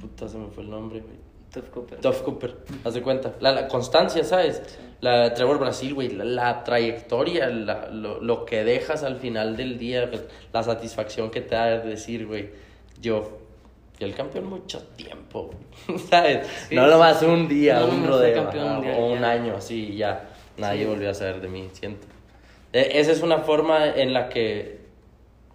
Puta, 0.00 0.28
se 0.28 0.38
me 0.38 0.48
fue 0.48 0.62
el 0.64 0.70
nombre, 0.70 1.00
güey. 1.00 1.16
Tough 1.52 1.70
Cooper. 1.70 2.00
Duff 2.00 2.20
Cooper, 2.22 2.56
haz 2.84 2.94
de 2.94 3.02
cuenta. 3.02 3.34
La, 3.40 3.52
la 3.52 3.68
constancia, 3.68 4.22
¿sabes? 4.22 4.62
La 5.00 5.32
Trevor 5.32 5.58
Brasil, 5.58 5.94
güey. 5.94 6.10
La, 6.10 6.24
la 6.24 6.62
trayectoria, 6.64 7.48
la- 7.48 7.88
lo, 7.88 8.20
lo 8.20 8.44
que 8.44 8.64
dejas 8.64 9.02
al 9.02 9.16
final 9.16 9.56
del 9.56 9.78
día, 9.78 10.10
la 10.52 10.62
satisfacción 10.62 11.30
que 11.30 11.40
te 11.40 11.54
da 11.54 11.78
de 11.78 11.88
decir, 11.88 12.26
güey, 12.26 12.50
yo 13.00 13.38
fui 13.98 14.06
el 14.06 14.14
campeón 14.14 14.46
mucho 14.46 14.80
tiempo, 14.96 15.50
¿sabes? 16.08 16.46
Sí, 16.68 16.74
no 16.76 16.86
nomás 16.86 17.20
un 17.22 17.48
día, 17.48 17.80
No 17.80 17.88
un 17.88 18.06
rodeo, 18.06 18.48
o 18.96 19.12
un 19.12 19.20
ya. 19.20 19.30
año, 19.30 19.56
así, 19.56 19.96
ya. 19.96 20.30
Nadie 20.56 20.84
Sí. 20.84 20.88
volvió 20.88 21.10
a 21.10 21.14
saber 21.14 21.40
de 21.40 21.48
mí, 21.48 21.68
siento. 21.72 22.06
E- 22.72 23.00
esa 23.00 23.12
es 23.12 23.22
una 23.22 23.38
forma 23.38 23.86
en 23.88 24.12
la 24.12 24.28
que 24.28 24.78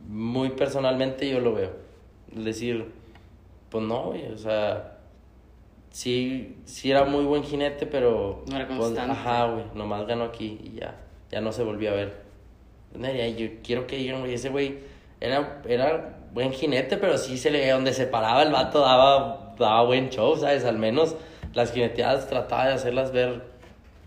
muy 0.08 0.50
personalmente 0.50 1.30
yo 1.30 1.40
lo 1.40 1.54
veo. 1.54 1.72
Es 2.36 2.44
decir, 2.46 2.92
pues 3.70 3.84
no, 3.86 4.08
güey, 4.08 4.26
o 4.32 4.38
sea, 4.38 4.98
sí, 5.92 6.58
sí 6.66 6.92
era 6.92 7.06
muy 7.06 7.24
buen 7.26 7.44
jinete, 7.44 7.86
pero... 7.86 8.44
No 8.50 8.56
era 8.56 8.68
pues, 8.68 8.80
constante. 8.80 9.12
ajá, 9.12 9.46
güey, 9.48 9.66
nomás 9.76 10.06
ganó 10.08 10.26
aquí 10.26 10.60
y 10.64 10.80
ya, 10.80 10.96
ya 11.32 11.42
no 11.42 11.52
se 11.52 11.64
volvió 11.64 11.92
a 11.92 11.94
ver. 11.96 12.24
Yo 13.38 13.48
quiero 13.64 13.88
que 13.88 13.98
digan, 13.98 14.20
güey, 14.22 14.34
ese 14.34 14.50
güey 14.50 14.80
era, 15.20 15.62
era 15.68 16.18
buen 16.34 16.52
jinete, 16.52 16.98
pero 16.98 17.18
sí 17.18 17.38
se 17.38 17.52
le 17.52 17.70
donde 17.70 17.94
se 17.94 18.08
paraba 18.08 18.44
el 18.44 18.52
vato 18.52 18.80
daba, 18.82 19.54
daba 19.60 19.84
buen 19.84 20.10
show, 20.10 20.36
¿sabes? 20.36 20.66
Al 20.66 20.78
menos 20.78 21.16
las 21.54 21.72
jineteadas 21.72 22.28
trataba 22.28 22.68
de 22.68 22.74
hacerlas 22.74 23.12
ver 23.12 23.44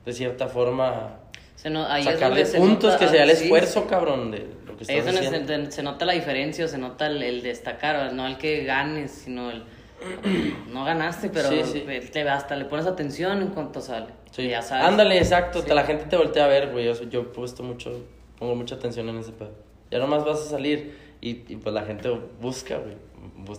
de 0.04 0.12
cierta 0.12 0.48
forma, 0.48 1.18
Se 1.56 1.70
no- 1.70 1.86
ahí 1.86 2.02
sacarle 2.04 2.44
puntos, 2.46 2.92
nota- 2.94 2.98
que 2.98 3.08
sea 3.08 3.24
el 3.24 3.30
sí, 3.36 3.44
esfuerzo, 3.44 3.86
cabrón, 3.86 4.30
de 4.30 4.38
lo 4.66 4.76
que 4.76 4.84
Ahí 4.88 4.98
estás 4.98 5.14
es 5.14 5.30
donde 5.30 5.38
haciendo. 5.54 5.66
se, 5.66 5.72
se 5.72 5.82
nota 5.82 6.04
la 6.04 6.12
diferencia, 6.12 6.68
se 6.68 6.78
nota 6.78 7.06
el, 7.06 7.22
el 7.22 7.42
destacar, 7.42 8.12
no 8.12 8.26
el 8.26 8.36
que 8.38 8.64
ganes, 8.64 9.10
sino 9.12 9.50
el... 9.50 9.62
No 10.72 10.84
ganaste, 10.84 11.30
pero 11.30 11.48
Sí, 11.48 11.84
te- 12.12 12.28
hasta 12.28 12.54
le 12.56 12.66
pones 12.66 12.86
atención 12.86 13.40
en 13.40 13.48
cuanto 13.48 13.80
sale. 13.80 14.08
Ya 14.36 14.60
sabes. 14.60 14.84
Ándale, 14.86 15.16
exacto. 15.16 15.64
La 15.74 15.84
gente 15.84 16.04
te 16.04 16.16
voltea 16.18 16.44
a 16.44 16.48
ver, 16.48 16.70
güey. 16.70 16.84
Yo, 16.84 16.92
yo 17.08 17.32
puesto 17.32 17.62
mucho, 17.62 18.04
pongo 18.38 18.54
mucha 18.54 18.74
atención 18.74 19.08
en 19.08 19.16
ese 19.18 19.32
pedo. 19.32 19.52
Ya 19.90 19.98
nomás 19.98 20.24
vas 20.24 20.40
a 20.40 20.44
salir 20.50 21.05
y, 21.30 21.44
y 21.48 21.56
pues 21.56 21.74
la 21.74 21.82
gente 21.82 22.08
busca, 22.40 22.76
güey. 22.78 22.96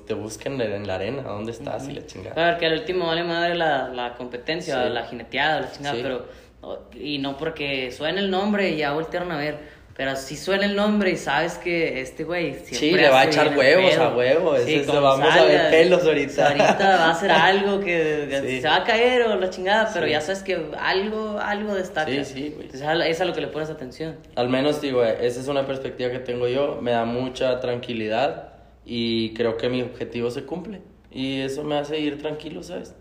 Te 0.05 0.13
busca 0.13 0.49
en 0.49 0.57
la, 0.57 0.65
en 0.65 0.87
la 0.87 0.95
arena, 0.95 1.21
¿dónde 1.23 1.51
estás? 1.51 1.87
Y 1.87 1.93
la 1.93 2.01
A 2.01 2.05
chingada. 2.05 2.45
ver, 2.51 2.57
que 2.57 2.65
al 2.65 2.73
último 2.73 3.07
vale 3.07 3.23
madre 3.23 3.55
la, 3.55 3.89
la 3.89 4.13
competencia, 4.15 4.83
Sí. 4.87 4.89
la 4.93 5.05
jineteada, 5.05 5.61
la 5.61 5.71
chingada, 5.71 5.95
Sí. 5.95 6.01
pero... 6.03 6.25
no- 6.61 6.77
Y 6.99 7.19
no 7.19 7.37
porque 7.37 7.91
suena 7.91 8.19
el 8.19 8.29
nombre 8.31 8.69
y 8.71 8.77
ya 8.77 8.91
voltearon 8.93 9.31
a 9.31 9.37
ver, 9.37 9.59
pero 9.97 10.15
si 10.15 10.37
suena 10.37 10.65
el 10.65 10.75
nombre 10.75 11.09
y 11.09 11.17
sabes 11.17 11.55
que 11.57 11.99
este 12.01 12.23
güey 12.23 12.53
siempre 12.53 12.77
Sí, 12.77 12.91
le 12.91 13.09
va 13.09 13.21
a 13.21 13.25
echar 13.25 13.57
huevos 13.57 13.89
pedo. 13.91 14.03
a 14.03 14.15
huevo, 14.15 14.55
es 14.55 14.67
eso, 14.67 15.01
vamos 15.01 15.27
a 15.27 15.43
ver 15.43 15.71
pelos 15.71 16.03
ahorita. 16.05 16.47
Ahorita 16.49 16.77
va 16.97 17.05
a 17.07 17.11
hacer 17.11 17.31
algo 17.31 17.79
que 17.79 18.27
que 18.29 18.41
Sí. 18.47 18.61
se 18.61 18.67
va 18.67 18.75
a 18.75 18.83
caer 18.83 19.23
o 19.23 19.35
la 19.35 19.49
chingada, 19.49 19.89
pero 19.91 20.05
Sí. 20.05 20.11
ya 20.11 20.21
sabes 20.21 20.43
que 20.43 20.67
algo, 20.79 21.39
algo 21.41 21.73
destaca. 21.73 22.11
Sí, 22.11 22.23
sí, 22.25 22.49
güey. 22.55 22.67
Entonces 22.67 22.87
es 23.07 23.21
a 23.21 23.25
lo 23.25 23.33
que 23.33 23.41
le 23.41 23.47
pones 23.47 23.69
atención. 23.71 24.17
Al 24.35 24.49
menos, 24.49 24.79
digo, 24.81 25.03
esa 25.03 25.39
es 25.41 25.47
una 25.47 25.65
perspectiva 25.65 26.11
que 26.11 26.19
tengo 26.19 26.47
yo. 26.47 26.77
Me 26.79 26.91
da 26.91 27.03
mucha 27.03 27.59
tranquilidad 27.59 28.49
y 28.85 29.33
creo 29.33 29.57
que 29.57 29.67
mi 29.67 29.81
objetivo 29.81 30.29
se 30.29 30.43
cumple. 30.43 30.81
Y 31.11 31.41
eso 31.41 31.63
me 31.63 31.75
hace 31.75 31.97
ir 31.99 32.19
tranquilo, 32.21 32.61
¿sabes? 32.61 32.93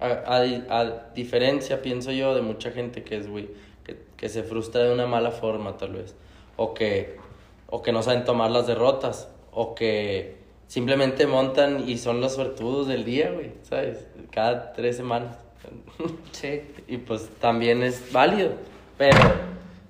A, 0.00 0.06
a- 0.06 0.80
a 0.80 1.12
diferencia, 1.14 1.82
pienso 1.82 2.10
yo, 2.12 2.34
de 2.34 2.40
mucha 2.40 2.70
gente 2.70 3.02
que 3.02 3.16
es, 3.18 3.28
güey, 3.28 3.48
que, 3.84 3.98
que 4.16 4.28
se 4.30 4.42
frustra 4.44 4.84
de 4.84 4.92
una 4.94 5.06
mala 5.06 5.30
forma, 5.30 5.76
tal 5.76 5.92
vez. 5.92 6.14
O 6.58 6.74
que, 6.74 7.16
o 7.68 7.80
que 7.80 7.92
no 7.92 8.02
saben 8.02 8.26
tomar 8.26 8.50
las 8.50 8.66
derrotas. 8.66 9.30
O 9.52 9.74
que 9.74 10.36
simplemente 10.66 11.26
montan 11.26 11.88
y 11.88 11.96
son 11.96 12.20
los 12.20 12.34
suertudos 12.34 12.86
del 12.86 13.06
día, 13.06 13.30
güey, 13.30 13.52
¿sabes? 13.62 14.06
Cada 14.30 14.74
tres 14.74 14.96
semanas. 14.96 15.38
Sí. 16.32 16.62
Y 16.86 16.98
pues 16.98 17.28
también 17.40 17.82
es 17.82 18.12
válido. 18.12 18.50
Pero 18.96 19.18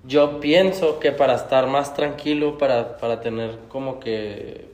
yo 0.04 0.40
pienso 0.40 1.00
que 1.00 1.12
para 1.12 1.34
estar 1.34 1.66
más 1.66 1.94
tranquilo, 1.94 2.56
para, 2.56 2.96
para 2.98 3.20
tener 3.20 3.58
como 3.68 4.00
que 4.00 4.68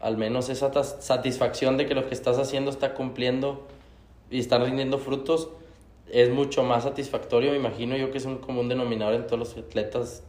al 0.00 0.16
menos 0.16 0.48
esa 0.48 0.72
satisfacción 0.82 1.76
de 1.76 1.86
que 1.86 1.94
lo 1.94 2.08
que 2.08 2.14
estás 2.14 2.38
haciendo 2.38 2.70
está 2.70 2.94
cumpliendo 2.94 3.66
y 4.30 4.38
está 4.38 4.58
rindiendo 4.58 4.98
frutos, 4.98 5.50
es 6.10 6.30
mucho 6.30 6.62
más 6.62 6.84
satisfactorio. 6.84 7.50
Me 7.50 7.58
imagino 7.58 7.96
yo 7.96 8.10
que 8.10 8.18
es 8.18 8.24
un 8.24 8.38
común 8.38 8.68
denominador 8.68 9.14
en 9.14 9.26
todos 9.26 9.38
los 9.38 9.56
atletas 9.56 10.22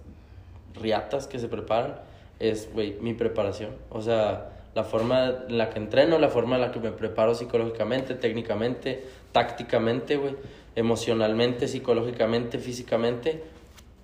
riatas 0.82 1.28
que 1.28 1.40
se 1.40 1.48
preparan. 1.48 1.96
Es, 2.40 2.70
güey, 2.74 2.96
mi 3.02 3.14
preparación. 3.14 3.72
O 3.90 4.02
sea, 4.02 4.52
la 4.76 4.84
forma 4.84 5.44
en 5.50 5.58
la 5.58 5.70
que 5.70 5.80
entreno, 5.80 6.18
la 6.20 6.30
forma 6.30 6.56
en 6.56 6.62
la 6.62 6.72
que 6.72 6.80
me 6.80 6.92
preparo 6.92 7.36
psicológicamente, 7.36 8.16
técnicamente, 8.16 9.04
tácticamente, 9.32 10.16
güey, 10.16 10.36
emocionalmente, 10.76 11.68
psicológicamente, 11.68 12.60
físicamente, 12.60 13.44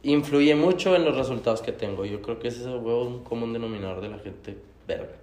influye 0.03 0.53
mucho 0.55 0.95
en 0.95 1.05
los 1.05 1.15
resultados 1.15 1.61
que 1.61 1.71
tengo. 1.71 2.05
Yo 2.05 2.21
creo 2.21 2.39
que 2.39 2.49
ese 2.49 2.61
es 2.61 2.67
güey, 2.67 2.95
un 2.95 3.23
común 3.23 3.53
denominador 3.53 4.01
de 4.01 4.09
la 4.09 4.19
gente 4.19 4.57
verga, 4.87 5.13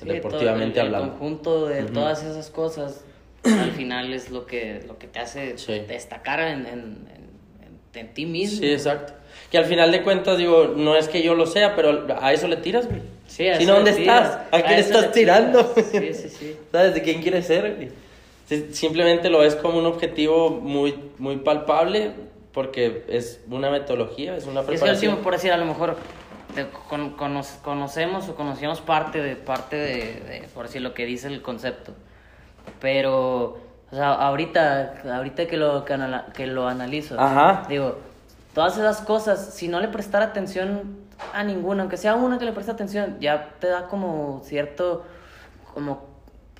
Sí, 0.00 0.06
deportivamente 0.08 0.74
todo 0.76 0.82
el- 0.82 0.88
el 0.88 0.94
hablando. 0.94 1.18
conjunto 1.18 1.66
de 1.66 1.84
Ujú. 1.84 1.92
todas 1.92 2.22
esas 2.22 2.50
cosas 2.50 3.04
al 3.44 3.72
final 3.72 4.12
es 4.14 4.30
lo 4.30 4.46
que, 4.46 4.82
lo 4.86 4.98
que 4.98 5.08
te 5.08 5.18
hace 5.18 5.58
Sí. 5.58 5.80
destacar 5.88 6.40
en, 6.40 6.66
en- 6.66 7.08
en- 7.14 7.98
en 8.00 8.14
ti 8.14 8.26
mismo. 8.26 8.60
Sí, 8.60 8.70
exacto. 8.72 9.14
Que 9.50 9.58
al 9.58 9.64
final 9.64 9.90
de 9.90 10.02
cuentas, 10.02 10.38
digo, 10.38 10.72
no 10.76 10.94
es 10.96 11.08
que 11.08 11.22
yo 11.22 11.34
lo 11.34 11.44
sea, 11.46 11.74
pero 11.74 12.06
a 12.20 12.32
eso 12.32 12.46
le 12.46 12.56
tiras, 12.56 12.86
güey. 12.86 13.02
Sí, 13.26 13.48
a 13.48 13.56
si 13.56 13.64
eso 13.64 13.72
no, 13.72 13.76
¿dónde 13.78 13.92
tiras. 13.94 14.28
estás? 14.30 14.46
¿A 14.52 14.56
A 14.56 14.62
quién 14.62 14.78
estás 14.78 15.12
tirando? 15.12 15.74
Sí, 15.74 16.14
sí, 16.14 16.28
sí. 16.28 16.56
¿Sabes 16.72 16.94
de 16.94 17.02
quién 17.02 17.20
quieres 17.20 17.46
ser, 17.46 17.74
güey? 17.74 17.90
Si- 18.46 18.72
Simplemente 18.74 19.28
lo 19.28 19.40
ves 19.40 19.56
como 19.56 19.78
un 19.78 19.86
objetivo 19.86 20.50
muy, 20.50 20.94
muy 21.18 21.36
palpable 21.38 22.12
porque 22.52 23.04
es 23.08 23.40
una 23.50 23.70
metodología, 23.70 24.36
es 24.36 24.46
una 24.46 24.60
Y 24.60 24.62
es 24.62 24.66
que 24.66 24.72
preparación. 24.72 25.10
último, 25.12 25.24
por 25.24 25.32
decir, 25.34 25.52
a 25.52 25.56
lo 25.56 25.66
mejor 25.66 25.96
te 26.54 26.66
con- 26.88 27.10
cono- 27.10 27.42
conocemos 27.62 28.28
o 28.28 28.34
conocíamos 28.36 28.80
parte 28.80 29.20
de, 29.22 29.36
parte 29.36 29.76
de, 29.76 29.96
de, 30.20 30.48
por 30.54 30.66
decir, 30.66 30.80
lo 30.82 30.94
que 30.94 31.06
dice 31.06 31.26
el 31.28 31.42
concepto. 31.42 31.92
Pero, 32.80 33.58
o 33.90 33.94
sea, 33.96 34.12
ahorita, 34.12 35.02
ahorita 35.16 35.46
que 35.46 35.56
lo, 35.56 35.84
que, 35.84 35.96
que 36.34 36.46
lo 36.46 36.68
analizo, 36.68 37.18
Ajá. 37.20 37.66
digo, 37.68 37.98
todas 38.54 38.76
esas 38.76 39.00
cosas, 39.02 39.54
si 39.54 39.68
no 39.68 39.80
le 39.80 39.88
prestara 39.88 40.26
atención 40.26 40.98
a 41.34 41.42
ninguna, 41.44 41.82
aunque 41.82 41.96
sea 41.96 42.14
una 42.14 42.38
que 42.38 42.44
le 42.44 42.52
preste 42.52 42.72
atención, 42.72 43.16
ya 43.20 43.50
te 43.60 43.66
da 43.68 43.86
como 43.88 44.40
cierto, 44.44 45.04
como, 45.74 46.08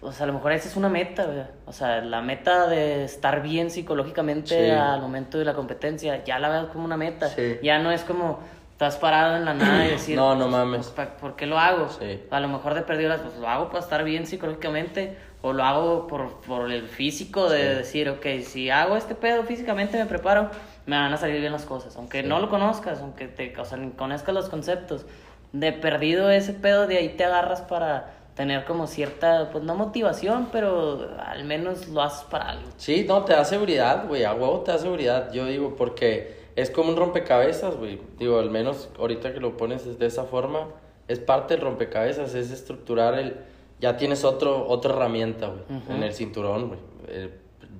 o 0.02 0.12
sea, 0.12 0.24
a 0.24 0.26
lo 0.26 0.34
mejor 0.34 0.52
esa 0.52 0.68
es 0.68 0.76
una 0.76 0.88
meta, 0.88 1.24
güey. 1.24 1.42
o 1.66 1.72
sea, 1.72 2.00
la 2.02 2.20
meta 2.20 2.66
de 2.66 3.04
estar 3.04 3.42
bien 3.42 3.70
psicológicamente 3.70 4.66
Sí. 4.66 4.70
al 4.70 5.00
momento 5.00 5.38
de 5.38 5.44
la 5.44 5.54
competencia, 5.54 6.22
ya 6.24 6.38
la 6.38 6.48
veo 6.48 6.68
como 6.68 6.84
una 6.84 6.96
meta, 6.96 7.28
Sí. 7.28 7.58
ya 7.62 7.78
no 7.78 7.90
es 7.90 8.02
como 8.02 8.40
estás 8.72 8.96
parado 8.96 9.36
en 9.36 9.44
la 9.44 9.52
nada 9.54 9.86
y 9.86 9.90
decir, 9.92 10.16
No, 10.16 10.34
no 10.34 10.44
pues, 10.46 10.52
mames. 10.52 10.86
pues, 10.94 11.08
¿por 11.20 11.36
qué 11.36 11.46
lo 11.46 11.58
hago? 11.58 11.88
Sí. 11.90 12.22
A 12.30 12.40
lo 12.40 12.48
mejor 12.48 12.74
de 12.74 12.82
perdido 12.82 13.14
pues 13.18 13.36
lo 13.36 13.46
hago 13.48 13.68
para 13.68 13.80
estar 13.80 14.04
bien 14.04 14.26
psicológicamente 14.26 15.18
o 15.42 15.52
lo 15.52 15.64
hago 15.64 16.06
por, 16.06 16.40
por 16.42 16.70
el 16.70 16.86
físico 16.88 17.48
de 17.50 17.74
decir, 17.76 18.08
ok, 18.10 18.26
si 18.44 18.68
hago 18.70 18.96
este 18.96 19.14
pedo 19.14 19.42
físicamente 19.44 19.98
me 19.98 20.06
preparo, 20.06 20.50
me 20.90 20.96
van 20.96 21.12
a 21.12 21.16
salir 21.16 21.40
bien 21.40 21.52
las 21.52 21.64
cosas. 21.64 21.96
Aunque 21.96 22.22
Sí. 22.22 22.28
no 22.28 22.40
lo 22.40 22.48
conozcas, 22.50 23.00
aunque 23.00 23.28
te, 23.28 23.56
o 23.58 23.64
sea, 23.64 23.78
ni 23.78 23.90
conozcas 23.92 24.34
los 24.34 24.48
conceptos, 24.48 25.06
de 25.52 25.72
perdido 25.72 26.30
ese 26.30 26.52
pedo, 26.52 26.86
de 26.86 26.96
ahí 26.98 27.10
te 27.10 27.24
agarras 27.24 27.60
para 27.62 28.14
tener 28.34 28.64
como 28.64 28.86
cierta, 28.86 29.50
pues 29.52 29.62
no 29.64 29.74
motivación, 29.74 30.48
pero 30.50 31.08
al 31.24 31.44
menos 31.44 31.88
lo 31.88 32.02
haces 32.02 32.24
para 32.24 32.50
algo. 32.50 32.68
Sí, 32.76 33.04
no, 33.06 33.24
te 33.24 33.32
da 33.34 33.44
seguridad, 33.44 34.06
güey. 34.08 34.24
A 34.24 34.32
huevo 34.34 34.60
te 34.60 34.72
da 34.72 34.78
seguridad. 34.78 35.32
Yo 35.32 35.46
digo, 35.46 35.76
porque 35.76 36.40
es 36.56 36.70
como 36.70 36.90
un 36.90 36.96
rompecabezas, 36.96 37.76
güey. 37.76 38.00
Digo, 38.18 38.38
al 38.38 38.50
menos 38.50 38.88
ahorita 38.98 39.32
que 39.34 39.40
lo 39.40 39.56
pones 39.56 39.98
de 39.98 40.06
esa 40.06 40.24
forma, 40.24 40.68
es 41.08 41.18
parte 41.18 41.54
del 41.54 41.62
rompecabezas, 41.64 42.34
es 42.34 42.50
estructurar 42.50 43.14
el. 43.18 43.36
Ya 43.80 43.96
tienes 43.96 44.24
otro, 44.24 44.66
otra 44.68 44.92
herramienta, 44.94 45.46
güey, 45.48 45.62
Ujú. 45.80 45.92
en 45.92 46.02
el 46.02 46.12
cinturón, 46.14 46.68
güey. 46.68 46.80
Eh, 47.08 47.30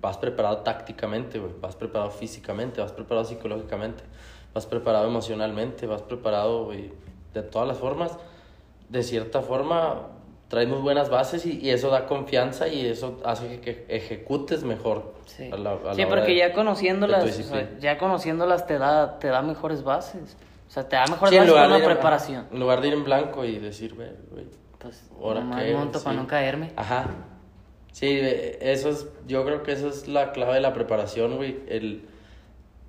vas 0.01 0.17
preparado 0.19 0.59
tácticamente. 0.59 1.41
Vas 1.61 1.77
preparado 1.77 2.11
físicamente, 2.11 2.81
vas 2.81 2.93
preparado 2.93 3.27
psicológicamente, 3.27 4.03
vas 4.55 4.67
preparado 4.67 5.07
emocionalmente, 5.07 5.87
vas 5.87 6.03
preparado, 6.03 6.65
güey, 6.67 6.93
de 7.35 7.43
todas 7.43 7.69
las 7.69 7.79
formas. 7.79 8.19
De 8.89 9.03
cierta 9.03 9.41
forma, 9.43 10.09
traes 10.49 10.69
muy 10.69 10.81
buenas 10.81 11.11
bases 11.11 11.47
y, 11.47 11.61
y 11.61 11.71
eso 11.71 11.91
da 11.91 12.07
confianza 12.07 12.67
y 12.67 12.85
eso 12.87 13.21
hace 13.25 13.61
que 13.61 13.85
ejecutes 13.89 14.65
mejor. 14.65 15.15
Sí, 15.27 15.49
a 15.53 15.57
la- 15.57 15.75
a 15.91 15.95
Sí, 15.95 16.05
porque 16.07 16.33
de- 16.33 16.37
ya 16.39 16.53
conociéndolas, 16.53 17.25
o 17.25 17.43
sea, 17.45 17.79
ya 17.79 17.99
conociéndolas 17.99 18.67
te 18.67 18.79
da, 18.79 19.19
te 19.21 19.29
da 19.29 19.43
mejores 19.43 19.85
bases. 19.85 20.37
O 20.67 20.73
sea, 20.73 20.89
te 20.89 20.97
da 20.97 21.05
mejores 21.07 21.31
Sí, 21.31 21.37
en 21.37 21.43
bases 21.43 21.55
para 21.55 21.63
de 21.63 21.69
una 21.69 21.79
ir 21.79 21.85
en- 21.85 21.91
preparación. 21.97 22.47
En 22.53 22.61
lugar 22.61 22.81
de 22.81 22.89
ir 22.89 22.95
en 22.95 23.05
blanco 23.05 23.45
y 23.45 23.59
decir, 23.59 23.95
güey, 23.95 24.11
Pues, 24.79 25.09
ahora 25.23 25.41
nomás 25.41 25.63
qué, 25.63 25.75
monto 25.75 26.03
para 26.03 26.17
sí. 26.17 26.23
no 26.23 26.27
caerme. 26.27 26.73
Ajá. 26.77 27.07
Sí, 27.93 28.07
eh, 28.11 28.59
eso 28.61 28.89
es, 28.91 29.07
yo 29.27 29.45
creo 29.45 29.63
que 29.63 29.73
eso 29.73 29.89
es 29.89 30.09
la 30.09 30.33
clave 30.33 30.55
de 30.55 30.61
la 30.61 30.73
preparación, 30.73 31.37
güey, 31.37 31.59
el 31.69 32.03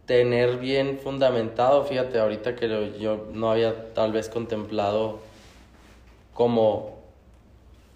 tener 0.06 0.58
bien 0.58 1.00
fundamentado, 1.04 1.84
fíjate, 1.86 2.20
ahorita 2.20 2.56
que 2.56 2.68
lo- 2.68 2.98
yo 2.98 3.28
no 3.34 3.52
había 3.52 3.94
tal 3.94 4.12
vez 4.12 4.30
contemplado 4.30 5.20
como 6.34 7.00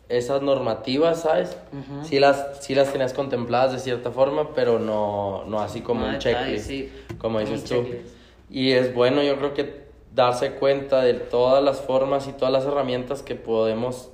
esas 0.08 0.41
normativas, 0.41 1.22
¿sabes? 1.24 1.58
Ujú. 1.74 2.06
sí, 2.06 2.20
las, 2.20 2.64
sí 2.64 2.76
las 2.76 2.91
tenías 2.91 3.14
contempladas 3.14 3.72
de 3.74 3.80
cierta 3.80 4.12
forma, 4.12 4.53
pero 4.53 4.78
no, 4.80 5.43
no 5.47 5.62
así 5.62 5.82
como 5.82 6.06
un 6.08 6.20
checklist, 6.20 6.68
sí, 6.68 6.91
como 7.18 7.39
un 7.39 7.45
dices 7.45 7.64
tú. 7.64 7.70
checklist. 7.84 8.16
Y 8.49 8.72
es 8.74 8.93
bueno, 8.93 9.24
yo 9.24 9.36
creo 9.38 9.53
que 9.56 9.86
darse 10.14 10.51
cuenta 10.51 11.01
de 11.01 11.16
todas 11.16 11.64
las 11.64 11.82
formas 11.82 12.28
y 12.28 12.34
todas 12.34 12.51
las 12.53 12.66
herramientas 12.66 13.24
que 13.24 13.34
podemos, 13.36 14.10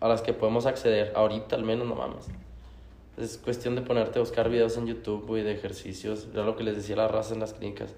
a 0.00 0.08
las 0.08 0.22
que 0.22 0.32
podemos 0.32 0.66
acceder, 0.66 1.12
ahorita 1.14 1.56
al 1.56 1.64
menos, 1.64 1.86
no 1.86 1.94
mames. 1.94 2.26
Es 3.16 3.38
cuestión 3.38 3.74
de 3.76 3.80
ponerte 3.82 4.18
a 4.18 4.20
buscar 4.20 4.50
videos 4.50 4.76
en 4.76 4.86
YouTube, 4.86 5.26
güey, 5.26 5.42
de 5.42 5.52
ejercicios, 5.52 6.28
era 6.32 6.44
lo 6.44 6.56
que 6.56 6.64
les 6.64 6.76
decía 6.76 6.96
la 6.96 7.08
raza 7.08 7.32
en 7.34 7.40
las 7.40 7.54
clínicas, 7.54 7.94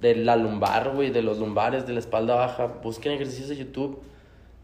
de 0.00 0.16
la 0.16 0.34
lumbar, 0.36 0.90
güey, 0.94 1.10
de 1.10 1.22
los 1.22 1.38
lumbares, 1.38 1.86
de 1.86 1.92
la 1.92 2.00
espalda 2.00 2.34
baja, 2.34 2.66
busquen 2.82 3.12
ejercicios 3.12 3.48
de 3.48 3.56
YouTube. 3.56 4.00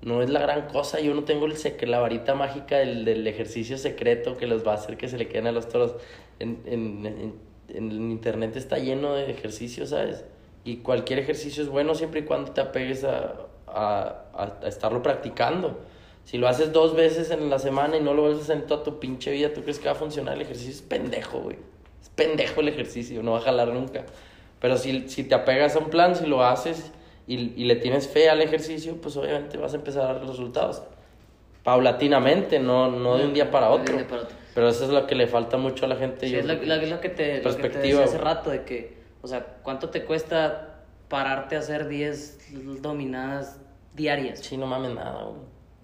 No 0.01 0.23
es 0.23 0.31
la 0.31 0.41
gran 0.41 0.69
cosa, 0.69 1.01
yo 1.01 1.13
no 1.15 1.25
tengo 1.25 1.47
el 1.47 1.55
la 1.91 1.99
varita 1.99 2.35
mágica 2.35 2.79
del, 2.79 3.05
del 3.05 3.27
ejercicio 3.27 3.79
secreto 3.79 4.37
que 4.37 4.47
los 4.47 4.67
va 4.67 4.73
a 4.73 4.75
hacer 4.75 4.97
que 4.97 5.09
se 5.09 5.19
le 5.19 5.29
queden 5.29 5.49
a 5.49 5.53
los 5.53 5.69
toros. 5.69 5.95
En, 6.39 6.61
en, 6.67 7.07
en, 7.07 7.35
en 7.69 8.11
internet 8.11 8.55
está 8.57 8.79
lleno 8.79 9.15
de 9.15 9.31
ejercicios, 9.31 9.91
¿sabes? 9.91 10.25
Y 10.65 10.79
cualquier 10.79 11.19
ejercicio 11.21 11.63
es 11.63 11.69
bueno 11.69 11.95
siempre 11.97 12.21
y 12.21 12.25
cuando 12.25 12.53
te 12.53 12.61
apegues 12.61 13.03
a, 13.05 13.35
a- 13.67 14.23
a 14.35 14.69
estarlo 14.69 15.03
practicando. 15.03 15.79
Si 16.29 16.37
lo 16.37 16.47
haces 16.47 16.75
dos 16.75 16.95
veces 16.95 17.31
en 17.31 17.49
la 17.49 17.59
semana 17.59 17.97
y 17.97 18.03
no 18.03 18.13
lo 18.13 18.21
vuelves 18.21 18.41
a 18.41 18.43
hacer 18.43 18.57
en 18.59 18.67
toda 18.67 18.83
tu 18.83 18.99
pinche 19.01 19.31
vida, 19.31 19.55
¿tú 19.55 19.63
crees 19.63 19.79
que 19.79 19.87
va 19.87 19.93
a 19.93 19.95
funcionar 19.95 20.35
el 20.35 20.43
ejercicio? 20.43 20.73
Es 20.73 20.83
pendejo, 20.83 21.39
güey. 21.39 21.57
Es 22.03 22.11
pendejo 22.11 22.61
el 22.61 22.69
ejercicio, 22.69 23.23
no 23.23 23.33
va 23.33 23.39
a 23.39 23.41
jalar 23.41 23.69
nunca. 23.69 24.05
Pero 24.61 24.77
si, 24.77 25.09
si 25.09 25.25
te 25.25 25.35
apegas 25.35 25.75
a 25.75 25.79
un 25.79 25.89
plan, 25.89 26.15
si 26.15 26.27
lo 26.27 26.45
haces 26.45 26.93
y, 27.27 27.55
y 27.57 27.65
le 27.65 27.77
tienes 27.77 28.09
fe 28.09 28.29
al 28.29 28.43
ejercicio, 28.43 29.01
pues 29.01 29.17
obviamente 29.17 29.57
vas 29.57 29.73
a 29.73 29.77
empezar 29.77 30.03
a 30.03 30.13
dar 30.15 30.27
resultados. 30.27 30.83
Paulatinamente, 31.65 32.59
no, 32.59 32.91
no 32.91 33.17
de 33.17 33.25
un 33.25 33.33
día 33.33 33.51
para 33.51 33.71
otro. 33.71 33.97
día 33.97 34.07
para 34.07 34.23
otro. 34.23 34.37
Pero 34.55 34.69
eso 34.69 34.85
es 34.85 34.91
lo 34.91 35.07
que 35.07 35.15
le 35.15 35.29
falta 35.29 35.57
mucho 35.57 35.87
a 35.87 35.89
la 35.89 35.97
gente. 35.97 36.27
Sí, 36.27 36.33
yo 36.35 36.41
es 36.41 36.45
lo, 36.47 36.55
lo- 36.55 36.77
lo 36.77 37.01
que 37.01 37.09
te, 37.09 37.43
lo 37.43 37.57
que 37.57 37.69
te 37.71 37.79
decía 37.79 38.05
hace 38.05 38.19
rato, 38.19 38.51
de 38.51 38.65
que, 38.65 38.99
o 39.23 39.29
sea, 39.29 39.45
¿cuánto 39.63 39.89
te 39.89 40.05
cuesta 40.05 40.83
pararte 41.09 41.57
a 41.57 41.61
hacer 41.61 41.89
10 41.89 42.39
dominadas 42.83 43.61
diarias? 43.95 44.41
Sí, 44.41 44.57
no 44.59 44.67
mames 44.67 44.93
nada, 44.95 45.25
güey. 45.25 45.41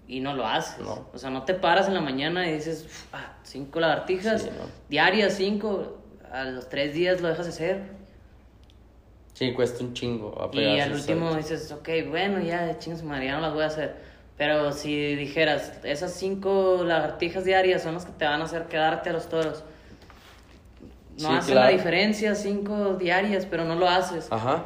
Y 0.07 0.19
no 0.19 0.33
lo 0.35 0.45
haces. 0.45 0.79
No. 0.85 1.07
O 1.13 1.17
sea, 1.17 1.29
no 1.31 1.43
te 1.43 1.53
paras 1.55 1.87
en 1.87 1.95
la 1.95 2.01
mañana 2.01 2.47
y 2.47 2.53
dices, 2.53 2.83
"Uf, 2.85 3.05
ah, 3.13 3.33
cinco 3.43 3.79
lagartijas, 3.79 4.43
Sí, 4.43 4.49
no. 4.51 4.65
diarias, 4.89 5.33
cinco, 5.33 5.97
a 6.31 6.43
los 6.45 6.69
tres 6.69 6.93
días 6.93 7.21
lo 7.21 7.27
dejas 7.29 7.45
de 7.47 7.51
hacer. 7.51 7.81
Sí, 9.33 9.53
cuesta 9.53 9.83
un 9.83 9.93
chingo. 9.93 10.49
Y 10.53 10.79
al 10.79 10.93
último 10.93 11.33
dices, 11.35 11.71
ok, 11.71 11.89
bueno, 12.09 12.39
ya, 12.41 12.77
chingas 12.79 13.03
madre, 13.03 13.25
ya 13.25 13.35
no 13.35 13.41
las 13.41 13.53
voy 13.53 13.63
a 13.63 13.67
hacer. 13.67 13.95
Pero 14.37 14.71
si 14.73 15.15
dijeras, 15.15 15.73
esas 15.83 16.13
cinco 16.13 16.83
lagartijas 16.85 17.43
diarias 17.45 17.81
son 17.83 17.95
las 17.95 18.05
que 18.05 18.11
te 18.13 18.25
van 18.25 18.41
a 18.41 18.45
hacer 18.45 18.65
quedarte 18.65 19.09
a 19.09 19.13
los 19.13 19.27
toros. 19.27 19.63
No 21.19 21.41
Sí, 21.41 21.51
claro. 21.51 21.67
la 21.67 21.67
diferencia, 21.69 22.35
cinco 22.35 22.93
diarias, 22.95 23.45
pero 23.45 23.63
no 23.65 23.75
lo 23.75 23.87
haces. 23.89 24.27
Ajá. 24.31 24.63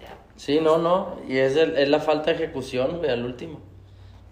Ya, 0.00 0.16
Sí, 0.36 0.58
no, 0.60 0.78
no. 0.78 1.18
Y 1.28 1.36
es, 1.36 1.56
el- 1.56 1.76
es 1.76 1.88
la 1.88 2.00
falta 2.00 2.30
de 2.32 2.36
ejecución, 2.44 2.98
güey, 2.98 3.10
al 3.10 3.24
último. 3.24 3.60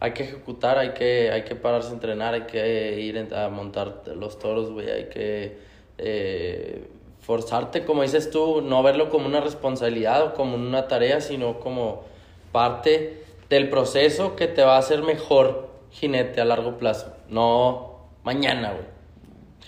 Hay 0.03 0.15
que 0.15 0.25
ejecutar, 0.25 0.79
hay 0.79 0.95
que, 0.95 1.31
hay 1.31 1.45
que 1.45 1.55
pararse 1.55 1.91
a 1.91 1.93
entrenar, 1.93 2.35
hay 2.35 2.43
que 2.43 3.01
ir 3.01 3.33
a 3.33 3.49
montar 3.51 4.03
los 4.17 4.37
toros, 4.37 4.73
güey. 4.73 4.91
Hay 4.91 5.05
que 5.05 5.59
eh, 5.97 6.89
forzarte, 7.21 7.85
como 7.85 8.03
dices 8.03 8.29
tú, 8.29 8.63
no 8.63 8.83
verlo 8.83 9.11
como 9.11 9.27
una 9.27 9.41
responsabilidad 9.41 10.25
o 10.25 10.35
como 10.35 10.57
una 10.57 10.89
tarea, 10.89 11.21
sino 11.21 11.61
como 11.61 12.03
parte 12.51 13.23
del 13.49 13.71
proceso 13.71 14.35
que 14.35 14.49
te 14.49 14.65
va 14.65 14.75
a 14.75 14.79
hacer 14.79 15.05
mejor 15.05 15.69
jinete 15.93 16.41
a 16.41 16.47
largo 16.47 16.79
plazo. 16.79 17.15
No 17.29 18.09
mañana, 18.25 18.73
güey. 18.73 18.87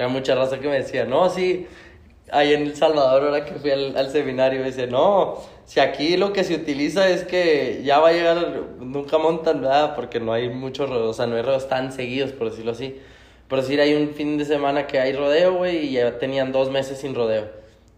Hay 0.00 0.08
mucha 0.08 0.34
raza 0.34 0.58
que 0.58 0.66
me 0.66 0.80
decía, 0.80 1.04
no, 1.04 1.30
sí, 1.30 1.68
ahí 2.30 2.52
en 2.52 2.62
El 2.62 2.76
Salvador, 2.76 3.24
ahora 3.24 3.44
que 3.44 3.54
fui 3.54 3.70
al, 3.70 3.96
al 3.96 4.10
seminario, 4.10 4.62
decía, 4.62 4.86
no, 4.86 5.38
si 5.64 5.80
aquí 5.80 6.16
lo 6.16 6.32
que 6.32 6.44
se 6.44 6.54
utiliza 6.54 7.08
es 7.08 7.24
que 7.24 7.82
ya 7.84 7.98
va 7.98 8.08
a 8.08 8.12
llegar, 8.12 8.62
nunca 8.78 9.18
montan 9.18 9.62
nada, 9.62 9.94
porque 9.94 10.20
no 10.20 10.32
hay 10.32 10.48
muchos 10.48 10.88
rodeos, 10.88 11.10
o 11.10 11.14
sea, 11.14 11.26
no 11.26 11.36
hay 11.36 11.42
rodeos 11.42 11.68
tan 11.68 11.92
seguidos, 11.92 12.32
por 12.32 12.50
decirlo 12.50 12.72
así. 12.72 12.96
Por 13.48 13.60
decir, 13.60 13.80
hay 13.80 13.94
un 13.94 14.10
fin 14.10 14.38
de 14.38 14.44
semana 14.44 14.86
que 14.86 15.00
hay 15.00 15.12
rodeo, 15.12 15.54
güey, 15.54 15.86
y 15.86 15.92
ya 15.92 16.18
tenían 16.18 16.52
dos 16.52 16.70
meses 16.70 16.98
sin 16.98 17.14
rodeo. 17.14 17.50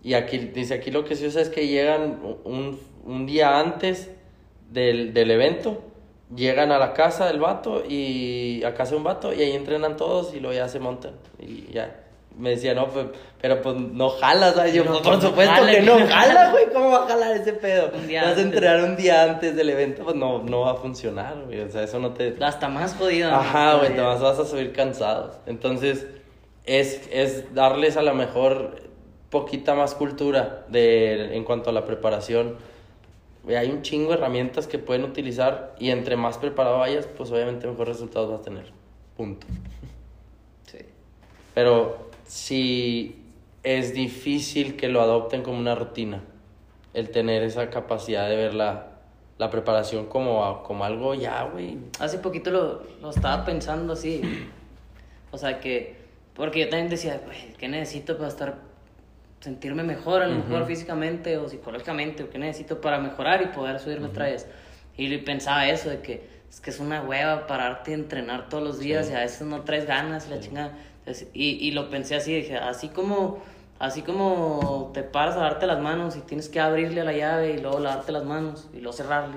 Y 0.02 0.14
aquí, 0.14 0.38
dice, 0.38 0.74
aquí 0.74 0.90
lo 0.90 1.04
que 1.04 1.16
se 1.16 1.26
usa 1.26 1.42
es 1.42 1.48
que 1.48 1.66
llegan 1.66 2.20
un, 2.44 2.78
un 3.04 3.26
día 3.26 3.58
antes 3.58 4.10
del, 4.70 5.14
del 5.14 5.30
evento, 5.30 5.82
llegan 6.34 6.72
a 6.72 6.78
la 6.78 6.92
casa 6.92 7.26
del 7.26 7.40
vato 7.40 7.84
y 7.88 8.62
a 8.64 8.74
casa 8.74 8.92
de 8.92 8.96
un 8.98 9.04
vato 9.04 9.32
y 9.32 9.42
ahí 9.42 9.52
entrenan 9.52 9.96
todos 9.96 10.34
y 10.34 10.40
luego 10.40 10.56
ya 10.56 10.68
se 10.68 10.80
montan 10.80 11.12
y 11.38 11.72
ya. 11.72 12.05
Me 12.36 12.50
decía, 12.50 12.74
no, 12.74 12.88
pues, 12.88 13.06
pero 13.40 13.62
pues 13.62 13.76
no 13.76 14.10
jala, 14.10 14.52
¿sabes? 14.52 14.74
Yo, 14.74 14.84
No, 14.84 14.90
pues, 14.90 15.02
pues, 15.02 15.14
por 15.14 15.22
no 15.22 15.28
supuesto 15.30 15.54
jala, 15.54 15.72
que 15.72 15.80
no 15.82 16.06
jala, 16.06 16.50
güey, 16.50 16.66
¿cómo 16.72 16.90
va 16.90 17.04
a 17.04 17.08
jalar 17.08 17.36
ese 17.36 17.54
pedo? 17.54 17.90
Un 17.94 18.06
día 18.06 18.24
Vas 18.24 18.36
a 18.36 18.42
entrenar 18.42 18.84
un 18.84 18.96
día 18.96 19.22
antes 19.22 19.56
del 19.56 19.70
evento, 19.70 20.04
pues 20.04 20.16
no, 20.16 20.42
no 20.42 20.60
va 20.60 20.72
a 20.72 20.74
funcionar, 20.74 21.44
güey, 21.46 21.60
o 21.60 21.70
sea, 21.70 21.82
eso 21.82 21.98
no 21.98 22.12
te... 22.12 22.36
Hasta 22.40 22.68
más 22.68 22.94
jodido. 22.94 23.30
¿no? 23.30 23.36
Ajá, 23.36 23.76
güey, 23.76 23.94
te 23.94 24.00
vas, 24.00 24.20
vas 24.20 24.38
a 24.38 24.44
subir 24.44 24.72
cansado. 24.72 25.38
Entonces, 25.46 26.06
es, 26.66 27.08
es 27.10 27.54
darles 27.54 27.96
a 27.96 28.02
lo 28.02 28.14
mejor 28.14 28.82
poquita 29.30 29.74
más 29.74 29.94
cultura 29.94 30.66
de, 30.68 31.36
en 31.36 31.44
cuanto 31.44 31.70
a 31.70 31.72
la 31.72 31.84
preparación. 31.84 32.56
Güey, 33.44 33.56
hay 33.56 33.70
un 33.70 33.82
chingo 33.82 34.10
de 34.10 34.18
herramientas 34.18 34.66
que 34.66 34.78
pueden 34.78 35.04
utilizar 35.04 35.74
y 35.78 35.90
entre 35.90 36.16
más 36.16 36.38
preparado 36.38 36.78
vayas, 36.78 37.06
pues 37.06 37.30
obviamente 37.30 37.66
mejores 37.66 37.96
resultados 37.96 38.30
vas 38.30 38.40
a 38.40 38.42
tener. 38.42 38.72
Punto. 39.16 39.46
Sí. 40.66 40.78
Pero 41.54 42.05
sí 42.26 43.22
es 43.62 43.94
difícil 43.94 44.76
que 44.76 44.88
lo 44.88 45.00
adopten 45.00 45.42
como 45.42 45.58
una 45.58 45.74
rutina. 45.74 46.22
El 46.94 47.10
tener 47.10 47.42
esa 47.42 47.68
capacidad 47.70 48.28
de 48.28 48.36
ver 48.36 48.54
la, 48.54 48.88
la 49.38 49.50
preparación 49.50 50.06
como, 50.06 50.62
como 50.62 50.84
algo 50.84 51.14
ya, 51.14 51.44
güey. 51.44 51.78
Hace 51.98 52.18
poquito 52.18 52.50
lo, 52.50 52.82
lo 53.00 53.10
estaba 53.10 53.44
pensando 53.44 53.92
así. 53.94 54.22
O 55.32 55.38
sea 55.38 55.58
que, 55.60 55.96
porque 56.34 56.60
yo 56.60 56.68
también 56.70 56.88
decía, 56.88 57.20
güey, 57.22 57.52
¿qué 57.58 57.68
necesito 57.68 58.16
para 58.16 58.28
estar, 58.28 58.54
sentirme 59.40 59.82
mejor, 59.82 60.22
a 60.22 60.28
lo 60.28 60.36
mejor 60.36 60.60
Ujú. 60.62 60.68
físicamente 60.68 61.36
o 61.36 61.48
psicológicamente? 61.48 62.22
¿O 62.22 62.30
qué 62.30 62.38
necesito 62.38 62.80
para 62.80 62.98
mejorar 63.00 63.42
y 63.42 63.46
poder 63.46 63.78
subirme 63.80 64.06
otra 64.06 64.26
vez? 64.26 64.46
Y 64.96 65.14
pensaba 65.18 65.68
eso, 65.68 65.90
de 65.90 66.00
que 66.00 66.26
es 66.48 66.60
que 66.60 66.70
es 66.70 66.78
una 66.78 67.02
hueva 67.02 67.46
pararte 67.48 67.90
y 67.90 67.94
entrenar 67.94 68.48
todos 68.48 68.62
los 68.62 68.78
días 68.78 69.06
Sí. 69.06 69.12
y 69.12 69.16
a 69.16 69.20
veces 69.20 69.42
no 69.46 69.62
traes 69.62 69.84
ganas 69.84 70.28
y 70.28 70.30
la 70.30 70.40
chingada. 70.40 70.72
Entonces, 71.06 71.28
y, 71.34 71.50
y 71.66 71.70
lo 71.70 71.88
pensé 71.88 72.16
así, 72.16 72.34
dije, 72.34 72.56
así 72.56 72.88
como, 72.88 73.38
así 73.78 74.02
como 74.02 74.90
te 74.92 75.04
paras 75.04 75.36
a 75.36 75.40
darte 75.40 75.66
las 75.68 75.78
manos 75.80 76.16
y 76.16 76.20
tienes 76.20 76.48
que 76.48 76.58
abrirle 76.58 77.02
a 77.02 77.04
la 77.04 77.12
llave 77.12 77.52
y 77.52 77.58
luego 77.58 77.78
lavarte 77.78 78.10
las 78.10 78.24
manos 78.24 78.66
y 78.74 78.78
luego 78.78 78.92
cerrarle. 78.92 79.36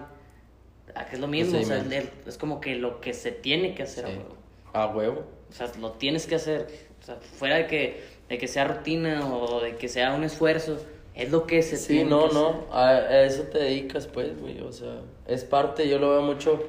ah, 0.95 1.05
que 1.05 1.15
es 1.15 1.21
lo 1.21 1.27
mismo, 1.27 1.59
o 1.59 1.63
sea, 1.63 1.77
el- 1.77 2.09
es 2.25 2.37
como 2.39 2.59
que 2.59 2.73
lo 2.75 2.99
que 3.01 3.13
se 3.13 3.31
tiene 3.31 3.75
que 3.75 3.83
hacer. 3.83 4.05
a 4.05 4.07
Sí. 4.09 4.15
huevo. 4.15 4.35
A 4.73 4.87
huevo. 4.87 5.23
O 5.49 5.53
sea, 5.53 5.71
lo 5.79 5.91
tienes 5.91 6.25
que 6.25 6.33
hacer. 6.35 6.67
O 7.01 7.05
sea, 7.05 7.15
fuera 7.17 7.57
de 7.57 7.67
que, 7.67 8.01
de 8.27 8.37
que 8.39 8.47
sea 8.47 8.65
rutina 8.67 9.27
o 9.31 9.61
de 9.61 9.75
que 9.75 9.87
sea 9.87 10.13
un 10.15 10.23
esfuerzo, 10.23 10.79
es 11.13 11.29
lo 11.31 11.45
que 11.45 11.61
se 11.61 11.77
Sí, 11.77 11.93
tiene 11.93 12.09
no, 12.09 12.27
que 12.29 12.33
no, 12.33 12.47
hacer. 12.49 12.63
a, 12.71 12.87
a 12.89 13.21
eso 13.23 13.43
te 13.43 13.59
dedicas, 13.59 14.07
pues, 14.07 14.39
güey, 14.41 14.59
o 14.61 14.71
sea, 14.71 15.01
es 15.27 15.43
parte, 15.43 15.87
yo 15.87 15.99
lo 15.99 16.09
veo 16.09 16.21
mucho, 16.23 16.63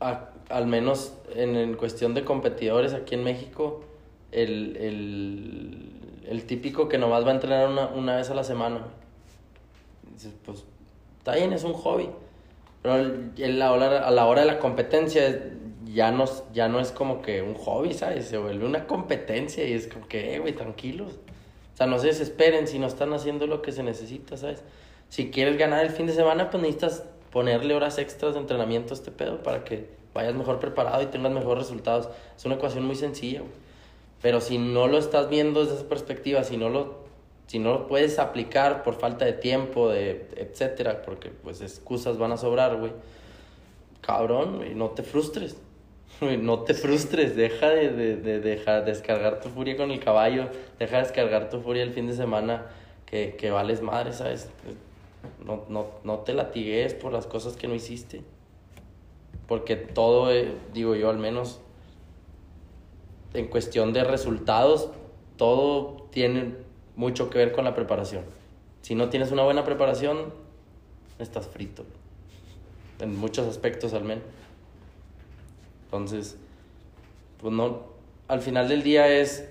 a- 0.00 0.30
al 0.48 0.66
menos 0.66 1.12
en, 1.34 1.56
en 1.56 1.74
cuestión 1.74 2.14
de 2.14 2.24
competidores 2.24 2.94
aquí 2.94 3.14
en 3.16 3.24
México, 3.24 3.84
el, 4.32 4.76
el, 4.76 5.90
el 6.28 6.44
típico 6.46 6.88
que 6.88 6.98
nomás 6.98 7.24
va 7.24 7.30
a 7.30 7.34
entrenar 7.34 7.68
una, 7.68 7.86
una 7.88 8.16
vez 8.16 8.30
a 8.30 8.34
la 8.34 8.44
semana. 8.44 8.80
Pues, 10.44 10.64
está 11.18 11.34
bien, 11.34 11.52
es 11.52 11.64
un 11.64 11.74
hobby, 11.74 12.08
pero 12.82 12.96
el- 12.96 13.62
a, 13.62 13.76
la 13.76 13.98
a 14.06 14.10
la 14.10 14.26
hora 14.26 14.40
de 14.42 14.46
la 14.46 14.58
competencia 14.58 15.42
ya 15.92 16.10
no, 16.10 16.24
ya 16.52 16.68
no 16.68 16.80
es 16.80 16.90
como 16.90 17.22
que 17.22 17.42
un 17.42 17.54
hobby, 17.54 17.92
¿sabes? 17.94 18.26
Se 18.26 18.38
vuelve 18.38 18.64
una 18.64 18.86
competencia 18.86 19.66
y 19.66 19.72
es 19.72 19.88
como 19.88 20.06
que, 20.08 20.34
eh, 20.34 20.38
güey, 20.38 20.54
tranquilos. 20.54 21.12
O 21.74 21.76
sea, 21.76 21.86
no 21.86 21.98
se 21.98 22.06
desesperen 22.08 22.66
si 22.66 22.78
no 22.78 22.86
están 22.86 23.12
haciendo 23.12 23.46
lo 23.46 23.60
que 23.60 23.72
se 23.72 23.82
necesita, 23.82 24.36
¿sabes? 24.36 24.62
Si 25.08 25.30
quieres 25.30 25.58
ganar 25.58 25.84
el 25.84 25.90
fin 25.90 26.06
de 26.06 26.12
semana, 26.14 26.50
pues 26.50 26.62
necesitas 26.62 27.04
ponerle 27.30 27.74
horas 27.74 27.98
extras 27.98 28.34
de 28.34 28.40
entrenamiento 28.40 28.94
a 28.94 28.96
este 28.96 29.10
pedo 29.10 29.42
para 29.42 29.62
que 29.64 29.90
vayas 30.14 30.34
mejor 30.34 30.58
preparado 30.58 31.02
y 31.02 31.06
tengas 31.06 31.32
mejores 31.32 31.64
resultados. 31.64 32.08
Es 32.36 32.44
una 32.46 32.54
ecuación 32.54 32.84
muy 32.86 32.96
sencilla, 32.96 33.40
güey. 33.40 33.52
Pero 34.22 34.40
si 34.40 34.58
no 34.58 34.86
lo 34.86 34.98
estás 34.98 35.28
viendo 35.28 35.60
desde 35.60 35.76
esa 35.76 35.88
perspectiva, 35.88 36.44
si 36.44 36.56
no 36.56 36.68
lo, 36.68 37.04
si 37.46 37.58
no 37.58 37.72
lo 37.72 37.86
puedes 37.86 38.18
aplicar 38.18 38.82
por 38.82 38.94
falta 38.94 39.24
de 39.24 39.32
tiempo, 39.32 39.88
de 39.90 40.28
etcétera, 40.36 41.02
porque 41.02 41.30
pues 41.30 41.60
excusas 41.60 42.18
van 42.18 42.32
a 42.32 42.36
sobrar, 42.36 42.76
güey. 42.76 42.92
Cabrón, 44.00 44.56
güey, 44.58 44.74
no 44.74 44.90
te 44.90 45.02
frustres. 45.02 45.56
Güey, 46.18 46.38
no 46.38 46.60
te 46.60 46.72
frustres, 46.72 47.36
deja 47.36 47.68
de, 47.68 47.90
de, 47.90 48.16
de 48.16 48.40
dejar 48.40 48.86
descargar 48.86 49.40
tu 49.40 49.50
furia 49.50 49.76
con 49.76 49.90
el 49.90 50.00
caballo, 50.00 50.48
deja 50.78 50.96
de 50.96 51.02
descargar 51.02 51.50
tu 51.50 51.60
furia 51.60 51.82
el 51.82 51.92
fin 51.92 52.06
de 52.06 52.14
semana, 52.14 52.68
que, 53.04 53.36
que 53.36 53.50
vales 53.50 53.82
madre, 53.82 54.12
¿sabes? 54.12 54.48
No, 55.44 55.64
no, 55.68 55.86
no 56.04 56.18
te 56.20 56.34
latigues 56.34 56.94
por 56.94 57.12
las 57.12 57.26
cosas 57.26 57.56
que 57.56 57.68
no 57.68 57.74
hiciste. 57.74 58.22
Porque 59.46 59.76
todo, 59.76 60.32
eh, 60.32 60.52
digo 60.74 60.94
yo 60.94 61.08
al 61.08 61.18
menos, 61.18 61.60
en 63.36 63.48
cuestión 63.48 63.92
de 63.92 64.04
resultados, 64.04 64.90
todo 65.36 66.08
tiene 66.10 66.54
mucho 66.96 67.30
que 67.30 67.38
ver 67.38 67.52
con 67.52 67.64
la 67.64 67.74
preparación. 67.74 68.24
Si 68.82 68.94
no 68.94 69.08
tienes 69.08 69.32
una 69.32 69.42
buena 69.42 69.64
preparación, 69.64 70.32
estás 71.18 71.46
frito. 71.46 71.84
En 73.00 73.16
muchos 73.16 73.46
aspectos 73.46 73.92
al 73.92 74.04
menos. 74.04 74.24
Entonces, 75.84 76.38
pues 77.40 77.52
no, 77.52 77.84
al 78.28 78.40
final 78.40 78.68
del 78.68 78.82
día 78.82 79.08
es 79.08 79.48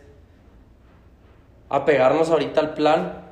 apegarnos 1.69 2.29
ahorita 2.29 2.61
al 2.61 2.73
plan 2.73 3.25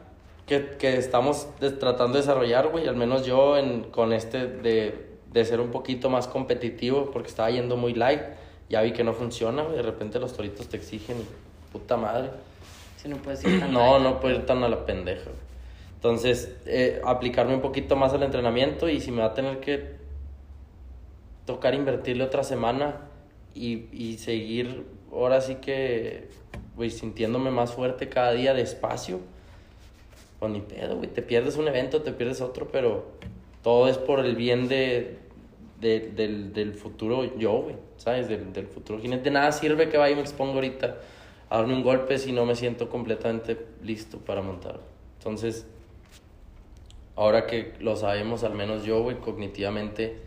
que, 0.45 0.77
que 0.77 0.97
estamos 0.97 1.47
tratando 1.79 2.13
de 2.13 2.19
desarrollar, 2.19 2.69
güey. 2.69 2.87
Al 2.87 2.95
menos 2.95 3.25
yo 3.25 3.57
en, 3.57 3.83
con 3.85 4.13
este 4.13 4.47
de, 4.47 5.17
de 5.31 5.45
ser 5.45 5.59
un 5.59 5.71
poquito 5.71 6.09
más 6.09 6.27
competitivo 6.27 7.11
porque 7.11 7.29
estaba 7.29 7.49
yendo 7.49 7.75
muy 7.75 7.93
light. 7.93 8.21
Ya 8.69 8.81
vi 8.81 8.93
que 8.93 9.03
no 9.03 9.13
funciona, 9.13 9.63
güey. 9.63 9.77
De 9.77 9.81
repente 9.81 10.19
los 10.19 10.33
toritos 10.33 10.67
te 10.67 10.77
exigen, 10.77 11.17
puta 11.71 11.97
madre. 11.97 12.29
Si 12.97 13.07
no 13.07 13.17
puedes 13.17 13.43
ir 13.43 13.59
tan 13.59 13.73
No, 13.73 13.99
no 13.99 14.19
puedo 14.19 14.35
ir 14.35 14.45
tan 14.45 14.63
a 14.63 14.69
la 14.69 14.85
pendeja. 14.85 15.23
güey. 15.25 15.43
Entonces, 15.95 16.55
eh, 16.65 17.01
aplicarme 17.05 17.55
un 17.55 17.61
poquito 17.61 17.95
más 17.95 18.13
al 18.13 18.23
entrenamiento 18.23 18.89
y 18.89 18.99
si 18.99 19.11
me 19.11 19.21
va 19.21 19.27
a 19.27 19.33
tener 19.33 19.59
que 19.59 19.95
tocar 21.45 21.73
invertirle 21.73 22.23
otra 22.23 22.43
semana 22.43 22.97
y, 23.53 23.85
y 23.91 24.17
seguir 24.17 24.85
ahora 25.11 25.41
sí 25.41 25.55
que, 25.55 26.27
güey, 26.75 26.89
sintiéndome 26.89 27.51
más 27.51 27.73
fuerte 27.73 28.09
cada 28.09 28.33
día 28.33 28.53
despacio, 28.53 29.19
pues 30.39 30.51
ni 30.51 30.59
pedo, 30.61 30.97
güey, 30.97 31.09
te 31.09 31.21
pierdes 31.21 31.55
un 31.55 31.67
evento, 31.67 32.01
te 32.01 32.11
pierdes 32.11 32.41
otro, 32.41 32.67
pero 32.71 33.05
todo 33.61 33.87
es 33.87 33.97
por 33.97 34.19
el 34.19 34.35
bien 34.35 34.67
de, 34.67 35.19
de- 35.83 36.09
del, 36.15 36.51
del 36.53 36.73
futuro 36.73 37.37
yo, 37.37 37.61
güey, 37.61 37.75
¿sabes? 37.97 38.27
Del, 38.27 38.51
del 38.53 38.65
futuro 38.67 38.99
jinete. 38.99 39.29
Nada 39.29 39.51
sirve 39.51 39.89
que 39.89 39.97
vaya 39.97 40.13
y 40.13 40.15
me 40.15 40.21
exponga 40.21 40.53
ahorita 40.55 40.97
a 41.49 41.57
darme 41.57 41.73
un 41.75 41.83
golpe 41.83 42.17
si 42.17 42.31
no 42.31 42.45
me 42.45 42.55
siento 42.55 42.89
completamente 42.89 43.57
listo 43.83 44.17
para 44.17 44.41
montar. 44.41 44.79
Entonces, 45.19 45.67
ahora 47.15 47.45
que 47.45 47.73
lo 47.79 47.95
sabemos, 47.95 48.43
al 48.43 48.53
menos 48.55 48.83
yo, 48.83 49.03
güey, 49.03 49.17
cognitivamente, 49.17 50.17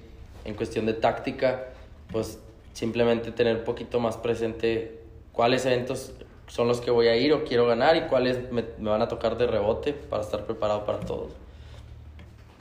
en 0.44 0.54
cuestión 0.54 0.86
de 0.86 0.92
táctica, 0.94 1.70
pues 2.12 2.38
simplemente 2.72 3.32
tener 3.32 3.57
un 3.57 3.64
poquito 3.64 3.98
más 3.98 4.16
presente 4.16 5.00
cuáles 5.32 5.66
eventos 5.66 6.12
son 6.46 6.68
los 6.68 6.80
que 6.80 6.92
voy 6.92 7.09
a 7.09 7.16
ir 7.16 7.32
o 7.32 7.42
quiero 7.42 7.66
ganar 7.66 7.96
y 7.96 8.02
cuáles 8.02 8.52
me, 8.52 8.64
me 8.78 8.90
van 8.90 9.02
a 9.02 9.09
tocar 9.09 9.36
de 9.36 9.46
rebote 9.48 9.92
para 9.92 10.22
estar 10.22 10.44
preparado 10.46 10.84
para 10.84 11.00
todos. 11.00 11.32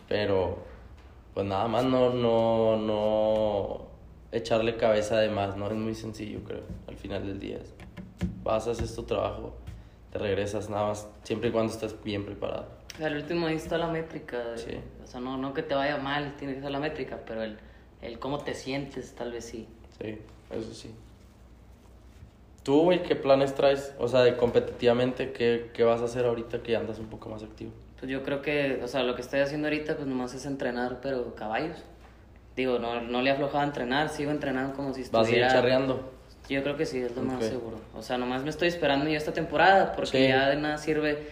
Pero, 0.08 0.58
pues 1.36 1.46
nada 1.46 1.68
más 1.68 1.84
no, 1.84 2.12
no, 2.12 2.78
no 2.78 3.88
echarle 4.32 4.78
cabeza 4.78 5.20
de 5.20 5.30
más, 5.30 5.58
¿no? 5.58 5.68
Es 5.68 5.74
muy 5.74 5.94
sencillo, 5.94 6.40
creo, 6.46 6.64
al 6.88 6.96
final 6.96 7.28
del 7.28 7.42
día. 7.42 7.60
Vas, 8.42 8.68
haces 8.68 8.96
tu 8.96 9.04
trabajo, 9.04 9.54
te 10.14 10.18
regresas, 10.18 10.70
nada 10.70 10.88
más, 10.88 11.10
siempre 11.24 11.50
y 11.50 11.52
cuando 11.52 11.74
estés 11.74 12.02
bien 12.02 12.26
preparado. 12.26 12.70
O 12.94 12.98
sea, 12.98 13.08
el 13.08 13.18
último 13.18 13.48
ahí 13.48 13.58
está 13.58 13.78
la 13.78 13.88
métrica. 13.88 14.58
Sí. 14.58 14.78
O 15.04 15.08
sea, 15.08 15.20
no, 15.20 15.36
no 15.36 15.54
que 15.54 15.62
te 15.62 15.76
vaya 15.76 15.98
mal, 15.98 16.38
tiene 16.38 16.56
que 16.56 16.62
ser 16.62 16.72
la 16.72 16.80
métrica, 16.80 17.20
pero 17.28 17.44
el, 17.44 17.58
el 18.02 18.18
cómo 18.18 18.38
te 18.38 18.54
sientes, 18.54 19.14
tal 19.14 19.34
vez 19.34 19.44
sí. 19.44 19.68
Sí, 20.02 20.18
eso 20.52 20.74
sí. 20.74 20.90
¿Tú, 22.64 22.84
güey, 22.84 23.04
qué 23.04 23.18
planes 23.18 23.54
traes? 23.56 23.94
O 24.00 24.08
sea, 24.08 24.22
de 24.22 24.38
competitivamente, 24.38 25.34
¿qué, 25.34 25.70
¿qué 25.74 25.84
vas 25.84 26.00
a 26.00 26.06
hacer 26.06 26.26
ahorita 26.26 26.64
que 26.64 26.78
andas 26.78 26.98
un 26.98 27.08
poco 27.08 27.28
más 27.28 27.44
activo? 27.44 27.72
Pues 28.06 28.12
yo 28.14 28.22
creo 28.22 28.44
que, 28.44 28.82
o 28.84 28.88
sea, 28.88 29.02
lo 29.02 29.16
que 29.16 29.22
estoy 29.24 29.40
haciendo 29.40 29.66
ahorita, 29.68 29.96
pues 29.96 30.06
nomás 30.08 30.32
es 30.36 30.46
entrenar, 30.46 31.00
pero 31.02 31.34
caballos. 31.34 31.76
Digo, 32.56 32.78
no, 32.78 33.02
no 33.02 33.24
le 33.24 33.32
he 33.32 33.34
aflojado 33.34 33.62
a 33.62 33.64
entrenar, 33.64 34.10
sigo 34.10 34.30
entrenando 34.30 34.76
como 34.76 34.94
si 34.94 35.02
¿Vas 35.02 35.10
a 35.10 35.32
ir 35.32 35.38
estuviera... 35.40 35.48
charreando? 35.50 36.14
Yo 36.48 36.62
creo 36.62 36.78
que 36.78 36.86
sí, 36.86 37.00
es 37.00 37.16
lo 37.16 37.24
más 37.24 37.44
seguro. 37.44 37.80
O 37.96 38.04
sea, 38.04 38.20
nomás 38.20 38.44
me 38.44 38.52
estoy 38.52 38.68
esperando 38.68 39.10
yo 39.10 39.18
esta 39.18 39.34
temporada, 39.34 39.94
porque 39.94 40.20
Sí. 40.20 40.28
ya 40.28 40.50
de 40.50 40.56
nada 40.58 40.78
sirve... 40.78 41.30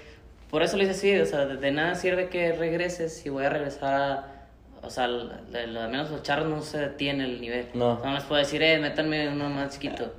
Por 0.50 0.64
eso 0.64 0.76
lo 0.76 0.82
hice 0.82 0.94
así, 0.94 1.16
o 1.20 1.26
sea, 1.28 1.46
de, 1.46 1.58
de 1.58 1.72
nada 1.72 1.94
sirve 1.94 2.30
que 2.30 2.54
regreses 2.54 3.14
si 3.16 3.30
voy 3.30 3.46
a 3.46 3.52
regresar 3.52 3.94
a... 3.94 4.48
O 4.82 4.90
sea, 4.90 5.04
al 5.04 5.46
al- 5.54 5.78
al 5.78 5.92
menos 5.92 6.10
los 6.10 6.24
charros 6.24 6.48
no 6.50 6.60
se 6.64 6.80
detiene 6.80 7.26
el 7.26 7.40
nivel. 7.40 7.68
No. 7.76 8.00
No 8.04 8.14
les 8.16 8.24
puedo 8.24 8.40
decir, 8.40 8.64
eh, 8.64 8.80
métanme 8.80 9.30
uno 9.30 9.48
más 9.48 9.74
chiquito. 9.78 10.12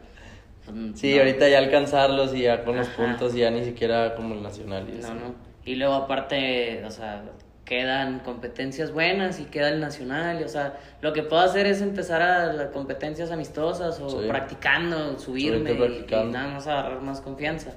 Sí, 0.95 1.15
no. 1.15 1.19
ahorita 1.19 1.49
ya 1.49 1.59
alcanzarlos 1.59 2.33
y 2.33 2.43
ya 2.43 2.63
con 2.65 2.77
los 2.77 2.87
Ajá. 2.87 2.97
puntos 2.97 3.35
ya 3.35 3.51
ni 3.51 3.65
siquiera 3.65 4.15
como 4.15 4.35
el 4.35 4.43
nacional 4.45 4.87
y. 4.89 5.03
No, 5.03 5.15
no. 5.15 5.44
Y 5.65 5.77
luego 5.77 5.95
aparte, 5.95 6.85
o 6.85 6.91
sea, 6.91 7.23
quedan 7.65 8.19
competencias 8.21 8.93
buenas 8.93 9.41
y 9.41 9.45
queda 9.45 9.71
el 9.71 9.81
nacional. 9.81 10.41
y, 10.41 10.45
o 10.45 10.49
sea, 10.49 10.79
lo 11.01 11.13
que 11.15 11.23
puedo 11.23 11.41
hacer 11.43 11.67
es 11.67 11.81
empezar 11.81 12.21
a 12.21 12.53
las 12.53 12.69
competencias 12.69 13.31
amistosas 13.31 13.99
o 14.01 14.11
Sí. 14.21 14.29
practicando, 14.29 15.19
subirme 15.19 15.71
Subirte 15.71 15.73
y- 15.73 15.75
y, 15.75 15.79
practicando. 15.79 16.33
nada 16.39 16.49
más 16.53 16.67
agarrar 16.67 17.01
más 17.01 17.21
confianza. 17.23 17.73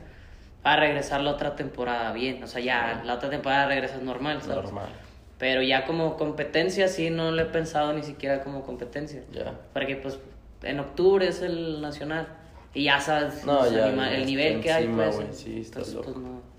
Para 0.62 0.82
regresar 0.82 1.22
la 1.22 1.32
otra 1.32 1.56
temporada 1.56 2.12
bien. 2.12 2.44
O 2.44 2.48
sea, 2.48 2.60
ya 2.62 3.02
la 3.06 3.14
otra 3.14 3.30
temporada 3.30 3.68
regresas 3.68 4.02
normal, 4.02 4.42
¿sabes? 4.42 4.66
Normal. 4.66 4.88
Pero 5.38 5.62
ya 5.62 5.86
como 5.86 6.18
competencia 6.18 6.90
sí 6.90 7.10
no 7.10 7.32
lo 7.32 7.42
he 7.42 7.46
pensado 7.46 7.94
ni 7.94 8.04
siquiera 8.04 8.44
como 8.44 8.64
competencia. 8.64 9.22
Ya. 9.32 9.54
Porque 9.72 9.96
pues 9.96 10.20
en 10.64 10.80
octubre 10.82 11.26
es 11.28 11.42
el 11.42 11.80
nacional. 11.82 12.28
Y 12.74 12.84
ya 12.86 13.00
sabes 13.00 13.46
No, 13.46 13.62
los 13.64 13.72
ya, 13.72 13.86
anima- 13.86 14.12
el 14.14 14.26
nivel 14.26 14.60
que 14.60 14.72
hay. 14.74 14.84
encima, 14.86 15.04
Pues, 15.06 15.16
güey, 15.16 15.28
sí, 15.32 15.62
estás 15.62 15.88
entonces, 15.90 15.94
loco. 15.94 16.12
pues, 16.14 16.18
no. 16.26 16.57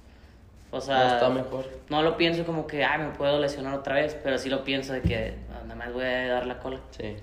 O 0.70 0.76
No, 0.76 0.80
sea, 0.82 1.14
está 1.14 1.30
mejor. 1.30 1.64
no 1.88 2.02
lo 2.02 2.16
pienso 2.16 2.44
como 2.44 2.66
que, 2.66 2.84
ay, 2.84 2.98
me 3.02 3.10
puedo 3.10 3.38
lesionar 3.40 3.74
otra 3.74 3.94
vez, 3.94 4.16
pero 4.22 4.36
sí 4.38 4.50
lo 4.50 4.64
pienso 4.64 4.92
de 4.92 5.00
que 5.02 5.34
nada 5.64 5.74
más 5.74 5.92
voy 5.92 6.04
a 6.04 6.28
dar 6.28 6.46
la 6.46 6.58
cola. 6.58 6.78
Sí. 6.90 7.16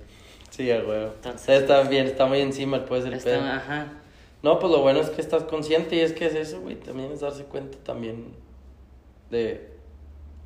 Sí, 0.50 0.72
a 0.72 0.78
huevo. 0.78 1.12
Entonces- 1.16 1.62
está 1.62 1.82
bien, 1.84 2.08
está 2.08 2.26
muy 2.26 2.40
encima, 2.42 2.84
puede 2.86 3.04
ser 3.04 3.14
Está- 3.14 3.30
pedo. 3.32 3.42
ajá. 3.44 3.88
No, 4.42 4.58
pues 4.60 4.72
lo 4.72 4.80
bueno 4.82 5.00
es 5.00 5.10
que 5.10 5.22
estás 5.22 5.44
consciente 5.44 5.96
y 5.96 6.00
es 6.00 6.14
que 6.14 6.26
es 6.28 6.36
eso, 6.36 6.62
güey. 6.62 6.76
También 6.76 7.12
es 7.12 7.20
darse 7.22 7.44
cuenta 7.46 7.78
también 7.84 8.34
de 9.30 9.70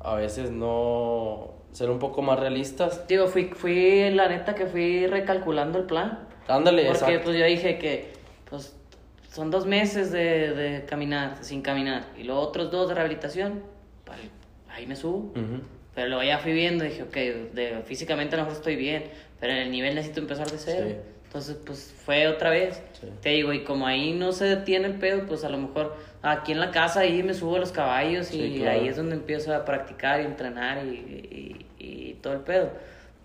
a 0.00 0.14
veces 0.14 0.50
no 0.50 1.50
ser 1.72 1.90
un 1.90 1.98
poco 1.98 2.22
más 2.22 2.38
realistas. 2.40 3.06
Digo, 3.06 3.26
fui, 3.28 3.44
fui, 3.54 4.10
la 4.10 4.28
neta 4.28 4.54
que 4.54 4.66
fui 4.66 5.06
recalculando 5.06 5.78
el 5.78 5.84
plan. 5.84 6.26
Ándale, 6.48 6.84
Porque 6.86 6.98
exacto. 6.98 7.20
pues 7.24 7.36
yo 7.38 7.44
dije 7.44 7.78
que, 7.78 8.12
pues, 8.48 8.74
son 9.30 9.50
dos 9.50 9.66
meses 9.66 10.10
de, 10.10 10.54
de 10.54 10.84
caminar, 10.84 11.38
sin 11.42 11.62
caminar, 11.62 12.06
y 12.18 12.24
luego 12.24 12.40
otros 12.40 12.70
dos 12.70 12.88
de 12.88 12.94
rehabilitación, 12.94 13.62
vale, 14.06 14.22
ahí 14.68 14.86
me 14.86 14.96
subo. 14.96 15.18
Ujú. 15.18 15.62
Pero 15.94 16.08
luego 16.08 16.22
ya 16.22 16.38
fui 16.38 16.52
viendo, 16.52 16.84
dije, 16.84 17.02
ok, 17.02 17.14
de, 17.54 17.82
físicamente 17.84 18.34
a 18.34 18.38
lo 18.38 18.44
mejor 18.44 18.58
estoy 18.58 18.76
bien, 18.76 19.04
pero 19.40 19.52
en 19.52 19.58
el 19.60 19.70
nivel 19.70 19.94
necesito 19.94 20.20
empezar 20.20 20.50
de 20.50 20.58
cero. 20.58 20.86
Sí. 20.88 20.96
Entonces, 21.24 21.58
pues 21.64 21.94
fue 22.04 22.26
otra 22.26 22.50
vez. 22.50 22.82
Sí. 23.00 23.06
Te 23.20 23.30
digo, 23.30 23.52
y 23.52 23.62
como 23.62 23.86
ahí 23.86 24.12
no 24.12 24.32
se 24.32 24.46
detiene 24.46 24.86
el 24.88 24.94
pedo, 24.94 25.26
pues 25.26 25.44
a 25.44 25.48
lo 25.48 25.58
mejor 25.58 25.96
aquí 26.22 26.52
en 26.52 26.58
la 26.58 26.72
casa 26.72 27.00
ahí 27.00 27.22
me 27.22 27.34
subo 27.34 27.56
a 27.56 27.58
los 27.60 27.70
caballos 27.70 28.32
y 28.32 28.58
claro. 28.58 28.80
ahí 28.80 28.88
es 28.88 28.96
donde 28.96 29.14
empiezo 29.14 29.54
a 29.54 29.64
practicar 29.64 30.20
y 30.20 30.24
entrenar 30.24 30.84
y, 30.84 30.88
y, 30.88 31.66
y 31.78 32.14
todo 32.14 32.32
el 32.32 32.40
pedo. 32.40 32.72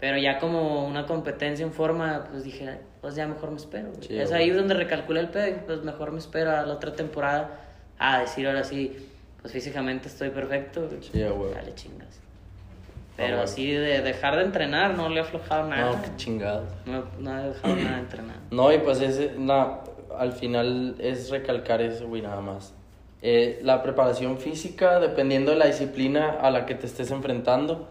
Pero 0.06 0.20
ya 0.20 0.38
como 0.38 0.86
una 0.86 1.08
competencia 1.08 1.66
en 1.66 1.74
forma, 1.74 2.28
pues 2.30 2.44
dije, 2.44 2.78
pues 3.02 3.16
ya 3.16 3.26
mejor 3.26 3.50
me 3.50 3.58
espero. 3.58 3.90
güey. 3.90 4.08
Sí, 4.08 4.16
es 4.20 4.30
güey. 4.30 4.40
ahí 4.44 4.50
donde 4.52 4.76
recalculé 4.76 5.20
el 5.20 5.30
pedo, 5.30 5.58
pues 5.66 5.82
mejor 5.82 6.12
me 6.12 6.20
espero 6.20 6.52
a 6.52 6.62
la 6.62 6.76
otra 6.76 6.94
temporada 6.94 7.50
a 7.98 8.20
decir 8.20 8.46
ahora 8.46 8.64
sí, 8.64 8.96
pues 9.42 9.52
físicamente 9.52 10.08
estoy 10.08 10.30
perfecto. 10.30 10.88
güey. 10.88 11.02
Sí, 11.02 11.18
huevo. 11.24 11.50
Dale 11.56 11.74
chingas. 11.74 12.20
Ah, 12.20 13.14
Pero 13.18 13.42
así 13.42 13.72
de 13.72 14.04
dejar 14.04 14.36
de 14.36 14.44
entrenar, 14.44 14.96
no 14.96 15.10
le 15.10 15.16
he 15.16 15.22
aflojado 15.22 15.68
nada. 15.70 15.94
No, 15.96 16.02
qué 16.04 16.10
chingado. 16.18 16.66
No, 16.86 17.04
no 17.18 17.40
he 17.40 17.48
dejado 17.48 17.76
nada 17.76 17.96
de 17.96 18.00
entrenar. 18.02 18.36
No, 18.52 18.72
y 18.72 18.78
pues 18.78 19.02
ese, 19.02 19.34
na- 19.40 19.80
al 20.20 20.34
final 20.34 20.98
es 21.00 21.32
recalcar 21.32 21.82
eso, 21.82 22.06
güey, 22.08 22.22
nada 22.22 22.42
más. 22.42 22.76
Eh, 23.24 23.60
la 23.64 23.82
preparación 23.82 24.38
física, 24.38 25.00
dependiendo 25.00 25.50
de 25.50 25.58
la 25.58 25.66
disciplina 25.66 26.30
a 26.40 26.52
la 26.52 26.68
que 26.68 26.76
te 26.76 26.86
estés 26.86 27.10
enfrentando, 27.10 27.90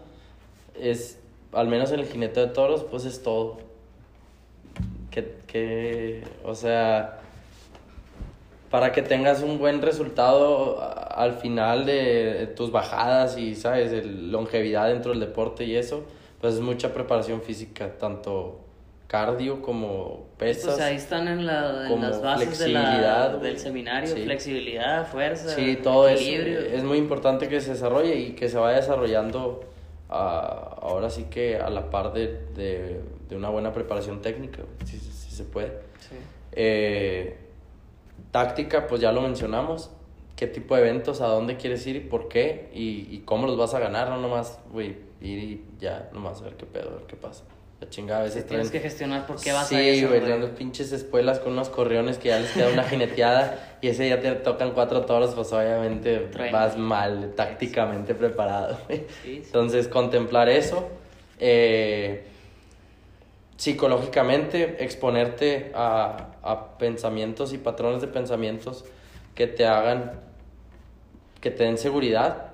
es, 0.79 1.19
al 1.55 1.67
menos 1.67 1.91
en 1.91 1.99
el 2.01 2.05
jinete 2.05 2.39
de 2.41 2.47
toros, 2.47 2.83
pues 2.83 3.05
es 3.05 3.23
todo. 3.23 3.57
Que, 5.11 5.35
que, 5.47 6.23
o 6.43 6.53
sea, 6.55 7.19
para 8.69 8.91
que 8.91 9.01
tengas 9.01 9.41
un 9.41 9.57
buen 9.57 9.81
resultado 9.81 10.77
al 10.81 11.33
final 11.35 11.85
de 11.85 12.51
tus 12.57 12.71
bajadas 12.71 13.37
y, 13.37 13.55
¿sabes?, 13.55 13.91
el 13.93 14.31
longevidad 14.31 14.87
dentro 14.89 15.11
del 15.11 15.21
deporte 15.21 15.63
y 15.63 15.75
eso, 15.75 16.03
pues 16.41 16.55
es 16.55 16.59
mucha 16.59 16.93
preparación 16.93 17.41
física, 17.41 17.97
tanto 17.97 18.59
cardio 19.07 19.61
como 19.61 20.25
pesas. 20.37 20.73
Pues 20.73 20.81
ahí 20.81 20.95
están 20.97 21.27
en, 21.29 21.45
la, 21.45 21.83
en 21.83 21.89
como 21.89 22.01
las 22.07 22.21
bases 22.21 22.59
de 22.59 22.67
la- 22.69 22.79
flexibilidad, 22.81 23.31
güey. 23.37 23.43
del 23.51 23.59
seminario, 23.59 24.13
Sí. 24.15 24.23
flexibilidad, 24.23 25.07
fuerza, 25.07 25.49
Sí, 25.55 25.77
todo 25.81 26.09
eso 26.09 26.21
equilibrio. 26.21 26.59
es 26.59 26.83
muy 26.83 26.97
importante 26.97 27.47
que 27.47 27.61
se 27.61 27.71
desarrolle 27.71 28.15
y 28.15 28.31
que 28.31 28.49
se 28.49 28.57
vaya 28.57 28.77
desarrollando 28.77 29.63
ah, 30.09 30.77
ahora 30.81 31.09
sí 31.09 31.25
que 31.25 31.57
a 31.57 31.69
la 31.69 31.89
par 31.89 32.13
de, 32.13 32.45
de, 32.55 33.01
de 33.29 33.35
una 33.35 33.49
buena 33.49 33.73
preparación 33.73 34.21
técnica, 34.21 34.63
si, 34.85 34.97
si 34.99 35.31
se 35.31 35.43
puede. 35.43 35.81
Sí. 35.99 36.15
Eh, 36.53 37.37
táctica, 38.31 38.87
pues 38.87 39.01
ya 39.01 39.11
lo 39.11 39.21
mencionamos. 39.21 39.91
¿Qué 40.35 40.47
tipo 40.47 40.75
de 40.75 40.81
eventos, 40.81 41.21
a 41.21 41.27
dónde 41.27 41.55
quieres 41.55 41.87
ir 41.87 41.95
y 41.95 42.01
por 42.01 42.27
qué? 42.27 42.69
Y, 42.73 43.07
y 43.09 43.21
cómo 43.25 43.47
los 43.47 43.57
vas 43.57 43.73
a 43.73 43.79
ganar, 43.79 44.09
no 44.09 44.17
nomás, 44.17 44.59
güey, 44.71 44.97
ir 45.21 45.39
y 45.39 45.65
ya, 45.79 46.09
nomás 46.13 46.41
a 46.41 46.45
ver 46.45 46.55
qué 46.55 46.65
pedo, 46.65 46.89
a 46.89 46.95
ver 46.95 47.05
qué 47.05 47.15
pasa. 47.15 47.45
La 47.81 47.89
chingada 47.89 48.21
a 48.21 48.23
veces 48.23 48.47
Tienes 48.47 48.67
traen- 48.67 48.71
que 48.71 48.79
gestionar 48.79 49.27
por 49.27 49.39
qué 49.39 49.51
vas 49.51 49.67
sí, 49.67 49.75
a 49.75 49.81
eso. 49.81 50.07
güey, 50.07 50.55
pinches 50.55 50.91
espuelas 50.93 51.39
con 51.39 51.51
unos 51.53 51.69
corriones 51.69 52.17
que 52.17 52.29
ya 52.29 52.39
les 52.39 52.51
queda 52.51 52.69
una 52.69 52.83
jineteada 52.85 53.77
y 53.81 53.89
ese 53.89 54.03
día 54.03 54.21
te 54.21 54.31
tocan 54.35 54.71
cuatro 54.71 55.01
toros, 55.05 55.35
pues 55.35 55.51
obviamente 55.51 56.29
vas 56.51 56.77
mal, 56.77 57.33
tácticamente 57.35 58.15
preparado, 58.15 58.77
güey. 58.87 58.99
Sí, 58.99 59.35
sí. 59.35 59.41
Entonces, 59.45 59.87
contemplar 59.89 60.47
eso, 60.47 60.87
eh, 61.39 62.25
psicológicamente, 63.57 64.83
exponerte 64.83 65.71
a, 65.75 66.31
a 66.43 66.77
pensamientos 66.77 67.53
y 67.53 67.57
patrones 67.57 68.01
de 68.01 68.07
pensamientos 68.07 68.85
que 69.33 69.47
te 69.47 69.65
hagan, 69.65 70.13
que 71.41 71.51
te 71.51 71.63
den 71.63 71.77
seguridad, 71.77 72.51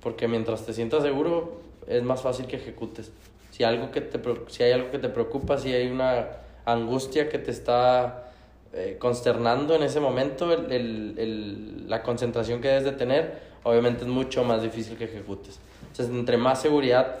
porque 0.00 0.28
mientras 0.28 0.64
te 0.66 0.72
sientas 0.72 1.02
seguro, 1.02 1.60
es 1.86 2.02
más 2.02 2.22
fácil 2.22 2.46
que 2.46 2.56
ejecutes. 2.56 3.12
Si, 3.54 3.62
algo 3.62 3.92
que 3.92 4.00
te, 4.00 4.18
si 4.48 4.64
hay 4.64 4.72
algo 4.72 4.90
que 4.90 4.98
te 4.98 5.08
preocupa, 5.08 5.58
si 5.58 5.72
hay 5.72 5.86
una 5.86 6.26
angustia 6.64 7.28
que 7.28 7.38
te 7.38 7.52
está 7.52 8.32
eh, 8.72 8.96
consternando 8.98 9.76
en 9.76 9.84
ese 9.84 10.00
momento, 10.00 10.52
el- 10.52 10.72
el- 10.72 11.14
el- 11.16 11.88
la 11.88 12.02
concentración 12.02 12.60
que 12.60 12.66
debes 12.66 12.82
de 12.82 12.90
tener, 12.90 13.38
obviamente 13.62 14.02
es 14.02 14.08
mucho 14.08 14.42
más 14.42 14.60
difícil 14.60 14.96
que 14.96 15.04
ejecutes. 15.04 15.60
Entonces, 15.82 16.08
entre 16.12 16.36
más 16.36 16.60
seguridad 16.62 17.14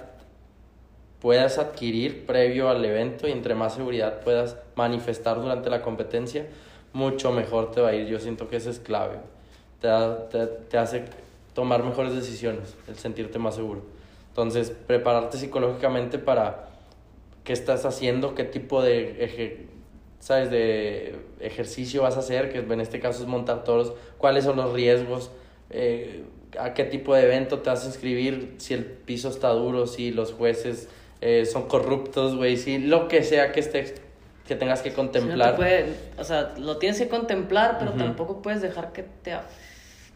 puedas 1.20 1.58
adquirir 1.58 2.26
previo 2.26 2.68
al 2.68 2.84
evento 2.84 3.28
y 3.28 3.30
entre 3.30 3.54
más 3.54 3.74
seguridad 3.74 4.18
puedas 4.22 4.56
manifestar 4.74 5.40
durante 5.40 5.70
la 5.70 5.82
competencia, 5.82 6.46
mucho 6.92 7.30
mejor 7.30 7.70
te 7.70 7.80
va 7.80 7.90
a 7.90 7.94
ir. 7.94 8.08
Yo 8.08 8.18
siento 8.18 8.48
que 8.48 8.56
eso 8.56 8.70
es 8.70 8.80
clave. 8.80 9.18
Te, 9.80 9.88
te, 10.32 10.46
te 10.46 10.78
hace 10.78 11.04
tomar 11.54 11.84
mejores 11.84 12.12
decisiones, 12.12 12.74
el 12.88 12.96
sentirte 12.96 13.38
más 13.38 13.54
seguro. 13.54 13.82
Entonces, 14.34 14.70
prepararte 14.88 15.38
psicológicamente 15.38 16.18
para 16.18 16.64
qué 17.44 17.52
estás 17.52 17.84
haciendo, 17.84 18.34
qué 18.34 18.42
tipo 18.42 18.82
de, 18.82 19.24
eje- 19.24 19.66
¿sabes? 20.18 20.50
de 20.50 21.14
ejercicio 21.38 22.02
vas 22.02 22.16
a 22.16 22.18
hacer, 22.18 22.50
que 22.52 22.58
en 22.58 22.80
este 22.80 22.98
caso 22.98 23.22
es 23.22 23.28
montar 23.28 23.62
toros, 23.62 23.92
cuáles 24.18 24.42
son 24.42 24.56
los 24.56 24.72
riesgos, 24.72 25.30
eh, 25.70 26.24
a 26.58 26.74
qué 26.74 26.82
tipo 26.82 27.14
de 27.14 27.22
evento 27.26 27.60
te 27.60 27.70
vas 27.70 27.84
a 27.84 27.86
inscribir, 27.86 28.56
si 28.58 28.74
el 28.74 28.84
piso 28.84 29.28
está 29.28 29.50
duro, 29.50 29.86
si 29.86 30.10
los 30.10 30.32
jueces 30.32 30.88
eh, 31.20 31.46
son 31.46 31.68
corruptos, 31.68 32.34
güey, 32.34 32.56
si 32.56 32.78
lo 32.78 33.06
que 33.06 33.22
sea 33.22 33.52
que 33.52 33.60
estés 33.60 33.94
que 34.48 34.56
tengas 34.56 34.82
que 34.82 34.90
Si 34.90 34.96
no 34.96 35.08
te 35.10 35.12
contemplar. 35.20 35.54
puede- 35.56 35.94
o 36.18 36.24
sea, 36.24 36.54
lo 36.58 36.78
tienes 36.78 36.98
que 36.98 37.06
contemplar, 37.08 37.76
pero 37.78 37.92
tampoco 37.92 38.42
puedes 38.42 38.60
dejar 38.60 38.92
que 38.92 39.04
te, 39.04 39.32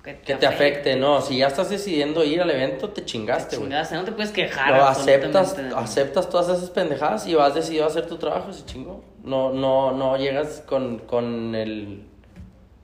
que 0.03 0.35
te 0.37 0.47
afecte, 0.47 0.97
no, 0.97 1.21
si 1.21 1.39
ya 1.39 1.49
estás 1.49 1.71
decidiendo 1.71 2.25
ir 2.25 2.41
al 2.41 2.51
evento, 2.51 2.91
te 2.91 3.05
chingaste, 3.05 3.57
güey. 3.57 3.69
Chingaste, 3.69 3.95
no 3.97 4.05
te 4.05 4.13
puedes 4.13 4.31
quejar. 4.31 4.75
No, 4.75 4.85
aceptas, 4.85 5.57
aceptas 5.77 6.31
todas 6.31 6.49
esas 6.57 6.71
pendejadas 6.71 7.27
y 7.27 7.35
vas 7.35 7.55
decidido 7.55 7.85
a 7.85 7.89
hacer 7.89 8.07
tu 8.07 8.17
trabajo, 8.17 8.53
se 8.53 8.65
chingó. 8.65 9.03
No, 9.23 9.53
no, 9.53 9.93
no 9.93 10.17
llegas 10.17 10.63
con, 10.67 11.01
con 11.01 11.55
el 11.55 12.07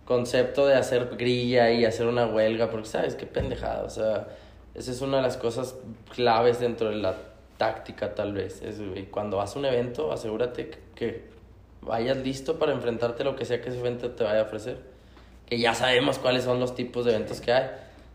concepto 0.05 0.67
de 0.67 0.75
hacer 0.75 1.17
grilla 1.17 1.71
y 1.71 1.85
hacer 1.85 2.07
una 2.07 2.27
huelga, 2.27 2.71
porque 2.71 2.89
sabes 2.89 3.15
qué 3.15 3.27
pendejada, 3.27 3.85
o 3.85 3.91
sea, 3.91 4.29
esa 4.75 4.91
es 4.91 5.01
una 5.01 5.19
de 5.19 5.23
las 5.23 5.37
cosas 5.37 5.77
claves 6.15 6.61
dentro 6.61 6.91
de 6.91 6.97
la 6.97 7.15
táctica 7.57 8.15
tal 8.15 8.33
vez. 8.33 8.61
Es, 8.63 8.81
güey, 8.81 9.07
cuando 9.07 9.39
vas 9.39 9.55
a 9.55 9.59
un 9.59 9.65
evento, 9.65 10.13
asegúrate 10.13 10.69
que, 10.69 10.79
que 10.95 11.25
vayas 11.81 12.17
listo 12.19 12.59
para 12.59 12.73
enfrentarte 12.73 13.23
a 13.23 13.27
lo 13.27 13.37
que 13.37 13.45
sea 13.45 13.61
que 13.61 13.71
ese 13.71 13.79
evento 13.79 14.11
te 14.11 14.25
vaya 14.25 14.41
a 14.41 14.43
ofrecer. 14.43 14.94
Que 15.47 15.59
ya 15.59 15.75
sabemos 15.75 16.19
cuáles 16.19 16.45
son 16.45 16.61
los 16.61 16.75
tipos 16.75 17.05
de 17.05 17.13
eventos 17.15 17.41
que 17.41 17.53
hay. 17.53 17.65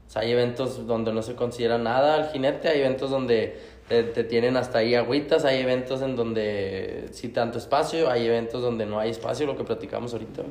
O 0.07 0.11
sea, 0.11 0.23
hay 0.23 0.32
eventos 0.32 0.88
donde 0.88 1.13
no 1.13 1.21
se 1.21 1.36
considera 1.36 1.77
nada 1.77 2.15
al 2.15 2.32
jinete, 2.32 2.67
hay 2.69 2.80
eventos 2.80 3.11
donde 3.11 3.59
te, 3.88 4.03
te 4.03 4.23
tienen 4.23 4.57
hasta 4.57 4.80
ahí 4.80 4.95
agüitas, 4.95 5.45
hay 5.45 5.61
eventos 5.61 6.01
en 6.01 6.15
donde 6.15 7.05
sí 7.11 7.30
tanto 7.30 7.59
espacio, 7.59 8.09
hay 8.09 8.25
eventos 8.25 8.61
donde 8.63 8.86
no 8.88 8.99
hay 8.99 9.11
espacio, 9.11 9.45
lo 9.45 9.55
que 9.55 9.63
platicamos 9.63 10.13
ahorita. 10.13 10.41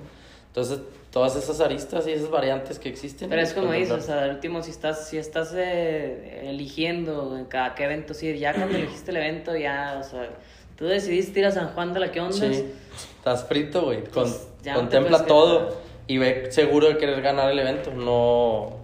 Entonces, 0.46 0.80
todas 1.12 1.36
esas 1.36 1.60
aristas 1.60 2.06
y 2.06 2.12
esas 2.12 2.30
variantes 2.30 2.78
que 2.78 2.88
existen. 2.88 3.28
Pero 3.28 3.42
es 3.42 3.52
como 3.52 3.72
dices, 3.72 3.90
o 3.92 4.00
sea, 4.00 4.22
al 4.24 4.30
último, 4.30 4.62
si 4.62 4.70
estás, 4.70 5.08
si 5.08 5.18
estás 5.18 5.52
eh, 5.56 6.48
eligiendo 6.48 7.36
en 7.36 7.44
cada 7.46 7.74
qué 7.74 7.84
evento 7.84 8.14
ir, 8.22 8.36
ya 8.36 8.54
cuando 8.54 8.76
elegiste 8.78 9.10
el 9.10 9.16
evento, 9.18 9.56
ya, 9.56 9.98
o 10.00 10.04
sea, 10.08 10.30
tú 10.76 10.86
decidiste 10.86 11.40
ir 11.40 11.46
a 11.46 11.50
San 11.50 11.68
Juan 11.74 11.92
de 11.92 12.00
la 12.00 12.10
que 12.12 12.20
onda. 12.20 12.34
Sí, 12.34 12.64
estás 13.18 13.44
frito, 13.44 13.82
güey. 13.86 14.04
Con- 14.04 14.24
Pues, 14.24 14.48
contempla 14.74 15.24
todo 15.24 15.68
quejar. 15.68 15.87
Y 16.08 16.18
ve 16.18 16.50
seguro 16.50 16.88
de 16.88 16.96
querer 16.96 17.20
ganar 17.22 17.50
el 17.50 17.58
evento, 17.60 17.92
no 17.92 18.78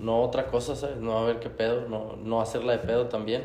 no 0.00 0.22
otra 0.22 0.46
cosa, 0.46 0.76
¿sabes? 0.76 0.96
No 0.98 1.18
a 1.18 1.24
ver 1.26 1.40
qué 1.40 1.50
pedo, 1.50 1.88
no, 1.88 2.16
no 2.22 2.40
hacerla 2.40 2.72
de 2.72 2.78
pedo 2.78 3.06
también. 3.06 3.44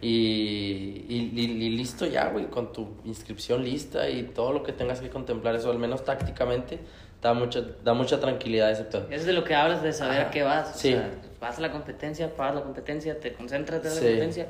Y, 0.00 1.04
y, 1.08 1.30
y- 1.34 1.68
listo 1.76 2.06
ya, 2.06 2.28
güey, 2.30 2.46
con 2.46 2.72
tu 2.72 2.88
inscripción 3.04 3.62
lista 3.64 4.08
y 4.10 4.24
todo 4.24 4.52
lo 4.52 4.64
que 4.64 4.72
tengas 4.72 5.00
que 5.00 5.10
contemplar, 5.10 5.54
eso 5.54 5.70
al 5.70 5.78
menos 5.78 6.04
tácticamente, 6.04 6.80
da 7.20 7.34
mucha, 7.34 7.62
da 7.84 7.94
mucha 7.94 8.18
tranquilidad 8.18 8.70
ese 8.72 8.82
pedo. 8.84 9.06
Es 9.10 9.24
de 9.26 9.32
lo 9.32 9.44
que 9.44 9.54
hablas, 9.54 9.80
de 9.82 9.92
saber 9.92 10.18
Ajá. 10.22 10.28
a 10.28 10.30
qué 10.32 10.42
vas. 10.42 10.74
O 10.74 10.78
Sí. 10.78 10.90
sea, 10.90 11.08
vas 11.40 11.58
a 11.58 11.60
la 11.60 11.70
competencia, 11.70 12.34
pagas 12.34 12.56
la 12.56 12.62
competencia, 12.62 13.20
te 13.20 13.32
concentras 13.34 13.80
en 13.84 13.88
la 13.90 13.90
Sí. 13.94 14.00
competencia. 14.06 14.46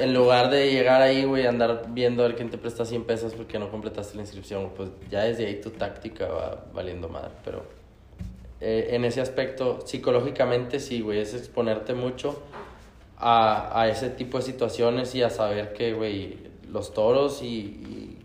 En 0.00 0.14
lugar 0.14 0.50
de 0.50 0.70
llegar 0.70 1.02
ahí, 1.02 1.24
güey, 1.24 1.46
andar 1.46 1.86
viendo 1.88 2.22
a 2.22 2.28
ver 2.28 2.36
quién 2.36 2.50
te 2.50 2.58
presta 2.58 2.84
100 2.84 3.04
pesos 3.04 3.34
porque 3.34 3.58
no 3.58 3.70
completaste 3.70 4.16
la 4.16 4.22
inscripción, 4.22 4.70
pues 4.76 4.90
ya 5.10 5.24
desde 5.24 5.46
ahí 5.46 5.60
tu 5.60 5.70
táctica 5.70 6.28
va 6.28 6.64
valiendo 6.72 7.08
madre. 7.08 7.30
Pero 7.44 7.64
eh, 8.60 8.90
en 8.90 9.04
ese 9.04 9.20
aspecto, 9.20 9.80
psicológicamente 9.84 10.78
sí, 10.78 11.00
güey, 11.00 11.18
es 11.18 11.34
exponerte 11.34 11.94
mucho 11.94 12.42
a, 13.16 13.80
a 13.80 13.88
ese 13.88 14.10
tipo 14.10 14.38
de 14.38 14.44
situaciones 14.44 15.14
y 15.14 15.22
a 15.22 15.30
saber 15.30 15.72
que, 15.72 15.92
güey, 15.92 16.38
los 16.70 16.94
toros 16.94 17.42
y, 17.42 17.46
y 17.46 18.18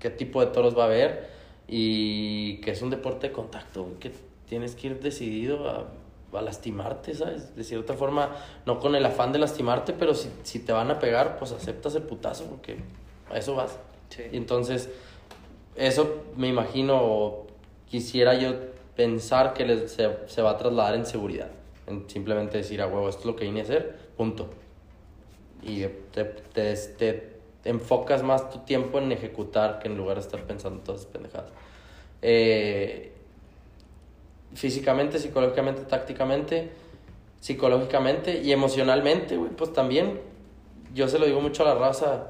qué 0.00 0.10
tipo 0.10 0.40
de 0.40 0.48
toros 0.48 0.76
va 0.76 0.84
a 0.84 0.86
haber 0.86 1.30
y 1.68 2.56
que 2.62 2.72
es 2.72 2.82
un 2.82 2.90
deporte 2.90 3.28
de 3.28 3.32
contacto, 3.32 3.84
güey, 3.84 3.96
que 3.98 4.12
tienes 4.48 4.74
que 4.74 4.88
ir 4.88 5.00
decidido 5.00 5.68
a, 5.68 5.86
a 6.38 6.42
lastimarte, 6.42 7.14
¿sabes? 7.14 7.56
De 7.56 7.64
cierta 7.64 7.94
forma, 7.94 8.30
no 8.66 8.78
con 8.78 8.94
el 8.94 9.04
afán 9.04 9.32
de 9.32 9.38
lastimarte, 9.38 9.92
pero 9.92 10.14
si, 10.14 10.30
si 10.44 10.60
te 10.60 10.72
van 10.72 10.90
a 10.90 10.98
pegar, 10.98 11.38
pues 11.38 11.52
aceptas 11.52 11.94
el 11.96 12.02
putazo 12.02 12.44
porque 12.44 12.76
a 13.30 13.38
eso 13.38 13.54
vas. 13.56 13.78
Sí. 14.10 14.22
Y 14.32 14.36
entonces, 14.36 14.88
eso 15.76 16.22
me 16.36 16.48
imagino, 16.48 17.46
quisiera 17.88 18.34
yo 18.34 18.54
pensar 18.96 19.54
que 19.54 19.64
les- 19.66 19.90
se, 19.92 20.08
se 20.26 20.42
va 20.42 20.50
a 20.50 20.56
trasladar 20.56 20.94
en 20.94 21.06
seguridad. 21.06 21.48
En 21.86 22.08
simplemente 22.08 22.58
decir, 22.58 22.80
a 22.82 22.86
huevo, 22.86 23.08
esto 23.08 23.20
es 23.20 23.26
lo 23.26 23.36
que 23.36 23.44
vine 23.44 23.60
a 23.60 23.62
hacer, 23.64 23.98
punto. 24.16 24.48
Y 25.62 25.84
te, 26.12 26.24
te, 26.24 26.74
te 27.62 27.68
enfocas 27.70 28.22
más 28.22 28.50
tu 28.50 28.60
tiempo 28.60 28.98
en 28.98 29.12
ejecutar 29.12 29.78
que 29.78 29.88
en 29.88 29.96
lugar 29.96 30.16
de 30.16 30.22
estar 30.22 30.42
pensando 30.44 30.80
todas 30.82 31.02
esas 31.02 31.12
pendejadas. 31.12 31.50
Eh, 32.22 33.12
físicamente, 34.54 35.18
psicológicamente, 35.18 35.82
tácticamente, 35.82 36.70
psicológicamente 37.40 38.40
y 38.42 38.52
emocionalmente, 38.52 39.36
güey, 39.36 39.50
pues 39.50 39.72
también, 39.72 40.20
yo 40.94 41.08
se 41.08 41.18
lo 41.18 41.26
digo 41.26 41.40
mucho 41.40 41.62
a 41.62 41.74
la 41.74 41.74
raza, 41.74 42.28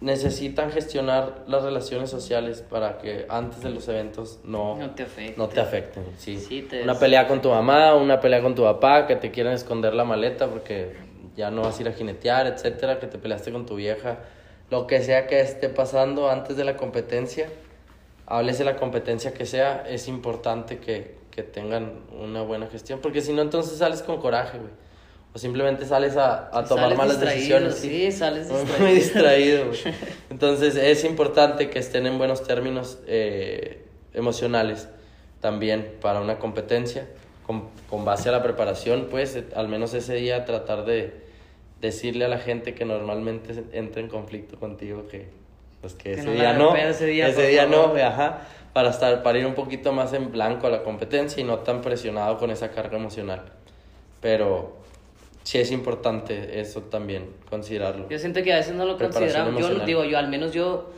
necesitan 0.00 0.70
gestionar 0.72 1.44
las 1.48 1.62
relaciones 1.62 2.10
sociales 2.10 2.62
para 2.68 2.98
que 2.98 3.24
antes 3.30 3.62
de 3.62 3.70
los 3.70 3.88
eventos 3.88 4.40
no, 4.44 4.76
No 4.76 4.90
te 4.90 5.04
afecte. 5.04 5.34
no 5.38 5.48
te 5.48 5.60
afecten. 5.60 6.04
Sí. 6.18 6.38
Sí, 6.38 6.62
te 6.62 6.82
una 6.82 6.98
pelea 6.98 7.26
con 7.26 7.40
tu 7.40 7.48
mamá, 7.48 7.94
una 7.94 8.20
pelea 8.20 8.42
con 8.42 8.54
tu 8.54 8.62
papá, 8.62 9.06
que 9.06 9.16
te 9.16 9.30
quieran 9.30 9.54
esconder 9.54 9.94
la 9.94 10.04
maleta 10.04 10.48
porque 10.48 10.94
ya 11.34 11.50
no 11.50 11.62
vas 11.62 11.78
a 11.78 11.82
ir 11.82 11.88
a 11.88 11.92
jinetear, 11.92 12.46
etcétera, 12.46 12.98
que 12.98 13.06
te 13.06 13.18
peleaste 13.18 13.52
con 13.52 13.64
tu 13.64 13.76
vieja, 13.76 14.18
lo 14.70 14.86
que 14.86 15.00
sea 15.00 15.26
que 15.26 15.40
esté 15.40 15.68
pasando 15.70 16.28
antes 16.30 16.56
de 16.56 16.64
la 16.64 16.76
competencia, 16.76 17.48
hables 18.26 18.58
de 18.58 18.64
la 18.64 18.76
competencia 18.76 19.32
que 19.32 19.46
sea, 19.46 19.84
es 19.88 20.08
importante 20.08 20.78
que, 20.78 21.15
que 21.36 21.42
tengan 21.44 21.92
una 22.18 22.42
buena 22.42 22.66
gestión, 22.66 22.98
porque 23.00 23.20
si 23.20 23.32
no 23.32 23.42
entonces 23.42 23.78
sales 23.78 24.02
con 24.02 24.18
coraje, 24.20 24.58
güey. 24.58 24.72
O 25.34 25.38
simplemente 25.38 25.84
sales 25.84 26.16
a, 26.16 26.48
a 26.48 26.64
tomar 26.64 26.84
Sales 26.84 26.98
malas 26.98 27.20
decisiones. 27.20 27.74
Sí, 27.74 28.10
sales 28.10 28.48
Muy- 28.50 28.58
distraído. 28.62 28.80
Muy 28.86 28.94
distraído, 28.94 29.66
güey. 29.66 29.78
Entonces 30.30 30.76
es 30.76 31.04
importante 31.04 31.68
que 31.68 31.78
estén 31.78 32.06
en 32.06 32.16
buenos 32.16 32.42
términos 32.44 32.98
eh, 33.06 33.84
emocionales 34.14 34.88
también 35.42 35.92
para 36.00 36.22
una 36.22 36.38
competencia, 36.38 37.06
con, 37.46 37.68
con 37.90 38.06
base 38.06 38.30
a 38.30 38.32
la 38.32 38.42
preparación, 38.42 39.08
pues 39.10 39.36
eh, 39.36 39.44
al 39.54 39.68
menos 39.68 39.92
ese 39.92 40.14
día 40.14 40.46
tratar 40.46 40.86
de 40.86 41.12
decirle 41.82 42.24
a 42.24 42.28
la 42.28 42.38
gente 42.38 42.74
que 42.74 42.86
normalmente 42.86 43.62
entra 43.72 44.00
en 44.00 44.08
conflicto 44.08 44.58
contigo 44.58 45.06
que, 45.06 45.28
pues, 45.82 45.92
que, 45.92 46.04
Que 46.04 46.12
ese 46.14 46.24
no 46.24 46.30
la 46.32 46.40
día 46.40 46.52
no, 46.54 46.72
pedo 46.72 46.88
ese 46.88 47.06
día, 47.06 47.28
día 47.28 47.66
no, 47.66 47.94
ajá, 47.94 48.40
para, 48.76 48.90
estar, 48.90 49.22
para 49.22 49.38
ir 49.38 49.46
un 49.46 49.54
poquito 49.54 49.90
más 49.94 50.12
en 50.12 50.30
blanco 50.30 50.66
a 50.66 50.70
la 50.70 50.82
competencia 50.82 51.40
y 51.40 51.44
no 51.44 51.60
tan 51.60 51.80
presionado 51.80 52.36
con 52.36 52.50
esa 52.50 52.72
carga 52.72 52.98
emocional. 52.98 53.40
Pero 54.20 54.76
sí 55.44 55.56
es 55.56 55.70
importante 55.70 56.60
eso 56.60 56.82
también, 56.82 57.30
considerarlo. 57.48 58.06
Yo 58.10 58.18
siento 58.18 58.42
que 58.42 58.52
a 58.52 58.56
veces 58.56 58.74
no 58.74 58.84
lo 58.84 58.98
consideraba. 58.98 59.58
Yo 59.58 59.78
digo, 59.86 60.04
yo 60.04 60.18
al 60.18 60.28
menos 60.28 60.52
yo 60.52 60.92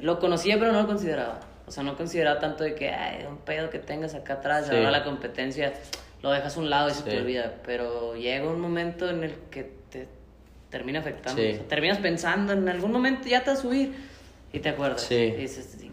lo 0.00 0.20
conocía, 0.20 0.60
pero 0.60 0.70
no 0.70 0.82
lo 0.82 0.86
consideraba. 0.86 1.40
O 1.66 1.72
sea, 1.72 1.82
no 1.82 1.96
consideraba 1.96 2.38
tanto 2.38 2.62
de 2.62 2.76
que, 2.76 2.90
ay, 2.90 3.26
un 3.28 3.38
pedo 3.38 3.68
que 3.68 3.80
tengas 3.80 4.14
acá 4.14 4.34
atrás, 4.34 4.68
Sí. 4.68 4.76
ahora 4.76 4.92
la 4.92 5.02
competencia, 5.02 5.74
lo 6.22 6.30
dejas 6.30 6.56
a 6.56 6.60
un 6.60 6.70
lado 6.70 6.88
y 6.88 6.92
se 6.92 7.02
te 7.02 7.18
olvida. 7.18 7.52
Pero 7.66 8.14
llega 8.14 8.48
un 8.48 8.60
momento 8.60 9.10
en 9.10 9.24
el 9.24 9.34
que 9.50 9.72
te 9.90 10.06
termina 10.70 11.00
afectando. 11.00 11.42
Sí. 11.42 11.48
O 11.48 11.54
sea, 11.56 11.64
terminas 11.66 11.98
pensando, 11.98 12.52
en 12.52 12.68
algún 12.68 12.92
momento 12.92 13.26
ya 13.26 13.42
te 13.42 13.50
vas 13.50 13.58
a 13.58 13.62
subir 13.62 13.92
y 14.52 14.60
te 14.60 14.68
acuerdas. 14.68 15.00
Sí. 15.00 15.16
Y 15.16 15.32
dices. 15.32 15.83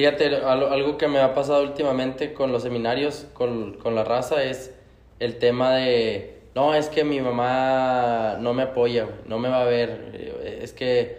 Fíjate, 0.00 0.34
algo, 0.34 0.96
que 0.96 1.08
me 1.08 1.18
ha 1.18 1.34
pasado 1.34 1.62
últimamente 1.62 2.32
con 2.32 2.52
los 2.52 2.62
seminarios, 2.62 3.26
con, 3.34 3.74
con 3.74 3.94
la 3.94 4.02
raza, 4.02 4.42
es 4.42 4.74
el 5.18 5.36
tema 5.36 5.74
de, 5.74 6.38
no, 6.54 6.74
es 6.74 6.88
que 6.88 7.04
mi 7.04 7.20
mamá 7.20 8.38
no 8.40 8.54
me 8.54 8.62
apoya, 8.62 9.10
no 9.26 9.38
me 9.38 9.50
va 9.50 9.60
a 9.60 9.66
ver, 9.66 10.10
eh, 10.14 10.60
es 10.62 10.72
que, 10.72 11.18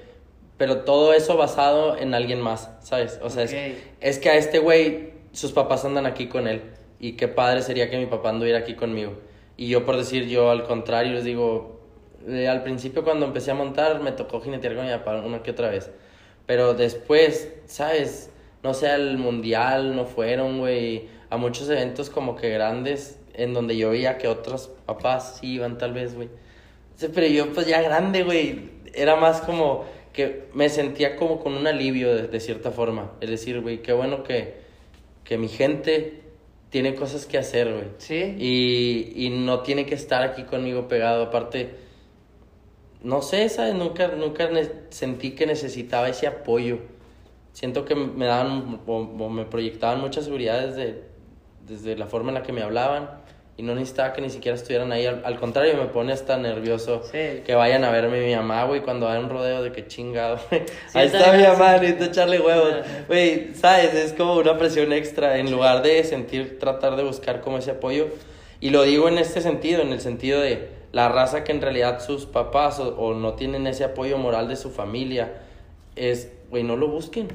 pero 0.57 0.77
todo 0.77 1.13
eso 1.13 1.37
basado 1.37 1.95
en 1.95 2.15
alguien 2.15 2.41
más, 2.41 2.71
¿sabes? 2.79 3.19
O 3.21 3.29
sea, 3.29 3.43
Ok. 3.43 3.51
es, 3.51 3.77
es 3.99 4.17
que 4.17 4.31
a 4.31 4.35
este 4.35 4.57
güey, 4.57 5.11
sus 5.31 5.51
papás 5.51 5.85
andan 5.85 6.07
aquí 6.07 6.25
con 6.25 6.47
él, 6.47 6.63
y 6.99 7.11
qué 7.17 7.27
padre 7.27 7.61
sería 7.61 7.87
que 7.87 7.99
mi 7.99 8.07
papá 8.07 8.29
anduviera 8.29 8.57
aquí 8.57 8.73
conmigo. 8.73 9.13
Y 9.57 9.67
yo 9.67 9.85
por 9.85 9.95
decir, 9.95 10.27
yo 10.27 10.49
al 10.49 10.63
contrario, 10.63 11.13
les 11.13 11.23
digo, 11.23 11.81
eh, 12.27 12.47
al 12.47 12.63
principio 12.63 13.03
cuando 13.03 13.27
empecé 13.27 13.51
a 13.51 13.53
montar 13.53 14.01
me 14.01 14.11
tocó 14.11 14.41
jinetear 14.41 14.75
con 14.75 14.85
mi 14.87 14.91
papá 14.91 15.17
una 15.23 15.43
que 15.43 15.51
otra 15.51 15.69
vez. 15.69 15.91
Pero 16.47 16.73
después, 16.73 17.53
¿sabes? 17.67 18.30
No 18.63 18.73
sé, 18.73 18.89
al 18.89 19.17
mundial 19.17 19.95
no 19.95 20.05
fueron, 20.05 20.59
güey. 20.59 21.07
A 21.29 21.37
muchos 21.37 21.69
eventos 21.69 22.09
como 22.09 22.35
que 22.35 22.49
grandes 22.49 23.19
en 23.33 23.53
donde 23.53 23.77
yo 23.77 23.91
veía 23.91 24.17
que 24.17 24.27
otros 24.27 24.69
papás 24.85 25.37
sí 25.39 25.53
iban 25.53 25.77
tal 25.77 25.93
vez, 25.93 26.15
güey. 26.15 26.29
Sí, 26.95 27.07
Pero 27.13 27.27
yo 27.27 27.53
pues 27.53 27.67
ya 27.67 27.81
grande, 27.81 28.23
güey, 28.23 28.69
era 28.93 29.15
más 29.15 29.41
como 29.41 29.85
que 30.13 30.49
me 30.53 30.69
sentía 30.69 31.15
como 31.15 31.39
con 31.39 31.53
un 31.53 31.65
alivio 31.67 32.13
de, 32.13 32.27
de 32.27 32.39
cierta 32.39 32.71
forma. 32.71 33.13
Es 33.21 33.29
decir, 33.29 33.61
güey, 33.61 33.81
qué 33.81 33.93
bueno 33.93 34.23
que, 34.23 34.55
que 35.23 35.37
mi 35.37 35.47
gente 35.47 36.21
tiene 36.69 36.95
cosas 36.95 37.25
que 37.25 37.37
hacer, 37.37 37.71
güey. 37.71 37.85
Sí. 37.97 38.35
Y, 38.37 39.25
y 39.25 39.29
no 39.29 39.61
tiene 39.61 39.85
que 39.85 39.95
estar 39.95 40.23
aquí 40.23 40.43
conmigo 40.43 40.87
pegado. 40.87 41.23
Aparte, 41.23 41.71
no 43.03 43.21
sé, 43.21 43.49
¿sabes? 43.49 43.75
Nunca, 43.75 44.07
nunca 44.09 44.49
sentí 44.89 45.31
que 45.31 45.45
necesitaba 45.45 46.09
ese 46.09 46.27
apoyo. 46.27 46.79
Siento 47.53 47.85
que 47.85 47.95
me 47.95 48.25
daban 48.25 48.79
o, 48.87 48.95
o 48.97 49.29
me 49.29 49.45
proyectaban 49.45 49.99
mucha 50.01 50.21
seguridad 50.21 50.61
desde, 50.67 51.03
desde 51.67 51.95
la 51.97 52.07
forma 52.07 52.29
en 52.29 52.35
la 52.35 52.43
que 52.43 52.53
me 52.53 52.61
hablaban. 52.61 53.09
Y 53.57 53.63
no 53.63 53.75
necesitaba 53.75 54.13
que 54.13 54.21
ni 54.21 54.29
siquiera 54.29 54.55
estuvieran 54.55 54.91
ahí. 54.91 55.05
Al, 55.05 55.21
al 55.25 55.37
contrario, 55.39 55.75
me 55.75 55.85
pone 55.87 56.13
hasta 56.13 56.37
nervioso 56.37 57.03
Sí. 57.11 57.41
que 57.45 57.53
vayan 57.53 57.83
a 57.83 57.91
verme 57.91 58.25
mi 58.25 58.33
mamá, 58.33 58.63
güey, 58.63 58.81
cuando 58.81 59.07
hay 59.07 59.19
un 59.19 59.29
rodeo 59.29 59.61
de 59.61 59.71
que 59.71 59.85
chingado, 59.87 60.39
güey. 60.49 60.63
Sí, 60.87 60.97
Ahí 60.97 61.07
está 61.07 61.33
mi 61.33 61.43
mamá, 61.43 61.75
sí. 61.75 61.81
necesito 61.81 62.05
echarle 62.05 62.39
huevos. 62.39 62.73
Güey, 63.07 63.53
¿sabes? 63.53 63.93
Es 63.93 64.13
como 64.13 64.35
una 64.35 64.57
presión 64.57 64.93
extra 64.93 65.37
en 65.37 65.51
lugar 65.51 65.83
de 65.83 66.03
sentir, 66.05 66.57
tratar 66.59 66.95
de 66.95 67.03
buscar 67.03 67.41
como 67.41 67.57
ese 67.57 67.71
apoyo. 67.71 68.07
Y 68.61 68.69
lo 68.69 68.83
digo 68.83 69.09
en 69.09 69.17
este 69.17 69.41
sentido, 69.41 69.81
en 69.81 69.91
el 69.91 69.99
sentido 69.99 70.39
de 70.39 70.69
la 70.93 71.09
raza 71.09 71.43
que 71.43 71.51
en 71.51 71.61
realidad 71.61 71.99
sus 71.99 72.25
papás 72.25 72.79
o, 72.79 72.95
o 72.97 73.13
no 73.13 73.33
tienen 73.33 73.67
ese 73.67 73.83
apoyo 73.83 74.17
moral 74.17 74.47
de 74.47 74.55
su 74.55 74.71
familia, 74.71 75.33
es, 75.95 76.31
güey, 76.51 76.63
no 76.63 76.75
lo 76.75 76.87
busquen. 76.87 77.29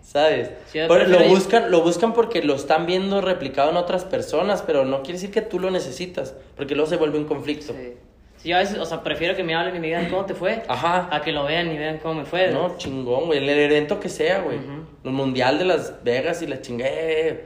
¿Sabes? 0.00 0.50
Sí, 0.66 0.78
Por- 0.88 1.08
lo, 1.08 1.18
buscan, 1.28 1.70
lo 1.70 1.82
buscan 1.82 2.12
porque 2.12 2.42
lo 2.42 2.54
están 2.54 2.86
viendo 2.86 3.20
replicado 3.20 3.70
en 3.70 3.76
otras 3.76 4.04
personas, 4.04 4.62
pero 4.62 4.84
no 4.84 4.98
quiere 5.02 5.14
decir 5.14 5.30
que 5.30 5.40
tú 5.42 5.58
lo 5.58 5.70
necesitas, 5.70 6.34
porque 6.56 6.74
luego 6.74 6.88
se 6.88 6.96
vuelve 6.96 7.18
un 7.18 7.24
conflicto. 7.24 7.72
Sí. 7.72 7.94
Sí, 8.38 8.48
yo 8.48 8.56
a 8.56 8.58
veces, 8.58 8.78
o 8.78 8.84
sea, 8.84 9.02
prefiero 9.04 9.36
que 9.36 9.44
me 9.44 9.54
hablen 9.54 9.76
y 9.76 9.78
me 9.78 9.86
digan 9.86 10.10
cómo 10.10 10.24
te 10.26 10.34
fue. 10.34 10.64
Ajá. 10.66 11.08
A 11.12 11.22
que 11.22 11.30
lo 11.32 11.44
vean 11.44 11.70
y 11.70 11.78
vean 11.78 11.98
cómo 11.98 12.14
me 12.14 12.24
fue. 12.24 12.50
No, 12.50 12.76
chingón, 12.76 13.26
güey. 13.26 13.38
El 13.38 13.48
evento 13.48 14.00
que 14.00 14.08
sea, 14.08 14.40
güey. 14.40 14.58
El 15.04 15.10
mundial 15.12 15.58
de 15.58 15.64
Las 15.64 16.02
Vegas 16.02 16.42
y 16.42 16.48
la 16.48 16.60
chingue. 16.60 17.44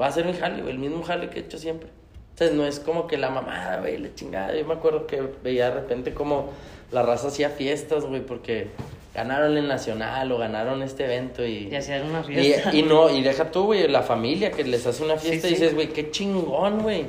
Va 0.00 0.06
a 0.06 0.12
ser 0.12 0.24
mi 0.24 0.34
jale, 0.34 0.62
güey. 0.62 0.72
El 0.74 0.78
mismo 0.78 1.02
jale 1.02 1.28
que 1.30 1.40
he 1.40 1.42
hecho 1.42 1.58
siempre. 1.58 1.88
Entonces 2.30 2.56
no 2.56 2.64
es 2.64 2.78
como 2.78 3.08
que 3.08 3.18
la 3.18 3.30
mamada, 3.30 3.80
güey, 3.80 3.98
la 3.98 4.14
chingada. 4.14 4.54
Yo 4.54 4.64
me 4.64 4.74
acuerdo 4.74 5.08
que 5.08 5.20
veía 5.42 5.70
de 5.70 5.80
repente 5.80 6.14
como 6.14 6.50
la 6.92 7.02
raza 7.02 7.26
hacía 7.28 7.50
fiestas, 7.50 8.04
güey, 8.04 8.24
porque 8.24 8.68
ganaron 9.14 9.56
el 9.56 9.66
nacional 9.66 10.30
o 10.32 10.38
ganaron 10.38 10.82
este 10.82 11.04
evento 11.04 11.44
y. 11.44 11.68
Y 11.70 11.76
hacían 11.76 12.06
una 12.08 12.22
fiesta. 12.22 12.74
y 12.74 12.82
no, 12.82 13.10
y 13.10 13.22
deja 13.22 13.50
tú, 13.50 13.64
güey, 13.64 13.88
la 13.88 14.02
familia 14.02 14.50
que 14.50 14.64
les 14.64 14.86
hace 14.86 15.04
una 15.04 15.16
fiesta 15.16 15.48
Sí, 15.48 15.54
y 15.54 15.56
dices, 15.56 15.74
güey, 15.74 15.88
qué 15.88 16.10
chingón, 16.10 16.82
güey. 16.82 17.06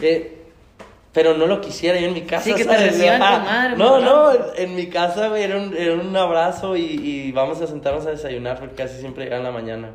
Eh, 0.00 0.34
pero 1.12 1.34
no 1.34 1.46
lo 1.46 1.60
quisiera 1.60 1.98
yo 1.98 2.08
en 2.08 2.14
mi 2.14 2.22
casa. 2.22 2.44
Sí, 2.44 2.54
que 2.54 2.64
te 2.64 3.18
No, 3.76 3.98
no, 3.98 4.30
en 4.54 4.76
mi 4.76 4.86
casa, 4.88 5.28
güey, 5.28 5.42
era 5.42 5.56
un, 5.56 5.76
era 5.76 5.94
un 5.94 6.16
abrazo 6.16 6.76
y, 6.76 6.82
y 6.82 7.32
vamos 7.32 7.60
a 7.60 7.66
sentarnos 7.66 8.06
a 8.06 8.10
desayunar 8.10 8.60
porque 8.60 8.76
casi 8.76 9.00
siempre 9.00 9.24
llegaba 9.24 9.40
en 9.40 9.46
la 9.46 9.52
mañana. 9.52 9.90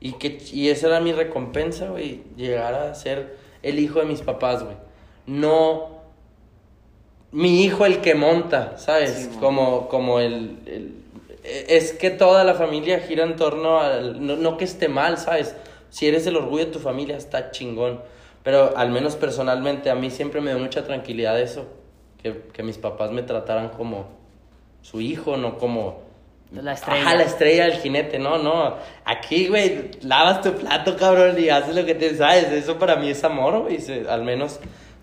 Y, 0.00 0.14
que, 0.14 0.38
y 0.52 0.70
esa 0.70 0.86
era 0.88 1.00
mi 1.00 1.12
recompensa, 1.12 1.88
güey, 1.88 2.22
llegar 2.36 2.74
a 2.74 2.94
ser 2.94 3.36
el 3.62 3.78
hijo 3.78 4.00
de 4.00 4.06
mis 4.06 4.20
papás, 4.22 4.64
güey. 4.64 4.76
No 5.26 5.91
mi 7.32 7.64
hijo 7.64 7.84
el 7.86 8.00
que 8.00 8.14
monta, 8.14 8.78
¿sabes? 8.78 9.28
Sí, 9.32 9.38
como, 9.40 9.88
como 9.88 10.20
el, 10.20 10.58
el- 10.66 10.94
Es 11.44 11.92
que 11.92 12.10
toda 12.10 12.44
la 12.44 12.54
familia 12.54 13.00
gira 13.00 13.24
en 13.24 13.36
torno 13.36 13.80
al... 13.80 14.24
No, 14.24 14.36
no 14.36 14.56
que 14.56 14.64
esté 14.64 14.88
mal, 14.88 15.18
¿sabes? 15.18 15.56
Si 15.90 16.06
eres 16.06 16.26
el 16.26 16.36
orgullo 16.36 16.66
de 16.66 16.70
tu 16.70 16.78
familia, 16.78 17.16
está 17.16 17.50
chingón. 17.50 18.00
Pero 18.44 18.76
al 18.76 18.90
menos 18.90 19.16
personalmente, 19.16 19.90
a 19.90 19.94
mí 19.94 20.10
siempre 20.10 20.40
me 20.40 20.50
dio 20.52 20.60
mucha 20.60 20.84
tranquilidad 20.84 21.40
eso. 21.40 21.66
Que, 22.22 22.42
que 22.52 22.62
mis 22.62 22.78
papás 22.78 23.10
me 23.10 23.22
trataran 23.22 23.70
como 23.70 24.06
su 24.82 25.00
hijo, 25.00 25.36
no 25.36 25.58
como... 25.58 26.00
La 26.52 26.74
estrella. 26.74 27.00
Ajá, 27.00 27.14
la 27.14 27.22
estrella 27.22 27.64
del 27.64 27.78
jinete, 27.78 28.18
no, 28.18 28.36
no. 28.36 28.76
Aquí, 29.06 29.48
güey, 29.48 29.90
lavas 30.02 30.42
tu 30.42 30.52
plato, 30.52 30.96
cabrón, 30.98 31.36
y 31.42 31.48
haces 31.48 31.74
lo 31.74 31.86
que 31.86 31.94
te 31.94 32.14
sabes. 32.14 32.52
Eso 32.52 32.78
para 32.78 32.96
mí 32.96 33.08
es 33.08 33.24
amor, 33.24 33.60
güey. 33.62 33.78
Al 34.06 34.22
menos 34.22 34.60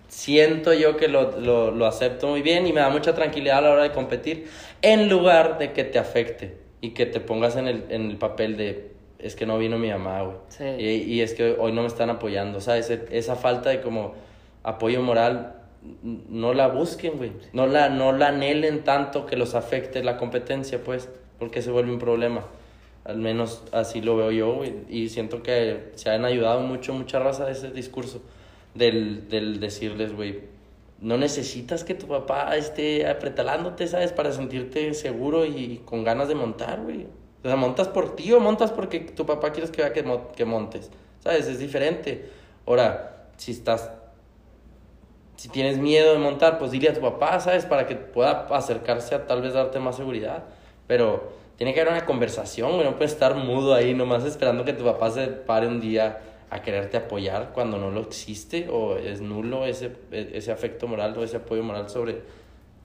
siento 0.09 0.73
yo 0.73 0.97
que 0.97 1.07
lo, 1.07 1.39
lo, 1.39 1.71
lo 1.71 1.85
acepto 1.85 2.27
muy 2.27 2.41
bien 2.41 2.67
y 2.67 2.73
me 2.73 2.81
da 2.81 2.89
mucha 2.89 3.15
tranquilidad 3.15 3.59
a 3.59 3.61
la 3.61 3.71
hora 3.71 3.83
de 3.83 3.91
competir. 3.91 4.49
En 4.81 5.07
lugar 5.07 5.57
de 5.57 5.71
que 5.71 5.85
te 5.85 5.97
afecte 5.97 6.57
y 6.81 6.91
que 6.91 7.05
te 7.05 7.19
pongas 7.21 7.55
en 7.55 7.67
el, 7.67 7.85
en 7.89 8.09
el 8.09 8.17
papel 8.17 8.57
de, 8.57 8.91
es 9.19 9.35
que 9.35 9.45
no 9.45 9.57
vino 9.57 9.77
mi 9.77 9.89
mamá, 9.89 10.21
güey. 10.23 10.37
Sí. 10.49 10.65
Y, 10.77 11.13
y 11.13 11.21
es 11.21 11.33
que 11.33 11.55
hoy 11.57 11.71
no 11.71 11.81
me 11.81 11.87
están 11.87 12.09
apoyando, 12.09 12.59
¿sabes? 12.59 12.89
Esa 12.89 13.35
falta 13.35 13.69
de 13.69 13.81
como 13.81 14.15
apoyo 14.63 15.01
moral, 15.01 15.55
no 16.03 16.53
la 16.53 16.67
busquen, 16.67 17.17
güey. 17.17 17.31
No 17.53 17.67
la, 17.67 17.89
no 17.89 18.11
la 18.11 18.29
anhelen 18.29 18.83
tanto 18.83 19.25
que 19.25 19.37
los 19.37 19.55
afecte 19.55 20.03
la 20.03 20.17
competencia, 20.17 20.83
pues, 20.83 21.09
porque 21.37 21.61
se 21.61 21.71
vuelve 21.71 21.91
un 21.91 21.99
problema. 21.99 22.45
Al 23.05 23.17
menos 23.17 23.63
así 23.71 24.01
lo 24.01 24.17
veo 24.17 24.31
yo, 24.31 24.53
güey. 24.55 24.73
Y 24.89 25.09
siento 25.09 25.41
que 25.41 25.91
se 25.95 26.09
han 26.09 26.25
ayudado 26.25 26.61
mucho, 26.61 26.93
mucha 26.93 27.19
raza 27.19 27.45
de 27.45 27.53
ese 27.53 27.71
discurso. 27.71 28.21
Del, 28.73 29.27
del 29.29 29.59
decirles, 29.59 30.13
güey, 30.15 30.41
no 30.99 31.17
necesitas 31.17 31.83
que 31.83 31.95
tu 31.95 32.07
papá 32.07 32.55
esté 32.55 33.07
apretalándote, 33.07 33.87
¿sabes? 33.87 34.11
Para 34.13 34.31
sentirte 34.31 34.93
seguro 34.93 35.45
y 35.45 35.81
con 35.85 36.03
ganas 36.03 36.27
de 36.27 36.35
montar, 36.35 36.81
güey. 36.81 37.07
O 37.43 37.47
sea, 37.47 37.55
montas 37.55 37.87
por 37.87 38.15
ti 38.15 38.31
o 38.33 38.39
montas 38.39 38.71
porque 38.71 38.99
tu 38.99 39.25
papá 39.25 39.51
quieres 39.51 39.71
que 39.71 39.81
vea 39.81 39.93
que, 39.93 40.03
mo- 40.03 40.31
que 40.35 40.45
montes, 40.45 40.91
¿sabes? 41.23 41.47
Es 41.47 41.59
diferente. 41.59 42.29
Ahora, 42.67 43.27
si 43.37 43.51
estás 43.51 43.89
si 45.35 45.47
tienes 45.47 45.77
miedo 45.77 46.11
de 46.11 46.19
montar, 46.19 46.59
pues 46.59 46.71
dile 46.71 46.89
a 46.89 46.93
tu 46.93 46.99
papá, 46.99 47.39
¿sabes? 47.39 47.65
Para 47.65 47.87
que 47.87 47.95
pueda 47.95 48.45
acercarse 48.51 49.15
a 49.15 49.25
tal 49.25 49.41
vez 49.41 49.53
darte 49.53 49.79
más 49.79 49.95
seguridad. 49.95 50.43
Pero 50.85 51.31
tiene 51.55 51.73
que 51.73 51.79
haber 51.79 51.93
una 51.93 52.05
conversación, 52.05 52.73
güey. 52.73 52.83
No 52.83 52.97
puedes 52.97 53.13
estar 53.13 53.35
mudo 53.35 53.73
ahí 53.73 53.93
nomás 53.93 54.25
esperando 54.25 54.65
que 54.65 54.73
tu 54.73 54.83
papá 54.83 55.11
se 55.11 55.27
pare 55.27 55.65
un 55.67 55.79
día 55.79 56.19
a 56.51 56.61
quererte 56.61 56.97
apoyar 56.97 57.51
cuando 57.53 57.77
no 57.77 57.91
lo 57.91 58.01
existe 58.01 58.67
o 58.69 58.97
es 58.97 59.21
nulo 59.21 59.65
ese, 59.65 59.91
e- 60.11 60.31
ese 60.33 60.51
afecto 60.51 60.87
moral 60.87 61.15
o 61.17 61.23
ese 61.23 61.37
apoyo 61.37 61.61
moral 61.63 61.89
sobre 61.89 62.21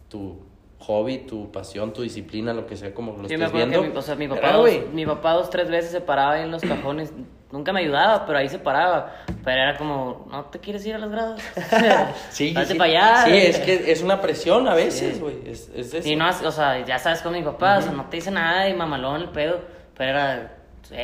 tu 0.08 0.38
hobby, 0.80 1.18
tu 1.18 1.50
pasión, 1.50 1.92
tu 1.94 2.02
disciplina, 2.02 2.52
lo 2.52 2.66
que 2.66 2.76
sea, 2.76 2.92
como 2.92 3.16
lo 3.16 3.26
Sí, 3.26 3.34
estés 3.34 3.52
viendo. 3.52 3.80
que 3.82 3.88
mi, 3.88 3.96
o 3.96 4.02
sea, 4.02 4.14
mi 4.16 4.28
papá, 4.28 4.52
dos, 4.52 4.70
mi 4.92 5.06
papá 5.06 5.32
dos, 5.32 5.48
tres 5.48 5.70
veces 5.70 5.90
se 5.90 6.00
paraba 6.02 6.32
ahí 6.34 6.42
en 6.42 6.50
los 6.50 6.62
cajones. 6.62 7.12
Nunca 7.52 7.72
me 7.72 7.80
ayudaba, 7.80 8.26
pero 8.26 8.38
ahí 8.38 8.48
se 8.48 8.58
paraba. 8.58 9.14
Pero 9.44 9.62
era 9.62 9.78
como, 9.78 10.26
¿no 10.30 10.44
te 10.46 10.58
quieres 10.58 10.84
ir 10.84 10.96
a 10.96 10.98
las 10.98 11.10
gradas? 11.10 11.40
Sí, 12.30 12.52
Date 12.52 12.72
sí. 12.72 12.74
para 12.78 12.90
allá. 12.90 13.24
Sí, 13.24 13.36
es 13.36 13.58
que 13.60 13.92
es 13.92 14.02
una 14.02 14.20
presión 14.20 14.66
a 14.68 14.74
veces, 14.74 15.14
Sí. 15.14 15.20
güey. 15.20 15.36
Es, 15.46 15.70
es 15.74 15.94
eso. 15.94 16.06
Y 16.08 16.16
no, 16.16 16.28
o 16.28 16.50
sea, 16.50 16.84
ya 16.84 16.98
sabes 16.98 17.22
con 17.22 17.32
mi 17.32 17.42
papá, 17.42 17.78
o 17.78 17.82
sea, 17.82 17.92
no 17.92 18.04
te 18.10 18.16
dice 18.16 18.30
nada 18.32 18.68
y 18.68 18.74
mamalón 18.74 19.22
el 19.22 19.28
pedo. 19.30 19.60
Pero 19.96 20.10
era, 20.10 20.56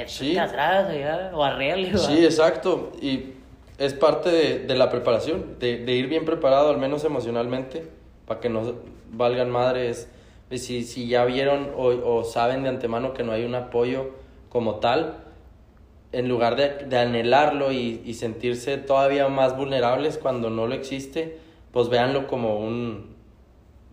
Sí. 0.07 0.35
las 0.35 0.53
gradas 0.53 0.91
allá, 0.91 1.31
o 1.35 1.43
arregle, 1.43 1.97
Sí, 1.99 2.25
exacto. 2.25 2.93
Y 3.01 3.33
es 3.79 3.95
parte 3.95 4.31
de, 4.31 4.59
de 4.61 4.75
la 4.77 4.91
preparación, 4.91 5.57
de, 5.59 5.79
de 5.79 5.93
ir 5.93 6.07
bien 6.09 6.25
preparado, 6.25 6.71
al 6.71 6.79
menos 6.79 7.05
emocionalmente, 7.05 7.87
para 8.27 8.41
que 8.41 8.49
no 8.49 8.75
valgan 9.11 9.51
madres. 9.51 10.09
Y 10.51 10.59
Si, 10.59 10.83
si 10.85 11.07
ya 11.09 11.25
vieron 11.25 11.71
o, 11.77 11.87
o 11.87 12.25
saben 12.25 12.63
de 12.65 12.69
antemano 12.69 13.15
que 13.15 13.23
no 13.23 13.33
hay 13.33 13.45
un 13.45 13.55
apoyo 13.55 14.11
como 14.49 14.77
tal, 14.77 15.17
en 16.13 16.29
lugar 16.29 16.57
de, 16.57 16.87
de 16.87 16.99
anhelarlo 16.99 17.71
y, 17.71 18.03
y 18.05 18.15
sentirse 18.15 18.77
todavía 18.79 19.29
más 19.29 19.57
vulnerables 19.57 20.19
cuando 20.19 20.51
no 20.51 20.67
lo 20.67 20.75
existe, 20.75 21.39
pues 21.73 21.89
véanlo 21.89 22.27
como 22.27 22.59
un, 22.59 23.15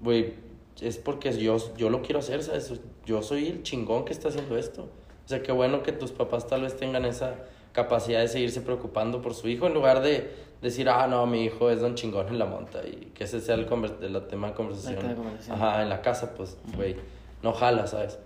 güey, 0.01 0.34
es 0.81 0.97
porque 0.97 1.31
yo, 1.38 1.57
yo 1.77 1.91
lo 1.91 2.01
quiero 2.01 2.19
hacer, 2.19 2.41
¿sabes? 2.41 2.73
Yo 3.05 3.22
soy 3.22 3.47
el 3.47 3.61
chingón 3.64 4.03
que 4.03 4.14
está 4.14 4.30
haciendo 4.30 4.57
esto. 4.57 4.89
O 5.27 5.29
sea, 5.29 5.43
qué 5.43 5.51
bueno 5.51 5.83
que 5.83 5.91
tus 5.91 6.13
papás 6.13 6.47
tal 6.47 6.61
vez 6.61 6.77
tengan 6.77 7.03
esa 7.03 7.35
capacidad 7.73 8.21
de 8.21 8.29
seguirse 8.29 8.61
preocupando 8.61 9.21
por 9.21 9.33
su 9.33 9.49
hijo 9.49 9.67
en 9.67 9.73
lugar 9.73 10.01
de 10.01 10.31
decir, 10.61 10.87
ah, 10.87 11.05
no, 11.05 11.25
mi 11.25 11.43
hijo 11.43 11.69
es 11.69 11.81
don 11.81 11.95
chingón 11.95 12.29
en 12.29 12.39
la 12.39 12.45
monta 12.45 12.79
y 12.87 13.11
que 13.13 13.25
ese 13.25 13.41
sea 13.41 13.55
el, 13.55 13.67
el 14.01 14.27
tema 14.27 14.47
de 14.47 14.53
conversación. 14.53 15.15
Conversación. 15.15 15.53
Ajá, 15.53 15.83
en 15.83 15.89
la 15.89 16.01
casa, 16.01 16.33
pues, 16.33 16.57
güey, 16.77 16.95
no 17.43 17.51
jala, 17.51 17.87
¿sabes? 17.87 18.17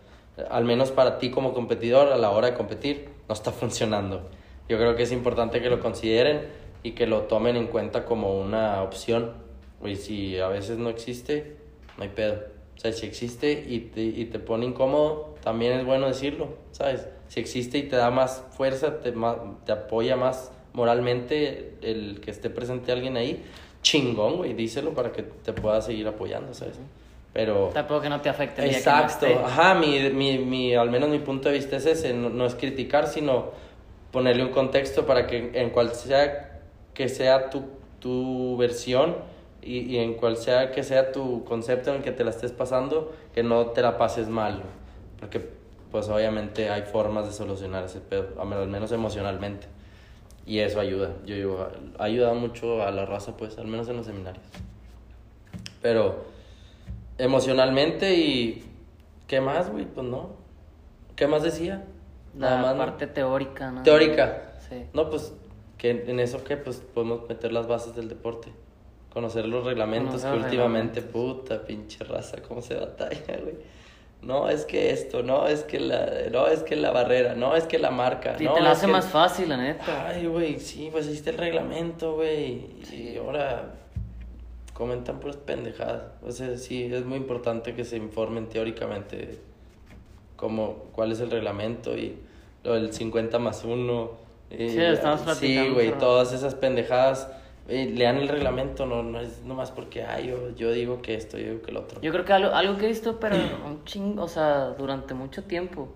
Al 0.52 0.64
menos 0.64 0.92
para 0.92 1.18
ti 1.18 1.32
como 1.32 1.56
competidor, 1.56 2.14
a 2.14 2.18
la 2.18 2.30
hora 2.30 2.52
de 2.52 2.54
competir, 2.54 3.10
no 3.28 3.34
está 3.34 3.52
funcionando. 3.52 4.30
Yo 4.70 4.78
creo 4.78 4.96
que 4.96 5.02
es 5.02 5.12
importante 5.12 5.60
que 5.60 5.72
lo 5.72 5.80
consideren 5.80 6.50
y 6.84 6.92
que 6.92 7.08
lo 7.08 7.24
tomen 7.24 7.56
en 7.56 7.66
cuenta 7.66 8.06
como 8.06 8.40
una 8.40 8.84
opción. 8.84 9.34
Güey, 9.80 9.96
si 9.96 10.40
a 10.40 10.50
veces 10.50 10.78
no 10.78 10.90
existe, 10.90 11.58
no 11.98 12.04
hay 12.04 12.10
pedo. 12.10 12.51
O 12.78 12.80
sea, 12.80 12.92
si 12.94 13.06
existe 13.06 13.66
y 13.68 13.80
te, 13.80 14.02
y 14.02 14.26
te 14.26 14.40
pone 14.40 14.66
incómodo, 14.66 15.36
también 15.44 15.74
es 15.74 15.86
bueno 15.86 16.08
decirlo, 16.08 16.50
¿sabes? 16.72 17.08
Si 17.28 17.40
existe 17.40 17.78
y 17.78 17.84
te 17.84 17.96
da 17.96 18.10
más 18.10 18.44
fuerza, 18.52 19.00
te, 19.02 19.14
te 19.66 19.72
apoya 19.72 20.16
más 20.16 20.52
moralmente 20.74 21.76
el 21.82 22.20
que 22.22 22.32
esté 22.32 22.50
presente 22.50 22.92
alguien 22.92 23.18
ahí, 23.18 23.44
chingón, 23.84 24.38
güey, 24.38 24.54
díselo 24.54 24.94
para 24.94 25.12
que 25.12 25.24
te 25.24 25.54
pueda 25.54 25.82
seguir 25.82 26.08
apoyando, 26.08 26.54
¿sabes? 26.54 26.80
Pero... 27.34 27.70
Tampoco 27.74 28.02
que 28.02 28.10
no 28.10 28.20
te 28.22 28.30
afecte 28.30 28.64
el 28.64 28.70
día 28.70 28.78
Exacto, 28.80 29.28
que 29.28 29.36
no 29.36 29.42
esté. 29.42 29.54
ajá, 29.54 29.76
mi, 29.76 30.10
mi, 30.10 30.38
mi, 30.40 30.76
al 30.76 30.90
menos 30.90 31.10
mi 31.10 31.20
punto 31.20 31.50
de 31.50 31.56
vista 31.56 31.78
es 31.78 31.86
ese, 31.86 32.14
no, 32.14 32.30
no 32.30 32.46
es 32.46 32.56
criticar, 32.56 33.08
sino 33.08 33.52
ponerle 34.12 34.44
un 34.44 34.52
contexto 34.52 35.06
para 35.06 35.28
que 35.28 35.52
en 35.54 35.70
cual 35.70 35.94
sea 35.94 36.62
que 36.94 37.08
sea 37.08 37.50
tu, 37.50 37.64
tu 38.00 38.58
versión 38.58 39.16
y, 39.62 39.80
y 39.80 39.98
en 39.98 40.16
cual 40.16 40.38
sea 40.38 40.72
que 40.72 40.84
sea 40.84 41.12
tu 41.12 41.44
concepto 41.44 41.92
en 41.92 41.98
el 41.98 42.04
que 42.04 42.12
te 42.12 42.24
la 42.24 42.32
estés 42.32 42.52
pasando, 42.52 43.14
que 43.34 43.44
no 43.44 43.68
te 43.68 43.82
la 43.82 43.98
pases 43.98 44.28
mal, 44.28 44.62
porque 45.20 45.48
pues 45.92 46.08
obviamente 46.08 46.70
hay 46.70 46.84
formas 46.84 47.28
de 47.28 47.34
solucionar 47.34 47.84
ese 47.84 48.00
pedo, 48.00 48.30
al 48.40 48.68
menos 48.68 48.92
emocionalmente. 48.92 49.68
Y 50.46 50.60
eso 50.60 50.80
ayuda, 50.80 51.12
yo 51.26 51.36
digo, 51.36 51.68
ayuda 52.00 52.34
mucho 52.34 52.82
a 52.82 52.92
la 52.92 53.06
raza, 53.06 53.38
pues, 53.38 53.58
al 53.58 53.68
menos 53.68 53.88
en 53.90 53.98
los 53.98 54.06
seminarios. 54.06 54.44
Pero 55.82 56.26
emocionalmente 57.18 58.16
y... 58.16 58.68
¿Qué 59.28 59.40
más, 59.40 59.70
güey? 59.72 59.86
Pues 59.86 60.06
no. 60.06 60.32
¿Qué 61.16 61.28
más 61.28 61.44
decía? 61.44 61.86
La 62.38 62.50
Nada 62.50 62.62
más, 62.62 62.76
¿no? 62.76 62.82
parte 62.82 63.08
teórica, 63.08 63.72
¿no? 63.72 63.84
Teórica. 63.84 64.56
Sí. 64.68 64.88
No, 64.94 65.10
pues, 65.10 65.34
que 65.78 65.92
en 65.92 66.20
eso 66.20 66.44
que 66.44 66.58
pues 66.58 66.78
podemos 66.94 67.30
meter 67.30 67.54
las 67.54 67.68
bases 67.68 67.96
del 67.96 68.10
deporte. 68.10 68.52
Conocer 69.14 69.46
los 69.46 69.66
reglamentos 69.66 70.22
Conocer 70.22 70.32
que 70.40 70.46
últimamente, 70.46 71.02
puta, 71.02 71.62
pinche 71.64 72.04
raza, 72.04 72.38
cómo 72.48 72.62
se 72.62 72.76
batalla, 72.76 73.38
güey. 73.42 73.56
No, 74.22 74.48
es 74.50 74.66
que 74.66 74.92
esto, 74.92 75.24
no, 75.24 75.48
es 75.48 75.64
que 75.64 75.80
la, 75.80 76.08
no, 76.32 76.48
es 76.48 76.62
que 76.62 76.76
la 76.76 76.92
barrera, 76.92 77.34
no, 77.36 77.56
es 77.56 77.64
que 77.66 77.80
la 77.80 77.90
marca. 77.92 78.36
Y 78.40 78.44
no, 78.44 78.54
te 78.54 78.62
la 78.62 78.72
hace 78.72 78.86
que- 78.86 78.92
más 78.92 79.08
fácil, 79.08 79.50
la 79.50 79.58
neta. 79.58 80.08
Ay, 80.10 80.28
güey, 80.28 80.60
sí, 80.60 80.90
pues 80.92 81.08
hiciste 81.08 81.32
el 81.32 81.38
reglamento, 81.40 82.16
güey. 82.16 82.68
Y 82.94 83.18
ahora 83.18 83.74
comentan 84.74 85.20
puras 85.20 85.38
pendejadas. 85.38 86.04
O 86.26 86.32
sea, 86.32 86.56
sí, 86.58 86.84
es 86.94 87.04
muy 87.04 87.18
importante 87.18 87.74
que 87.74 87.84
se 87.84 87.98
informen 87.98 88.48
teóricamente 88.48 89.40
cómo, 90.36 90.86
cuál 90.94 91.12
es 91.12 91.20
el 91.20 91.32
reglamento 91.32 91.98
y 91.98 92.16
lo 92.64 92.76
del 92.76 92.94
50 92.94 93.40
más 93.40 93.64
1. 93.66 94.12
Sí, 94.52 94.76
lo 94.78 94.84
estamos 94.94 95.22
platicando, 95.22 95.64
Sí, 95.68 95.74
güey, 95.74 95.98
todas 95.98 96.32
esas 96.32 96.56
pendejadas. 96.56 97.28
Eh, 97.68 97.92
lean 97.94 98.18
el 98.18 98.28
reglamento, 98.28 98.86
no, 98.86 99.04
no 99.04 99.20
es 99.20 99.44
nomás 99.44 99.72
porque, 99.72 100.04
ay, 100.04 100.28
yo, 100.28 100.50
yo 100.56 100.72
digo 100.72 101.02
que 101.02 101.16
esto, 101.16 101.38
yo 101.38 101.52
digo 101.52 101.62
que 101.62 101.72
el 101.72 101.78
otro. 101.78 102.02
Yo 102.02 102.12
creo 102.12 102.26
que 102.26 102.34
algo, 102.34 102.54
algo 102.54 102.78
que 102.78 102.86
he 102.86 102.90
visto, 102.90 103.20
pero 103.20 103.36
un 103.66 103.84
chingo, 103.86 104.24
o 104.24 104.28
sea, 104.28 104.70
durante 104.78 105.14
mucho 105.14 105.44
tiempo, 105.44 105.90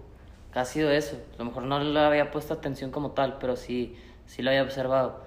que 0.53 0.59
ha 0.59 0.65
sido 0.65 0.89
eso. 0.91 1.17
A 1.35 1.39
lo 1.39 1.45
mejor 1.45 1.63
no 1.63 1.79
le 1.79 1.99
había 1.99 2.31
puesto 2.31 2.53
atención 2.53 2.91
como 2.91 3.11
tal, 3.11 3.37
pero 3.39 3.55
sí, 3.55 3.97
sí 4.25 4.41
lo 4.41 4.49
había 4.51 4.63
observado. 4.63 5.23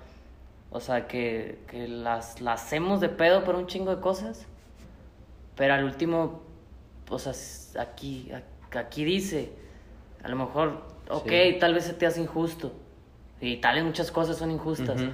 O 0.71 0.81
sea, 0.81 1.07
que, 1.09 1.61
que 1.69 1.89
las, 1.89 2.41
las 2.41 2.63
hacemos 2.63 3.01
de 3.01 3.09
pedo 3.09 3.43
por 3.45 3.55
un 3.55 3.67
chingo 3.67 3.95
de 3.95 4.01
cosas, 4.01 4.47
pero 5.57 5.75
al 5.75 5.85
último, 5.85 6.43
o 7.11 7.19
sea, 7.19 7.33
aquí, 7.83 8.31
aquí 8.73 9.05
dice, 9.05 9.51
a 10.23 10.29
lo 10.29 10.37
mejor, 10.37 10.83
ok, 11.11 11.29
Sí. 11.29 11.57
tal 11.59 11.75
vez 11.75 11.85
se 11.85 11.95
te 11.95 12.07
hace 12.07 12.21
injusto, 12.21 12.73
y 13.41 13.57
tal 13.59 13.77
vez 13.77 13.85
muchas 13.85 14.11
cosas 14.13 14.37
son 14.37 14.51
injustas, 14.51 15.01
Ujú. 15.01 15.11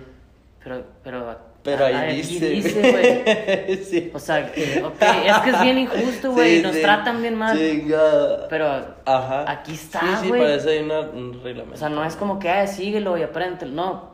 Pero, 0.65 0.83
pero, 1.05 1.39
Pero 1.63 1.85
ahí 1.87 2.17
dice, 2.23 2.91
güey. 2.91 3.77
sí. 3.85 4.11
O 4.13 4.19
sea, 4.19 4.51
que, 4.51 4.63
es 4.65 5.39
que 5.45 5.51
es 5.51 5.61
bien 5.63 5.79
injusto, 5.79 6.33
güey. 6.33 6.57
Sí, 6.57 6.63
nos 6.63 6.75
sí. 6.75 6.81
tratan 6.83 7.21
bien 7.23 7.35
mal. 7.37 7.57
Chingada. 7.57 8.49
Pero 8.49 8.67
Ajá. 9.05 9.51
aquí 9.51 9.73
está, 9.75 10.01
Sí, 10.01 10.07
sí, 10.23 10.29
güey. 10.29 10.41
para 10.41 10.55
eso 10.55 10.69
hay 10.71 10.79
una- 10.81 11.01
un 11.01 11.41
reglamento. 11.43 11.75
O 11.75 11.79
sea, 11.79 11.89
no 11.89 12.05
es 12.05 12.17
como 12.17 12.39
que, 12.39 12.49
ah, 12.51 12.67
síguelo 12.67 13.17
y 13.19 13.23
aprende. 13.23 13.67
No. 13.67 14.13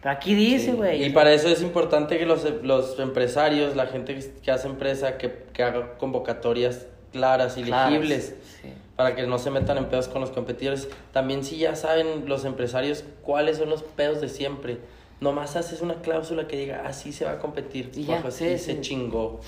Pero 0.00 0.12
aquí 0.14 0.34
dice, 0.34 0.66
Sí, 0.66 0.72
güey. 0.72 1.04
Y 1.04 1.10
para 1.10 1.32
eso 1.32 1.48
es 1.48 1.62
importante 1.62 2.18
que 2.18 2.26
los, 2.26 2.44
los 2.62 2.98
empresarios, 2.98 3.76
la 3.76 3.86
gente 3.86 4.16
que, 4.16 4.32
que 4.42 4.50
hace 4.50 4.66
empresa, 4.66 5.16
que, 5.16 5.44
que 5.52 5.62
haga 5.62 5.94
convocatorias 5.98 6.86
claras 7.12 7.56
y 7.58 7.62
Claras, 7.62 7.92
legibles 7.92 8.34
sí. 8.62 8.72
para 8.96 9.14
que 9.14 9.26
no 9.26 9.38
se 9.38 9.50
metan 9.50 9.76
en 9.78 9.84
pedos 9.86 10.08
con 10.08 10.20
los 10.20 10.30
competidores. 10.30 10.88
También 11.12 11.44
si 11.44 11.56
ya 11.58 11.76
saben 11.76 12.24
los 12.26 12.44
empresarios 12.44 13.04
cuáles 13.22 13.58
son 13.58 13.70
los 13.70 13.82
pedos 13.82 14.20
de 14.20 14.28
siempre. 14.28 14.78
Nomás 15.22 15.54
haces 15.54 15.80
una 15.82 15.94
cláusula 16.02 16.48
que 16.48 16.56
diga, 16.56 16.82
así 16.84 17.12
se 17.12 17.24
va 17.24 17.32
a 17.32 17.38
competir. 17.38 17.92
Y 17.94 18.04
ya, 18.06 18.20
sí, 18.22 18.26
así 18.26 18.58
sí. 18.58 18.58
se 18.58 18.80
chingó. 18.80 19.40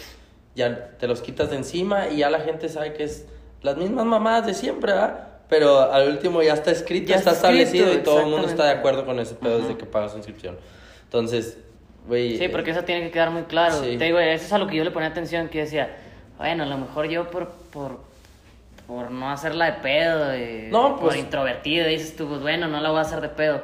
Ya 0.54 0.96
te 0.98 1.08
los 1.08 1.20
quitas 1.20 1.50
de 1.50 1.56
encima 1.56 2.08
y 2.10 2.18
ya 2.18 2.30
la 2.30 2.38
gente 2.38 2.68
sabe 2.68 2.92
que 2.94 3.02
es 3.02 3.26
las 3.60 3.76
mismas 3.76 4.06
mamadas 4.06 4.46
de 4.46 4.54
siempre, 4.54 4.92
¿verdad? 4.92 5.28
Pero 5.48 5.80
al 5.92 6.08
último 6.10 6.42
ya 6.44 6.54
está 6.54 6.70
escrito, 6.70 7.08
Ya 7.08 7.16
está, 7.16 7.32
está 7.32 7.50
escrito, 7.50 7.64
establecido 7.88 8.00
y 8.00 8.04
todo 8.04 8.20
el 8.20 8.26
mundo 8.26 8.46
está 8.46 8.66
de 8.66 8.70
acuerdo 8.70 9.04
con 9.04 9.18
ese 9.18 9.34
pedo 9.34 9.58
desde 9.58 9.76
que 9.76 9.84
pagas 9.84 10.12
su 10.12 10.18
inscripción. 10.18 10.56
Entonces, 11.02 11.58
güey. 12.06 12.38
Sí, 12.38 12.44
eh, 12.44 12.50
porque 12.50 12.70
eso 12.70 12.84
tiene 12.84 13.02
que 13.02 13.10
quedar 13.10 13.30
muy 13.30 13.42
claro. 13.42 13.82
Sí. 13.82 13.96
Te 13.98 14.04
digo, 14.04 14.20
eso 14.20 14.44
es 14.44 14.52
a 14.52 14.58
lo 14.58 14.68
que 14.68 14.76
yo 14.76 14.84
le 14.84 14.92
ponía 14.92 15.08
atención, 15.08 15.48
que 15.48 15.58
yo 15.58 15.64
decía, 15.64 15.96
bueno, 16.38 16.62
a 16.62 16.66
lo 16.66 16.78
mejor 16.78 17.08
yo 17.08 17.30
por, 17.32 17.48
por, 17.72 17.98
por 18.86 19.10
no 19.10 19.28
hacerla 19.28 19.66
de 19.66 19.72
pedo, 19.82 20.28
de- 20.28 20.68
No, 20.70 20.92
por 20.96 21.08
pues- 21.08 21.16
introvertido, 21.18 21.88
dices 21.88 22.14
tú, 22.14 22.28
pues 22.28 22.40
bueno, 22.42 22.68
no 22.68 22.80
la 22.80 22.90
voy 22.90 22.98
a 22.98 23.02
hacer 23.02 23.20
de 23.20 23.28
pedo, 23.28 23.62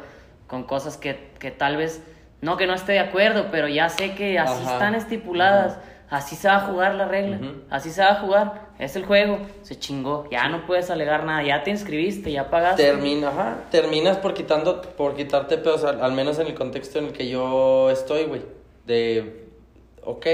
con 0.51 0.65
cosas 0.65 0.97
que, 0.97 1.31
que 1.39 1.53
tal 1.53 1.77
vez, 1.77 2.03
no 2.41 2.57
que 2.57 2.67
no 2.67 2.75
esté 2.75 2.93
de 2.93 2.99
acuerdo, 2.99 3.47
pero 3.53 3.69
ya 3.69 3.89
sé 3.89 4.17
que 4.17 4.37
así 4.37 4.63
Ajá. 4.65 4.73
están 4.73 4.95
estipuladas, 4.97 5.79
así 6.09 6.35
se 6.35 6.49
va 6.49 6.57
a 6.57 6.61
jugar 6.63 6.97
la 6.97 7.07
regla, 7.07 7.39
así 7.71 7.91
se 7.91 8.03
va 8.03 8.11
a 8.11 8.15
jugar, 8.17 8.69
es 8.81 8.97
el 8.97 9.05
juego, 9.05 9.39
se 9.63 9.79
chingó, 9.79 10.29
ya 10.29 10.49
no 10.49 10.67
puedes 10.67 10.91
alegar 10.91 11.25
nada, 11.25 11.45
ya 11.45 11.63
te 11.63 11.71
inscribiste, 11.71 12.33
ya 12.33 12.51
pagaste. 12.51 12.83
Termina, 12.83 13.29
ajá, 13.29 13.59
terminas 13.71 14.17
por 14.19 14.35
quitando, 14.35 14.83
por 14.83 15.15
quitarte 15.15 15.57
pedos, 15.57 15.85
al, 15.85 16.03
al 16.03 16.13
menos 16.13 16.41
en 16.41 16.49
el 16.49 16.55
contexto 16.55 16.99
en 16.99 17.07
el 17.07 17.13
que 17.13 17.29
yo 17.29 17.89
estoy, 17.91 18.25
güey. 18.25 18.43
De, 18.87 19.47
ok, 20.05 20.27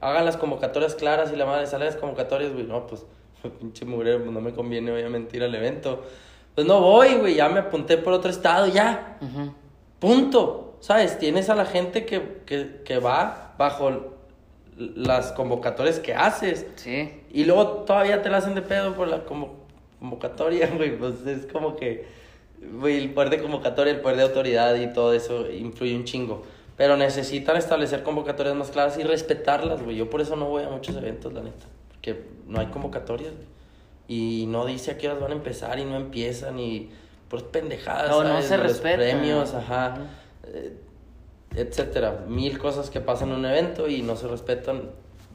hagan 0.00 0.24
las 0.24 0.36
convocatorias 0.36 0.96
claras 0.96 1.32
y 1.32 1.36
la 1.36 1.46
madre 1.46 1.68
sale 1.68 1.84
las 1.84 1.94
convocatorias, 1.96 2.52
güey. 2.52 2.64
No, 2.64 2.88
pues, 2.88 3.06
pinche 3.60 3.84
mugrero, 3.84 4.18
pues 4.18 4.32
no 4.32 4.40
me 4.40 4.52
conviene 4.52 4.90
obviamente 4.92 5.36
ir 5.36 5.44
al 5.44 5.54
evento. 5.54 6.02
Pues 6.56 6.66
no 6.66 6.80
voy, 6.80 7.14
güey, 7.14 7.36
ya 7.36 7.48
me 7.48 7.60
apunté 7.60 7.96
por 7.98 8.12
otro 8.12 8.30
estado, 8.30 8.66
ya. 8.66 9.16
Ujú. 9.20 9.54
Punto. 10.00 10.66
¿Sabes? 10.80 11.18
Tienes 11.18 11.50
a 11.50 11.54
la 11.54 11.66
gente 11.66 12.06
que, 12.06 12.40
que, 12.46 12.80
que 12.84 12.98
va 12.98 13.54
bajo 13.58 14.14
las 14.76 15.32
convocatorias 15.32 15.98
que 15.98 16.14
haces. 16.14 16.66
Sí. 16.76 17.20
Y 17.30 17.44
luego 17.44 17.66
todavía 17.84 18.22
te 18.22 18.30
la 18.30 18.38
hacen 18.38 18.54
de 18.54 18.62
pedo 18.62 18.94
por 18.94 19.08
la 19.08 19.26
convo- 19.26 19.50
convocatoria, 19.98 20.68
güey. 20.76 20.96
Pues 20.96 21.26
es 21.26 21.44
como 21.46 21.76
que, 21.76 22.06
güey, 22.78 22.96
el 22.96 23.12
poder 23.12 23.28
de 23.30 23.42
convocatoria, 23.42 23.92
el 23.92 24.00
poder 24.00 24.16
de 24.16 24.22
autoridad 24.22 24.74
y 24.76 24.90
todo 24.92 25.12
eso 25.12 25.50
influye 25.50 25.94
un 25.94 26.04
chingo. 26.04 26.44
Pero 26.78 26.96
necesitan 26.96 27.58
establecer 27.58 28.02
convocatorias 28.02 28.56
más 28.56 28.70
claras 28.70 28.96
y 28.98 29.02
respetarlas, 29.02 29.82
güey. 29.82 29.96
Yo 29.96 30.08
por 30.08 30.22
eso 30.22 30.34
no 30.34 30.46
voy 30.46 30.62
a 30.62 30.70
muchos 30.70 30.96
eventos, 30.96 31.30
la 31.34 31.42
neta. 31.42 31.66
Porque 31.90 32.24
no 32.46 32.58
hay 32.58 32.68
convocatorias, 32.68 33.34
güey. 33.34 33.46
Y 34.08 34.46
no 34.46 34.64
dice 34.64 34.92
a 34.92 34.96
qué 34.98 35.08
horas 35.08 35.20
van 35.20 35.32
a 35.32 35.34
empezar 35.34 35.78
y 35.78 35.84
no 35.84 35.96
empiezan 35.96 36.58
y 36.58 36.88
por 37.30 37.46
pendejadas. 37.46 38.10
No, 38.10 38.24
no 38.24 38.42
se 38.42 38.58
los 38.58 38.66
respeta. 38.66 38.96
premios, 38.96 39.54
ajá. 39.54 39.94
eh, 40.44 40.76
etcétera. 41.56 42.24
Mil 42.26 42.58
cosas 42.58 42.90
que 42.90 43.00
pasan 43.00 43.30
en 43.30 43.36
un 43.36 43.46
evento 43.46 43.88
y 43.88 44.02
no 44.02 44.16
se 44.16 44.26
respetan, 44.28 44.90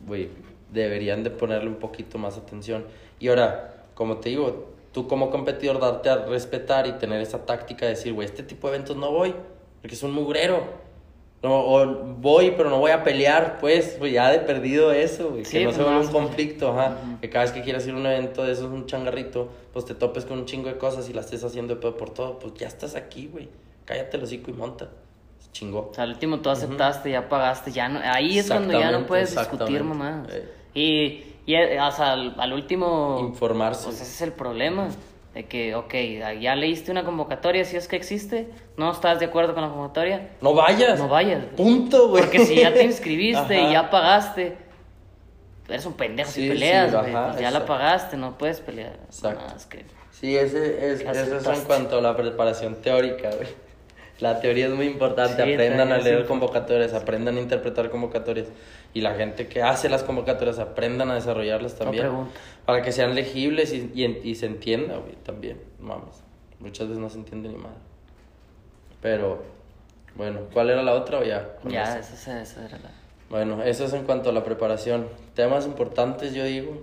güey, 0.05 0.29
deberían 0.71 1.23
de 1.23 1.31
ponerle 1.31 1.69
un 1.69 1.77
poquito 1.77 2.17
más 2.17 2.37
atención. 2.37 2.85
Y 3.19 3.29
ahora, 3.29 3.85
como 3.95 4.17
te 4.17 4.29
digo, 4.29 4.73
tú 4.91 5.07
como 5.07 5.31
competidor 5.31 5.79
darte 5.79 6.09
a 6.09 6.17
respetar 6.25 6.85
y 6.85 6.91
tener 6.93 7.21
esa 7.21 7.45
táctica 7.45 7.85
de 7.85 7.91
decir, 7.91 8.13
güey, 8.13 8.27
este 8.27 8.43
tipo 8.43 8.67
de 8.69 8.75
eventos 8.75 8.97
no 8.97 9.11
voy, 9.11 9.33
porque 9.81 9.95
es 9.95 10.03
un 10.03 10.13
mugrero. 10.13 10.84
No, 11.43 11.59
o 11.59 11.85
voy, 11.85 12.53
pero 12.57 12.69
no 12.71 12.79
voy 12.79 12.91
a 12.91 13.03
pelear, 13.03 13.59
pues, 13.59 13.99
güey, 13.99 14.13
ya 14.13 14.31
de 14.31 14.39
perdido 14.39 14.91
eso, 14.91 15.29
güey. 15.29 15.45
Sí, 15.45 15.59
que 15.59 15.59
no 15.59 15.65
pues 15.65 15.75
se 15.77 15.83
vuelva 15.83 16.01
un 16.01 16.07
conflicto, 16.07 16.71
ajá. 16.71 16.97
Que 17.21 17.29
cada 17.29 17.45
vez 17.45 17.53
que 17.53 17.61
quieras 17.61 17.85
ir 17.85 17.93
a 17.93 17.97
un 17.97 18.05
evento 18.05 18.43
de 18.43 18.53
esos, 18.53 18.71
un 18.71 18.87
changarrito, 18.87 19.49
pues 19.71 19.85
te 19.85 19.93
topes 19.93 20.25
con 20.25 20.39
un 20.39 20.45
chingo 20.45 20.69
de 20.69 20.77
cosas 20.77 21.07
y 21.07 21.13
las 21.13 21.25
estés 21.25 21.43
haciendo 21.43 21.75
de 21.75 21.81
pedo 21.81 21.97
por 21.97 22.09
todo. 22.09 22.39
Pues 22.39 22.55
ya 22.55 22.67
estás 22.67 22.95
aquí, 22.95 23.27
güey. 23.31 23.49
Cállate 23.85 24.17
el 24.17 24.23
hocico 24.23 24.49
y 24.49 24.53
monta. 24.55 24.89
Chingó. 25.51 25.89
O 25.91 25.93
sea, 25.93 26.03
al 26.05 26.09
último 26.11 26.39
tú 26.39 26.49
aceptaste, 26.49 27.11
ya 27.11 27.29
pagaste, 27.29 27.71
ya 27.71 27.87
no, 27.87 27.99
ahí 28.03 28.39
es 28.39 28.47
cuando 28.47 28.77
ya 28.77 28.91
no 28.91 29.05
puedes 29.05 29.35
discutir. 29.35 29.83
Eh. 30.29 30.49
Y, 30.73 31.51
y, 31.53 31.55
o 31.55 31.91
sea, 31.91 32.13
al, 32.13 32.35
al 32.37 32.53
último, 32.53 33.19
Informarse. 33.21 33.85
pues 33.85 34.01
ese 34.01 34.11
es 34.11 34.21
el 34.21 34.33
problema, 34.33 34.89
de 35.35 35.45
que, 35.45 35.75
ok, 35.75 35.93
ya 36.39 36.55
leíste 36.55 36.91
una 36.91 37.03
convocatoria, 37.03 37.65
si 37.65 37.75
es 37.75 37.87
que 37.89 37.97
existe, 37.97 38.47
no 38.77 38.89
estás 38.91 39.19
de 39.19 39.25
acuerdo 39.25 39.53
con 39.53 39.63
la 39.63 39.69
convocatoria, 39.69 40.29
No 40.41 40.53
vayas. 40.53 40.97
no 40.97 41.09
vayas. 41.09 41.43
Punto, 41.57 42.07
güey. 42.07 42.23
Porque 42.23 42.39
si 42.45 42.55
ya 42.55 42.73
te 42.73 42.83
inscribiste 42.83 43.61
y 43.61 43.73
ya 43.73 43.89
pagaste, 43.91 44.55
eres 45.67 45.85
un 45.85 45.93
pendejo 45.93 46.31
Sí, 46.31 46.43
si 46.43 46.49
peleas, 46.49 46.89
sí, 46.89 46.97
güey, 46.97 47.13
ajá, 47.13 47.27
pues 47.31 47.41
ya 47.41 47.51
la 47.51 47.65
pagaste, 47.65 48.15
no 48.15 48.37
puedes 48.37 48.61
pelear. 48.61 48.93
Exacto. 49.05 49.41
Nada, 49.41 49.55
es 49.57 49.65
que- 49.65 49.85
Sí, 50.11 50.37
ese 50.37 50.91
es, 50.93 51.03
¿Qué 51.03 51.11
eso 51.11 51.37
es 51.37 51.45
en 51.59 51.65
cuanto 51.65 51.97
a 51.97 52.01
la 52.01 52.15
preparación 52.15 52.75
teórica, 52.75 53.29
güey. 53.35 53.49
La 54.19 54.39
teoría 54.39 54.67
es 54.67 54.73
muy 54.73 54.85
importante. 54.85 55.43
Sí, 55.43 55.53
aprendan 55.53 55.91
a 55.91 55.97
leer 55.97 56.25
convocatorias, 56.25 56.93
aprendan 56.93 57.37
a 57.37 57.41
interpretar 57.41 57.89
convocatorias. 57.89 58.47
Y 58.93 59.01
la 59.01 59.13
gente 59.15 59.47
que 59.47 59.61
hace 59.61 59.89
las 59.89 60.03
convocatorias, 60.03 60.59
aprendan 60.59 61.11
a 61.11 61.15
desarrollarlas 61.15 61.75
también. 61.75 62.03
pregunta. 62.03 62.31
Para 62.65 62.81
que 62.81 62.91
sean 62.91 63.13
legibles 63.13 63.73
y, 63.73 63.91
y, 64.23 64.35
se 64.35 64.45
entienda, 64.45 64.97
güey, 64.97 65.15
también. 65.23 65.61
Mames. 65.79 66.23
Muchas 66.59 66.87
veces 66.87 67.01
no 67.01 67.09
se 67.09 67.17
entiende 67.17 67.49
ni 67.49 67.57
madre. 67.57 67.75
Pero, 69.01 69.43
bueno, 70.15 70.41
¿cuál 70.53 70.69
era 70.69 70.81
la 70.81 70.93
otra 70.93 71.19
o 71.19 71.23
ya? 71.23 71.57
Ya, 71.65 71.99
eso. 71.99 72.13
esa, 72.13 72.41
esa 72.41 72.65
era 72.65 72.77
la... 72.77 72.91
Bueno, 73.29 73.63
eso 73.63 73.85
es 73.85 73.93
en 73.93 74.05
cuanto 74.05 74.29
a 74.29 74.33
la 74.33 74.43
preparación. 74.43 75.07
Temas 75.33 75.65
importantes, 75.65 76.33
yo 76.33 76.45
digo, 76.45 76.81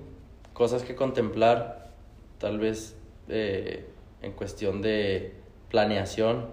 cosas 0.53 0.83
que 0.83 0.95
contemplar, 0.95 1.91
tal 2.39 2.59
vez 2.59 2.97
eh, 3.29 3.87
en 4.21 4.33
cuestión 4.33 4.83
de 4.83 5.35
planeación, 5.71 6.49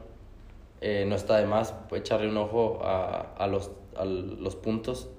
eh, 0.81 1.05
no 1.07 1.15
está 1.15 1.37
de 1.37 1.45
más 1.45 1.73
echarle 1.91 2.29
un 2.29 2.37
ojo 2.37 2.79
a, 2.83 3.33
a 3.37 3.47
los, 3.47 3.71
a 3.95 4.05
los 4.05 4.55
puntos 4.55 5.09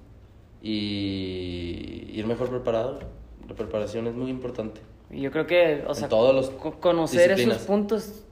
y 0.61 2.09
ir 2.13 2.25
mejor 2.27 2.49
preparado. 2.49 2.99
La 3.47 3.55
preparación 3.55 4.07
es 4.07 4.13
muy 4.13 4.29
importante. 4.29 4.81
Yo 5.09 5.31
creo 5.31 5.45
que, 5.45 5.83
o 5.87 5.93
sea, 5.93 6.07
todos 6.07 6.33
los 6.33 6.49
co- 6.51 6.79
conocer 6.79 7.21
disciplinas. 7.31 7.57
esos 7.57 7.67
puntos 7.67 8.23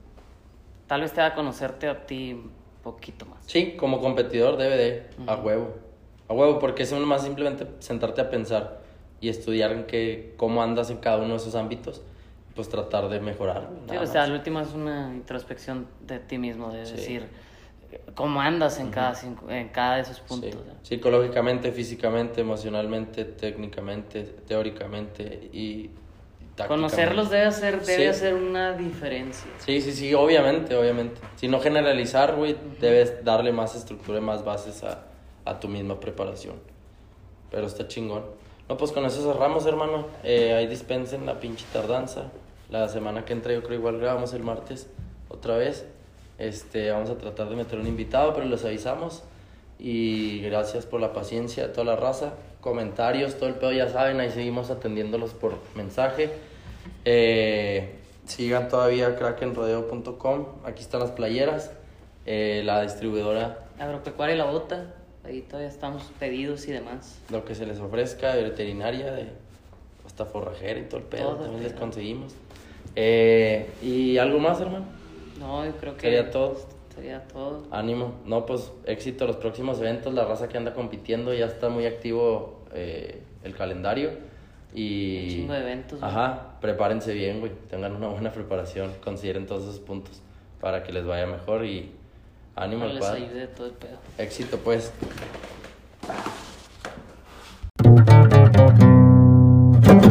tal 0.88 1.02
vez 1.02 1.12
te 1.14 1.22
haga 1.22 1.36
conocerte 1.36 1.88
a 1.88 2.06
ti 2.06 2.34
un 2.34 2.52
poquito 2.84 3.26
más. 3.26 3.44
Sí, 3.46 3.74
como 3.78 4.00
competidor 4.00 4.58
debe 4.58 4.78
de, 4.78 5.04
a 5.28 5.36
huevo. 5.36 5.74
A 6.30 6.34
huevo, 6.34 6.60
porque 6.60 6.84
es 6.84 6.94
más 6.94 7.24
simplemente 7.24 7.68
sentarte 7.80 8.22
a 8.22 8.30
pensar 8.30 8.82
y 9.20 9.30
estudiar 9.30 9.72
en 9.74 9.86
qué, 9.86 10.34
cómo 10.38 10.64
andas 10.64 10.90
en 10.90 10.98
cada 10.98 11.18
uno 11.18 11.30
de 11.32 11.36
esos 11.38 11.56
ámbitos, 11.56 12.02
pues 12.60 12.68
tratar 12.68 13.08
de 13.08 13.22
mejorar. 13.22 13.70
Sí, 13.90 13.96
o 13.96 14.06
sea, 14.06 14.24
al 14.24 14.34
último 14.34 14.60
es 14.60 14.74
una 14.74 15.14
introspección 15.16 15.88
de 16.06 16.20
ti 16.20 16.38
mismo, 16.38 16.74
de 16.74 16.86
Sí. 16.86 16.92
decir 16.98 17.24
cómo 18.16 18.42
andas 18.42 18.82
en, 18.82 18.92
cada, 18.92 19.16
cinco- 19.16 19.50
en 19.50 19.70
cada 19.70 19.96
de 19.96 20.02
esos 20.02 20.20
puntos. 20.20 20.52
Sí. 20.52 20.60
Psicológicamente, 20.84 21.72
físicamente, 21.72 22.42
emocionalmente, 22.42 23.24
técnicamente, 23.24 24.24
teóricamente 24.46 25.24
y. 25.54 25.90
Conocerlos 26.68 27.30
debe 27.30 27.46
hacer, 27.46 27.80
debe 27.80 28.02
Sí. 28.04 28.08
hacer 28.08 28.34
una 28.34 28.74
diferencia. 28.74 29.50
Sí, 29.60 29.80
sí, 29.80 29.94
sí, 29.94 30.14
obviamente, 30.14 30.76
obviamente. 30.76 31.22
Si 31.38 31.48
no 31.48 31.62
generalizar, 31.62 32.36
güey, 32.36 32.58
debes 32.82 33.24
darle 33.24 33.54
más 33.54 33.74
estructura 33.74 34.18
y 34.18 34.22
más 34.22 34.44
bases 34.44 34.84
a, 34.84 35.06
a 35.46 35.58
tu 35.62 35.70
misma 35.70 35.98
preparación. 36.02 36.56
Pero 37.52 37.68
está 37.68 37.88
chingón. 37.88 38.26
No, 38.68 38.76
pues 38.76 38.92
con 38.92 39.06
eso 39.06 39.24
cerramos, 39.32 39.66
hermano. 39.66 40.08
Eh, 40.26 40.54
ahí 40.54 40.68
dispensen 40.68 41.26
la 41.26 41.40
pinche 41.40 41.66
tardanza. 41.72 42.26
La 42.70 42.88
semana 42.88 43.26
que 43.26 43.34
entra 43.34 43.54
yo 43.54 43.64
creo 43.64 43.80
igual 43.80 44.00
grabamos 44.00 44.34
el 44.34 44.44
martes 44.44 44.88
otra 45.30 45.58
vez. 45.58 45.86
Este, 46.38 46.92
vamos 46.92 47.10
a 47.10 47.18
tratar 47.18 47.50
de 47.50 47.56
meter 47.56 47.80
un 47.80 47.88
invitado, 47.88 48.34
pero 48.34 48.46
les 48.46 48.64
avisamos. 48.64 49.24
Y 49.80 50.42
gracias 50.42 50.86
por 50.86 51.00
la 51.02 51.14
paciencia 51.14 51.68
de 51.68 51.74
toda 51.74 51.86
la 51.86 51.96
raza. 51.96 52.34
Comentarios, 52.62 53.36
todo 53.36 53.50
el 53.50 53.56
pedo 53.56 53.72
ya 53.72 53.90
saben, 53.90 54.20
ahí 54.20 54.30
seguimos 54.30 54.70
atendiéndolos 54.70 55.34
por 55.34 55.56
mensaje. 55.76 56.30
Eh, 57.06 57.96
sigan 58.26 58.68
todavía 58.68 59.16
krakenrodeo.com. 59.16 60.46
Aquí 60.66 60.82
están 60.82 61.00
las 61.00 61.12
playeras. 61.12 61.72
Eh, 62.26 62.62
la 62.64 62.84
distribuidora, 62.84 63.66
Agropecuaria 63.80 64.36
y 64.36 64.38
la 64.38 64.46
bota, 64.46 64.94
ahí 65.24 65.42
todavía 65.42 65.70
estamos 65.70 66.04
pedidos 66.20 66.68
y 66.68 66.72
demás. 66.72 67.18
lo 67.32 67.44
que 67.44 67.56
se 67.56 67.66
les 67.66 67.80
ofrezca, 67.80 68.36
de 68.36 68.44
veterinaria, 68.44 69.12
de 69.12 69.30
hasta 70.06 70.26
forrajera 70.26 70.80
y 70.80 70.84
todo 70.84 70.98
el 70.98 71.06
pedo. 71.06 71.24
Todo 71.24 71.36
el 71.38 71.42
también 71.44 71.64
les 71.64 71.72
pedo. 71.72 71.82
conseguimos. 71.82 72.34
Eh, 72.96 73.70
¿Y 73.82 74.18
algo 74.18 74.40
más, 74.40 74.60
hermano? 74.62 74.86
No, 75.40 75.66
yo 75.66 75.72
creo 75.78 75.96
que... 75.96 76.02
Sería 76.02 76.32
todo. 76.32 76.58
Sería 76.94 77.24
todo. 77.28 77.64
Ánimo. 77.72 78.14
No, 78.26 78.46
pues 78.46 78.72
éxito 78.86 79.26
los 79.26 79.38
próximos 79.38 79.80
eventos. 79.80 80.14
La 80.14 80.26
raza 80.26 80.50
que 80.50 80.58
anda 80.58 80.74
compitiendo 80.74 81.34
ya 81.34 81.46
está 81.46 81.70
muy 81.70 81.86
activo 81.86 82.66
eh, 82.74 83.22
el 83.44 83.56
calendario. 83.56 84.12
Y. 84.74 85.24
Un 85.24 85.30
chingo 85.30 85.54
de 85.54 85.60
eventos, 85.62 86.00
güey. 86.00 86.12
Ajá, 86.12 86.58
prepárense 86.62 87.14
bien, 87.14 87.40
güey. 87.40 87.52
Tengan 87.70 87.96
una 87.96 88.08
buena 88.08 88.32
preparación. 88.32 88.92
Consideren 89.04 89.46
todos 89.48 89.64
esos 89.64 89.80
puntos 89.80 90.22
para 90.60 90.84
que 90.84 90.92
les 90.92 91.06
vaya 91.06 91.26
mejor 91.26 91.66
y 91.66 91.92
ánimo 92.56 92.84
al 92.84 92.96
les 92.96 93.00
cuadro. 93.00 93.24
ayude 93.26 93.48
todo 93.48 93.68
el 93.68 93.74
pedo. 93.74 93.98
Éxito, 94.18 94.58
pues. 94.58 94.92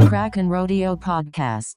Kraken 0.08 0.50
Rodeo 0.50 0.96
Podcast. 0.96 1.76